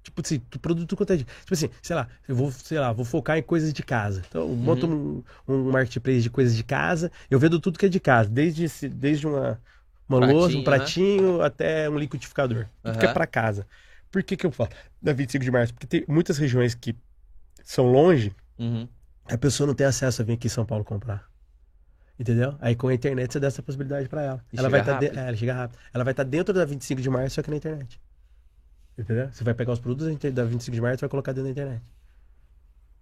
Tipo 0.03 0.21
assim, 0.21 0.39
produto 0.61 0.97
quanto 0.97 1.13
é 1.15 1.17
de... 1.17 1.25
Tipo 1.25 1.55
assim, 1.55 1.71
sei 1.81 1.97
lá, 1.97 2.09
eu 2.29 2.35
vou, 2.37 2.51
sei 2.53 2.79
lá, 2.79 2.93
vou 2.93 3.05
focar 3.05 3.39
em 3.39 3.43
coisas 3.43 3.73
de 3.73 3.83
casa. 3.83 4.23
Então, 4.29 4.43
eu 4.43 4.55
monto 4.55 4.87
um, 4.87 5.23
um 5.49 5.71
marketplace 5.71 6.21
de 6.23 6.29
coisas 6.29 6.55
de 6.55 6.63
casa, 6.65 7.11
eu 7.31 7.39
vendo 7.39 7.59
tudo 7.61 7.79
que 7.79 7.87
é 7.87 7.89
de 7.89 8.01
casa, 8.01 8.29
desde, 8.29 8.89
desde 8.91 9.27
uma, 9.27 9.59
uma 10.09 10.19
Pratinho, 10.19 10.39
louça, 10.39 10.55
um 10.57 10.59
né? 10.59 10.65
pratinho, 10.65 11.43
até 11.43 11.89
um 11.91 11.99
liquidificador. 11.99 12.67
Tudo 12.83 12.99
que 12.99 13.07
é 13.07 13.13
pra 13.13 13.27
casa. 13.27 13.67
Por 14.11 14.23
que 14.23 14.37
que 14.37 14.47
eu 14.47 14.51
falo 14.53 14.71
da 15.03 15.13
25 15.13 15.45
de 15.45 15.51
março? 15.51 15.73
Porque 15.75 15.87
tem 15.87 16.05
muitas 16.07 16.39
regiões 16.39 16.75
que 16.75 16.95
são 17.63 17.91
longe, 17.91 18.35
Uhum. 18.59 18.87
a 19.27 19.37
pessoa 19.37 19.67
não 19.67 19.75
tem 19.75 19.87
acesso 19.87 20.23
a 20.23 20.25
vir 20.25 20.35
aqui 20.35 20.47
em 20.47 20.51
São 20.51 20.65
Paulo 20.65 20.85
comprar. 20.85 21.29
Entendeu? 22.19 22.55
Aí 22.61 22.77
com 22.77 22.87
a 22.87 22.95
internet 22.95 23.33
você 23.33 23.41
dá 23.41 23.49
essa 23.49 23.61
possibilidade 23.63 24.09
pra 24.09 24.23
ela. 24.23 24.45
E 24.53 24.59
ela 24.59 24.69
vai 24.69 24.81
estar 24.81 24.93
rápido. 24.93 25.19
é, 25.19 25.27
ela 25.29 25.37
chega 25.37 25.55
rápido. 25.55 25.79
Ela 25.93 26.05
vai 26.05 26.13
estar 26.13 26.23
dentro 26.23 26.55
da 26.55 26.65
25 26.65 27.01
de 27.03 27.11
março, 27.11 27.35
só 27.35 27.43
que 27.43 27.51
na 27.51 27.57
internet. 27.57 28.01
Entendeu? 28.97 29.29
Você 29.33 29.43
vai 29.43 29.53
pegar 29.55 29.73
os 29.73 29.81
produtos 29.81 30.07
da 30.33 30.45
25 30.45 30.73
de 30.77 30.81
março 30.81 31.01
e 31.01 31.03
vai 31.03 31.09
colocar 31.11 31.33
dentro 31.33 31.47
da 31.47 31.51
internet. 31.51 31.83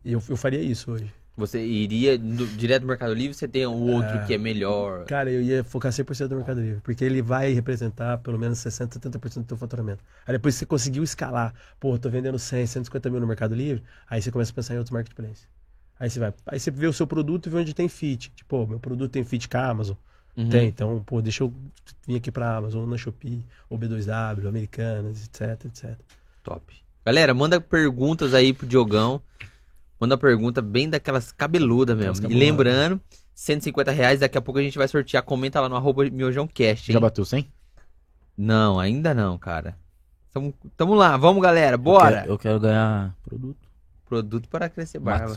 E 0.03 0.13
eu, 0.15 0.23
eu 0.31 0.37
faria 0.39 0.61
isso 0.63 0.91
hoje. 0.93 1.13
Você 1.35 1.65
iria 1.65 2.19
direto 2.19 2.83
no 2.83 2.89
Mercado 2.89 3.15
Livre, 3.15 3.33
você 3.33 3.49
tem 3.49 3.67
um 3.67 3.91
outro 3.91 4.19
É. 4.19 4.27
que 4.27 4.35
é 4.35 4.39
melhor. 4.39 5.07
Cara, 5.07 5.31
eu 5.31 5.41
ia 5.41 5.65
focar 5.65 5.91
100% 5.91 6.29
no 6.29 6.37
Mercado 6.37 6.61
Livre, 6.61 6.81
porque 6.83 7.03
ele 7.03 7.23
vai 7.23 7.53
representar 7.53 8.19
pelo 8.19 8.39
menos 8.39 8.59
60, 8.59 8.99
70% 9.01 9.35
do 9.37 9.45
teu 9.45 9.57
faturamento. 9.57 10.05
Aí 10.27 10.35
depois 10.35 10.55
você 10.55 10.67
conseguiu 10.67 11.03
escalar, 11.03 11.55
pô, 11.81 11.99
tô 11.99 12.11
vendendo 12.11 12.39
100, 12.39 12.67
150 12.67 13.09
mil 13.09 13.19
no 13.21 13.27
Mercado 13.27 13.55
Livre, 13.55 13.83
aí 14.09 14.21
você 14.21 14.31
começa 14.31 14.53
a 14.53 14.55
pensar 14.55 14.75
em 14.75 14.79
outros 14.79 14.93
marketplaces. 14.93 15.49
Aí 15.99 16.11
você 16.11 16.21
vai, 16.21 16.35
aí 16.47 16.61
você 16.61 16.71
vê 16.71 16.87
o 16.87 16.93
seu 16.93 17.07
produto 17.07 17.47
e 17.47 17.51
vê 17.51 17.59
onde 17.59 17.73
tem 17.75 17.89
fit. 17.89 18.31
Tipo, 18.37 18.67
meu 18.67 18.79
produto 18.79 19.11
tem 19.11 19.25
fit 19.25 19.49
com 19.49 19.57
a 19.57 19.69
Amazon. 19.69 19.97
Uhum. 20.37 20.49
Tem, 20.49 20.69
então, 20.69 21.03
pô, 21.07 21.23
deixa 21.23 21.45
eu 21.45 21.55
vir 22.07 22.17
aqui 22.17 22.31
pra 22.31 22.57
Amazon, 22.57 22.89
na 22.89 22.99
Shopee, 22.99 23.45
ou 23.71 23.79
B2W, 23.79 24.47
Americanas, 24.49 25.25
etc, 25.25 25.65
etc. 25.67 25.97
Top. 26.43 26.75
Galera, 27.07 27.33
manda 27.33 27.61
perguntas 27.61 28.35
aí 28.35 28.53
pro 28.53 28.67
Diogão. 28.67 29.21
Manda 30.03 30.19
pergunta 30.19 30.61
bem 30.61 30.91
daquelas 30.91 31.31
cabeludas 31.31 31.97
mesmo. 31.97 32.27
Aquelas 32.27 32.33
E 32.33 32.35
lembrando, 32.37 33.01
150 33.37 33.93
reais, 33.93 34.19
daqui 34.19 34.37
a 34.37 34.43
pouco 34.43 34.59
a 34.59 34.63
gente 34.63 34.77
vai 34.77 34.89
sortear. 34.89 35.23
Comenta 35.23 35.61
lá 35.61 35.69
no 35.69 35.77
arroba 35.77 36.11
miojãocast, 36.11 36.91
hein? 36.91 36.95
Já 36.95 36.99
bateu 36.99 37.25
100? 37.25 37.49
Não, 38.37 38.81
ainda 38.81 39.15
não, 39.15 39.39
cara. 39.39 39.79
Tamo, 40.33 40.53
tamo 40.77 40.95
lá, 40.95 41.17
vamos 41.17 41.41
galera, 41.41 41.75
Eu 41.75 41.79
bora! 41.79 42.23
quero, 42.23 42.33
eu 42.33 42.37
quero 42.37 42.59
ganhar 42.59 43.17
produto. 43.23 43.69
Produto 44.05 44.49
para 44.49 44.69
crescer 44.69 44.99
barba. 44.99 45.37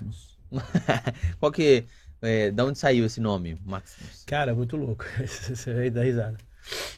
Qual 1.39 1.51
que, 1.51 1.85
é, 2.19 2.49
da 2.49 2.65
onde 2.65 2.79
saiu 2.79 3.05
esse 3.05 3.21
nome, 3.21 3.61
Maximus? 3.63 4.23
Cara, 4.25 4.55
muito 4.55 4.75
louco. 4.75 5.05
Você 5.23 5.75
vai 5.75 5.91
dar 5.91 6.05
risada. 6.05 6.39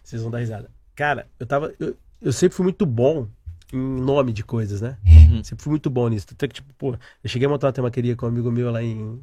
Vocês 0.01 0.21
vão 0.21 0.31
dar 0.31 0.39
risada. 0.39 0.71
Cara, 0.95 1.27
eu 1.37 1.45
tava. 1.45 1.73
Eu, 1.77 1.97
eu 2.21 2.31
sempre 2.31 2.55
fui 2.55 2.63
muito 2.63 2.85
bom 2.85 3.27
nome 3.73 4.31
de 4.33 4.43
coisas, 4.43 4.81
né? 4.81 4.97
Uhum. 5.05 5.43
Sempre 5.43 5.63
fui 5.63 5.71
muito 5.71 5.89
bom 5.89 6.07
nisso. 6.07 6.27
Até 6.31 6.47
que, 6.47 6.55
tipo, 6.55 6.73
pô, 6.75 6.93
eu 7.23 7.29
cheguei 7.29 7.45
a 7.47 7.49
montar 7.49 7.67
uma 7.67 7.73
temaqueria 7.73 8.15
com 8.15 8.25
um 8.25 8.29
amigo 8.29 8.51
meu 8.51 8.71
lá 8.71 8.81
em, 8.81 9.21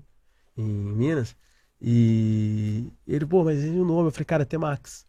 em 0.57 0.65
Minas. 0.65 1.37
E 1.81 2.91
ele, 3.07 3.27
pô, 3.27 3.45
mas 3.45 3.65
e 3.65 3.69
o 3.69 3.85
nome? 3.85 4.09
Eu 4.09 4.13
falei, 4.13 4.25
cara, 4.27 4.45
T-Max. 4.47 5.07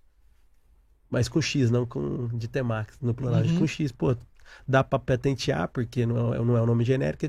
Mas 1.10 1.30
com 1.30 1.42
X, 1.42 1.70
não 1.72 1.86
com 1.86 2.28
de 2.30 2.48
T-Max, 2.48 2.98
no 3.02 3.14
plural, 3.14 3.42
Uhum. 3.44 3.60
com 3.60 3.68
X, 3.68 3.92
pô. 3.92 4.16
Dá 4.68 4.84
pra 4.84 5.00
patentear, 5.00 5.68
porque 5.70 6.06
não 6.06 6.34
é, 6.34 6.38
não 6.40 6.58
é 6.58 6.62
um 6.62 6.66
nome 6.66 6.84
genérico. 6.86 7.26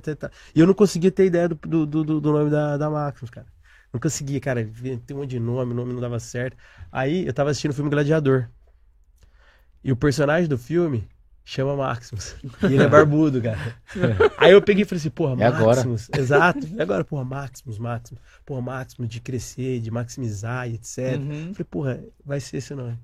E 0.55 0.61
eu 0.61 0.67
não 0.67 0.75
conseguia 0.75 1.11
ter 1.11 1.27
ideia 1.27 1.49
do, 1.49 1.55
do, 1.55 1.87
do, 1.87 2.21
do 2.21 2.33
nome 2.33 2.51
da, 2.51 2.77
da 2.77 2.91
Maximus, 2.91 3.31
cara. 3.31 3.47
Não 3.93 3.99
conseguia, 4.01 4.41
cara. 4.41 4.65
Tem 5.07 5.17
um 5.17 5.21
monte 5.21 5.31
de 5.31 5.41
nome, 5.41 5.73
o 5.73 5.75
nome 5.75 5.93
não 5.93 6.01
dava 6.01 6.19
certo. 6.21 6.57
Aí 6.93 7.27
eu 7.27 7.33
tava 7.33 7.51
assistindo 7.51 7.71
o 7.71 7.75
filme 7.75 7.91
Gladiador. 7.91 8.49
E 9.83 9.93
o 9.93 9.97
personagem 9.97 10.49
do 10.49 10.59
filme 10.59 11.09
chama 11.49 11.77
Maximus. 11.77 12.35
E 12.65 12.75
ele 12.75 12.83
é 12.83 12.89
barbudo, 12.89 13.41
cara. 13.41 13.57
Aí 14.37 14.51
eu 14.51 14.61
peguei 14.61 14.83
e 14.83 14.85
falei 14.85 14.99
assim, 14.99 15.11
porra, 15.11 15.41
É 15.41 15.47
agora. 15.47 15.77
Maximus. 15.77 16.09
Exato. 16.15 16.67
E 16.67 16.83
agora, 16.83 17.05
porra, 17.05 17.25
Maximus, 17.25 17.79
Maximus. 17.79 18.21
Porra, 18.45 18.61
Maximus 18.61 19.09
de 19.09 19.21
crescer, 19.21 19.79
de 19.81 19.89
maximizar 19.91 20.69
e 20.69 20.75
etc. 20.75 21.19
Uhum. 21.19 21.53
Falei, 21.55 21.67
porra, 21.71 22.01
vai 22.25 22.41
ser 22.41 22.57
esse 22.57 22.75
nome. 22.75 22.99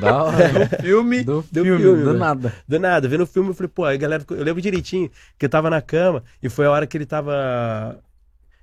Da 0.00 0.22
hora. 0.22 0.68
Filme. 0.80 1.24
Do 1.24 1.42
Do 1.50 1.64
filme, 1.64 1.82
filme, 1.82 2.00
do 2.02 2.06
mano. 2.06 2.18
nada. 2.20 2.54
Do 2.68 2.78
nada, 2.78 3.08
vendo 3.08 3.24
o 3.24 3.26
filme, 3.26 3.50
eu 3.50 3.54
falei, 3.54 3.68
pô, 3.74 3.84
a 3.84 3.96
galera. 3.96 4.24
Eu 4.30 4.44
lembro 4.44 4.62
direitinho 4.62 5.10
que 5.36 5.44
eu 5.44 5.50
tava 5.50 5.68
na 5.68 5.82
cama 5.82 6.22
e 6.40 6.48
foi 6.48 6.66
a 6.66 6.70
hora 6.70 6.86
que 6.86 6.96
ele 6.96 7.06
tava. 7.06 7.98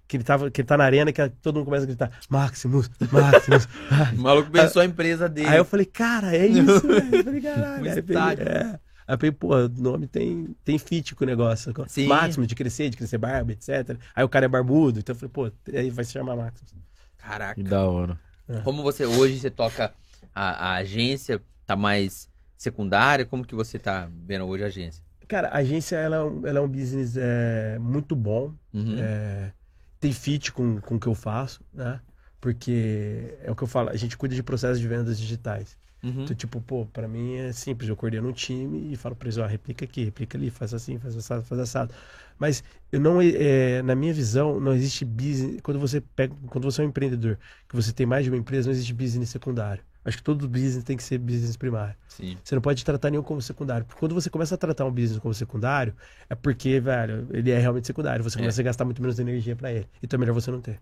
Que 0.07 0.17
ele, 0.17 0.24
tava, 0.24 0.49
que 0.49 0.61
ele 0.61 0.67
tá 0.67 0.76
na 0.76 0.86
arena 0.86 1.11
que 1.11 1.30
todo 1.41 1.57
mundo 1.57 1.65
começa 1.65 1.84
a 1.84 1.88
gritar: 1.88 2.09
Maximus, 2.30 2.89
Maximus. 3.11 3.67
O 4.17 4.22
maluco 4.22 4.49
pensou 4.49 4.82
a 4.82 4.86
empresa 4.86 5.30
dele. 5.30 5.47
Aí 5.49 5.57
eu 5.57 5.65
falei, 5.65 5.86
cara, 5.86 6.36
é 6.36 6.47
isso, 6.47 6.88
velho. 6.88 7.15
Eu 7.15 7.24
falei, 7.24 7.41
caralho. 7.41 7.84
Um 7.84 8.41
é. 8.41 8.80
Aí 9.10 9.16
eu 9.16 9.18
peguei, 9.18 9.32
pô, 9.32 9.55
o 9.55 9.68
nome 9.70 10.05
tem, 10.07 10.55
tem 10.64 10.78
fit 10.78 11.16
com 11.16 11.24
o 11.24 11.28
negócio. 11.28 11.74
Sim. 11.88 12.05
Maximus, 12.05 12.47
de 12.47 12.53
crescer, 12.53 12.89
de 12.91 12.95
crescer 12.97 13.18
barba, 13.18 13.53
etc. 13.53 13.97
Aí 14.16 14.24
o 14.24 14.30
cara 14.30 14.45
é 14.45 14.47
barbudo, 14.47 14.99
então 14.99 15.16
eu 15.16 15.20
falei, 15.20 15.32
pô, 15.34 15.51
aí 15.76 15.89
vai 15.89 16.05
se 16.05 16.12
chamar 16.12 16.36
Maximus. 16.36 16.76
Caraca. 17.18 17.55
Que 17.55 17.64
da 17.68 17.84
hora. 17.88 18.20
Como 18.64 18.84
você 18.84 19.07
hoje 19.07 19.39
você 19.39 19.49
toca 19.49 19.93
a, 20.34 20.74
a 20.74 20.76
agência, 20.76 21.41
tá 21.66 21.76
mais 21.76 22.30
secundária? 22.55 23.26
Como 23.26 23.43
que 23.43 23.55
você 23.55 23.80
tá 23.80 24.07
vendo 24.28 24.45
hoje 24.45 24.64
a 24.64 24.68
agência? 24.68 25.03
Cara, 25.28 25.47
a 25.47 25.57
agência, 25.57 25.95
ela, 25.95 26.18
é 26.18 26.24
um- 26.24 26.45
ela 26.47 26.60
é 26.60 26.62
um 26.62 26.68
business 26.68 27.18
é, 27.18 27.80
muito 27.80 28.16
bom. 28.16 28.53
Uhum. 28.72 28.95
É, 28.99 29.51
tem 29.99 30.12
fit 30.14 30.51
com, 30.51 30.80
com 30.82 30.95
o 30.95 30.99
que 30.99 31.07
eu 31.07 31.16
faço, 31.16 31.62
né? 31.74 31.99
Porque 32.39 33.38
é 33.43 33.51
o 33.51 33.55
que 33.55 33.64
eu 33.64 33.68
falo, 33.68 33.89
a 33.89 33.95
gente 33.95 34.16
cuida 34.16 34.34
de 34.36 34.41
processos 34.43 34.80
de 34.80 34.88
vendas 34.88 35.20
digitais. 35.20 35.76
Uhum. 36.02 36.24
Então, 36.24 36.36
tipo, 36.36 36.62
pô, 36.62 36.86
pra 36.86 37.08
mim 37.08 37.36
é 37.36 37.52
simples, 37.52 37.89
eu 37.89 37.95
coordeno 37.95 38.30
um 38.30 38.32
time 38.32 38.93
e 38.93 38.95
falo 38.95 39.16
pra 39.16 39.28
eles, 39.28 39.38
ó, 39.38 39.45
replica 39.45 39.84
aqui, 39.84 40.06
replica 40.06 40.38
ali, 40.38 40.50
faz 40.50 40.74
assim, 40.74 40.97
faz 40.97 41.16
assado, 41.16 41.43
faz 41.43 41.60
assado. 41.62 41.93
Mas 42.38 42.64
eu 42.91 43.00
não, 43.02 43.22
é, 43.22 43.82
na 43.82 43.95
minha 43.95 44.14
visão, 44.14 44.60
não 44.60 44.74
existe 44.74 45.04
business, 45.04 45.60
quando 45.62 45.80
você 45.80 46.00
pega, 46.00 46.34
quando 46.47 46.64
você 46.64 46.82
é 46.82 46.86
um 46.86 46.88
empreendedor, 46.88 47.38
que 47.68 47.76
você 47.76 47.91
tem 47.91 48.06
mais 48.06 48.24
de 48.24 48.30
uma 48.32 48.38
empresa, 48.38 48.68
não 48.68 48.72
existe 48.74 48.93
business 48.93 49.30
secundário. 49.30 49.84
Acho 50.06 50.18
que 50.18 50.24
todo 50.24 50.47
business 50.47 50.84
tem 50.86 50.95
que 50.95 51.04
ser 51.04 51.18
business 51.18 51.58
primário. 51.58 51.93
Sim. 52.08 52.38
Você 52.41 52.56
não 52.56 52.62
pode 52.62 52.84
tratar 52.86 53.10
nenhum 53.10 53.22
como 53.22 53.41
secundário. 53.41 53.86
Porque 53.86 54.00
quando 54.00 54.16
você 54.16 54.30
começa 54.30 54.56
a 54.56 54.58
tratar 54.58 54.86
um 54.86 54.91
business 54.91 55.20
como 55.20 55.34
secundário, 55.34 55.93
é 56.30 56.36
porque, 56.36 56.80
velho, 56.80 57.28
ele 57.32 57.52
é 57.52 57.60
realmente 57.60 57.86
secundário. 57.86 58.24
Você 58.24 58.38
É. 58.38 58.41
começa 58.41 58.62
a 58.62 58.64
gastar 58.64 58.86
muito 58.86 59.02
menos 59.02 59.20
energia 59.20 59.56
pra 59.58 59.72
ele. 59.74 59.88
Então 60.02 60.18
é 60.18 60.20
melhor 60.22 60.34
você 60.34 60.50
não 60.50 60.62
ter. 60.62 60.80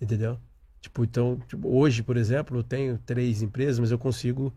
Entendeu? 0.00 0.38
Tipo, 0.80 1.04
então, 1.04 1.38
tipo, 1.46 1.68
hoje, 1.68 2.02
por 2.02 2.16
exemplo, 2.16 2.58
eu 2.58 2.62
tenho 2.64 2.98
três 2.98 3.42
empresas, 3.42 3.78
mas 3.78 3.90
eu 3.90 3.98
consigo 3.98 4.52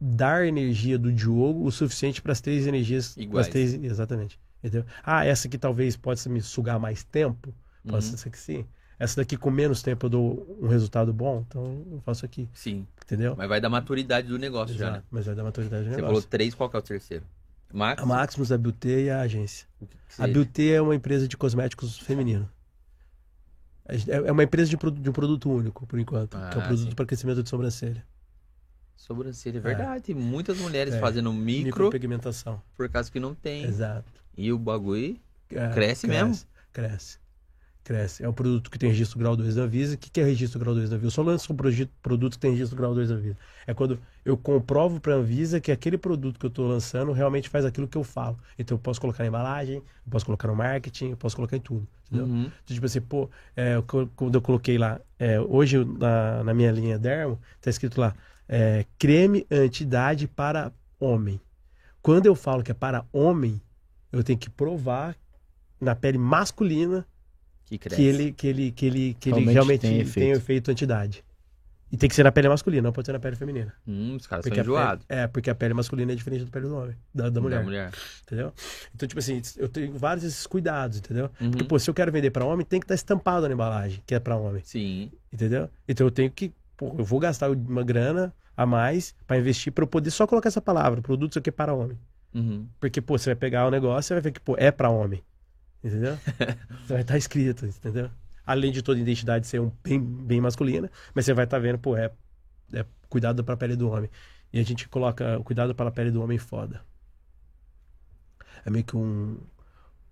dar 0.00 0.46
energia 0.46 0.98
do 0.98 1.12
Diogo 1.12 1.64
o 1.64 1.70
suficiente 1.72 2.20
para 2.20 2.32
as 2.32 2.40
três 2.40 2.66
energias 2.66 3.16
Iguais. 3.16 3.48
Três, 3.48 3.74
exatamente. 3.74 4.38
Entendeu? 4.62 4.84
Ah, 5.02 5.24
essa 5.24 5.48
aqui 5.48 5.58
talvez 5.58 5.96
possa 5.96 6.28
me 6.28 6.40
sugar 6.40 6.78
mais 6.78 7.02
tempo. 7.04 7.54
Possa 7.86 8.10
Uhum. 8.12 8.16
ser 8.16 8.30
que 8.30 8.38
sim. 8.38 8.66
Essa 8.98 9.16
daqui 9.20 9.36
com 9.36 9.50
menos 9.50 9.82
tempo 9.82 10.06
eu 10.06 10.10
dou 10.10 10.58
um 10.60 10.68
resultado 10.68 11.12
bom, 11.12 11.44
então 11.46 11.84
eu 11.92 12.00
faço 12.00 12.24
aqui. 12.24 12.48
Sim. 12.54 12.86
Entendeu? 13.04 13.34
Mas 13.36 13.48
vai 13.48 13.60
dar 13.60 13.68
maturidade 13.68 14.26
do 14.28 14.38
negócio 14.38 14.74
já, 14.76 14.86
né? 14.86 14.90
Exato. 14.92 15.06
Mas 15.10 15.26
vai 15.26 15.34
dar 15.34 15.44
maturidade 15.44 15.84
no 15.84 15.90
Você 15.90 15.96
negócio. 15.96 16.14
falou 16.16 16.22
três, 16.28 16.54
qual 16.54 16.70
que 16.70 16.76
é 16.76 16.78
o 16.78 16.82
terceiro? 16.82 17.24
Max? 17.72 18.02
A 18.02 18.06
Maximus, 18.06 18.50
a 18.50 18.56
Beauté 18.58 19.02
e 19.02 19.10
a 19.10 19.20
agência. 19.20 19.66
A? 20.18 20.26
Beauté 20.26 20.68
é 20.70 20.80
uma 20.80 20.94
empresa 20.94 21.28
de 21.28 21.36
cosméticos 21.36 21.98
feminino. 21.98 22.48
É 23.88 24.28
é 24.28 24.32
uma 24.32 24.42
empresa 24.42 24.70
de, 24.70 24.76
de 24.76 25.10
um 25.10 25.12
produto 25.12 25.50
único, 25.50 25.86
por 25.86 25.98
enquanto. 25.98 26.30
que 26.30 26.36
é 26.36 26.58
um 26.58 26.62
Ah, 26.62 26.66
produto 26.66 26.94
para 26.96 27.06
crescimento 27.06 27.42
de 27.42 27.48
sobrancelha. 27.48 28.04
Sobrancelha, 28.96 29.58
é 29.58 29.60
verdade. 29.60 30.04
Tem 30.04 30.14
muitas 30.14 30.58
mulheres 30.58 30.94
É. 30.94 30.98
fazendo 31.00 31.32
micro 31.32 31.66
Micropigmentação. 31.84 32.60
por 32.76 32.88
causa 32.88 33.10
que 33.10 33.20
não 33.20 33.34
tem. 33.34 33.64
Exato. 33.64 34.10
E 34.36 34.52
o 34.52 34.58
bagulho. 34.58 35.16
É, 35.50 35.68
Cresce 35.68 36.06
mesmo? 36.08 36.36
Cresce. 36.72 37.18
Cresce. 37.86 38.24
É 38.24 38.28
um 38.28 38.32
produto 38.32 38.68
que 38.68 38.76
tem 38.76 38.90
registro 38.90 39.16
grau 39.16 39.36
2 39.36 39.54
da 39.54 39.64
Visa. 39.64 39.94
O 39.94 39.98
que 39.98 40.10
que 40.10 40.20
é 40.20 40.24
registro 40.24 40.58
grau 40.58 40.74
2 40.74 40.90
da 40.90 40.96
Visa? 40.96 41.06
Eu 41.06 41.10
só 41.12 41.22
lanço 41.22 41.52
um 41.52 41.56
produto 42.02 42.32
que 42.32 42.38
tem 42.40 42.50
registro 42.50 42.76
grau 42.76 42.92
2 42.92 43.10
da 43.10 43.14
Visa. 43.14 43.36
É 43.64 43.72
quando 43.72 43.96
eu 44.24 44.36
comprovo 44.36 44.98
para 44.98 45.14
a 45.14 45.16
Anvisa 45.18 45.60
que 45.60 45.70
aquele 45.70 45.96
produto 45.96 46.36
que 46.36 46.46
eu 46.46 46.48
estou 46.48 46.66
lançando 46.66 47.12
realmente 47.12 47.48
faz 47.48 47.64
aquilo 47.64 47.86
que 47.86 47.96
eu 47.96 48.02
falo. 48.02 48.36
Então 48.58 48.74
eu 48.74 48.80
posso 48.80 49.00
colocar 49.00 49.22
na 49.22 49.28
embalagem, 49.28 49.76
eu 49.76 50.10
posso 50.10 50.26
colocar 50.26 50.48
no 50.48 50.56
marketing, 50.56 51.10
eu 51.10 51.16
posso 51.16 51.36
colocar 51.36 51.56
em 51.56 51.60
tudo. 51.60 51.86
Entendeu? 52.06 52.26
Uhum. 52.26 52.40
Então, 52.64 52.74
tipo 52.74 52.86
assim, 52.86 53.00
pô, 53.00 53.30
é, 53.54 53.80
quando 54.16 54.34
eu 54.34 54.42
coloquei 54.42 54.76
lá, 54.76 55.00
é, 55.16 55.40
hoje 55.40 55.84
na, 55.84 56.42
na 56.42 56.52
minha 56.52 56.72
linha 56.72 56.98
Dermo, 56.98 57.38
tá 57.60 57.70
escrito 57.70 58.00
lá, 58.00 58.16
é, 58.48 58.84
creme 58.98 59.46
anti-idade 59.48 60.26
para 60.26 60.72
homem. 60.98 61.40
Quando 62.02 62.26
eu 62.26 62.34
falo 62.34 62.64
que 62.64 62.72
é 62.72 62.74
para 62.74 63.04
homem, 63.12 63.60
eu 64.10 64.24
tenho 64.24 64.38
que 64.38 64.50
provar 64.50 65.16
na 65.80 65.94
pele 65.94 66.18
masculina 66.18 67.06
Que 67.66 67.76
cresce. 67.78 67.96
que 68.00 68.06
ele, 68.08 68.32
que 68.32 68.46
ele, 68.46 68.70
que 68.72 68.86
ele, 68.86 69.16
que 69.20 69.28
ele 69.28 69.34
Realmente 69.40 69.52
realmente 69.54 69.80
tem 69.82 69.90
tem 69.92 70.00
efeito. 70.00 70.36
efeito, 70.36 70.70
anti-idade. 70.70 71.24
E 71.92 71.96
tem 71.96 72.08
que 72.08 72.16
ser 72.16 72.24
na 72.24 72.32
pele 72.32 72.48
masculina, 72.48 72.82
não 72.82 72.92
pode 72.92 73.06
ser 73.06 73.12
na 73.12 73.18
pele 73.20 73.36
feminina. 73.36 73.72
Hum, 73.86 74.16
os 74.16 74.26
caras 74.26 74.42
Porque 74.44 74.56
são 74.56 74.62
enjoados. 74.64 75.04
é, 75.08 75.26
porque 75.28 75.48
a 75.48 75.54
pele 75.54 75.72
masculina 75.72 76.10
é 76.12 76.14
diferente 76.16 76.44
da 76.44 76.50
pele 76.50 76.66
do 76.66 76.74
homem, 76.76 76.96
da, 77.14 77.28
da 77.30 77.40
mulher, 77.40 77.58
Da 77.58 77.64
mulher. 77.64 77.92
entendeu? 78.24 78.52
Então, 78.94 79.06
tipo 79.08 79.18
assim, 79.20 79.40
eu 79.56 79.68
tenho 79.68 79.92
vários 79.96 80.24
desses 80.24 80.46
cuidados, 80.48 80.98
entendeu? 80.98 81.30
Uhum. 81.40 81.50
Porque, 81.52 81.64
pô, 81.64 81.78
se 81.78 81.88
eu 81.88 81.94
quero 81.94 82.10
vender 82.10 82.30
pra 82.32 82.44
homem, 82.44 82.66
tem 82.66 82.80
que 82.80 82.84
estar 82.84 82.94
estampado 82.96 83.46
na 83.46 83.54
embalagem, 83.54 84.02
que 84.04 84.14
é 84.16 84.18
pra 84.18 84.36
homem, 84.36 84.62
Sim. 84.64 85.12
entendeu? 85.32 85.70
Então 85.88 86.06
eu 86.06 86.10
tenho 86.10 86.28
que, 86.30 86.52
pô, 86.76 86.92
eu 86.98 87.04
vou 87.04 87.20
gastar 87.20 87.50
uma 87.52 87.84
grana 87.84 88.34
a 88.56 88.66
mais 88.66 89.14
pra 89.24 89.38
investir 89.38 89.72
pra 89.72 89.84
eu 89.84 89.88
poder 89.88 90.10
só 90.10 90.26
colocar 90.26 90.48
essa 90.48 90.60
palavra, 90.60 91.00
produto 91.00 91.32
isso 91.32 91.38
aqui 91.38 91.50
é 91.50 91.52
para 91.52 91.72
homem. 91.72 91.96
Uhum. 92.34 92.66
Porque, 92.80 93.00
pô, 93.00 93.16
você 93.16 93.30
vai 93.30 93.36
pegar 93.36 93.64
o 93.66 93.70
negócio, 93.70 94.08
você 94.08 94.14
vai 94.14 94.22
ver 94.22 94.32
que, 94.32 94.40
pô, 94.40 94.56
é 94.58 94.72
pra 94.72 94.90
homem. 94.90 95.22
Entendeu? 95.82 96.18
Então 96.84 96.96
vai 96.96 97.00
estar 97.00 97.16
escrito, 97.18 97.66
entendeu? 97.66 98.10
Além 98.46 98.70
de 98.70 98.80
toda 98.82 99.00
identidade 99.00 99.46
ser 99.46 99.60
um 99.60 99.72
bem, 99.82 100.00
bem 100.00 100.40
masculina, 100.40 100.90
mas 101.14 101.24
você 101.24 101.34
vai 101.34 101.44
estar 101.44 101.58
vendo, 101.58 101.78
pô, 101.78 101.96
é, 101.96 102.12
é 102.72 102.84
cuidado 103.08 103.42
pra 103.42 103.56
pele 103.56 103.74
do 103.76 103.90
homem. 103.90 104.08
E 104.52 104.60
a 104.60 104.62
gente 104.62 104.88
coloca 104.88 105.38
o 105.38 105.42
cuidado 105.44 105.74
pela 105.74 105.90
pele 105.90 106.10
do 106.12 106.22
homem 106.22 106.38
foda. 106.38 106.80
É 108.64 108.70
meio 108.70 108.84
que 108.84 108.96
um, 108.96 109.38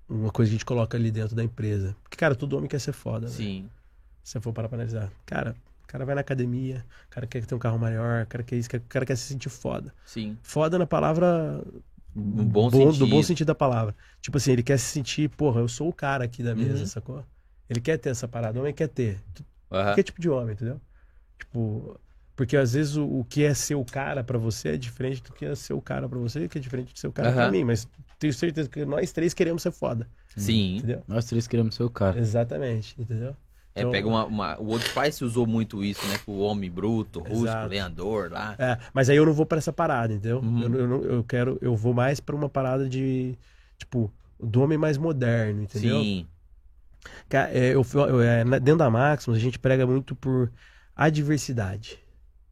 uma 0.09 0.31
coisa 0.31 0.51
que 0.51 0.55
a 0.55 0.59
gente 0.59 0.65
coloca 0.65 0.97
ali 0.97 1.11
dentro 1.11 1.35
da 1.37 1.43
empresa. 1.45 1.97
Porque, 2.03 2.17
cara, 2.17 2.35
todo 2.35 2.57
homem 2.57 2.69
quer 2.69 2.81
ser 2.81 2.93
foda. 2.93 3.27
né? 3.27 3.33
Sim. 3.33 3.71
Se 4.23 4.33
você 4.33 4.41
for 4.41 4.53
parar 4.53 4.69
pra 4.69 4.77
analisar. 4.77 5.11
Cara, 5.25 5.55
o 5.85 5.87
cara 5.87 6.05
vai 6.05 6.15
na 6.15 6.21
academia, 6.21 6.85
o 7.07 7.11
cara 7.11 7.27
quer 7.27 7.45
ter 7.45 7.55
um 7.55 7.59
carro 7.59 7.79
maior, 7.79 8.25
o 8.25 8.27
cara 8.27 8.43
quer 8.43 8.57
isso, 8.57 8.69
o 8.75 8.81
cara 8.89 9.07
quer 9.07 9.17
se 9.17 9.25
sentir 9.25 9.49
foda. 9.49 9.95
Sim. 10.05 10.37
Foda 10.43 10.79
na 10.79 10.87
palavra 10.87 11.63
Um 12.17 12.45
bom, 12.45 12.67
do 12.67 12.71
sentido. 12.71 13.07
bom 13.07 13.23
sentido 13.23 13.47
da 13.49 13.55
palavra. 13.55 13.95
Tipo 14.21 14.37
assim, 14.37 14.53
ele 14.53 14.63
quer 14.63 14.79
se 14.79 14.87
sentir, 14.87 15.29
porra, 15.31 15.61
eu 15.61 15.69
sou 15.69 15.89
o 15.89 15.93
cara 15.93 16.25
aqui 16.25 16.43
da 16.43 16.55
mesa, 16.55 16.81
Uhum. 16.81 16.87
sacou? 16.87 17.25
Ele 17.69 17.81
quer 17.81 17.99
ter 17.99 18.11
essa 18.11 18.29
parada, 18.29 18.59
o 18.59 18.63
homem 18.63 18.75
quer 18.75 18.89
ter. 18.89 19.21
Aham. 19.71 19.87
Qualquer 19.87 20.03
tipo 20.05 20.21
de 20.21 20.29
homem, 20.31 20.55
entendeu? 20.55 20.81
Tipo, 21.39 22.01
porque 22.37 22.57
às 22.57 22.73
vezes 22.75 22.97
o, 22.97 23.07
o 23.21 23.25
que 23.25 23.45
é 23.45 23.55
ser 23.55 23.75
o 23.77 23.85
cara 23.85 24.25
pra 24.25 24.39
você 24.39 24.71
é 24.71 24.77
diferente 24.77 25.23
do 25.23 25.33
que 25.33 25.45
é 25.45 25.55
ser 25.55 25.73
o 25.75 25.83
cara 25.83 26.09
pra 26.09 26.19
você, 26.19 26.49
que 26.49 26.59
é 26.59 26.61
diferente 26.61 26.93
de 26.95 27.01
ser 27.01 27.09
o 27.09 27.13
cara 27.13 27.33
pra 27.33 27.49
Aham. 27.49 27.51
mim, 27.51 27.65
mas 27.65 27.89
tenho 28.19 28.33
certeza 28.35 28.69
que 28.69 28.85
nós 28.85 29.13
três 29.13 29.35
queremos 29.35 29.63
ser 29.63 29.73
foda, 29.73 30.09
Sim. 30.37 30.77
entendeu? 30.79 31.03
Nós 31.09 31.25
três 31.27 31.47
queremos 31.47 31.75
ser 31.75 31.85
o 31.85 31.91
cara. 31.91 32.19
Exatamente, 32.19 33.01
entendeu? 33.01 33.37
É, 33.75 33.81
Então- 33.81 33.91
pega 33.91 34.07
uma, 34.07 34.25
uma- 34.25 34.61
O 34.61 34.67
outro 34.69 34.89
pai 34.93 35.11
se 35.11 35.25
usou 35.25 35.47
muito 35.47 35.83
isso, 35.85 36.07
né? 36.07 36.17
Com 36.25 36.33
o 36.33 36.41
homem 36.41 36.71
bruto, 36.71 37.25
Exato. 37.29 37.69
lenhador 37.69 38.31
lá. 38.31 38.55
É, 38.59 38.79
mas 38.93 39.11
aí 39.11 39.17
eu 39.17 39.27
não 39.27 39.33
vou 39.33 39.45
pra 39.45 39.59
essa 39.59 39.73
parada, 39.73 40.13
entendeu? 40.15 40.39
Uhum. 40.39 40.63
Eu, 40.63 40.75
eu, 40.75 41.05
eu 41.17 41.25
quero, 41.25 41.59
eu 41.61 41.75
vou 41.77 41.93
mais 41.93 42.21
pra 42.21 42.37
uma 42.37 42.49
parada 42.49 42.89
de, 42.89 43.37
tipo, 43.77 44.13
do 44.39 44.63
homem 44.63 44.79
mais 44.79 44.97
moderno, 44.97 45.63
entendeu? 45.63 46.01
Sim. 46.01 46.27
É, 47.31 47.75
eu, 47.75 47.85
eu- 47.95 48.21
é, 48.23 48.45
dentro 48.61 48.77
da 48.77 48.89
Maximus, 48.91 49.37
a 49.37 49.41
gente 49.41 49.59
prega 49.59 49.85
muito 49.87 50.15
por 50.15 50.53
adversidade. 50.95 51.99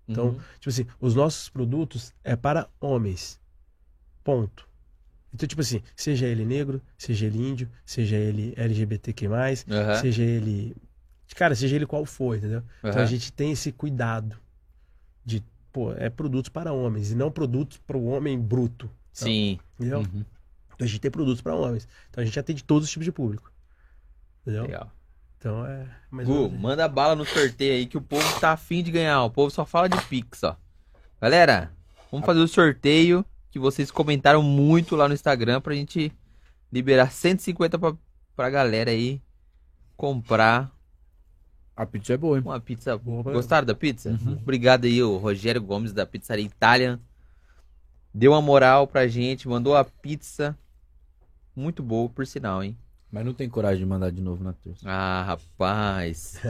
Então, 0.08 0.26
Uhum. 0.30 0.38
tipo 0.58 0.68
assim, 0.68 0.86
os 1.00 1.14
nossos 1.14 1.48
produtos 1.48 2.12
é 2.24 2.34
para 2.34 2.68
homens. 2.80 3.40
Ponto. 4.24 4.68
Então, 5.32 5.46
tipo 5.48 5.60
assim, 5.62 5.80
seja 5.96 6.26
ele 6.26 6.44
negro, 6.44 6.82
seja 6.98 7.26
ele 7.26 7.38
índio, 7.38 7.68
seja 7.86 8.16
ele 8.16 8.52
LGBTQ+, 8.56 9.26
Aham. 9.28 9.94
seja 10.00 10.22
ele... 10.22 10.76
Cara, 11.34 11.54
seja 11.54 11.76
ele 11.76 11.86
qual 11.86 12.04
for, 12.04 12.36
entendeu? 12.36 12.62
Então 12.78 12.92
Aham. 12.92 13.02
a 13.02 13.06
gente 13.06 13.32
tem 13.32 13.52
esse 13.52 13.72
cuidado 13.72 14.36
de, 15.24 15.42
pô, 15.72 15.92
é 15.92 16.10
produtos 16.10 16.48
para 16.48 16.72
homens 16.72 17.10
e 17.10 17.14
não 17.14 17.30
produtos 17.30 17.78
para 17.78 17.96
o 17.96 18.06
homem 18.06 18.38
bruto, 18.38 18.90
Sim. 19.12 19.58
entendeu? 19.78 20.00
Uhum. 20.00 20.24
Então 20.74 20.84
a 20.84 20.86
gente 20.86 21.00
tem 21.00 21.10
produtos 21.10 21.40
para 21.40 21.54
homens. 21.54 21.88
Então 22.10 22.22
a 22.22 22.24
gente 22.24 22.38
atende 22.38 22.64
todos 22.64 22.84
os 22.84 22.90
tipos 22.90 23.04
de 23.04 23.12
público. 23.12 23.52
Entendeu? 24.42 24.64
Legal. 24.64 24.90
Então 25.38 25.66
é. 25.66 25.86
Gu, 26.12 26.50
manda 26.50 26.86
bala 26.88 27.16
no 27.16 27.24
sorteio 27.24 27.74
aí 27.74 27.86
que 27.86 27.98
o 27.98 28.02
povo 28.02 28.40
tá 28.40 28.52
afim 28.52 28.82
de 28.82 28.90
ganhar. 28.90 29.22
O 29.24 29.30
povo 29.30 29.50
só 29.50 29.64
fala 29.64 29.88
de 29.88 30.00
Pix, 30.06 30.42
ó. 30.44 30.56
Galera, 31.20 31.72
vamos 32.10 32.26
fazer 32.26 32.40
o 32.40 32.48
sorteio 32.48 33.24
que 33.50 33.58
vocês 33.58 33.90
comentaram 33.90 34.42
muito 34.42 34.96
lá 34.96 35.08
no 35.08 35.14
Instagram 35.14 35.60
pra 35.60 35.74
gente 35.74 36.12
liberar 36.72 37.10
150 37.10 37.78
pra, 37.78 37.94
pra 38.34 38.50
galera 38.50 38.90
aí 38.90 39.20
comprar 39.96 40.70
A 41.76 41.86
pizza 41.86 42.12
é 42.12 42.16
boa, 42.16 42.36
hein? 42.36 42.42
Uma 42.44 42.60
pizza. 42.60 42.96
Boa. 42.98 43.22
Gostaram 43.22 43.66
da 43.66 43.74
pizza? 43.74 44.10
Uhum. 44.10 44.34
Obrigado 44.34 44.84
aí, 44.84 45.02
o 45.02 45.16
Rogério 45.16 45.60
Gomes 45.60 45.92
da 45.92 46.04
Pizzaria 46.04 46.44
Italian. 46.44 47.00
Deu 48.14 48.32
uma 48.32 48.42
moral 48.42 48.86
pra 48.86 49.06
gente, 49.08 49.48
mandou 49.48 49.74
a 49.74 49.84
pizza. 49.84 50.56
Muito 51.56 51.82
boa, 51.82 52.08
por 52.08 52.26
sinal, 52.26 52.62
hein? 52.62 52.76
Mas 53.10 53.24
não 53.24 53.32
tem 53.32 53.48
coragem 53.48 53.78
de 53.78 53.86
mandar 53.86 54.10
de 54.10 54.20
novo 54.20 54.42
na 54.44 54.52
terça. 54.52 54.88
Ah, 54.88 55.22
rapaz. 55.22 56.40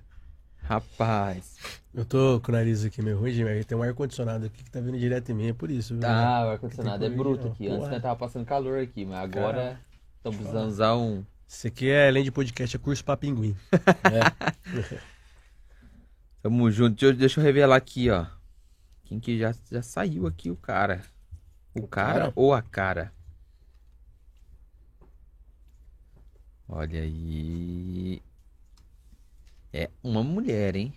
rapaz. 0.62 1.56
Eu 1.94 2.04
tô 2.04 2.40
com 2.40 2.50
o 2.50 2.54
nariz 2.54 2.84
aqui 2.84 3.02
meio 3.02 3.18
ruim, 3.18 3.44
mas 3.44 3.64
tem 3.66 3.76
um 3.76 3.82
ar-condicionado 3.82 4.46
aqui 4.46 4.64
que 4.64 4.70
tá 4.70 4.80
vindo 4.80 4.98
direto 4.98 5.30
em 5.30 5.34
mim, 5.34 5.48
é 5.48 5.52
por 5.52 5.70
isso. 5.70 5.94
viu? 5.94 6.00
Tá, 6.02 6.46
o 6.46 6.50
ar-condicionado 6.50 7.04
é 7.04 7.10
bruto 7.10 7.48
aqui. 7.48 7.66
Antes 7.66 7.78
Porra. 7.78 7.90
nós 7.92 8.02
tava 8.02 8.16
passando 8.16 8.46
calor 8.46 8.78
aqui, 8.78 9.04
mas 9.04 9.18
agora 9.18 9.78
estamos 10.16 10.38
precisando 10.38 10.68
usar 10.68 10.96
um. 10.96 11.24
Isso 11.52 11.66
aqui 11.66 11.90
é, 11.90 12.08
além 12.08 12.24
de 12.24 12.30
podcast, 12.32 12.74
é 12.74 12.78
curso 12.78 13.04
pra 13.04 13.14
pinguim. 13.14 13.54
É. 13.70 14.98
Tamo 16.42 16.70
junto. 16.70 16.94
Deixa 16.94 17.06
eu, 17.06 17.12
deixa 17.14 17.40
eu 17.40 17.44
revelar 17.44 17.76
aqui, 17.76 18.08
ó. 18.08 18.24
Quem 19.04 19.20
que 19.20 19.38
já, 19.38 19.54
já 19.70 19.82
saiu 19.82 20.26
aqui, 20.26 20.50
o 20.50 20.56
cara. 20.56 21.02
O, 21.74 21.80
O 21.80 21.86
cara, 21.86 22.12
cara? 22.20 22.32
ou 22.34 22.54
a 22.54 22.62
cara? 22.62 23.12
Olha 26.66 27.02
aí. 27.02 28.22
É 29.74 29.90
uma 30.02 30.22
mulher, 30.22 30.74
hein? 30.74 30.94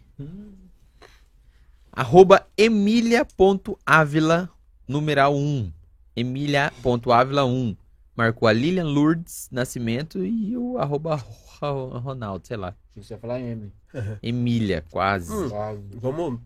Arroba 1.91 2.47
emilia.avila, 2.57 4.49
numeral 4.87 5.35
1. 5.35 5.71
Emilia.avila 6.15 7.43
1. 7.45 7.75
Marcou 8.15 8.47
a 8.47 8.53
Lilian 8.53 8.85
Lourdes 8.85 9.49
Nascimento 9.51 10.23
e 10.25 10.55
o 10.57 10.77
arroba 10.77 11.15
Ro- 11.15 11.97
Ronaldo, 11.99 12.47
sei 12.47 12.57
lá. 12.57 12.69
Achei 12.89 13.01
que 13.01 13.07
você 13.07 13.13
ia 13.13 13.19
falar 13.19 13.39
Emily. 13.41 13.71
Emília, 14.23 14.85
quase. 14.89 15.31
Hum. 15.33 15.49
Vamos, 15.95 16.39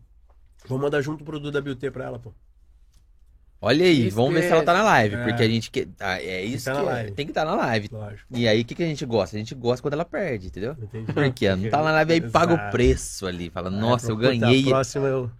vamos 0.66 0.82
mandar 0.82 1.00
junto 1.02 1.22
o 1.22 1.24
produto 1.24 1.52
da 1.52 1.60
Beauty 1.60 1.90
pra 1.90 2.04
ela, 2.06 2.18
pô. 2.18 2.32
Olha 3.62 3.84
aí, 3.84 4.06
Isso 4.06 4.16
vamos 4.16 4.32
ver 4.32 4.40
que 4.40 4.46
se 4.46 4.52
ela 4.52 4.62
é- 4.62 4.64
tá 4.64 4.72
na 4.72 4.82
live, 4.82 5.14
é. 5.16 5.22
porque 5.24 5.42
a 5.42 5.48
gente 5.48 5.70
quer. 5.70 5.86
ah, 6.00 6.18
é 6.18 6.42
isso 6.42 6.64
tá 6.64 6.72
que 6.72 6.78
na 6.78 6.82
é, 6.82 6.94
live. 6.94 7.12
tem 7.12 7.26
que 7.26 7.30
estar 7.30 7.44
na 7.44 7.54
live. 7.54 7.88
Lógico. 7.92 8.26
E 8.34 8.48
aí, 8.48 8.62
o 8.62 8.64
que, 8.64 8.74
que 8.74 8.82
a 8.82 8.86
gente 8.86 9.04
gosta? 9.04 9.36
A 9.36 9.38
gente 9.38 9.54
gosta 9.54 9.82
quando 9.82 9.92
ela 9.92 10.04
perde, 10.04 10.46
entendeu? 10.46 10.74
Entendi. 10.80 11.12
Porque 11.12 11.44
ela 11.44 11.56
não 11.56 11.68
tá 11.68 11.82
na 11.82 11.92
live 11.92 12.12
aí, 12.14 12.20
paga 12.30 12.52
o 12.54 12.56
Exato. 12.56 12.70
preço 12.72 13.26
ali. 13.26 13.50
Fala, 13.50 13.68
nossa, 13.68 14.10
eu 14.10 14.16
Puta, 14.16 14.28
ganhei 14.28 14.62
A 14.64 14.68
próxima 14.68 15.06
eu. 15.08 15.30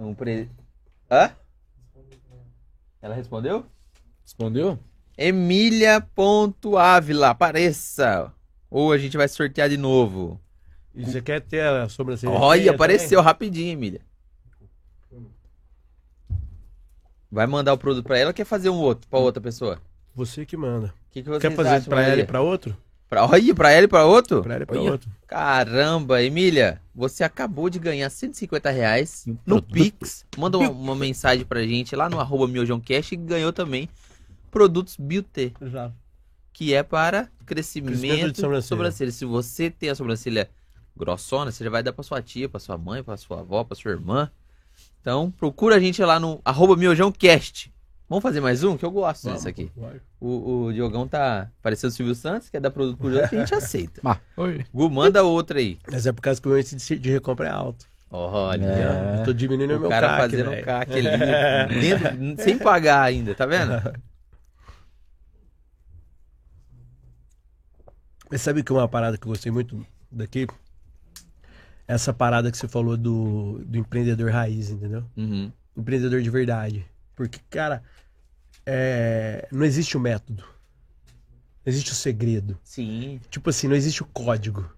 um 0.00 0.12
pre... 0.12 0.50
Hã? 1.08 1.30
Ela 3.00 3.14
respondeu? 3.14 3.64
Respondeu? 4.24 4.76
Emília.ávila, 5.18 7.30
apareça! 7.30 8.32
Ou 8.70 8.92
a 8.92 8.98
gente 8.98 9.16
vai 9.16 9.26
sortear 9.26 9.68
de 9.68 9.76
novo. 9.76 10.40
E 10.94 11.04
você 11.04 11.20
quer 11.20 11.40
ter 11.40 11.60
a 11.60 11.88
sobrancelha? 11.88 12.32
Olha, 12.32 12.70
apareceu 12.70 13.20
rapidinho, 13.20 13.72
Emília. 13.72 14.00
Vai 17.28 17.48
mandar 17.48 17.72
o 17.72 17.78
produto 17.78 18.04
pra 18.04 18.16
ela 18.16 18.30
ou 18.30 18.34
quer 18.34 18.44
fazer 18.44 18.70
um 18.70 18.76
outro, 18.76 19.08
pra 19.10 19.18
outra 19.18 19.42
pessoa? 19.42 19.72
também? 19.72 19.84
Você 20.14 20.46
que 20.46 20.56
manda. 20.56 20.94
Que, 21.10 21.20
que 21.20 21.38
Quer 21.40 21.50
fazer 21.50 21.82
pra 21.88 22.02
ela 22.02 22.20
e 22.20 22.26
pra 22.26 22.40
outro? 22.40 22.76
Pra... 23.08 23.26
Olha, 23.26 23.54
pra 23.54 23.72
ela 23.72 23.86
e 23.86 23.88
pra 23.88 24.04
outro? 24.04 24.42
Pra 24.42 24.54
ela 24.54 24.62
e 24.62 24.66
pra 24.66 24.78
Olha. 24.78 24.92
outro. 24.92 25.10
Caramba, 25.26 26.22
Emília, 26.22 26.80
você 26.94 27.24
acabou 27.24 27.68
de 27.68 27.80
ganhar 27.80 28.08
150 28.08 28.70
reais 28.70 29.24
no. 29.44 29.60
Pix. 29.60 30.24
Manda 30.36 30.58
uma, 30.58 30.70
uma 30.70 30.94
mensagem 30.94 31.44
pra 31.44 31.60
gente 31.62 31.96
lá 31.96 32.08
no 32.08 32.20
arroba 32.20 32.46
miojãocast 32.46 33.12
e 33.12 33.16
ganhou 33.16 33.52
também 33.52 33.88
produtos 34.50 34.96
Beauty, 34.98 35.52
Exato. 35.60 35.94
que 36.52 36.74
é 36.74 36.82
para 36.82 37.28
crescimento, 37.46 37.98
Crescimento 37.98 38.32
de 38.32 38.40
sobrancelha. 38.40 38.62
sobrancelha. 38.68 39.12
Se 39.12 39.24
você 39.24 39.70
tem 39.70 39.90
a 39.90 39.94
sobrancelha 39.94 40.48
grossona, 40.96 41.50
você 41.52 41.62
já 41.64 41.70
vai 41.70 41.82
dar 41.82 41.92
pra 41.92 42.02
sua 42.02 42.20
tia, 42.20 42.48
pra 42.48 42.58
sua 42.60 42.76
mãe, 42.76 43.02
pra 43.02 43.16
sua 43.16 43.40
avó, 43.40 43.62
pra 43.64 43.76
sua 43.76 43.90
irmã. 43.92 44.30
Então, 45.00 45.30
procura 45.30 45.76
a 45.76 45.80
gente 45.80 46.02
lá 46.02 46.18
no 46.20 46.40
arroba 46.44 46.76
miojãocast. 46.76 47.72
Vamos 48.08 48.22
fazer 48.22 48.40
mais 48.40 48.64
um? 48.64 48.76
Que 48.76 48.84
eu 48.84 48.90
gosto 48.90 49.30
disso 49.30 49.46
aqui. 49.48 49.70
O, 50.18 50.64
o 50.64 50.72
Diogão 50.72 51.06
tá 51.06 51.50
parecendo 51.62 51.92
o 51.92 51.94
Silvio 51.94 52.14
Santos, 52.14 52.48
quer 52.48 52.58
dar 52.60 52.70
produto 52.70 52.96
pro 52.96 53.08
outro, 53.14 53.36
a 53.36 53.38
gente 53.40 53.54
aceita. 53.54 54.00
Oi. 54.36 54.64
Gu, 54.72 54.90
manda 54.90 55.22
outra 55.22 55.58
aí. 55.58 55.78
Mas 55.90 56.06
é 56.06 56.12
por 56.12 56.22
causa 56.22 56.40
que 56.40 56.48
o 56.48 56.58
índice 56.58 56.98
de- 56.98 57.10
recompra 57.10 57.48
é 57.48 57.50
alto. 57.50 57.84
Olha. 58.10 58.64
É. 58.64 59.20
Eu 59.20 59.24
tô 59.26 59.32
diminuindo 59.34 59.74
o 59.74 59.76
O 59.76 59.80
meu 59.80 59.90
cara 59.90 60.16
fazendo 60.16 60.50
um 60.50 60.62
CAC 60.62 60.92
ali, 60.94 61.08
dentro- 61.80 62.42
sem 62.42 62.56
pagar 62.58 63.02
ainda, 63.02 63.34
tá 63.34 63.44
vendo? 63.44 63.72
Mas 68.30 68.42
sabe 68.42 68.62
que 68.62 68.72
uma 68.72 68.88
parada 68.88 69.16
que 69.16 69.26
eu 69.26 69.30
gostei 69.30 69.50
muito 69.50 69.84
daqui? 70.10 70.46
Essa 71.86 72.12
parada 72.12 72.50
que 72.50 72.58
você 72.58 72.68
falou 72.68 72.96
do, 72.96 73.62
do 73.64 73.78
empreendedor 73.78 74.30
raiz, 74.30 74.70
entendeu? 74.70 75.04
Uhum. 75.16 75.50
Empreendedor 75.76 76.20
de 76.20 76.28
verdade. 76.28 76.86
Porque, 77.16 77.40
cara, 77.48 77.82
é, 78.66 79.48
não 79.50 79.64
existe 79.64 79.96
o 79.96 80.00
método. 80.00 80.44
Não 81.64 81.72
existe 81.72 81.92
o 81.92 81.94
segredo. 81.94 82.58
Sim. 82.62 83.18
Tipo 83.30 83.48
assim, 83.48 83.66
não 83.66 83.74
existe 83.74 84.02
o 84.02 84.06
código. 84.06 84.70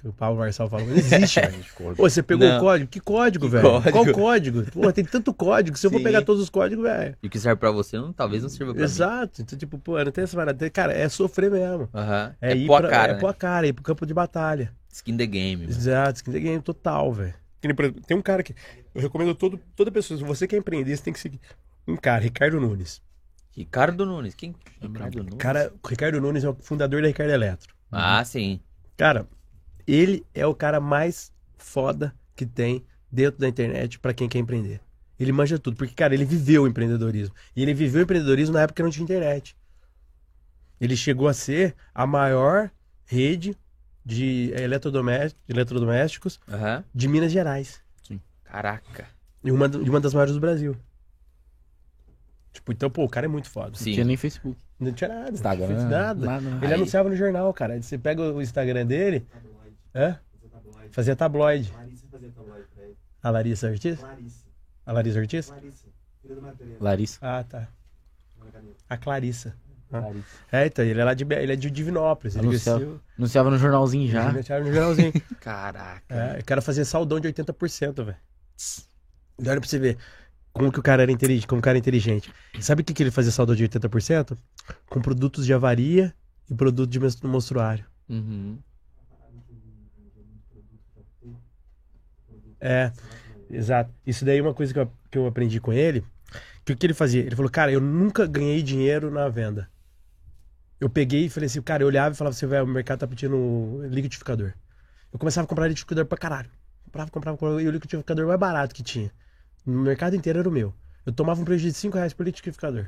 Que 0.00 0.06
o 0.06 0.12
Paulo 0.12 0.38
Marçal 0.38 0.70
falou. 0.70 0.86
Não 0.86 0.94
existe, 0.96 1.40
velho. 1.42 1.64
Pô, 1.96 2.08
você 2.08 2.22
pegou 2.22 2.46
Não. 2.48 2.58
o 2.58 2.60
código? 2.60 2.88
Que 2.88 3.00
código, 3.00 3.46
Que 3.46 3.50
velho? 3.52 3.68
código? 3.68 3.90
Qual 3.92 4.12
código? 4.14 4.62
Pô, 4.70 4.92
tem 4.92 5.04
tanto 5.04 5.34
código. 5.34 5.76
Se 5.76 5.86
eu 5.86 5.90
Sim. 5.90 6.02
pegar 6.04 6.22
todos 6.22 6.40
os 6.40 6.48
códigos, 6.48 6.84
velho. 6.84 7.16
E 7.20 7.26
o 7.26 7.30
que 7.30 7.38
serve 7.38 7.58
pra 7.58 7.72
você, 7.72 7.96
não, 7.96 8.12
talvez 8.12 8.42
não 8.42 8.48
sirva 8.48 8.72
pra 8.72 8.78
mim. 8.78 8.84
Exato. 8.84 9.42
Então, 9.42 9.58
tipo, 9.58 9.76
pô, 9.76 10.02
não 10.02 10.12
tem 10.12 10.22
essa 10.22 10.36
parada. 10.36 10.70
Cara, 10.70 10.92
é 10.92 11.08
sofrer 11.08 11.50
mesmo. 11.50 11.88
Aham. 11.92 12.34
É, 12.40 12.52
É, 12.52 12.56
ir 12.56 12.66
pôr 12.68 12.76
a 12.76 12.80
pra- 12.82 12.90
cara, 12.90 13.10
É 13.10 13.14
né? 13.16 13.20
pôr 13.20 13.26
a 13.28 13.34
cara, 13.34 13.66
ir 13.66 13.72
pro 13.72 13.82
campo 13.82 14.06
de 14.06 14.14
batalha. 14.14 14.72
Skin 14.88 15.16
the 15.16 15.26
game. 15.26 15.56
mano. 15.66 15.68
Exato, 15.70 16.16
skin 16.18 16.30
the 16.32 16.40
game 16.40 16.62
total, 16.62 17.12
velho. 17.12 17.34
Tem 18.06 18.16
um 18.16 18.22
cara 18.22 18.44
que. 18.44 18.54
Eu 18.94 19.02
recomendo 19.02 19.34
todo, 19.34 19.58
toda 19.74 19.90
pessoa. 19.90 20.16
Se 20.16 20.22
você 20.24 20.46
quer 20.46 20.58
empreender, 20.58 20.96
você 20.96 21.02
tem 21.02 21.12
que 21.12 21.18
seguir. 21.18 21.40
Um 21.88 21.96
cara, 21.96 22.22
Ricardo 22.22 22.60
Nunes. 22.60 23.02
Ricardo 23.50 24.06
Nunes. 24.06 24.34
Quem? 24.36 24.54
Ricardo 24.80 25.18
Nunes? 25.24 25.34
Cara, 25.38 25.72
o 25.82 25.88
Ricardo 25.88 26.20
Nunes 26.20 26.44
é 26.44 26.48
o 26.48 26.54
fundador 26.60 27.02
da 27.02 27.08
Ricardo 27.08 27.30
Eletro. 27.32 27.74
Ah, 27.90 28.24
sim. 28.24 28.60
Cara, 28.96 29.26
ele 29.92 30.26
é 30.34 30.46
o 30.46 30.54
cara 30.54 30.80
mais 30.80 31.32
foda 31.56 32.14
que 32.36 32.44
tem 32.44 32.84
dentro 33.10 33.40
da 33.40 33.48
internet 33.48 33.98
pra 33.98 34.12
quem 34.12 34.28
quer 34.28 34.38
empreender. 34.38 34.80
Ele 35.18 35.32
manja 35.32 35.58
tudo, 35.58 35.76
porque, 35.76 35.94
cara, 35.94 36.14
ele 36.14 36.24
viveu 36.24 36.62
o 36.62 36.68
empreendedorismo. 36.68 37.34
E 37.56 37.62
ele 37.62 37.74
viveu 37.74 38.00
o 38.00 38.04
empreendedorismo 38.04 38.54
na 38.54 38.62
época 38.62 38.76
que 38.76 38.82
não 38.82 38.90
tinha 38.90 39.02
internet. 39.02 39.56
Ele 40.80 40.96
chegou 40.96 41.26
a 41.26 41.32
ser 41.34 41.74
a 41.92 42.06
maior 42.06 42.70
rede 43.04 43.56
de 44.04 44.52
de 44.54 44.54
eletrodomésticos 45.48 46.40
Aham. 46.48 46.84
de 46.94 47.08
Minas 47.08 47.30
Gerais. 47.30 47.82
Caraca. 48.44 49.06
E 49.44 49.50
uma, 49.50 49.66
e 49.66 49.90
uma 49.90 50.00
das 50.00 50.14
maiores 50.14 50.32
do 50.34 50.40
Brasil. 50.40 50.74
Tipo, 52.52 52.72
então, 52.72 52.88
pô, 52.88 53.04
o 53.04 53.08
cara 53.08 53.26
é 53.26 53.28
muito 53.28 53.50
foda. 53.50 53.68
Não 53.68 53.74
Sim. 53.74 53.92
tinha 53.92 54.04
nem 54.04 54.16
Facebook. 54.16 54.58
Não 54.80 54.92
tinha 54.92 55.08
nada. 55.08 55.30
Instagram. 55.30 55.68
Não 55.68 55.90
nada. 55.90 56.26
nada. 56.26 56.48
Ele 56.62 56.66
Aí. 56.66 56.74
anunciava 56.74 57.08
no 57.08 57.16
jornal, 57.16 57.52
cara. 57.52 57.80
Você 57.80 57.98
pega 57.98 58.22
o 58.22 58.40
Instagram 58.40 58.86
dele. 58.86 59.26
Hã? 59.98 60.18
Fazia 60.92 61.16
tabloide. 61.16 61.72
A 63.22 63.30
Larissa 63.30 63.68
Ortiz? 63.68 63.98
A 64.86 64.92
Larissa 64.92 65.18
Ortiz? 65.18 65.52
Larissa. 66.80 67.18
Ah, 67.20 67.44
tá. 67.44 67.68
A 68.88 68.96
Clarissa. 68.96 69.54
Ah. 69.92 70.00
Larissa. 70.00 70.26
É, 70.52 70.66
então, 70.66 70.84
ele 70.84 71.00
é 71.00 71.04
lá 71.04 71.14
de, 71.14 71.24
ele 71.24 71.52
é 71.52 71.56
de 71.56 71.70
Divinópolis. 71.70 72.36
Ele 72.36 72.46
Anunciava. 72.48 72.78
cresceu. 72.78 73.00
Anunciava 73.18 73.50
no 73.50 73.58
jornalzinho 73.58 74.08
já. 74.10 74.28
Anunciava 74.28 74.64
no 74.64 74.72
jornalzinho. 74.72 75.12
Caraca. 75.40 76.14
É, 76.14 76.38
o 76.40 76.44
cara 76.44 76.60
fazia 76.62 76.84
saldão 76.84 77.18
de 77.18 77.28
80%, 77.28 78.04
velho. 78.04 78.16
E 79.40 79.48
Olha 79.48 79.60
pra 79.60 79.68
você 79.68 79.78
ver 79.78 79.98
como 80.52 80.72
que 80.72 80.78
o 80.80 80.82
cara 80.82 81.02
era 81.02 81.12
inteligente, 81.12 81.46
como 81.46 81.58
o 81.60 81.62
cara 81.62 81.76
é 81.78 81.80
inteligente. 81.80 82.32
Sabe 82.60 82.82
o 82.82 82.84
que, 82.84 82.92
que 82.94 83.02
ele 83.02 83.10
fazia 83.10 83.30
saldão 83.32 83.54
de 83.54 83.66
80%? 83.68 84.36
Com 84.88 85.00
produtos 85.00 85.44
de 85.46 85.52
avaria 85.54 86.14
e 86.50 86.54
produto 86.54 86.88
de 86.90 86.98
menstru- 87.00 87.28
monstruário. 87.28 87.84
Uhum. 88.08 88.58
É, 92.60 92.92
exato. 93.50 93.92
Isso 94.06 94.24
daí 94.24 94.38
é 94.38 94.42
uma 94.42 94.54
coisa 94.54 94.72
que 94.72 94.78
eu, 94.78 94.92
que 95.10 95.18
eu 95.18 95.26
aprendi 95.26 95.60
com 95.60 95.72
ele. 95.72 96.04
Que 96.64 96.72
o 96.72 96.76
que 96.76 96.86
ele 96.86 96.94
fazia? 96.94 97.22
Ele 97.22 97.34
falou, 97.34 97.50
cara, 97.50 97.72
eu 97.72 97.80
nunca 97.80 98.26
ganhei 98.26 98.62
dinheiro 98.62 99.10
na 99.10 99.28
venda. 99.28 99.70
Eu 100.80 100.88
peguei 100.90 101.24
e 101.24 101.30
falei 101.30 101.46
assim, 101.46 101.62
cara, 101.62 101.82
eu 101.82 101.86
olhava 101.86 102.14
e 102.14 102.16
falava 102.16 102.34
assim, 102.34 102.46
velho, 102.46 102.64
o 102.64 102.68
mercado 102.68 103.00
tá 103.00 103.06
pedindo 103.06 103.80
liquidificador. 103.88 104.52
Eu 105.12 105.18
começava 105.18 105.44
a 105.44 105.48
comprar 105.48 105.66
liquidificador 105.66 106.06
pra 106.06 106.18
caralho. 106.18 106.50
Comprava, 106.84 107.10
comprava, 107.10 107.38
comprava, 107.38 107.62
e 107.62 107.66
o 107.66 107.70
liquidificador 107.70 108.26
mais 108.26 108.38
barato 108.38 108.74
que 108.74 108.82
tinha. 108.82 109.10
No 109.64 109.82
mercado 109.82 110.14
inteiro 110.14 110.38
era 110.38 110.48
o 110.48 110.52
meu. 110.52 110.74
Eu 111.04 111.12
tomava 111.12 111.40
um 111.40 111.44
prejuízo 111.44 111.74
de 111.74 111.80
5 111.80 111.96
reais 111.96 112.12
por 112.12 112.24
liquidificador. 112.24 112.86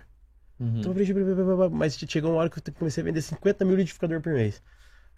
Uhum. 0.59 0.79
Então, 0.79 0.93
blá, 0.93 1.71
mas 1.71 1.97
chegou 1.97 2.33
uma 2.33 2.41
hora 2.41 2.51
que 2.51 2.59
eu 2.59 2.75
comecei 2.75 3.03
a 3.03 3.05
vender 3.05 3.23
50 3.23 3.65
mil 3.65 3.77
liquidificador 3.77 4.21
por 4.21 4.35
mês. 4.35 4.63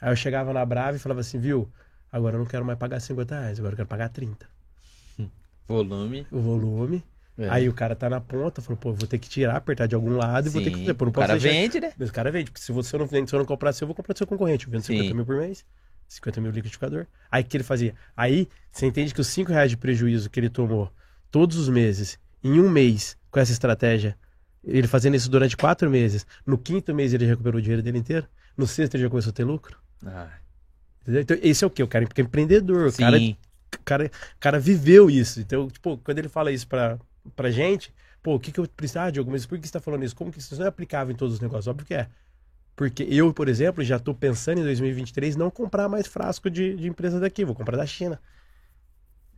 Aí 0.01 0.11
eu 0.11 0.17
chegava 0.17 0.53
na 0.53 0.65
Brava 0.65 0.97
e 0.97 1.01
falava 1.01 1.21
assim, 1.21 1.39
viu, 1.39 1.71
agora 2.13 2.37
eu 2.37 2.39
não 2.41 2.47
quero 2.47 2.65
mais 2.65 2.79
pagar 2.79 3.01
50 3.01 3.41
reais, 3.41 3.59
agora 3.59 3.73
eu 3.73 3.77
quero 3.79 3.89
pagar 3.89 4.09
30. 4.11 4.47
Volume. 5.67 6.27
O 6.31 6.41
volume. 6.41 7.03
É. 7.39 7.49
Aí 7.49 7.69
o 7.69 7.73
cara 7.73 7.97
tá 7.97 8.11
na 8.11 8.21
ponta, 8.21 8.61
falou, 8.61 8.77
pô, 8.77 8.93
vou 8.93 9.07
ter 9.09 9.19
que 9.19 9.29
tirar, 9.29 9.57
apertar 9.57 9.87
de 9.87 9.95
algum 9.95 10.17
lado 10.17 10.47
e 10.49 10.51
vou 10.51 10.63
ter 10.63 10.71
que. 10.71 10.93
Pô, 10.93 11.07
não 11.07 11.11
O 11.11 11.15
posso 11.15 11.27
cara 11.27 11.39
deixar- 11.39 11.49
vende, 11.59 11.81
né? 11.81 11.93
Mas 11.97 12.11
o 12.11 12.13
cara 12.13 12.31
vende, 12.31 12.51
porque 12.51 12.61
se 12.63 12.71
você 12.73 12.99
não 12.99 13.07
vende, 13.07 13.31
se 13.31 13.35
eu 13.35 13.39
não 13.39 13.47
comprar 13.47 13.73
seu, 13.73 13.85
eu 13.85 13.89
vou 13.89 13.95
comprar 13.95 14.13
do 14.13 14.19
seu 14.19 14.27
concorrente. 14.27 14.67
Eu 14.67 14.71
vendo 14.73 14.83
50 14.83 15.09
Sim. 15.09 15.15
mil 15.15 15.25
por 15.25 15.37
mês. 15.37 15.65
50 16.09 16.41
mil 16.43 16.51
liquidificador. 16.51 17.07
Aí 17.31 17.43
o 17.43 17.47
que 17.47 17.57
ele 17.57 17.65
fazia? 17.65 17.95
Aí 18.15 18.47
você 18.71 18.85
entende 18.85 19.15
que 19.15 19.21
os 19.21 19.29
5 19.29 19.51
reais 19.51 19.71
de 19.71 19.79
prejuízo 19.79 20.29
que 20.29 20.39
ele 20.39 20.51
tomou 20.51 20.93
todos 21.31 21.57
os 21.57 21.71
meses, 21.71 22.19
em 22.45 22.61
um 22.61 22.69
mês, 22.69 23.17
com 23.31 23.41
essa 23.41 23.51
estratégia, 23.53 24.15
ele 24.63 24.87
fazendo 24.87 25.17
isso 25.17 25.31
durante 25.31 25.57
quatro 25.57 25.89
meses, 25.89 26.27
no 26.45 26.59
quinto 26.59 26.95
mês 26.95 27.15
ele 27.15 27.25
recuperou 27.25 27.59
o 27.59 27.63
dinheiro 27.63 27.83
dele 27.83 27.97
inteiro, 27.97 28.27
no 28.59 28.67
sexto 28.67 28.95
ele 28.95 29.05
já 29.05 29.09
começou 29.09 29.31
a 29.31 29.33
ter 29.33 29.45
lucro. 29.45 29.79
Ah, 30.05 30.29
Entendeu? 31.03 31.23
Então, 31.23 31.37
esse 31.43 31.65
é 31.65 31.67
o 31.67 31.71
quê? 31.71 31.83
O 31.83 31.89
cara 31.89 32.05
é 32.05 32.21
empreendedor, 32.21 32.87
o 32.87 32.91
sim. 32.91 33.03
cara, 33.03 33.19
o 33.19 33.85
cara, 33.85 34.11
cara 34.41 34.59
viveu 34.59 35.11
isso. 35.11 35.41
Então, 35.41 35.69
tipo, 35.69 35.99
quando 35.99 36.19
ele 36.19 36.29
fala 36.29 36.53
isso 36.53 36.67
pra, 36.67 36.99
pra 37.35 37.51
gente, 37.51 37.93
pô, 38.23 38.35
o 38.35 38.41
que 38.41 38.53
que 38.53 38.61
eu 38.61 38.69
preciso? 38.69 39.01
Ah, 39.01 39.11
Diogo, 39.11 39.31
mas 39.31 39.45
por 39.45 39.59
que 39.59 39.67
você 39.67 39.73
tá 39.73 39.81
falando 39.81 40.05
isso? 40.05 40.17
Como 40.17 40.31
que 40.31 40.39
isso 40.39 40.57
não 40.57 40.65
é 40.65 40.69
aplicável 40.69 41.13
em 41.13 41.17
todos 41.17 41.35
os 41.35 41.41
negócios? 41.41 41.67
Óbvio 41.67 41.87
que 41.87 41.95
é. 41.95 42.09
Porque 42.75 43.03
eu, 43.03 43.33
por 43.35 43.49
exemplo, 43.49 43.85
já 43.85 43.99
tô 43.99 44.15
pensando 44.15 44.61
em 44.61 44.65
2023 44.65 45.37
não 45.37 45.51
comprar 45.51 45.89
mais 45.89 46.07
frasco 46.07 46.49
de, 46.49 46.75
de 46.75 46.89
empresa 46.89 47.21
daqui, 47.21 47.45
vou 47.45 47.55
comprar 47.55 47.77
da 47.77 47.87
China. 47.87 48.19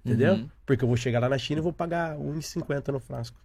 Entendeu? 0.05 0.35
Uhum. 0.35 0.49
Porque 0.67 0.85
eu 0.85 0.89
vou 0.89 0.97
chegar 0.97 1.19
lá 1.19 1.29
na 1.29 1.39
China 1.39 1.61
e 1.61 1.63
vou 1.63 1.73
pagar 1.73 2.17
1,50 2.17 2.89
no 2.93 3.01
frasco. 3.01 3.41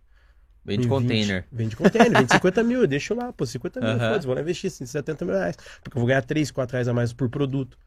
Vende 0.63 0.87
1,20. 0.87 0.89
container. 0.89 1.45
Vende 1.51 1.75
container, 1.75 2.17
vende 2.17 2.31
50 2.31 2.63
mil, 2.63 2.81
eu 2.83 2.87
deixo 2.87 3.15
lá, 3.15 3.33
pô, 3.33 3.45
50 3.45 3.79
mil, 3.79 3.89
Aham. 3.89 3.99
foda-se, 3.99 4.27
vou 4.27 4.35
lá 4.35 4.41
investir 4.41 4.67
assim, 4.67 4.85
70 4.85 5.25
mil 5.25 5.33
reais. 5.33 5.55
Porque 5.81 5.97
eu 5.97 5.99
vou 5.99 6.07
ganhar 6.07 6.21
3, 6.21 6.51
4 6.51 6.73
reais 6.73 6.87
a 6.87 6.93
mais 6.93 7.13
por 7.13 7.29
produto. 7.29 7.77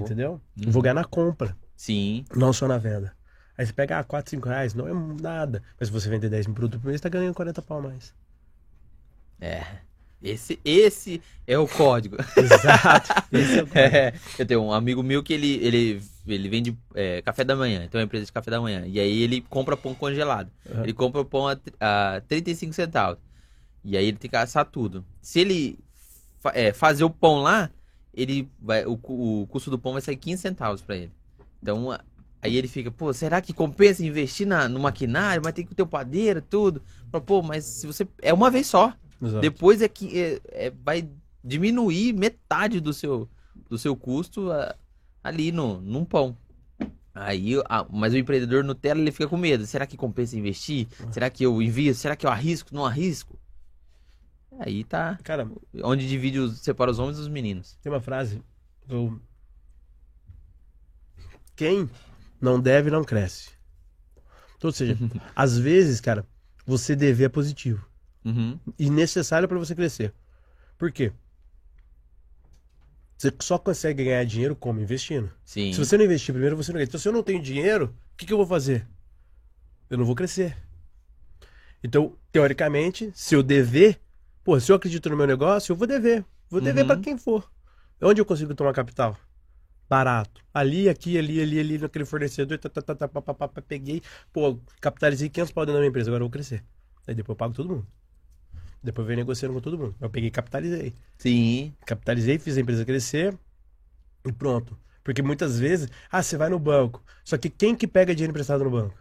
Entendeu? 0.00 0.40
Uhum. 0.56 0.70
Vou 0.70 0.82
ganhar 0.82 0.94
na 0.94 1.04
compra, 1.04 1.56
Sim. 1.76 2.24
não 2.34 2.52
só 2.52 2.66
na 2.66 2.78
venda. 2.78 3.12
Aí 3.56 3.66
você 3.66 3.72
pega, 3.72 3.98
ah, 3.98 4.04
4, 4.04 4.30
5 4.30 4.48
reais, 4.48 4.74
não 4.74 4.86
é 4.86 4.92
nada. 5.20 5.62
Mas 5.78 5.88
se 5.88 5.92
você 5.92 6.08
vender 6.08 6.28
10 6.28 6.46
mil 6.46 6.54
produtos 6.54 6.80
por 6.80 6.88
mês, 6.88 7.00
tá 7.00 7.08
ganhando 7.08 7.34
40 7.34 7.60
pau 7.60 7.78
a 7.78 7.82
mais. 7.82 8.14
É. 9.40 9.64
Esse, 10.22 10.58
esse 10.64 11.22
é 11.46 11.58
o 11.58 11.66
código. 11.66 12.16
Exato. 12.36 13.10
Esse 13.32 13.60
é 13.60 13.62
o 13.62 13.68
É, 13.74 14.12
eu 14.38 14.46
tenho 14.46 14.62
um 14.62 14.72
amigo 14.72 15.02
meu 15.02 15.22
que 15.22 15.32
ele, 15.32 15.54
ele, 15.64 16.02
ele 16.26 16.48
vende 16.48 16.76
é, 16.94 17.22
café 17.22 17.44
da 17.44 17.54
manhã, 17.54 17.84
então 17.84 18.00
é 18.00 18.02
uma 18.02 18.06
empresa 18.06 18.26
de 18.26 18.32
café 18.32 18.50
da 18.50 18.60
manhã. 18.60 18.84
E 18.86 18.98
aí 18.98 19.22
ele 19.22 19.40
compra 19.42 19.76
pão 19.76 19.94
congelado. 19.94 20.50
Aham. 20.68 20.82
Ele 20.82 20.92
compra 20.92 21.20
o 21.20 21.24
pão 21.24 21.46
a, 21.46 21.56
a 21.80 22.20
35 22.22 22.72
centavos. 22.72 23.18
E 23.84 23.96
aí 23.96 24.06
ele 24.06 24.16
tem 24.16 24.28
que 24.28 24.36
assar 24.36 24.64
tudo. 24.64 25.04
Se 25.22 25.38
ele 25.40 25.78
é, 26.52 26.72
fazer 26.72 27.04
o 27.04 27.10
pão 27.10 27.42
lá, 27.42 27.70
ele 28.14 28.48
vai, 28.60 28.84
o, 28.86 28.98
o 29.02 29.46
custo 29.48 29.70
do 29.70 29.78
pão 29.78 29.92
vai 29.92 30.02
sair 30.02 30.16
15 30.16 30.42
centavos 30.42 30.82
pra 30.82 30.96
ele. 30.96 31.12
Então 31.62 31.90
a- 31.90 32.00
aí 32.42 32.56
ele 32.56 32.68
fica, 32.68 32.90
pô, 32.90 33.12
será 33.12 33.40
que 33.40 33.52
compensa 33.52 34.04
investir 34.04 34.46
na, 34.46 34.68
no 34.68 34.80
maquinário? 34.80 35.42
Vai 35.42 35.52
ter 35.52 35.64
que 35.64 35.74
ter 35.74 35.82
o 35.82 35.86
padeiro, 35.86 36.40
tudo. 36.42 36.82
Pô, 37.26 37.42
mas 37.42 37.64
se 37.64 37.86
você. 37.86 38.06
É 38.22 38.32
uma 38.32 38.50
vez 38.50 38.66
só. 38.66 38.92
Exato. 39.20 39.40
Depois 39.40 39.82
é 39.82 39.88
que 39.88 40.18
é- 40.18 40.40
é- 40.66 40.72
vai 40.84 41.08
diminuir 41.42 42.12
metade 42.12 42.80
do 42.80 42.92
seu, 42.92 43.28
do 43.68 43.78
seu 43.78 43.96
custo 43.96 44.50
ah, 44.52 44.74
ali 45.22 45.50
no, 45.52 45.80
num 45.80 46.04
pão. 46.04 46.36
Aí, 47.14 47.54
ah, 47.68 47.84
mas 47.90 48.12
o 48.12 48.16
empreendedor 48.16 48.62
Nutella 48.62 49.00
ele 49.00 49.10
fica 49.10 49.26
com 49.26 49.36
medo. 49.36 49.66
Será 49.66 49.86
que 49.86 49.96
compensa 49.96 50.38
investir? 50.38 50.86
Será 51.10 51.28
que 51.28 51.44
eu 51.44 51.60
invisto? 51.60 52.00
Será 52.02 52.14
que 52.14 52.24
eu 52.24 52.30
arrisco? 52.30 52.70
Não 52.72 52.86
arrisco? 52.86 53.36
Aí 54.60 54.82
tá 54.84 55.18
Cara, 55.22 55.48
onde 55.82 56.08
divide 56.08 56.38
os, 56.38 56.60
separa 56.60 56.90
os 56.90 56.98
homens 56.98 57.16
dos 57.18 57.28
meninos. 57.28 57.78
tem 57.82 57.92
uma 57.92 58.00
frase 58.00 58.42
do. 58.86 59.20
Quem 61.54 61.88
não 62.40 62.60
deve, 62.60 62.90
não 62.90 63.04
cresce. 63.04 63.50
Então, 64.56 64.68
ou 64.68 64.72
seja, 64.72 64.96
às 65.34 65.58
vezes, 65.58 66.00
cara, 66.00 66.26
você 66.66 66.96
dever 66.96 67.24
é 67.24 67.28
positivo. 67.28 67.86
Uhum. 68.24 68.58
e 68.78 68.90
necessário 68.90 69.48
para 69.48 69.58
você 69.58 69.74
crescer. 69.74 70.12
Por 70.76 70.92
quê? 70.92 71.12
Você 73.16 73.32
só 73.40 73.58
consegue 73.58 74.04
ganhar 74.04 74.24
dinheiro 74.24 74.54
como 74.54 74.80
investindo. 74.80 75.30
Sim. 75.44 75.72
Se 75.72 75.78
você 75.78 75.96
não 75.96 76.04
investir 76.04 76.32
primeiro, 76.32 76.56
você 76.56 76.70
não 76.70 76.78
ganha. 76.78 76.86
Então, 76.86 77.00
se 77.00 77.08
eu 77.08 77.12
não 77.12 77.22
tenho 77.22 77.42
dinheiro, 77.42 77.86
o 78.12 78.16
que, 78.16 78.26
que 78.26 78.32
eu 78.32 78.36
vou 78.36 78.46
fazer? 78.46 78.86
Eu 79.88 79.96
não 79.96 80.04
vou 80.04 80.14
crescer. 80.14 80.56
Então, 81.82 82.16
teoricamente, 82.30 83.10
se 83.14 83.34
eu 83.34 83.42
dever, 83.42 83.98
pô, 84.48 84.58
se 84.58 84.72
eu 84.72 84.76
acredito 84.76 85.10
no 85.10 85.16
meu 85.16 85.26
negócio, 85.26 85.72
eu 85.72 85.76
vou 85.76 85.86
dever. 85.86 86.24
Vou 86.48 86.58
dever 86.58 86.80
Uhum. 86.80 86.86
para 86.86 86.98
quem 86.98 87.18
for. 87.18 87.52
Onde 88.00 88.18
eu 88.18 88.24
consigo 88.24 88.54
tomar 88.54 88.72
capital? 88.72 89.14
Barato. 89.86 90.42
Ali, 90.54 90.88
aqui, 90.88 91.18
ali, 91.18 91.38
ali, 91.42 91.60
ali, 91.60 91.76
naquele 91.76 92.06
fornecedor, 92.06 92.56
tá, 92.58 92.70
tá, 92.70 92.80
tá, 92.80 92.94
tá, 92.94 93.08
pá, 93.08 93.20
pá, 93.20 93.34
pá, 93.34 93.48
pá, 93.48 93.60
peguei, 93.60 94.00
pô, 94.32 94.58
capitalizei 94.80 95.28
500 95.28 95.52
pau 95.52 95.66
dentro 95.66 95.74
da 95.74 95.80
minha 95.80 95.90
empresa, 95.90 96.08
agora 96.08 96.22
eu 96.22 96.26
vou 96.26 96.30
crescer. 96.32 96.64
Aí 97.06 97.14
depois 97.14 97.34
eu 97.34 97.36
pago 97.36 97.52
todo 97.52 97.68
mundo. 97.68 97.86
Depois 98.82 99.04
eu 99.04 99.08
venho 99.08 99.18
negociando 99.18 99.52
com 99.54 99.60
todo 99.60 99.76
mundo. 99.76 99.94
Eu 100.00 100.08
peguei 100.08 100.28
e 100.28 100.30
capitalizei. 100.30 100.94
Sim. 101.18 101.74
Capitalizei, 101.84 102.38
fiz 102.38 102.56
a 102.56 102.60
empresa 102.62 102.86
crescer 102.86 103.36
e 104.26 104.32
pronto. 104.32 104.78
Porque 105.04 105.22
muitas 105.22 105.58
vezes, 105.58 105.88
ah, 106.10 106.22
você 106.22 106.38
vai 106.38 106.48
no 106.48 106.58
banco. 106.58 107.04
Só 107.22 107.36
que 107.36 107.50
quem 107.50 107.76
que 107.76 107.86
pega 107.86 108.14
dinheiro 108.14 108.30
emprestado 108.30 108.64
no 108.64 108.70
banco? 108.70 108.96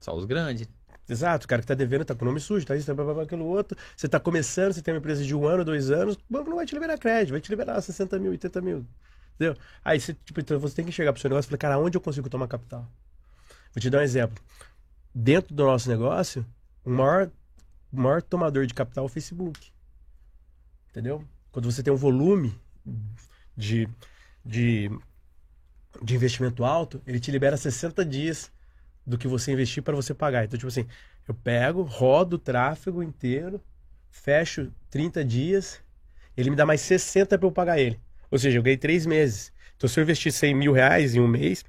Só 0.00 0.14
os 0.14 0.26
grandes. 0.26 0.68
Exato, 1.08 1.44
o 1.46 1.48
cara 1.48 1.62
que 1.62 1.68
tá 1.68 1.74
devendo 1.74 2.04
tá 2.04 2.14
com 2.14 2.24
o 2.24 2.28
nome 2.28 2.40
sujo, 2.40 2.66
tá 2.66 2.74
isso, 2.74 2.86
tá 2.86 2.94
blá, 2.94 3.22
aquilo 3.22 3.44
outro. 3.44 3.78
Você 3.96 4.08
tá 4.08 4.18
começando, 4.18 4.72
você 4.72 4.82
tem 4.82 4.92
uma 4.92 4.98
empresa 4.98 5.24
de 5.24 5.34
um 5.34 5.46
ano, 5.46 5.64
dois 5.64 5.90
anos, 5.90 6.16
o 6.16 6.20
banco 6.28 6.50
não 6.50 6.56
vai 6.56 6.66
te 6.66 6.74
liberar 6.74 6.98
crédito, 6.98 7.30
vai 7.30 7.40
te 7.40 7.48
liberar 7.48 7.80
60 7.80 8.18
mil, 8.18 8.32
80 8.32 8.60
mil. 8.60 8.84
Entendeu? 9.36 9.56
Aí 9.84 10.00
você, 10.00 10.14
tipo, 10.14 10.40
então 10.40 10.58
você 10.58 10.74
tem 10.74 10.84
que 10.84 10.90
chegar 10.90 11.12
pro 11.12 11.20
seu 11.20 11.28
negócio 11.28 11.48
e 11.48 11.50
falar, 11.50 11.58
cara, 11.58 11.78
onde 11.78 11.96
eu 11.96 12.00
consigo 12.00 12.28
tomar 12.28 12.48
capital? 12.48 12.90
Vou 13.72 13.80
te 13.80 13.88
dar 13.88 13.98
um 13.98 14.02
exemplo. 14.02 14.42
Dentro 15.14 15.54
do 15.54 15.64
nosso 15.64 15.88
negócio, 15.88 16.44
o 16.84 16.90
maior, 16.90 17.30
o 17.92 18.00
maior 18.00 18.22
tomador 18.22 18.66
de 18.66 18.74
capital 18.74 19.04
é 19.04 19.06
o 19.06 19.10
Facebook. 19.10 19.70
Entendeu? 20.90 21.22
Quando 21.52 21.70
você 21.70 21.82
tem 21.82 21.92
um 21.92 21.96
volume 21.96 22.58
de, 23.56 23.88
de, 24.44 24.90
de 26.02 26.14
investimento 26.14 26.64
alto, 26.64 27.00
ele 27.06 27.20
te 27.20 27.30
libera 27.30 27.56
60 27.56 28.04
dias 28.04 28.50
do 29.06 29.16
que 29.16 29.28
você 29.28 29.52
investir 29.52 29.82
para 29.82 29.94
você 29.94 30.12
pagar. 30.12 30.44
Então, 30.44 30.58
tipo 30.58 30.68
assim, 30.68 30.86
eu 31.28 31.34
pego, 31.34 31.82
rodo 31.82 32.36
o 32.36 32.38
tráfego 32.38 33.02
inteiro, 33.02 33.62
fecho 34.10 34.72
30 34.90 35.24
dias, 35.24 35.80
ele 36.36 36.50
me 36.50 36.56
dá 36.56 36.66
mais 36.66 36.80
60 36.80 37.38
para 37.38 37.46
eu 37.46 37.52
pagar 37.52 37.78
ele. 37.78 38.00
Ou 38.30 38.38
seja, 38.38 38.58
eu 38.58 38.62
ganhei 38.62 38.76
3 38.76 39.06
meses. 39.06 39.52
Então, 39.76 39.88
se 39.88 40.00
eu 40.00 40.02
investir 40.02 40.32
100 40.32 40.54
mil 40.54 40.72
reais 40.72 41.14
em 41.14 41.20
um 41.20 41.28
mês, 41.28 41.64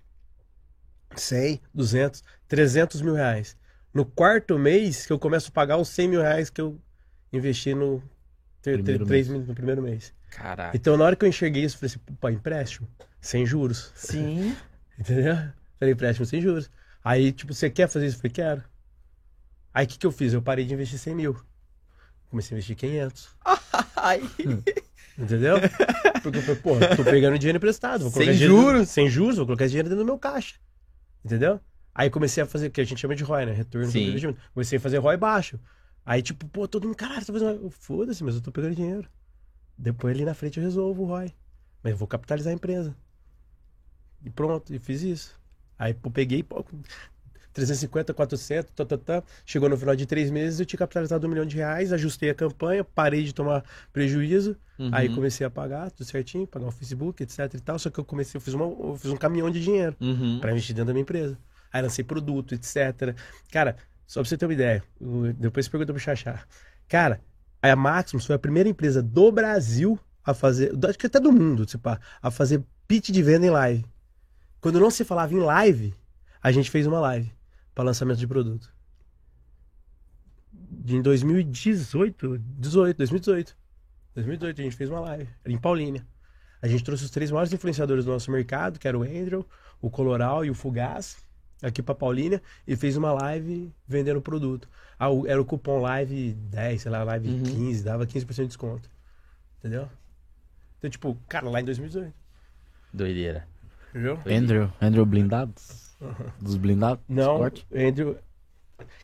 100, 1.16 1.62
200, 1.74 2.24
300 2.48 3.02
mil 3.02 3.14
reais. 3.14 3.56
No 3.94 4.06
quarto 4.06 4.58
mês 4.58 5.06
que 5.06 5.14
eu 5.14 5.20
começo 5.20 5.50
a 5.50 5.52
pagar 5.52 5.78
os 5.78 5.90
100 5.90 6.08
mil 6.08 6.22
reais 6.22 6.50
que 6.50 6.62
eu 6.62 6.80
investi 7.32 7.74
no, 7.74 8.02
ter, 8.62 8.74
Primeiro 8.74 9.06
três 9.06 9.28
mil 9.28 9.42
no 9.42 9.54
primeiro 9.54 9.82
mês. 9.82 10.14
Caraca. 10.30 10.76
Então, 10.76 10.98
na 10.98 11.06
hora 11.06 11.16
que 11.16 11.26
eu 11.26 11.30
enxerguei 11.30 11.64
isso, 11.64 11.76
eu 11.76 11.80
falei 11.80 11.96
assim, 11.96 12.16
pô, 12.20 12.30
empréstimo, 12.30 12.88
sem 13.22 13.46
juros. 13.46 13.92
Sim. 13.96 14.56
Entendeu? 15.00 15.36
Falei, 15.80 15.94
empréstimo 15.94 16.26
sem 16.26 16.42
juros. 16.42 16.70
Aí, 17.08 17.32
tipo, 17.32 17.54
você 17.54 17.70
quer 17.70 17.88
fazer 17.88 18.06
isso? 18.06 18.18
Eu 18.18 18.20
falei, 18.20 18.34
quero. 18.34 18.64
Aí, 19.74 19.86
o 19.86 19.88
que, 19.88 19.98
que 19.98 20.06
eu 20.06 20.12
fiz? 20.12 20.34
Eu 20.34 20.42
parei 20.42 20.66
de 20.66 20.74
investir 20.74 21.00
100 21.00 21.16
mil. 21.16 21.42
Comecei 22.30 22.54
a 22.54 22.56
investir 22.58 22.76
500. 22.76 23.30
Ai. 23.96 24.22
Entendeu? 25.18 25.56
Porque 26.22 26.40
eu 26.40 26.42
falei, 26.42 26.62
pô, 26.62 26.76
tô 26.98 27.06
pegando 27.06 27.40
dinheiro 27.40 27.56
emprestado. 27.56 28.02
Vou 28.02 28.12
colocar 28.12 28.34
Sem 28.34 28.46
juros? 28.46 28.90
Sem 28.90 29.10
juros, 29.10 29.38
vou 29.38 29.46
colocar 29.46 29.64
esse 29.64 29.72
dinheiro 29.72 29.88
dentro 29.88 30.04
do 30.04 30.06
meu 30.06 30.20
caixa. 30.20 30.56
Entendeu? 31.24 31.62
Aí 31.96 32.10
comecei 32.10 32.44
a 32.44 32.46
fazer 32.46 32.68
o 32.68 32.72
que 32.72 32.82
a 32.82 32.84
gente 32.84 33.00
chama 33.00 33.16
de 33.16 33.24
ROI, 33.24 33.46
né? 33.46 33.54
Retorno 33.54 33.90
Sim. 33.90 34.10
investimento. 34.10 34.42
Comecei 34.54 34.78
a 34.78 34.82
fazer 34.82 34.98
ROI 34.98 35.16
baixo. 35.16 35.58
Aí, 36.06 36.22
tipo, 36.22 36.46
pô, 36.50 36.68
todo 36.68 36.88
mundo, 36.88 36.98
caralho, 36.98 37.26
tá 37.26 37.32
fazendo. 37.32 37.62
ROI?" 37.62 37.70
Foda-se, 37.70 38.22
mas 38.22 38.36
eu 38.36 38.42
tô 38.42 38.52
pegando 38.52 38.76
dinheiro. 38.76 39.08
Depois 39.78 40.14
ali 40.14 40.26
na 40.26 40.34
frente 40.34 40.58
eu 40.58 40.64
resolvo 40.66 41.04
o 41.04 41.06
ROI. 41.06 41.34
Mas 41.82 41.92
eu 41.92 41.98
vou 41.98 42.08
capitalizar 42.08 42.52
a 42.52 42.54
empresa. 42.54 42.94
E 44.26 44.30
pronto, 44.30 44.76
e 44.76 44.78
fiz 44.78 45.04
isso. 45.04 45.37
Aí, 45.78 45.94
pô, 45.94 46.10
peguei, 46.10 46.44
pô, 46.44 46.66
350, 47.54 48.14
400, 48.14 48.72
tá, 48.76 48.86
tá, 48.86 48.98
tá. 48.98 49.24
Chegou 49.46 49.68
no 49.68 49.76
final 49.76 49.96
de 49.96 50.06
três 50.06 50.30
meses, 50.30 50.60
eu 50.60 50.66
tinha 50.66 50.78
capitalizado 50.78 51.26
um 51.26 51.30
milhão 51.30 51.46
de 51.46 51.56
reais, 51.58 51.92
ajustei 51.92 52.30
a 52.30 52.36
campanha, 52.36 52.84
parei 52.84 53.24
de 53.24 53.34
tomar 53.34 53.64
prejuízo. 53.92 54.56
Uhum. 54.78 54.90
Aí 54.94 55.10
comecei 55.10 55.46
a 55.46 55.50
pagar 55.50 55.90
tudo 55.90 56.06
certinho, 56.06 56.46
pagar 56.46 56.68
o 56.68 56.72
Facebook, 56.72 57.24
etc 57.24 57.52
e 57.56 57.60
tal. 57.60 57.80
Só 57.80 57.90
que 57.90 58.00
eu 58.00 58.06
comecei, 58.06 58.38
eu 58.38 58.42
fiz, 58.42 58.54
uma, 58.54 58.66
eu 58.66 58.96
fiz 59.00 59.10
um 59.10 59.18
caminhão 59.18 59.50
de 59.50 59.60
dinheiro 59.62 59.96
Uhum. 60.00 60.40
para 60.40 60.52
investir 60.52 60.76
dentro 60.76 60.88
da 60.88 60.94
minha 60.94 61.02
empresa. 61.02 61.38
Aí 61.74 61.82
lancei 61.82 62.04
produto, 62.04 62.54
etc. 62.54 63.16
Cara, 63.52 63.76
só 64.06 64.22
pra 64.22 64.30
você 64.30 64.38
ter 64.38 64.46
uma 64.46 64.54
ideia, 64.54 64.84
depois 65.38 65.66
você 65.66 65.72
pergunta 65.72 65.94
pro 65.94 66.02
Xaxá. 66.02 66.42
Cara, 66.88 67.20
a 67.62 67.76
Maximus 67.76 68.26
foi 68.26 68.36
a 68.36 68.40
primeira 68.40 68.70
empresa 68.70 69.02
do 69.02 69.32
Brasil 69.32 70.00
a 70.24 70.34
fazer, 70.34 70.72
acho 70.88 70.98
que 70.98 71.08
até 71.08 71.20
do 71.20 71.32
mundo, 71.32 71.66
tipo, 71.66 71.90
a 72.22 72.32
fazer 72.32 72.64
pitch 72.88 73.10
de 73.10 73.24
venda 73.24 73.46
em 73.48 73.50
live. 73.50 73.86
Quando 74.60 74.80
não 74.80 74.90
se 74.90 75.04
falava 75.04 75.34
em 75.34 75.40
live, 75.40 75.94
a 76.42 76.52
gente 76.52 76.70
fez 76.70 76.88
uma 76.88 77.00
live 77.00 77.32
para 77.74 77.84
lançamento 77.84 78.18
de 78.18 78.28
produto. 78.28 78.74
Em 80.88 81.02
2018, 81.02 82.38
18, 82.40 82.98
2018. 82.98 83.58
2018 84.16 84.62
a 84.62 84.64
gente 84.64 84.76
fez 84.76 84.90
uma 84.90 85.00
live, 85.02 85.30
era 85.44 85.54
em 85.54 85.58
Paulínia. 85.58 86.06
A 86.62 86.68
gente 86.68 86.84
trouxe 86.84 87.04
os 87.06 87.12
três 87.12 87.30
maiores 87.30 87.54
influenciadores 87.54 88.06
do 88.06 88.12
nosso 88.12 88.32
mercado, 88.32 88.80
que 88.80 88.88
era 88.88 88.98
o 88.98 89.04
Andrew, 89.04 89.46
o 89.80 89.90
Coloral 89.92 90.44
e 90.44 90.50
o 90.50 90.56
Fugaz, 90.56 91.18
aqui 91.62 91.84
pra 91.84 91.94
Paulínia, 91.94 92.42
e 92.66 92.76
fez 92.76 92.98
uma 92.98 93.12
live 93.14 93.72
vendendo 93.88 94.18
o 94.18 94.22
produto. 94.22 94.68
Ah, 95.00 95.10
era 95.28 95.40
o 95.40 95.46
cupom 95.46 95.80
Live 95.80 96.34
10, 96.34 96.82
sei 96.82 96.92
lá, 96.92 97.04
Live 97.04 97.30
Uhum. 97.30 97.44
15, 97.44 97.84
dava 97.84 98.08
15% 98.08 98.36
de 98.42 98.48
desconto. 98.48 98.90
Entendeu? 99.60 99.88
Então, 100.80 100.90
tipo, 100.90 101.16
cara, 101.28 101.48
lá 101.50 101.62
em 101.62 101.66
2018. 101.66 102.14
Doideira. 102.92 103.48
Entendeu? 103.90 104.20
Andrew, 104.26 104.72
Andrew 104.82 105.06
Blindados? 105.06 105.96
Dos 106.40 106.56
blindados? 106.58 107.04
Não, 107.10 107.34
Esporte? 107.34 107.68
Andrew. 107.74 108.18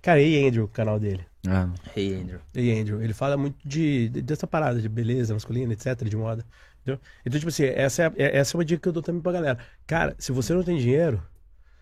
Cara, 0.02 0.22
e 0.22 0.46
Andrew, 0.48 0.66
o 0.66 0.68
canal 0.68 1.00
dele. 1.00 1.26
Ah, 1.48 1.68
Hey, 1.96 2.14
Andrew. 2.22 2.40
E 2.54 2.72
Andrew, 2.80 3.02
ele 3.02 3.14
fala 3.14 3.36
muito 3.36 3.58
de, 3.68 4.10
de- 4.10 4.22
dessa 4.22 4.46
parada 4.46 4.80
de 4.80 4.88
beleza 4.88 5.34
masculina, 5.34 5.74
etc, 5.74 6.04
de 6.08 6.16
moda. 6.16 6.46
Entendeu? 6.82 7.02
Então, 7.26 7.40
tipo 7.40 7.50
assim, 7.50 7.64
essa 7.66 8.04
é, 8.04 8.14
é- 8.18 8.38
essa 8.38 8.56
é 8.56 8.58
uma 8.58 8.66
dica 8.66 8.82
que 8.82 8.88
eu 8.88 8.94
dou 8.94 9.02
também 9.02 9.22
pra 9.22 9.32
galera. 9.32 9.58
Cara, 9.88 10.16
se 10.20 10.32
você 10.32 10.54
não 10.54 10.64
tem 10.64 10.78
dinheiro, 10.78 11.22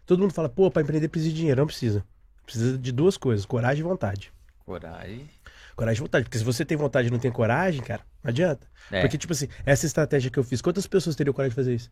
todo 0.06 0.20
mundo 0.22 0.34
fala, 0.34 0.48
pô, 0.48 0.72
pra 0.72 0.82
empreender 0.82 1.10
precisa 1.10 1.32
de 1.32 1.38
dinheiro. 1.38 1.60
Não 1.60 1.68
precisa. 1.68 2.06
Precisa 2.46 2.78
de 2.78 2.92
duas 2.92 3.18
coisas, 3.18 3.46
coragem 3.46 3.82
e 3.82 3.88
vontade. 3.88 4.32
Coragem. 4.66 5.30
Coragem 5.76 6.00
e 6.00 6.04
vontade. 6.06 6.24
Porque 6.26 6.38
se 6.38 6.44
você 6.44 6.64
tem 6.64 6.78
vontade 6.78 7.10
e 7.10 7.12
não 7.12 7.20
tem 7.20 7.32
coragem, 7.32 7.82
cara, 7.82 8.02
não 8.24 8.30
adianta. 8.30 8.66
É. 8.90 9.02
Porque, 9.02 9.18
tipo 9.18 9.34
assim, 9.34 9.48
essa 9.66 9.86
estratégia 9.86 10.32
que 10.32 10.40
eu 10.40 10.44
fiz, 10.44 10.62
quantas 10.62 10.88
pessoas 10.88 11.16
teriam 11.16 11.34
coragem 11.34 11.50
de 11.52 11.56
fazer 11.56 11.76
isso? 11.76 11.92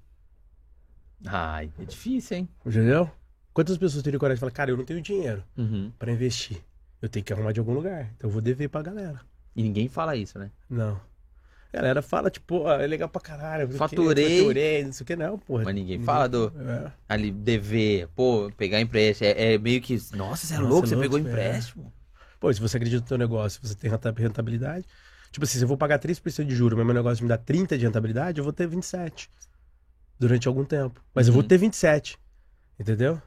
Ai, 1.26 1.70
é 1.80 1.84
difícil, 1.86 2.38
hein? 2.38 2.50
Entendeu? 2.66 3.10
Quantas 3.54 3.78
pessoas 3.78 4.04
teriam 4.04 4.20
coragem 4.20 4.36
de 4.38 4.40
falar, 4.40 4.52
cara, 4.52 4.72
eu 4.72 4.78
não 4.78 4.86
tenho 4.86 5.02
dinheiro 5.02 5.44
Uhum. 5.58 5.92
pra 6.00 6.12
investir. 6.12 6.58
Eu 7.02 7.10
tenho 7.10 7.24
que 7.26 7.34
arrumar 7.34 7.52
de 7.52 7.60
algum 7.60 7.74
lugar. 7.74 8.10
Então 8.16 8.30
eu 8.30 8.32
vou 8.34 8.42
dever 8.42 8.70
pra 8.70 8.82
galera. 8.82 9.20
E 9.56 9.64
ninguém 9.64 9.88
fala 9.90 10.16
isso, 10.16 10.38
né? 10.40 10.52
Não. 10.70 11.00
A 11.72 11.78
galera 11.78 12.02
fala, 12.02 12.30
tipo, 12.30 12.62
ó, 12.62 12.74
é 12.80 12.88
legal 12.88 13.08
pra 13.10 13.22
caralho. 13.22 13.66
o 13.66 13.70
quê, 13.70 13.76
Faturei. 13.78 14.40
Faturei, 14.40 14.84
não 14.86 14.92
sei 14.94 15.04
o 15.04 15.06
que, 15.08 15.16
não, 15.16 15.38
porra. 15.38 15.64
Mas 15.66 15.76
ninguém 15.76 16.02
fala 16.02 16.28
do- 16.28 16.52
É. 16.58 16.92
Ali, 17.08 17.32
dever, 17.32 18.08
pô, 18.16 18.52
pegar 18.58 18.80
empréstimo. 18.82 19.28
É, 19.30 19.54
é 19.54 19.58
meio 19.58 19.80
que. 19.82 19.94
Nossa, 20.16 20.48
você 20.48 20.54
é 20.56 20.58
Nossa, 20.58 20.70
louco, 20.70 20.88
você 20.88 20.96
louco, 20.96 21.10
pegou 21.12 21.20
é. 21.20 21.22
empréstimo. 21.32 21.94
Pô, 22.40 22.52
se 22.54 22.60
você 22.62 22.78
acredita 22.78 23.02
no 23.02 23.08
teu 23.08 23.18
negócio, 23.18 23.60
você 23.62 23.76
tem 23.76 23.90
renta- 23.92 24.14
rentabilidade. 24.18 24.86
Tipo 25.32 25.44
assim, 25.44 25.58
se 25.60 25.64
eu 25.64 25.68
vou 25.68 25.78
pagar 25.78 26.00
3% 26.00 26.48
de 26.48 26.56
juros, 26.56 26.76
mas 26.78 26.86
meu 26.86 26.96
negócio 26.96 27.24
me 27.24 27.30
dá 27.30 27.38
30% 27.38 27.78
de 27.78 27.86
rentabilidade, 27.86 28.38
eu 28.40 28.44
vou 28.44 28.54
ter 28.54 28.68
27% 28.68 29.30
durante 30.20 30.48
algum 30.48 30.66
tempo. 30.66 31.02
Mas 31.16 31.28
eu 31.28 31.34
vou 31.34 31.42
Uhum. 31.42 31.48
ter 31.48 31.58
27%. 31.58 32.18
Entendeu? 32.80 33.22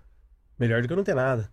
Melhor 0.59 0.81
do 0.82 0.86
que 0.89 0.93
eu 0.93 0.97
não 0.97 1.05
ter 1.05 1.14
nada. 1.14 1.51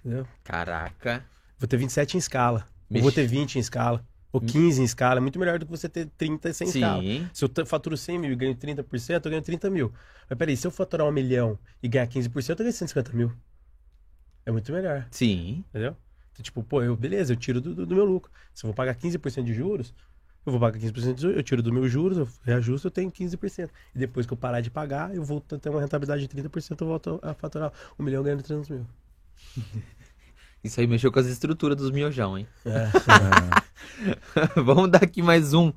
Entendeu? 0.00 0.26
Caraca. 0.44 1.24
Vou 1.58 1.68
ter 1.68 1.76
27 1.76 2.14
em 2.16 2.18
escala. 2.18 2.66
Ou 2.90 3.00
vou 3.02 3.12
ter 3.12 3.26
20 3.26 3.56
em 3.56 3.60
escala. 3.60 4.04
Ou 4.32 4.40
15 4.40 4.80
em 4.80 4.84
escala. 4.84 5.18
É 5.18 5.20
muito 5.20 5.38
melhor 5.38 5.58
do 5.58 5.66
que 5.66 5.70
você 5.70 5.88
ter 5.88 6.06
30 6.16 6.52
sem 6.52 6.66
escala. 6.68 7.02
Sim. 7.02 7.28
Se 7.32 7.44
eu 7.44 7.66
faturo 7.66 7.96
100 7.96 8.18
mil 8.18 8.32
e 8.32 8.36
ganho 8.36 8.54
30%, 8.54 9.26
eu 9.26 9.30
ganho 9.30 9.42
30 9.42 9.70
mil. 9.70 9.92
Mas 10.28 10.38
peraí, 10.38 10.56
se 10.56 10.66
eu 10.66 10.70
faturar 10.70 11.06
um 11.06 11.12
milhão 11.12 11.58
e 11.82 11.88
ganhar 11.88 12.06
15%, 12.06 12.50
eu 12.50 12.64
ganho 12.64 12.72
150 12.72 13.12
mil. 13.12 13.32
É 14.44 14.50
muito 14.50 14.72
melhor, 14.72 15.06
Sim. 15.10 15.64
entendeu? 15.68 15.96
Então, 16.32 16.42
tipo, 16.42 16.62
pô, 16.64 16.82
eu, 16.82 16.96
beleza, 16.96 17.32
eu 17.32 17.36
tiro 17.36 17.60
do, 17.60 17.74
do- 17.74 17.86
do 17.86 17.94
meu 17.94 18.04
lucro. 18.04 18.32
Se 18.54 18.64
eu 18.64 18.68
vou 18.68 18.74
pagar 18.74 18.94
15% 18.96 19.44
de 19.44 19.54
juros, 19.54 19.94
eu 20.44 20.52
vou 20.52 20.60
pagar 20.60 20.78
15% 20.78 21.14
de 21.14 21.22
juros, 21.22 21.36
eu 21.36 21.42
tiro 21.42 21.62
do 21.62 21.72
meu 21.72 21.88
juros, 21.88 22.18
eu 22.18 22.28
reajusto, 22.44 22.86
eu 22.88 22.90
tenho 22.90 23.10
15%. 23.10 23.68
E 23.94 23.98
depois 23.98 24.26
que 24.26 24.32
eu 24.32 24.36
parar 24.36 24.60
de 24.60 24.70
pagar, 24.70 25.14
eu 25.14 25.22
volto 25.24 25.54
a 25.54 25.58
ter 25.58 25.68
uma 25.68 25.80
rentabilidade 25.80 26.26
de 26.26 26.42
30%, 26.42 26.80
eu 26.80 26.86
volto 26.86 27.20
a 27.22 27.32
faturar 27.34 27.72
um 27.98 28.02
milhão 28.02 28.22
ganhando 28.22 28.42
300 28.42 28.68
mil. 28.68 28.86
Isso 30.62 30.78
aí 30.80 30.86
mexeu 30.86 31.10
com 31.10 31.18
as 31.18 31.26
estruturas 31.26 31.76
dos 31.76 31.90
miojão, 31.90 32.38
hein? 32.38 32.46
É. 32.64 32.88
Vamos 34.62 34.90
dar 34.90 35.02
aqui 35.02 35.20
mais 35.20 35.52
um. 35.52 35.72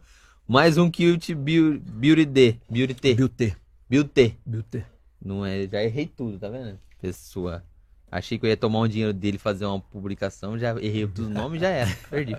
Mais 0.47 0.77
um 0.77 0.91
Cute 0.91 1.33
Beau- 1.33 1.79
Beauty 1.79 2.23
D. 2.25 2.59
Beauty 2.69 2.93
T. 2.93 3.15
Beauty. 3.15 3.57
Beauty. 3.89 4.37
Beauty. 4.45 4.85
Não 5.19 5.43
é, 5.43 5.67
já 5.67 5.81
errei 5.83 6.05
tudo, 6.05 6.37
tá 6.37 6.49
vendo? 6.49 6.77
Pessoa. 7.01 7.63
Achei 8.11 8.37
que 8.39 8.45
eu 8.45 8.49
ia 8.49 8.57
tomar 8.57 8.79
um 8.79 8.87
dinheiro 8.87 9.13
dele 9.13 9.37
fazer 9.37 9.65
uma 9.65 9.79
publicação, 9.79 10.57
já 10.57 10.71
errei 10.81 11.05
os 11.05 11.17
nomes 11.17 11.59
já 11.59 11.69
era. 11.69 11.95
Perdi. 12.09 12.35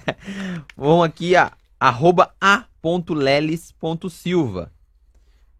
Vamos 0.76 1.06
aqui, 1.06 1.34
a, 1.36 1.52
arroba 1.78 2.34
a.lelis.silva. 2.40 4.72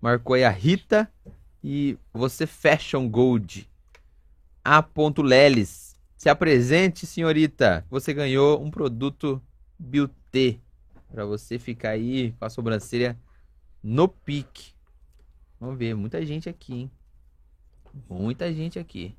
Marcou 0.01 0.35
aí 0.35 0.43
a 0.45 0.51
Rita 0.51 1.09
e 1.63 1.97
você 2.13 2.47
Fashion 2.47 3.09
Gold. 3.09 3.69
A.lelis. 4.65 5.95
Se 6.17 6.29
apresente, 6.29 7.07
senhorita. 7.07 7.87
Você 7.91 8.13
ganhou 8.13 8.61
um 8.63 8.71
produto 8.71 9.43
Beauty. 9.79 10.61
Pra 11.13 11.25
você 11.25 11.59
ficar 11.59 11.91
aí 11.91 12.33
com 12.33 12.45
a 12.45 12.51
sobrancelha 12.51 13.19
no 13.83 14.09
pique. 14.09 14.73
Vamos 15.61 15.79
ver, 15.79 15.95
muita 15.95 16.25
gente 16.25 16.49
aqui, 16.49 16.75
hein? 16.75 16.91
Muita 18.09 18.53
gente 18.53 18.79
aqui. 18.79 19.15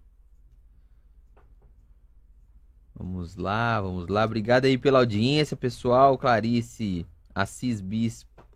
Vamos 2.98 3.36
lá, 3.36 3.82
vamos 3.82 4.08
lá. 4.08 4.24
Obrigado 4.24 4.66
aí 4.66 4.78
pela 4.78 5.00
audiência, 5.00 5.58
pessoal. 5.58 6.18
Clarice, 6.18 7.06
Assis 7.34 7.82
Bispo, 7.82 8.48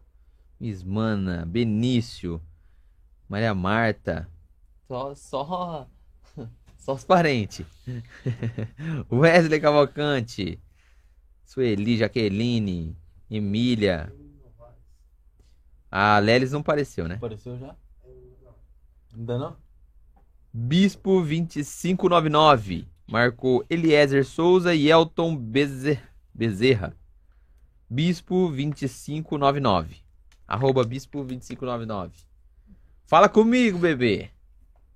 Ismana, 0.62 1.46
Benício, 1.46 2.42
Maria 3.28 3.54
Marta. 3.54 4.30
Só, 4.88 5.14
só, 5.14 5.88
só 6.78 6.94
os 6.94 7.04
parentes. 7.04 7.66
Wesley 9.12 9.60
Cavalcante, 9.60 10.58
Sueli, 11.46 11.98
Jaqueline, 11.98 12.96
Emília. 13.30 14.14
A 15.92 16.18
Lelis 16.20 16.54
não 16.54 16.62
apareceu, 16.62 17.10
né? 17.10 17.16
Apareceu 17.16 17.58
já? 17.58 17.76
Ainda 19.14 19.38
não? 19.38 19.58
Bispo 20.54 21.22
2599. 21.22 22.88
Marcou 23.10 23.66
Eliezer 23.70 24.26
Souza 24.26 24.74
e 24.76 24.90
Elton 24.90 25.36
Beze- 25.36 26.00
Bezerra. 26.34 26.96
Bispo 27.90 28.50
2599. 28.50 29.98
Arroba 30.48 30.84
Bispo 30.84 31.24
2599. 31.24 32.14
Fala 33.08 33.28
comigo, 33.28 33.80
bebê. 33.80 34.30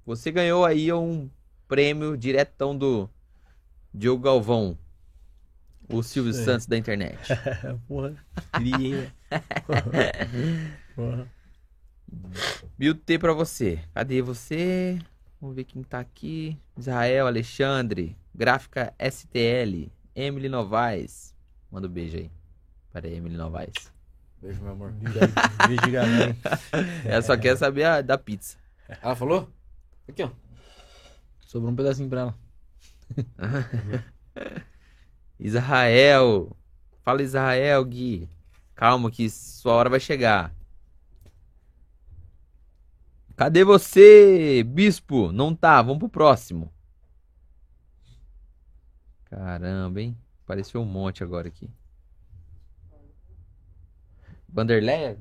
Você 0.05 0.31
ganhou 0.31 0.63
aí 0.65 0.91
um 0.93 1.29
prêmio 1.67 2.15
diretão 2.15 2.77
do 2.77 3.09
Diogo 3.93 4.21
Galvão. 4.23 4.77
O 5.89 6.03
Silvio. 6.03 6.33
Santos 6.33 6.65
da 6.67 6.77
internet. 6.77 7.17
Porra, 7.87 8.15
queria, 8.55 9.11
velho? 9.89 10.71
Porra. 10.95 11.27
Beauty 12.77 13.17
pra 13.17 13.33
você. 13.33 13.79
Cadê 13.93 14.21
você? 14.21 14.99
Vamos 15.43 15.57
ver 15.57 15.65
quem 15.65 15.83
tá 15.83 15.99
aqui. 15.99 16.57
Israel, 16.77 17.27
Alexandre, 17.27 18.15
Gráfica 18.33 18.93
STL, 18.97 19.91
Emily 20.15 20.47
Novaes. 20.47 21.35
Manda 21.69 21.85
um 21.85 21.91
beijo 21.91 22.15
aí. 22.15 22.31
Para 22.93 23.09
Emily 23.09 23.35
Novaes. 23.35 23.91
Beijo, 24.41 24.61
meu 24.61 24.71
amor. 24.71 24.93
De 24.93 25.91
galera. 25.91 26.33
Ela 27.03 27.21
só 27.21 27.35
quer 27.35 27.57
saber 27.57 27.83
a, 27.83 28.01
da 28.01 28.17
pizza. 28.17 28.55
Ela 28.87 29.17
falou? 29.17 29.49
Aqui, 30.07 30.23
ó. 30.23 30.29
Sobrou 31.41 31.73
um 31.73 31.75
pedacinho 31.75 32.07
pra 32.07 32.21
ela. 32.21 32.35
Israel. 35.37 36.55
Fala 37.01 37.21
Israel, 37.21 37.83
Gui. 37.83 38.29
Calma 38.75 39.11
que 39.11 39.29
sua 39.29 39.73
hora 39.73 39.89
vai 39.89 39.99
chegar. 39.99 40.55
Cadê 43.35 43.63
você, 43.63 44.63
bispo? 44.63 45.31
Não 45.31 45.55
tá, 45.55 45.81
vamos 45.81 45.99
pro 45.99 46.09
próximo. 46.09 46.71
Caramba, 49.25 50.01
hein? 50.01 50.17
Apareceu 50.43 50.81
um 50.81 50.85
monte 50.85 51.23
agora 51.23 51.47
aqui. 51.47 51.69
Vanderleia? 54.47 55.17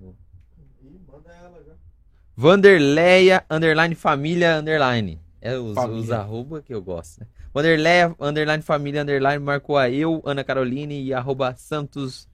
Vanderleia, 2.36 3.44
underline 3.50 3.94
família, 3.94 4.58
underline. 4.58 5.18
É 5.40 5.56
os, 5.56 5.74
Família. 5.74 6.00
os 6.02 6.10
arroba 6.10 6.62
que 6.62 6.74
eu 6.74 6.82
gosto, 6.82 7.20
né? 7.20 7.26
Vanderleia, 7.52 8.14
underline 8.20 8.62
família, 8.62 9.02
underline, 9.02 9.42
marcou 9.42 9.76
a 9.76 9.90
eu, 9.90 10.22
Ana 10.24 10.44
Caroline 10.44 11.02
e 11.02 11.14
arroba 11.14 11.54
Santos 11.54 12.28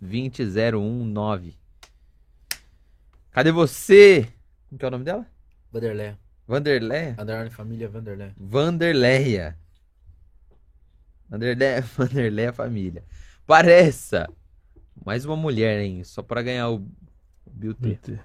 20019. 0.00 1.56
Cadê 3.30 3.50
você? 3.50 4.28
Como 4.74 4.78
que 4.80 4.84
é 4.84 4.88
o 4.88 4.90
nome 4.90 5.04
dela? 5.04 5.26
Vanderlé. 5.70 6.16
Vanderleia? 6.48 7.16
Underline 7.16 7.50
família 7.50 7.88
Vanderlé. 7.88 8.32
Vanderleia. 8.36 9.56
Vanderleia, 11.30 11.80
Vanderleia 11.82 12.52
família. 12.52 13.04
Pareça. 13.46 14.28
Mais 15.06 15.24
uma 15.24 15.36
mulher, 15.36 15.78
hein? 15.80 16.02
Só 16.02 16.22
pra 16.24 16.42
ganhar 16.42 16.70
o 16.70 16.84
Beauty. 17.48 17.80
Beauty. 17.82 18.20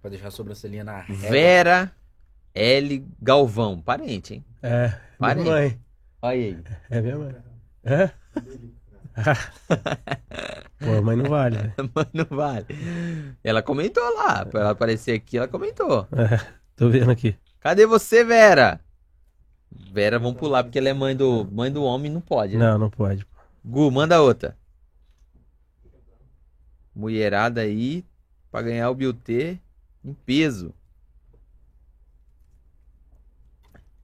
Pra 0.00 0.10
deixar 0.10 0.28
a 0.28 0.30
sobrancelhinha 0.30 0.84
na 0.84 1.00
régua. 1.00 1.28
Vera 1.28 1.92
L. 2.54 3.04
Galvão. 3.20 3.82
Parente, 3.82 4.34
hein? 4.34 4.44
É, 4.62 4.86
minha 4.88 5.00
Parente. 5.18 5.48
mãe. 5.48 5.80
Olha 6.22 6.36
aí. 6.38 6.64
É 6.88 7.00
minha 7.00 7.18
mãe. 7.18 7.34
É? 7.82 8.10
Pô, 10.78 11.02
mãe 11.02 11.16
não 11.16 11.30
vale, 11.30 11.56
né? 11.56 11.74
Mas 11.94 12.06
não 12.12 12.26
vale. 12.36 12.66
Ela 13.42 13.62
comentou 13.62 14.02
lá. 14.14 14.44
Pra 14.44 14.60
ela 14.60 14.70
aparecer 14.70 15.12
aqui, 15.12 15.38
ela 15.38 15.48
comentou. 15.48 16.06
É, 16.12 16.54
tô 16.76 16.88
vendo 16.88 17.10
aqui. 17.10 17.36
Cadê 17.60 17.86
você, 17.86 18.22
Vera? 18.24 18.80
Vera, 19.92 20.18
vamos 20.18 20.38
pular, 20.38 20.62
porque 20.62 20.78
ela 20.78 20.88
é 20.88 20.92
mãe 20.92 21.16
do, 21.16 21.48
mãe 21.50 21.72
do 21.72 21.82
homem, 21.82 22.10
não 22.10 22.20
pode, 22.20 22.56
né? 22.56 22.64
Não, 22.64 22.78
não 22.78 22.90
pode. 22.90 23.26
Gu, 23.64 23.90
manda 23.90 24.20
outra. 24.20 24.56
Mulherada 26.94 27.62
aí, 27.62 28.04
pra 28.50 28.62
ganhar 28.62 28.90
o 28.90 28.94
Biltê 28.94 29.58
em 30.04 30.14
peso. 30.14 30.72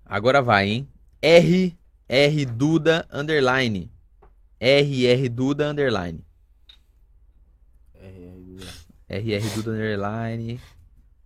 Agora 0.05 0.43
vai, 0.43 0.69
hein? 0.69 0.89
R, 1.23 1.79
R 2.09 2.45
Duda, 2.45 3.07
underline. 3.11 3.91
R, 4.65 5.07
R 5.09 5.29
Duda, 5.29 5.71
underline. 5.71 6.25
R, 9.09 9.33
R 9.35 9.51
Duda, 9.57 9.73
underline. 9.73 10.61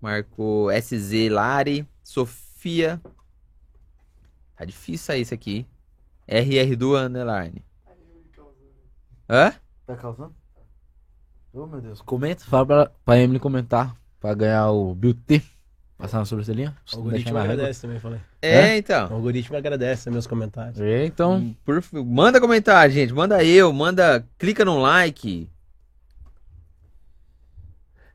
Marcou 0.01 0.71
SZ 0.73 1.29
Lari, 1.31 1.87
Sofia. 2.03 2.99
Tá 4.57 4.65
difícil 4.65 5.05
sair 5.05 5.21
isso 5.21 5.35
aqui. 5.35 5.67
R, 6.27 6.57
R 6.57 6.77
Duda, 6.77 7.01
underline. 7.01 7.63
Hã? 9.29 9.53
Tá 9.87 9.97
causando? 9.97 10.35
Oh, 11.53 11.67
meu 11.67 11.83
Deus. 11.83 12.01
Comenta, 12.01 12.43
fala 12.43 12.65
pra, 12.65 12.93
pra 13.05 13.19
Emily 13.19 13.39
comentar. 13.39 13.95
Pra 14.19 14.33
ganhar 14.33 14.71
o 14.71 14.95
Beauty. 14.95 15.45
Passar 15.99 16.19
na 16.19 16.25
sobrancelhinha. 16.27 16.77
O 16.93 16.97
algoritmo 16.97 17.39
agradece 17.39 17.81
também, 17.81 17.99
falei. 17.99 18.21
É, 18.43 18.75
O 18.75 18.77
então. 18.77 19.13
algoritmo 19.13 19.57
agradece 19.57 20.11
meus 20.11 20.27
comentários. 20.27 20.79
É, 20.79 21.07
então. 21.07 21.57
Por 21.65 21.81
fa- 21.81 22.03
manda 22.05 22.39
comentário, 22.41 22.93
gente. 22.93 23.15
Manda 23.15 23.43
eu, 23.43 23.73
manda. 23.73 24.27
Clica 24.39 24.63
no 24.65 24.79
like. 24.79 25.49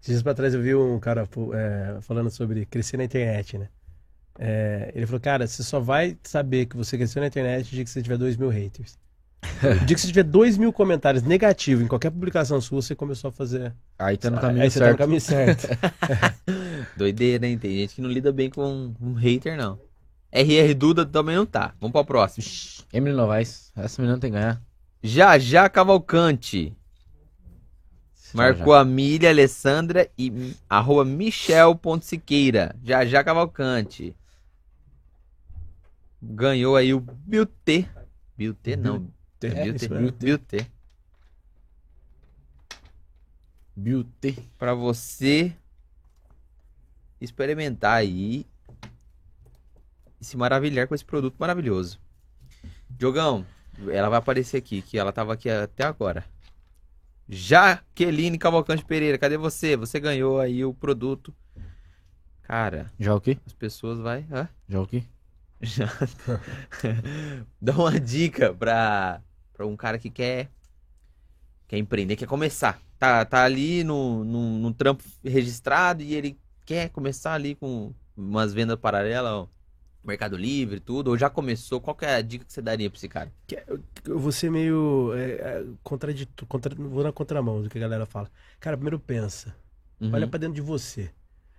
Dias 0.02 0.22
pra 0.24 0.34
trás 0.34 0.53
eu 0.53 0.62
vi 0.62 0.74
um 0.76 0.99
cara 0.99 1.28
é, 1.53 2.02
falando 2.02 2.30
sobre 2.30 2.66
crescer 2.66 2.98
na 2.98 3.03
internet, 3.03 3.58
né? 3.58 3.68
É, 4.40 4.91
ele 4.95 5.06
falou, 5.06 5.20
cara, 5.20 5.45
você 5.45 5.62
só 5.64 5.80
vai 5.80 6.18
saber 6.24 6.66
que 6.66 6.76
você 6.76 6.98
cresceu 6.98 7.20
na 7.22 7.28
internet 7.28 7.70
dia 7.70 7.84
que 7.84 7.90
você 7.90 8.02
tiver 8.02 8.18
2 8.18 8.38
mil 8.38 8.49
haters. 8.49 8.98
Dia 9.88 9.95
que 9.95 10.02
você 10.02 10.08
tiver 10.08 10.22
2 10.24 10.56
mil 10.56 10.72
comentários 10.72 11.24
negativos 11.24 11.84
em 11.84 11.88
qualquer 11.88 12.12
publicação 12.12 12.62
sua, 12.62 12.80
você 12.80 12.94
começou 12.94 13.30
a 13.30 13.32
fazer. 13.32 13.74
Aí 13.98 14.16
tá 14.16 14.30
no 14.30 14.40
caminho 14.40 14.62
Aí 14.62 14.70
você 14.70 14.78
tá 14.80 14.86
no 14.86 14.90
certo. 14.91 14.98
caminho 14.99 15.22
certo. 15.22 15.68
Doideira, 16.98 17.48
hein? 17.48 17.58
Tem 17.58 17.72
gente 17.78 17.95
que 17.95 18.02
não 18.02 18.10
lida 18.10 18.32
bem 18.32 18.49
com 18.49 18.94
um 19.02 19.14
hater, 19.14 19.58
não. 19.58 19.80
RR 20.32 20.74
Duda 20.74 21.06
também 21.06 21.36
não 21.36 21.45
tá. 21.45 21.76
Vamos 21.80 21.91
pra 21.91 22.03
próxima. 22.03 22.45
Emily 22.94 23.16
Novaes. 23.16 23.72
Essa 23.76 24.02
menina 24.02 24.20
tem 24.20 24.32
que 24.32 24.38
ganhar. 24.38 24.62
Já 25.03 25.38
Já 25.38 25.68
Cavalcante. 25.68 26.76
Marcou 28.34 28.74
a 28.74 28.86
Milha, 28.86 29.30
Alessandra 29.30 30.10
e 30.18 30.56
arroba 30.70 31.03
Michel.siqueira. 31.03 32.76
Já 32.82 33.06
Já 33.06 33.24
Cavalcante. 33.24 34.16
Ganhou 36.22 36.78
aí 36.78 36.94
o 36.94 37.02
Biltê. 37.02 37.88
Biltê 38.38 38.76
não. 38.78 39.08
É 39.44 39.48
É, 39.48 39.66
mesmo. 39.66 40.12
Biltê. 40.12 40.66
Beauty. 43.76 44.38
Pra 44.58 44.74
você 44.74 45.53
experimentar 47.22 47.98
aí 47.98 48.45
e 50.19 50.26
se 50.26 50.35
maravilhar 50.35 50.88
com 50.88 50.95
esse 50.95 51.06
produto 51.06 51.35
maravilhoso. 51.39 51.99
Diogão, 52.89 53.45
ela 53.89 54.10
vai 54.10 54.19
aparecer 54.19 54.57
aqui, 54.57 54.81
que 54.81 54.98
ela 54.98 55.14
tava 55.14 55.34
aqui 55.34 55.49
até 55.49 55.84
agora. 55.84 56.26
Jaqueline 57.30 58.38
Cavalcante 58.38 58.84
Pereira, 58.84 59.18
cadê 59.18 59.38
você? 59.38 59.77
Você 59.77 59.99
ganhou 59.99 60.39
aí 60.39 60.65
o 60.65 60.73
produto. 60.73 61.34
Cara, 62.41 62.91
Já 62.99 63.15
o 63.15 63.22
quê? 63.22 63.38
as 63.45 63.53
pessoas 63.53 63.99
vai, 63.99 64.26
hã? 64.30 64.49
Já 64.68 64.81
o 64.81 64.88
quê? 64.88 65.03
Já. 65.61 65.88
Dá 67.61 67.73
uma 67.73 67.98
dica 67.99 68.53
pra, 68.53 69.22
pra 69.53 69.65
um 69.65 69.77
cara 69.77 69.98
que 69.98 70.10
quer, 70.10 70.49
quer 71.68 71.77
empreender, 71.77 72.15
quer 72.18 72.27
começar. 72.27 72.81
Tá, 72.99 73.23
tá 73.23 73.43
ali 73.43 73.84
no, 73.84 74.23
no, 74.26 74.60
no 74.60 74.73
trampo 74.73 75.03
registrado 75.23 76.03
e 76.03 76.14
ele 76.14 76.38
quer 76.72 76.89
começar 76.89 77.34
ali 77.34 77.53
com 77.53 77.93
umas 78.15 78.53
vendas 78.53 78.80
paralelas, 78.80 79.30
ó, 79.30 79.48
Mercado 80.02 80.38
Livre, 80.38 80.80
tudo, 80.80 81.10
ou 81.10 81.18
já 81.18 81.30
começou. 81.30 81.81
Qual 81.81 81.93
que 81.93 82.06
é 82.06 82.15
a 82.15 82.22
dica 82.22 82.45
que 82.45 82.53
você 82.53 82.61
daria 82.61 82.89
pra 82.89 82.98
esse 82.98 83.10
cara? 83.10 83.31
Que 83.45 83.61
Eu 84.06 84.18
vou 84.18 84.31
ser 84.31 84.49
meio 84.49 85.11
é, 85.14 85.31
é, 85.31 85.65
contradito, 85.84 86.45
contra, 86.45 86.73
vou 86.73 87.03
na 87.03 87.11
contramão 87.11 87.61
do 87.61 87.69
que 87.69 87.77
a 87.77 87.81
galera 87.81 88.06
fala. 88.06 88.31
Cara, 88.60 88.77
primeiro 88.77 88.99
pensa. 88.99 89.53
Uhum. 89.99 90.11
Olha 90.14 90.27
pra 90.27 90.39
dentro 90.39 90.56
de 90.56 90.61
você. 90.61 91.11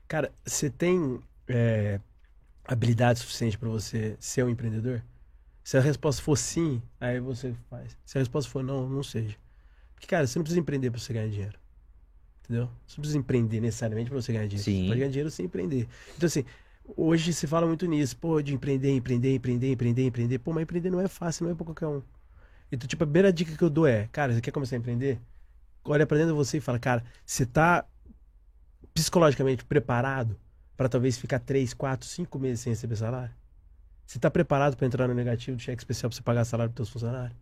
Cara, 0.08 0.32
você 0.44 0.70
tem 0.70 1.20
é, 1.46 2.00
habilidade 2.64 3.18
suficiente 3.18 3.58
pra 3.58 3.68
você 3.68 4.16
ser 4.18 4.44
um 4.44 4.48
empreendedor? 4.48 5.02
Se 5.62 5.76
a 5.76 5.80
resposta 5.80 6.22
for 6.22 6.36
sim, 6.36 6.82
aí 6.98 7.20
você 7.20 7.54
faz. 7.68 7.96
Se 8.04 8.16
a 8.16 8.20
resposta 8.20 8.50
for 8.50 8.64
não, 8.64 8.88
não 8.88 9.02
seja. 9.02 9.36
Porque, 9.94 10.06
cara, 10.06 10.26
você 10.26 10.38
não 10.38 10.42
precisa 10.42 10.58
empreender 10.58 10.90
pra 10.90 10.98
você 10.98 11.12
ganhar 11.12 11.28
dinheiro. 11.28 11.61
Entendeu? 12.52 12.68
Você 12.86 12.96
não 12.96 13.00
precisa 13.00 13.18
empreender 13.18 13.60
necessariamente 13.60 14.10
pra 14.10 14.20
você 14.20 14.30
ganhar 14.30 14.46
dinheiro. 14.46 14.62
Sim. 14.62 14.82
Você 14.82 14.88
pode 14.88 14.98
ganhar 14.98 15.10
dinheiro 15.10 15.30
sem 15.30 15.46
empreender. 15.46 15.88
Então, 16.14 16.26
assim, 16.26 16.44
hoje 16.94 17.32
se 17.32 17.46
fala 17.46 17.66
muito 17.66 17.86
nisso. 17.86 18.14
Pô, 18.18 18.42
de 18.42 18.52
empreender, 18.52 18.94
empreender, 18.94 19.34
empreender, 19.34 19.72
empreender, 19.72 20.06
empreender. 20.06 20.38
Pô, 20.38 20.52
mas 20.52 20.64
empreender 20.64 20.90
não 20.90 21.00
é 21.00 21.08
fácil, 21.08 21.46
não 21.46 21.52
é 21.52 21.54
pra 21.54 21.64
qualquer 21.64 21.86
um. 21.86 22.02
Então, 22.70 22.86
tipo, 22.86 23.02
a 23.04 23.06
primeira 23.06 23.32
dica 23.32 23.56
que 23.56 23.64
eu 23.64 23.70
dou 23.70 23.86
é, 23.86 24.06
cara, 24.12 24.34
você 24.34 24.42
quer 24.42 24.50
começar 24.50 24.76
a 24.76 24.78
empreender? 24.78 25.18
Olha 25.82 26.06
pra 26.06 26.18
dentro 26.18 26.32
de 26.32 26.36
você 26.36 26.58
e 26.58 26.60
fala, 26.60 26.78
cara, 26.78 27.02
você 27.24 27.46
tá 27.46 27.86
psicologicamente 28.92 29.64
preparado 29.64 30.38
para 30.76 30.90
talvez 30.90 31.16
ficar 31.16 31.38
3, 31.38 31.72
4, 31.72 32.06
5 32.06 32.38
meses 32.38 32.60
sem 32.60 32.72
receber 32.72 32.96
salário? 32.96 33.34
Você 34.06 34.18
tá 34.18 34.30
preparado 34.30 34.76
para 34.76 34.86
entrar 34.86 35.08
no 35.08 35.14
negativo 35.14 35.56
de 35.56 35.62
cheque 35.62 35.80
especial 35.80 36.10
para 36.10 36.16
você 36.16 36.22
pagar 36.22 36.44
salário 36.44 36.70
pros 36.70 36.88
teus 36.88 36.92
funcionários? 36.92 37.41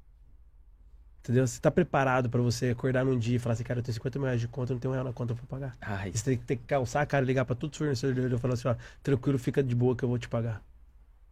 Entendeu? 1.20 1.47
Você 1.47 1.60
tá 1.60 1.70
preparado 1.70 2.30
para 2.30 2.40
você 2.42 2.70
acordar 2.70 3.05
num 3.05 3.18
dia 3.18 3.36
e 3.36 3.38
falar 3.38 3.55
assim, 3.55 3.64
cara, 3.64 3.80
eu 3.80 3.84
tenho 3.84 3.94
50 3.94 4.18
mil 4.18 4.26
reais 4.26 4.40
de 4.40 4.48
conta, 4.48 4.72
eu 4.72 4.74
não 4.76 4.80
tenho 4.80 4.92
um 4.92 4.94
real 4.94 5.05
na 5.05 5.12
conta 5.12 5.34
pra 5.34 5.44
pagar. 5.47 5.78
Ai, 5.80 6.12
Você 6.12 6.24
tem 6.24 6.38
que 6.38 6.44
ter 6.44 6.56
que 6.56 6.64
calçar 6.64 7.02
a 7.02 7.06
cara, 7.06 7.24
ligar 7.24 7.44
para 7.44 7.56
todos 7.56 7.74
os 7.76 7.78
fornecedores 7.78 8.32
e 8.32 8.38
falar 8.38 8.55
assim, 8.55 8.68
ó, 8.68 8.76
tranquilo, 9.02 9.38
fica 9.38 9.62
de 9.62 9.74
boa 9.74 9.97
que 9.97 10.05
eu 10.05 10.09
vou 10.09 10.18
te 10.18 10.28
pagar. 10.28 10.64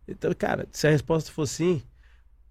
Então, 0.06 0.32
cara, 0.34 0.66
se 0.72 0.86
a 0.86 0.90
resposta 0.90 1.30
for 1.32 1.46
sim, 1.46 1.76
o 1.76 1.82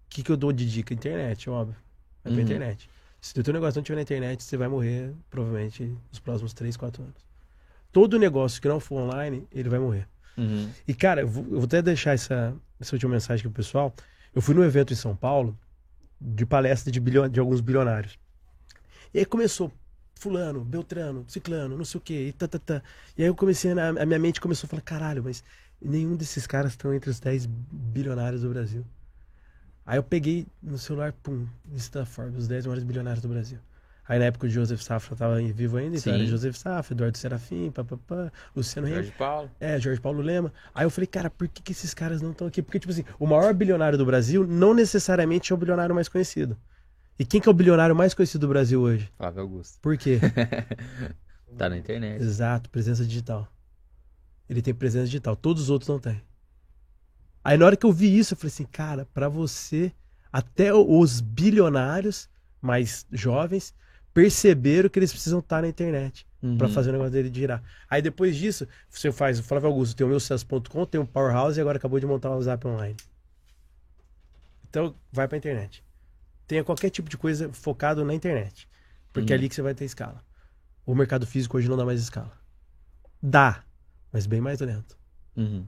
que, 0.09 0.23
que 0.23 0.31
eu 0.31 0.37
dou 0.37 0.53
de 0.53 0.69
dica? 0.69 0.93
Internet, 0.93 1.49
óbvio. 1.49 1.77
Vai 2.23 2.33
pra 2.33 2.41
Uhum. 2.41 2.43
internet. 2.43 2.89
Se 3.21 3.39
o 3.39 3.43
teu 3.43 3.53
negócio 3.53 3.77
não 3.79 3.83
estiver 3.83 3.97
na 3.97 4.01
internet, 4.03 4.43
você 4.43 4.57
vai 4.57 4.67
morrer, 4.67 5.13
provavelmente, 5.29 5.83
nos 6.11 6.19
próximos 6.19 6.53
3, 6.53 6.77
4 6.77 7.03
anos. 7.03 7.25
Todo 7.91 8.19
negócio 8.19 8.61
que 8.61 8.67
não 8.69 8.79
for 8.79 8.97
online, 9.01 9.47
ele 9.51 9.69
vai 9.69 9.79
morrer. 9.79 10.07
uhum. 10.37 10.75
E, 10.87 10.93
cara, 10.93 11.21
eu 11.21 11.27
vou, 11.27 11.43
eu 11.45 11.51
vou 11.51 11.65
até 11.65 11.81
deixar 11.81 12.13
essa, 12.13 12.55
essa 12.79 12.95
última 12.95 13.13
mensagem 13.13 13.41
aqui 13.45 13.53
pro 13.53 13.63
pessoal. 13.63 13.93
Eu 14.33 14.41
fui 14.41 14.55
num 14.55 14.63
evento 14.63 14.93
em 14.93 14.95
São 14.95 15.15
Paulo, 15.15 15.57
de 16.19 16.45
palestra 16.45 16.91
de, 16.91 16.99
de 16.99 17.39
alguns 17.39 17.61
bilionários. 17.61 18.17
E 19.13 19.19
aí 19.19 19.25
começou, 19.25 19.71
fulano, 20.15 20.63
beltrano, 20.63 21.25
ciclano, 21.27 21.77
não 21.77 21.85
sei 21.85 21.97
o 21.97 22.01
quê, 22.01 22.27
e 22.27 22.33
tá, 22.33 22.47
tá, 22.47 22.59
tá. 22.59 22.83
E 23.17 23.23
aí 23.23 23.29
eu 23.29 23.35
comecei, 23.35 23.71
a, 23.71 23.89
a 23.89 24.05
minha 24.05 24.19
mente 24.19 24.41
começou 24.41 24.67
a 24.67 24.69
falar, 24.69 24.81
caralho, 24.81 25.23
mas 25.23 25.43
nenhum 25.81 26.15
desses 26.15 26.45
caras 26.47 26.71
estão 26.71 26.93
entre 26.93 27.09
os 27.09 27.19
10 27.19 27.45
bilionários 27.45 28.41
do 28.41 28.49
Brasil. 28.49 28.85
Aí 29.85 29.97
eu 29.97 30.03
peguei 30.03 30.45
no 30.61 30.77
celular, 30.77 31.13
pum, 31.13 31.47
lista 31.71 32.05
Forbes, 32.05 32.39
os 32.39 32.47
10 32.47 32.65
maiores 32.65 32.83
bilionários 32.83 33.21
do 33.21 33.29
Brasil. 33.29 33.59
Aí 34.07 34.19
na 34.19 34.25
época 34.25 34.47
o 34.47 34.49
Joseph 34.49 34.81
Safra 34.81 35.13
estava 35.13 35.35
vivo 35.41 35.75
ainda, 35.77 35.97
então 35.97 36.13
Sim. 36.13 36.19
era 36.19 36.27
Joseph 36.27 36.55
Safra, 36.55 36.93
Eduardo 36.93 37.17
Serafim, 37.17 37.69
papapá, 37.71 38.31
Luciano. 38.55 38.87
Jorge 38.87 39.11
Paulo. 39.17 39.51
É, 39.59 39.77
Jorge 39.79 39.99
Paulo 39.99 40.21
Lema. 40.21 40.53
Aí 40.73 40.85
eu 40.85 40.89
falei, 40.89 41.07
cara, 41.07 41.29
por 41.29 41.47
que, 41.47 41.61
que 41.61 41.73
esses 41.73 41.93
caras 41.93 42.21
não 42.21 42.31
estão 42.31 42.47
aqui? 42.47 42.61
Porque, 42.61 42.79
tipo 42.79 42.91
assim, 42.91 43.03
o 43.19 43.27
maior 43.27 43.53
bilionário 43.53 43.97
do 43.97 44.05
Brasil 44.05 44.47
não 44.47 44.73
necessariamente 44.73 45.51
é 45.51 45.55
o 45.55 45.57
bilionário 45.57 45.93
mais 45.93 46.07
conhecido. 46.07 46.57
E 47.19 47.25
quem 47.25 47.41
que 47.41 47.49
é 47.49 47.51
o 47.51 47.53
bilionário 47.53 47.95
mais 47.95 48.13
conhecido 48.13 48.41
do 48.41 48.47
Brasil 48.47 48.79
hoje? 48.79 49.11
Flávio 49.17 49.41
Augusto. 49.41 49.79
Por 49.81 49.97
quê? 49.97 50.19
Tá 51.57 51.69
na 51.69 51.77
internet. 51.77 52.21
Exato, 52.21 52.69
presença 52.69 53.05
digital. 53.05 53.47
Ele 54.49 54.61
tem 54.61 54.73
presença 54.73 55.05
digital, 55.05 55.35
todos 55.35 55.63
os 55.63 55.69
outros 55.69 55.87
não 55.89 55.97
têm. 55.97 56.21
Aí 57.43 57.57
na 57.57 57.65
hora 57.65 57.77
que 57.77 57.85
eu 57.85 57.91
vi 57.91 58.17
isso, 58.17 58.33
eu 58.33 58.37
falei 58.37 58.49
assim, 58.49 58.65
cara, 58.65 59.07
pra 59.13 59.29
você, 59.29 59.91
até 60.31 60.73
os 60.73 61.21
bilionários 61.21 62.29
mais 62.61 63.05
jovens 63.11 63.73
perceberam 64.21 64.89
que 64.89 64.97
eles 64.97 65.11
precisam 65.11 65.37
estar 65.37 65.61
na 65.61 65.67
internet. 65.67 66.25
Pra 66.57 66.67
Uhum. 66.67 66.73
fazer 66.73 66.89
o 66.89 66.93
negócio 66.93 67.11
dele 67.11 67.31
girar. 67.33 67.61
Aí 67.89 68.01
depois 68.01 68.35
disso, 68.35 68.67
você 68.89 69.11
faz 69.11 69.37
o 69.39 69.43
Flávio 69.43 69.69
Augusto, 69.69 69.95
tem 69.95 70.05
o 70.05 70.09
meu 70.09 70.19
sucesso.com, 70.19 70.85
tem 70.85 70.99
o 70.99 71.05
Powerhouse 71.05 71.59
e 71.59 71.61
agora 71.61 71.77
acabou 71.77 71.99
de 71.99 72.05
montar 72.07 72.31
o 72.35 72.41
Zap 72.41 72.65
Online. 72.67 72.95
Então, 74.69 74.95
vai 75.11 75.27
pra 75.27 75.37
internet. 75.37 75.83
Tenha 76.47 76.63
qualquer 76.63 76.89
tipo 76.89 77.09
de 77.09 77.17
coisa 77.17 77.51
focado 77.53 78.03
na 78.05 78.13
internet. 78.13 78.67
Porque 79.13 79.33
é 79.33 79.35
Uhum. 79.35 79.39
ali 79.39 79.49
que 79.49 79.55
você 79.55 79.61
vai 79.61 79.73
ter 79.75 79.85
escala. 79.85 80.23
O 80.85 80.95
mercado 80.95 81.25
físico 81.27 81.57
hoje 81.57 81.67
não 81.69 81.77
dá 81.77 81.85
mais 81.85 81.99
escala. 82.01 82.31
Dá, 83.21 83.63
mas 84.11 84.25
bem 84.25 84.39
mais 84.41 84.59
lento. 84.59 84.97
Uhum. 85.35 85.65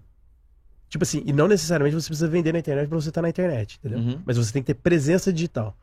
Tipo 0.87 1.03
assim, 1.03 1.21
e 1.25 1.31
não 1.33 1.47
necessariamente 1.47 1.95
você 1.95 2.07
precisa 2.07 2.27
vender 2.27 2.51
na 2.53 2.59
internet 2.59 2.87
pra 2.87 2.99
você 2.99 3.09
estar 3.09 3.21
na 3.21 3.29
internet, 3.29 3.77
entendeu? 3.79 3.99
Uhum. 3.99 4.21
Mas 4.25 4.37
você 4.37 4.51
tem 4.53 4.61
que 4.63 4.67
ter 4.67 4.75
presença 4.79 5.31
digital. 5.31 5.77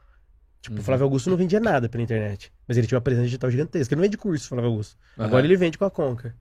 Tipo, 0.67 0.75
Uhum. 0.77 0.81
o 0.81 0.85
Flávio 0.85 1.05
Augusto 1.05 1.31
não 1.31 1.37
vendia 1.37 1.61
nada 1.61 1.89
pela 1.89 2.03
internet. 2.03 2.53
Mas 2.67 2.77
ele 2.77 2.89
tinha 2.89 2.97
uma 2.97 3.03
presença 3.03 3.27
digital 3.27 3.49
gigantesca. 3.53 3.95
Ele 3.95 4.01
não 4.01 4.03
vende 4.03 4.17
curso, 4.17 4.49
Flávio 4.49 4.69
Augusto. 4.71 4.97
Agora 5.17 5.37
Aham. 5.37 5.45
ele 5.45 5.57
vende 5.57 5.79
com 5.79 5.85
a 5.85 5.91
Conquer. 5.91 6.35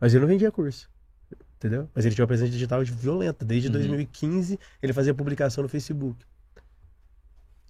Mas 0.00 0.14
ele 0.14 0.22
não 0.22 0.28
vendia 0.28 0.50
curso. 0.50 0.88
Entendeu? 1.56 1.86
Mas 1.94 2.06
ele 2.06 2.14
tinha 2.14 2.22
uma 2.22 2.28
presença 2.28 2.50
digital 2.50 2.82
violenta. 2.82 3.44
Desde 3.44 3.68
Uhum. 3.68 3.72
2015, 3.74 4.58
ele 4.82 4.92
fazia 4.94 5.12
publicação 5.12 5.62
no 5.62 5.68
Facebook. 5.68 6.24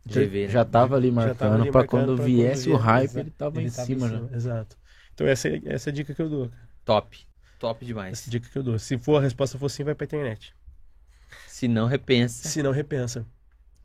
Então, 0.06 0.22
né? 0.22 0.48
Já 0.48 0.64
tava 0.64 0.94
ali 0.96 1.10
marcando 1.10 1.36
tava 1.38 1.54
ali 1.56 1.70
pra 1.70 1.80
marcando 1.80 2.06
quando 2.06 2.16
pra 2.16 2.24
viesse 2.24 2.68
quando 2.68 2.74
o 2.74 2.78
hype, 2.78 3.16
ele 3.16 3.30
tava 3.30 3.59
ele 3.59 3.68
em 3.68 3.70
tava 3.72 3.86
cima 3.86 4.09
já. 4.09 4.36
Exato. 4.36 4.76
Então 5.14 5.26
essa, 5.26 5.48
é- 5.48 5.60
essa 5.66 5.90
é 5.90 5.92
a 5.92 5.94
dica 5.94 6.14
que 6.14 6.22
eu 6.22 6.28
dou. 6.30 6.48
cara. 6.48 6.62
Top. 6.84 7.18
Top 7.59 7.84
demais. 7.84 8.12
Essa 8.18 8.28
é 8.28 8.28
a 8.28 8.30
dica 8.30 8.48
que 8.48 8.56
eu 8.59 8.62
dou. 8.62 8.78
Se 8.78 8.96
for 8.98 9.16
a 9.18 9.20
resposta 9.20 9.59
for 9.59 9.68
sim, 9.68 9.82
vai 9.84 9.94
pra 9.96 10.04
internet. 10.04 10.54
Se 11.48 11.66
não, 11.68 11.86
repensa. 11.86 12.48
Se 12.48 12.62
não, 12.62 12.70
repensa. 12.72 13.26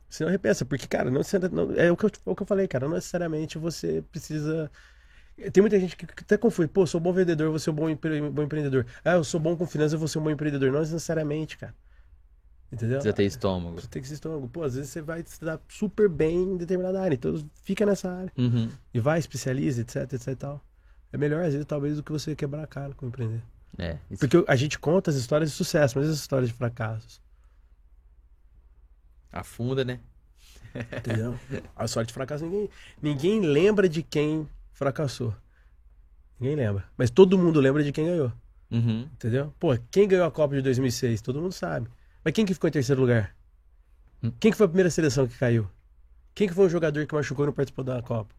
Se 0.09 0.23
não, 0.23 0.31
repensa. 0.31 0.65
Porque, 0.65 0.87
cara, 0.87 1.09
não, 1.11 1.21
não- 1.51 1.73
é 1.75 1.91
o 1.91 1.97
que, 1.97 2.05
eu, 2.05 2.11
é 2.25 2.29
o 2.29 2.35
que 2.35 2.43
eu 2.43 2.47
falei, 2.47 2.67
cara. 2.67 2.87
Não 2.87 2.95
necessariamente 2.95 3.57
você 3.57 4.03
precisa. 4.11 4.71
Tem 5.51 5.61
muita 5.61 5.79
gente 5.79 5.95
que 5.95 6.05
até 6.05 6.37
confunde. 6.37 6.69
Pô, 6.69 6.87
sou 6.87 6.99
bom 6.99 7.13
vendedor, 7.13 7.49
vou 7.49 7.59
ser 7.59 7.69
um 7.69 7.73
bom, 7.73 7.89
empre- 7.89 8.21
bom 8.29 8.43
empreendedor. 8.43 8.85
Ah, 9.05 9.13
eu 9.13 9.23
sou 9.23 9.39
bom 9.39 9.55
com 9.55 9.65
finanças, 9.67 9.99
vou 9.99 10.07
ser 10.07 10.19
um 10.19 10.23
bom 10.23 10.31
empreendedor. 10.31 10.71
Não 10.71 10.79
necessariamente, 10.79 11.57
cara. 11.57 11.75
Entendeu? 12.71 12.97
Precisa 12.97 13.13
ter 13.13 13.23
estômago. 13.23 13.79
Você 13.79 13.87
tem 13.87 14.01
que 14.01 14.07
ser 14.07 14.15
estômago. 14.15 14.47
Pô, 14.47 14.63
às 14.63 14.75
vezes 14.75 14.89
você 14.91 15.01
vai 15.01 15.23
se 15.25 15.39
dar 15.43 15.59
super 15.69 16.09
bem 16.09 16.37
em 16.43 16.57
determinada 16.57 17.01
área. 17.01 17.15
Então 17.15 17.35
fica 17.63 17.85
nessa 17.85 18.11
área. 18.11 18.31
Uhum. 18.37 18.69
E 18.93 18.99
vai, 18.99 19.19
especializa, 19.19 19.81
etc, 19.81 20.11
etc 20.13 20.27
e 20.27 20.35
tal. 20.35 20.65
É 21.11 21.17
melhor, 21.17 21.43
às 21.43 21.53
vezes, 21.53 21.65
talvez, 21.65 21.95
do 21.95 22.03
que 22.03 22.11
você 22.11 22.35
quebrar 22.35 22.63
a 22.63 22.67
cara 22.67 22.93
com 22.93 23.07
empreender. 23.07 23.41
É. 23.77 23.97
Isso 24.11 24.19
Porque 24.19 24.43
a 24.47 24.55
gente 24.55 24.77
conta 24.79 25.09
as 25.11 25.15
histórias 25.15 25.51
de 25.51 25.55
sucesso, 25.55 25.97
mas 25.97 26.09
as 26.09 26.17
histórias 26.17 26.49
de 26.49 26.55
fracassos. 26.55 27.21
Afunda, 29.31 29.83
né? 29.83 29.99
Entendeu? 30.97 31.37
A 31.75 31.85
história 31.85 32.05
de 32.05 32.13
fracasso, 32.13 32.45
ninguém, 32.45 32.69
ninguém 33.01 33.39
lembra 33.41 33.87
de 33.89 34.03
quem 34.03 34.47
fracassou. 34.73 35.33
Ninguém 36.39 36.55
lembra. 36.55 36.85
Mas 36.97 37.09
todo 37.09 37.37
mundo 37.37 37.59
lembra 37.59 37.83
de 37.83 37.91
quem 37.91 38.05
ganhou. 38.05 38.31
Uhum. 38.69 39.01
Entendeu? 39.13 39.53
Pô, 39.59 39.77
quem 39.89 40.07
ganhou 40.07 40.25
a 40.25 40.31
Copa 40.31 40.55
de 40.55 40.61
2006? 40.61 41.21
Todo 41.21 41.41
mundo 41.41 41.53
sabe. 41.53 41.89
Mas 42.23 42.33
quem 42.33 42.45
que 42.45 42.53
ficou 42.53 42.67
em 42.67 42.71
terceiro 42.71 43.01
lugar? 43.01 43.35
Quem 44.39 44.51
que 44.51 44.57
foi 44.57 44.65
a 44.65 44.69
primeira 44.69 44.89
seleção 44.89 45.27
que 45.27 45.37
caiu? 45.37 45.69
Quem 46.35 46.47
que 46.47 46.53
foi 46.53 46.65
o 46.65 46.69
jogador 46.69 47.05
que 47.05 47.13
machucou 47.13 47.45
e 47.45 47.47
não 47.47 47.53
participou 47.53 47.83
da 47.83 48.01
Copa? 48.01 48.33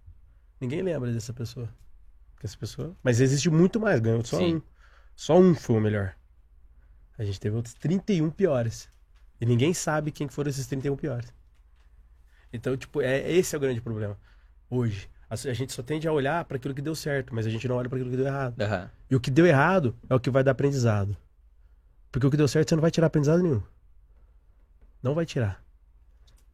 Ninguém 0.60 0.82
lembra 0.82 1.12
dessa 1.12 1.32
pessoa. 1.32 1.69
Essa 2.43 2.56
pessoa. 2.56 2.97
Mas 3.02 3.20
existe 3.20 3.51
muito 3.51 3.81
mais, 3.81 4.01
ganhou 4.01 4.24
só 4.24 4.39
Sim. 4.39 4.56
um. 4.56 4.62
Só 5.16 5.39
um 5.39 5.55
foi 5.55 5.77
o 5.77 5.81
melhor. 5.81 6.15
A 7.16 7.24
gente 7.24 7.40
teve 7.40 7.56
outros 7.56 7.74
31 7.74 8.31
piores. 8.31 8.89
E 9.40 9.47
ninguém 9.47 9.73
sabe 9.73 10.10
quem 10.10 10.28
foram 10.28 10.51
esses 10.51 10.66
31 10.66 10.97
piores. 10.97 11.32
Então, 12.52 12.77
tipo, 12.77 13.01
é, 13.01 13.31
esse 13.31 13.55
é 13.55 13.59
o 13.59 13.60
grande 13.60 13.81
problema. 13.81 14.19
Hoje. 14.69 15.09
A, 15.31 15.35
a 15.35 15.52
gente 15.52 15.73
só 15.73 15.82
tende 15.82 16.09
a 16.09 16.12
olhar 16.12 16.44
para 16.44 16.56
aquilo 16.56 16.74
que 16.74 16.81
deu 16.81 16.94
certo, 16.94 17.35
mas 17.35 17.47
a 17.47 17.51
gente 17.51 17.69
não 17.69 17.77
olha 17.77 17.89
para 17.89 17.98
aquilo 17.98 18.10
que 18.10 18.16
deu 18.16 18.27
errado. 18.27 18.60
Aham. 18.60 18.90
E 19.10 19.16
o 19.16 19.20
que 19.20 19.31
deu 19.31 19.47
errado 19.47 19.94
é 20.09 20.15
o 20.15 20.20
que 20.20 20.31
vai 20.31 20.43
dar 20.43 20.52
aprendizado. 20.52 21.16
Porque 22.10 22.27
o 22.27 22.31
que 22.31 22.36
deu 22.36 22.48
certo 22.48 22.70
você 22.70 22.74
não 22.74 22.82
vai 22.82 22.90
tirar 22.90 23.09
aprendizado 23.09 23.43
nenhum. 23.43 23.62
Não 25.02 25.15
vai 25.15 25.27
tirar. 25.27 25.62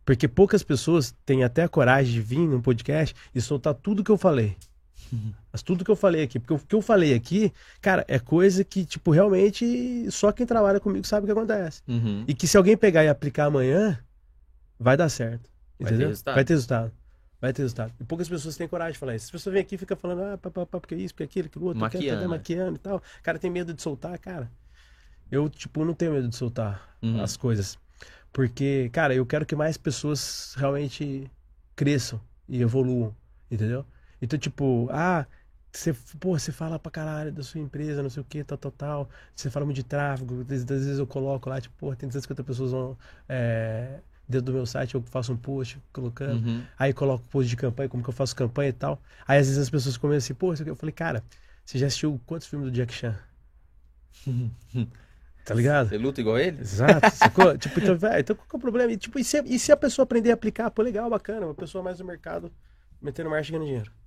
Porque 0.05 0.29
poucas 0.29 0.63
pessoas 0.63 1.15
têm 1.25 1.45
até 1.45 1.63
a 1.63 1.69
coragem 1.69 2.13
de 2.13 2.21
vir 2.21 2.47
num 2.47 2.61
podcast 2.61 3.15
e 3.35 3.41
soltar 3.41 3.75
tudo 3.75 4.05
que 4.05 4.11
eu 4.11 4.19
falei. 4.19 4.57
Mas 5.53 5.63
tudo 5.63 5.85
que 5.85 5.91
eu 5.91 5.97
falei 5.97 6.23
aqui. 6.23 6.39
Porque 6.41 6.55
o 6.55 6.59
que 6.59 6.75
eu 6.75 6.83
falei 6.83 7.15
aqui, 7.15 7.53
cara, 7.81 8.05
é 8.09 8.19
coisa 8.19 8.65
que, 8.65 8.85
tipo, 8.85 9.11
realmente 9.13 10.11
só 10.11 10.33
quem 10.33 10.45
trabalha 10.47 10.81
comigo 10.81 11.07
sabe 11.07 11.25
o 11.25 11.27
que 11.27 11.33
acontece. 11.33 11.83
Uhum. 11.87 12.25
E 12.27 12.35
que 12.35 12.49
se 12.49 12.57
alguém 12.57 12.77
pegar 12.77 13.05
e 13.05 13.09
aplicar 13.09 13.45
amanhã, 13.47 13.99
vai 14.79 14.97
dar 14.97 15.09
certo. 15.09 15.49
Vai 15.79 15.89
ter 15.89 15.95
Entendeu? 15.95 16.09
resultado. 16.09 16.35
Vai 16.35 16.45
ter 16.45 16.53
resultado. 16.55 16.93
Vai 17.41 17.53
ter 17.53 17.63
resultado. 17.63 17.93
E 18.01 18.05
poucas 18.05 18.29
pessoas 18.29 18.57
têm 18.57 18.67
coragem 18.67 18.95
de 18.95 18.99
falar 18.99 19.15
isso. 19.15 19.27
As 19.27 19.31
pessoas 19.31 19.53
vêm 19.53 19.63
aqui 19.63 19.75
e 19.77 19.79
ficam 19.79 19.97
falando, 19.97 20.23
ah, 20.23 20.39
pá, 20.39 20.51
pá, 20.51 20.67
pá, 20.67 20.81
porque 20.81 20.95
isso, 20.97 21.15
porque 21.15 21.25
aquilo, 21.25 21.47
aquilo 21.47 21.65
outro, 21.67 21.81
Maquiando, 21.81 22.07
maquiando, 22.07 22.21
né? 22.23 22.37
maquiando 22.39 22.77
e 22.77 22.79
tal. 22.79 23.03
Cara, 23.23 23.39
tem 23.39 23.51
medo 23.51 23.73
de 23.73 23.83
soltar, 23.83 24.19
cara. 24.19 24.51
Eu, 25.31 25.49
tipo, 25.49 25.85
não 25.85 25.95
tenho 25.95 26.13
medo 26.13 26.29
de 26.29 26.35
soltar 26.37 26.97
Uhum. 27.03 27.21
as 27.23 27.37
coisas. 27.37 27.79
Porque, 28.33 28.89
cara, 28.93 29.15
eu 29.15 29.25
quero 29.25 29.47
que 29.47 29.55
mais 29.55 29.77
pessoas 29.77 30.55
realmente 30.57 31.31
cresçam 31.77 32.21
e 32.49 32.61
evoluam, 32.63 33.15
entendeu? 33.51 33.85
Então, 34.25 34.39
tipo, 34.39 34.89
ah, 34.91 35.27
você, 35.73 35.93
pô, 36.21 36.39
você 36.39 36.53
fala 36.53 36.79
pra 36.79 36.91
caralho 36.91 37.33
da 37.33 37.43
sua 37.43 37.61
empresa, 37.61 38.03
não 38.03 38.11
sei 38.11 38.23
o 38.23 38.25
que, 38.25 38.45
tal, 38.45 38.57
tal, 38.57 38.71
tal. 38.73 39.11
Você 39.35 39.51
fala 39.51 39.67
muito 39.67 39.77
de 39.77 39.85
tráfego, 39.85 40.43
às 40.43 40.53
às 40.53 40.65
vezes 40.65 40.99
eu 40.99 41.07
coloco 41.07 41.49
lá, 41.51 41.61
tipo, 41.61 41.75
pô, 41.77 41.95
tem 41.97 42.09
250 42.09 42.45
pessoas 42.45 42.71
vão, 42.71 42.97
é, 43.29 43.99
dentro 44.29 44.47
do 44.47 44.53
meu 44.53 44.67
site, 44.67 44.95
eu 44.95 45.03
faço 45.03 45.33
um 45.33 45.37
post 45.37 45.79
colocando. 45.93 46.47
Uhum. 46.47 46.63
Aí 46.79 46.93
coloco 46.93 47.27
post 47.29 47.49
de 47.49 47.57
campanha, 47.57 47.89
como 47.89 48.03
que 48.03 48.09
eu 48.09 48.15
faço 48.15 48.37
campanha 48.37 48.71
e 48.71 48.73
tal. 48.73 49.01
Aí 49.27 49.39
às 49.39 49.47
vezes 49.49 49.63
as 49.63 49.71
pessoas 49.71 49.97
começam 49.97 50.19
assim, 50.19 50.35
pô, 50.35 50.55
eu 50.55 50.77
falei, 50.77 50.93
cara, 50.93 51.23
você 51.65 51.79
já 51.79 51.87
assistiu 51.87 52.21
quantos 52.25 52.47
filmes 52.47 52.71
do 52.71 52.75
Jack 52.75 52.93
Chan? 52.93 53.19
tá 55.45 55.55
ligado? 55.55 55.89
Você 55.89 55.99
luta 55.99 56.21
igual 56.21 56.39
ele? 56.39 56.61
Exato, 56.61 57.11
sacou? 57.17 57.59
tipo, 57.59 57.81
então, 57.81 57.97
velho, 57.97 58.21
então 58.21 58.37
qual 58.37 58.49
que 58.49 58.57
é 58.57 58.59
o 58.59 58.61
problema? 58.61 58.93
E, 58.93 58.97
tipo, 58.97 59.19
e, 59.19 59.25
se, 59.25 59.43
e 59.45 59.59
se 59.59 59.73
a 59.73 59.77
pessoa 59.77 60.05
aprender 60.05 60.31
a 60.31 60.35
aplicar? 60.35 60.71
Pô, 60.71 60.83
legal, 60.83 61.11
bacana, 61.11 61.47
uma 61.47 61.55
pessoa 61.55 61.83
mais 61.83 61.99
no 61.99 62.07
mercado, 62.07 62.53
metendo 63.03 63.29
marcha 63.29 63.51
e 63.51 63.53
ganhando 63.53 63.67
dinheiro. 63.67 64.04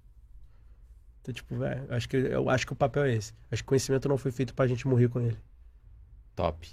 Então, 1.27 1.33
tipo, 1.33 1.57
velho, 1.57 1.83
eu 1.89 1.95
acho 1.95 2.07
que, 2.07 2.15
eu 2.15 2.49
acho 2.49 2.65
que 2.65 2.71
o 2.71 2.75
papel 2.75 3.03
é 3.03 3.13
esse. 3.15 3.33
Acho 3.51 3.61
que 3.61 3.67
o 3.67 3.69
conhecimento 3.69 4.07
não 4.07 4.17
foi 4.17 4.31
feito 4.31 4.53
pra 4.53 4.65
gente 4.65 4.87
morrer 4.87 5.09
com 5.09 5.19
ele. 5.19 5.37
Top. 6.35 6.69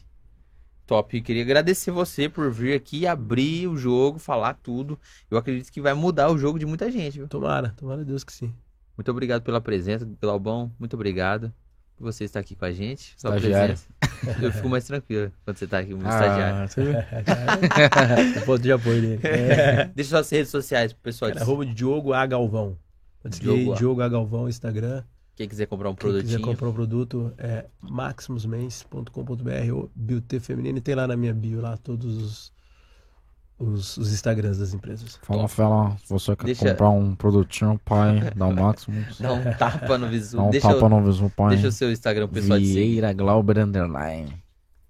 Top. 0.87 1.21
Queria 1.23 1.43
agradecer 1.43 1.91
você 1.91 2.29
por 2.29 2.53
vir 2.53 2.75
aqui 2.75 3.05
abrir 3.05 3.67
o 3.67 3.77
jogo, 3.77 4.19
falar 4.21 4.55
tudo. 4.55 4.97
Eu 5.29 5.37
acredito 5.39 5.73
que 5.73 5.81
vai 5.81 5.93
mudar 5.95 6.31
o 6.31 6.39
jogo 6.39 6.57
de 6.59 6.67
muita 6.67 6.89
gente, 6.89 7.19
viu? 7.19 7.27
Tomara, 7.27 7.71
tomara 7.77 8.03
a 8.03 8.05
Deus 8.05 8.23
que 8.23 8.33
sim. 8.33 8.55
Muito 8.97 9.11
obrigado 9.11 9.43
pela 9.43 9.61
presença, 9.61 10.09
Glaubão. 10.23 10.71
Muito 10.79 10.95
obrigado 10.95 11.53
por 11.97 12.05
você 12.13 12.23
estar 12.25 12.39
aqui 12.39 12.55
com 12.55 12.65
a 12.67 12.71
gente. 12.71 13.13
Sua 13.17 13.35
Estagiário. 13.37 13.77
presença. 13.77 14.45
Eu 14.45 14.53
fico 14.53 14.69
mais 14.69 14.85
tranquilo 14.85 15.33
quando 15.45 15.57
você 15.57 15.65
está 15.65 15.79
aqui 15.81 15.93
como 15.95 16.07
Ah, 16.07 16.65
estagiário. 16.67 16.69
você 16.69 18.41
ponto 18.47 18.63
de 18.63 18.71
apoio 18.73 19.01
dele. 19.01 19.21
Deixa 19.97 20.11
suas 20.11 20.31
redes 20.31 20.51
sociais 20.51 20.93
pro 20.93 21.03
pessoal. 21.03 21.33
Cara, 21.33 21.43
arroba 21.43 21.67
Diogo 21.67 22.13
A. 22.13 22.25
Galvão. 22.25 22.79
Aí, 23.25 23.31
Diogo 23.41 23.73
A. 23.73 23.77
Diogo 23.77 24.01
A. 24.03 24.09
Galvão, 24.09 24.49
Instagram. 24.49 25.03
Quem 25.37 25.49
quiser 25.49 25.67
comprar 25.67 25.91
um 25.91 25.95
Quem 25.95 26.21
quiser 26.21 26.41
comprar 26.41 26.69
um 26.69 26.73
produto 26.73 27.33
é 27.39 27.65
maximusmens.com.br 27.81 29.73
ou 29.75 29.91
Beauty 29.95 30.39
Feminino. 30.41 30.79
E 30.79 30.81
tem 30.81 30.95
lá 30.95 31.07
na 31.07 31.17
minha 31.17 31.35
bio 31.35 31.61
lá 31.61 31.77
todos 31.77 32.17
os, 32.23 32.53
os, 33.59 33.97
os 33.97 34.13
Instagrams 34.13 34.59
das 34.59 34.73
empresas. 34.75 35.19
Fala, 35.23 35.49
fala, 35.49 35.97
se 35.99 36.09
você 36.09 36.37
quer 36.37 36.45
Deixa- 36.47 36.69
comprar 36.71 36.91
um 36.91 37.15
produtinho, 37.17 37.81
pai, 37.85 38.31
dá 38.37 38.47
o 38.47 38.55
máximo. 38.55 39.05
Dá 39.19 39.33
um 39.33 39.43
tapa 39.55 39.99
no 39.99 40.09
visu. 40.09 40.37
Dá 40.37 40.43
um 40.45 40.51
deixa, 40.51 40.69
tapa 40.69 40.87
o- 40.87 40.89
no 40.89 41.03
visu, 41.03 41.31
pai. 41.31 41.49
deixa 41.51 41.69
o 41.69 41.73
seu 41.73 41.91
Instagram 41.91 42.27
pro 42.29 42.35
pessoal 42.41 42.59
te 42.59 42.67
seguir. 42.67 42.91
Vieira 42.91 43.13
Glauber 43.13 43.59
Underline. 43.59 44.33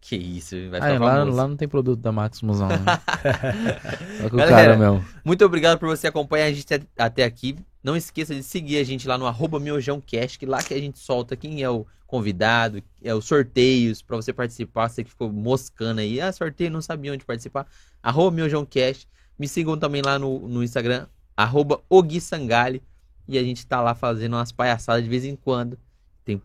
Que 0.01 0.16
isso, 0.16 0.55
vai 0.69 0.81
Aí, 0.82 0.93
ficar 0.93 1.05
lá, 1.06 1.16
famoso. 1.20 1.36
lá 1.39 1.48
não 1.48 1.56
tem 1.56 1.66
produto 1.66 1.98
da 2.01 2.12
Maximus, 2.12 2.61
não. 2.61 2.69
Né? 2.69 2.77
Só 4.20 4.28
que 4.28 4.35
o 4.35 4.39
Galera, 4.39 4.56
cara, 4.56 4.77
meu. 4.77 5.02
Muito 5.24 5.43
obrigado 5.43 5.78
por 5.78 5.89
você 5.89 6.06
acompanhar 6.06 6.44
a 6.44 6.52
gente 6.52 6.74
at- 6.74 6.86
até 6.98 7.24
aqui. 7.24 7.56
Não 7.85 7.94
esqueça 7.94 8.35
de 8.35 8.43
seguir 8.43 8.78
a 8.78 8.85
gente 8.85 9.06
lá 9.06 9.19
no 9.19 9.27
arroba 9.27 9.61
miojãocast, 9.61 10.39
que 10.39 10.47
lá 10.47 10.62
que 10.62 10.73
a 10.73 10.81
gente 10.81 10.98
solta 10.98 11.36
quem 11.36 11.62
é 11.62 11.69
o 11.69 11.86
convidado, 12.06 12.82
é 13.02 13.15
os 13.15 13.27
sorteios 13.27 14.01
pra 14.01 14.16
você 14.16 14.32
participar. 14.32 14.89
Você 14.89 15.05
que 15.05 15.11
ficou 15.11 15.31
moscando 15.31 16.01
aí, 16.01 16.19
ah, 16.19 16.32
sorteio, 16.32 16.70
não 16.70 16.81
sabia 16.81 17.12
onde 17.12 17.27
participar. 17.27 17.66
Arroba 18.02 18.35
miojãocast. 18.35 19.06
Me 19.39 19.47
sigam 19.47 19.77
também 19.77 20.01
lá 20.01 20.19
no, 20.19 20.48
no 20.48 20.65
Instagram, 20.65 21.06
arroba 21.36 21.82
Ogui 21.90 22.23
Sangali. 22.23 22.82
E 23.28 23.36
a 23.36 23.43
gente 23.43 23.66
tá 23.66 23.82
lá 23.82 23.94
fazendo 23.94 24.32
umas 24.32 24.51
palhaçadas 24.51 25.05
de 25.05 25.11
vez 25.11 25.27
em 25.27 25.36
quando. 25.36 25.78
Tem, 26.24 26.40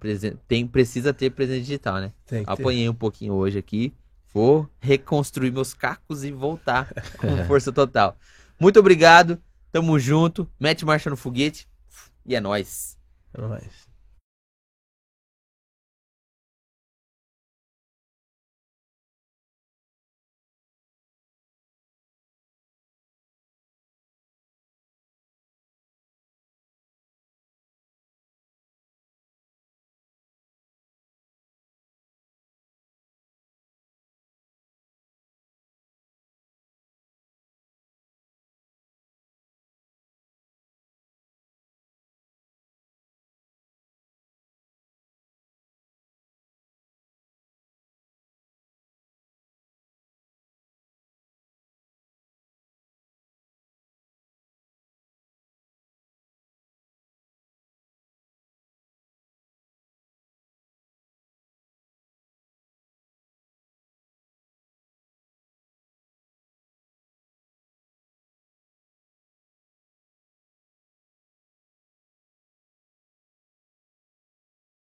tem 0.46 0.68
precisa 0.68 1.14
ter 1.14 1.30
presente 1.30 1.62
digital, 1.62 2.02
né? 2.02 2.12
Tem 2.26 2.44
que 2.44 2.54
ter. 2.54 2.62
Apanhei 2.62 2.90
um 2.90 2.94
pouquinho 2.94 3.34
hoje 3.34 3.58
aqui. 3.58 3.94
Vou 4.34 4.70
reconstruir 4.82 5.52
meus 5.52 5.74
cacos 5.74 6.26
e 6.26 6.32
voltar 6.32 6.94
com 7.18 7.28
força 7.48 7.72
total. 7.72 8.18
Muito 8.60 8.78
obrigado. 8.78 9.40
Tamo 9.72 10.00
junto. 10.00 10.50
Mete 10.60 10.86
marcha 10.86 11.10
no 11.10 11.18
foguete. 11.18 11.68
E 12.26 12.36
é 12.36 12.40
nóis. 12.42 12.98
É 13.34 13.42
nóis. 13.42 13.89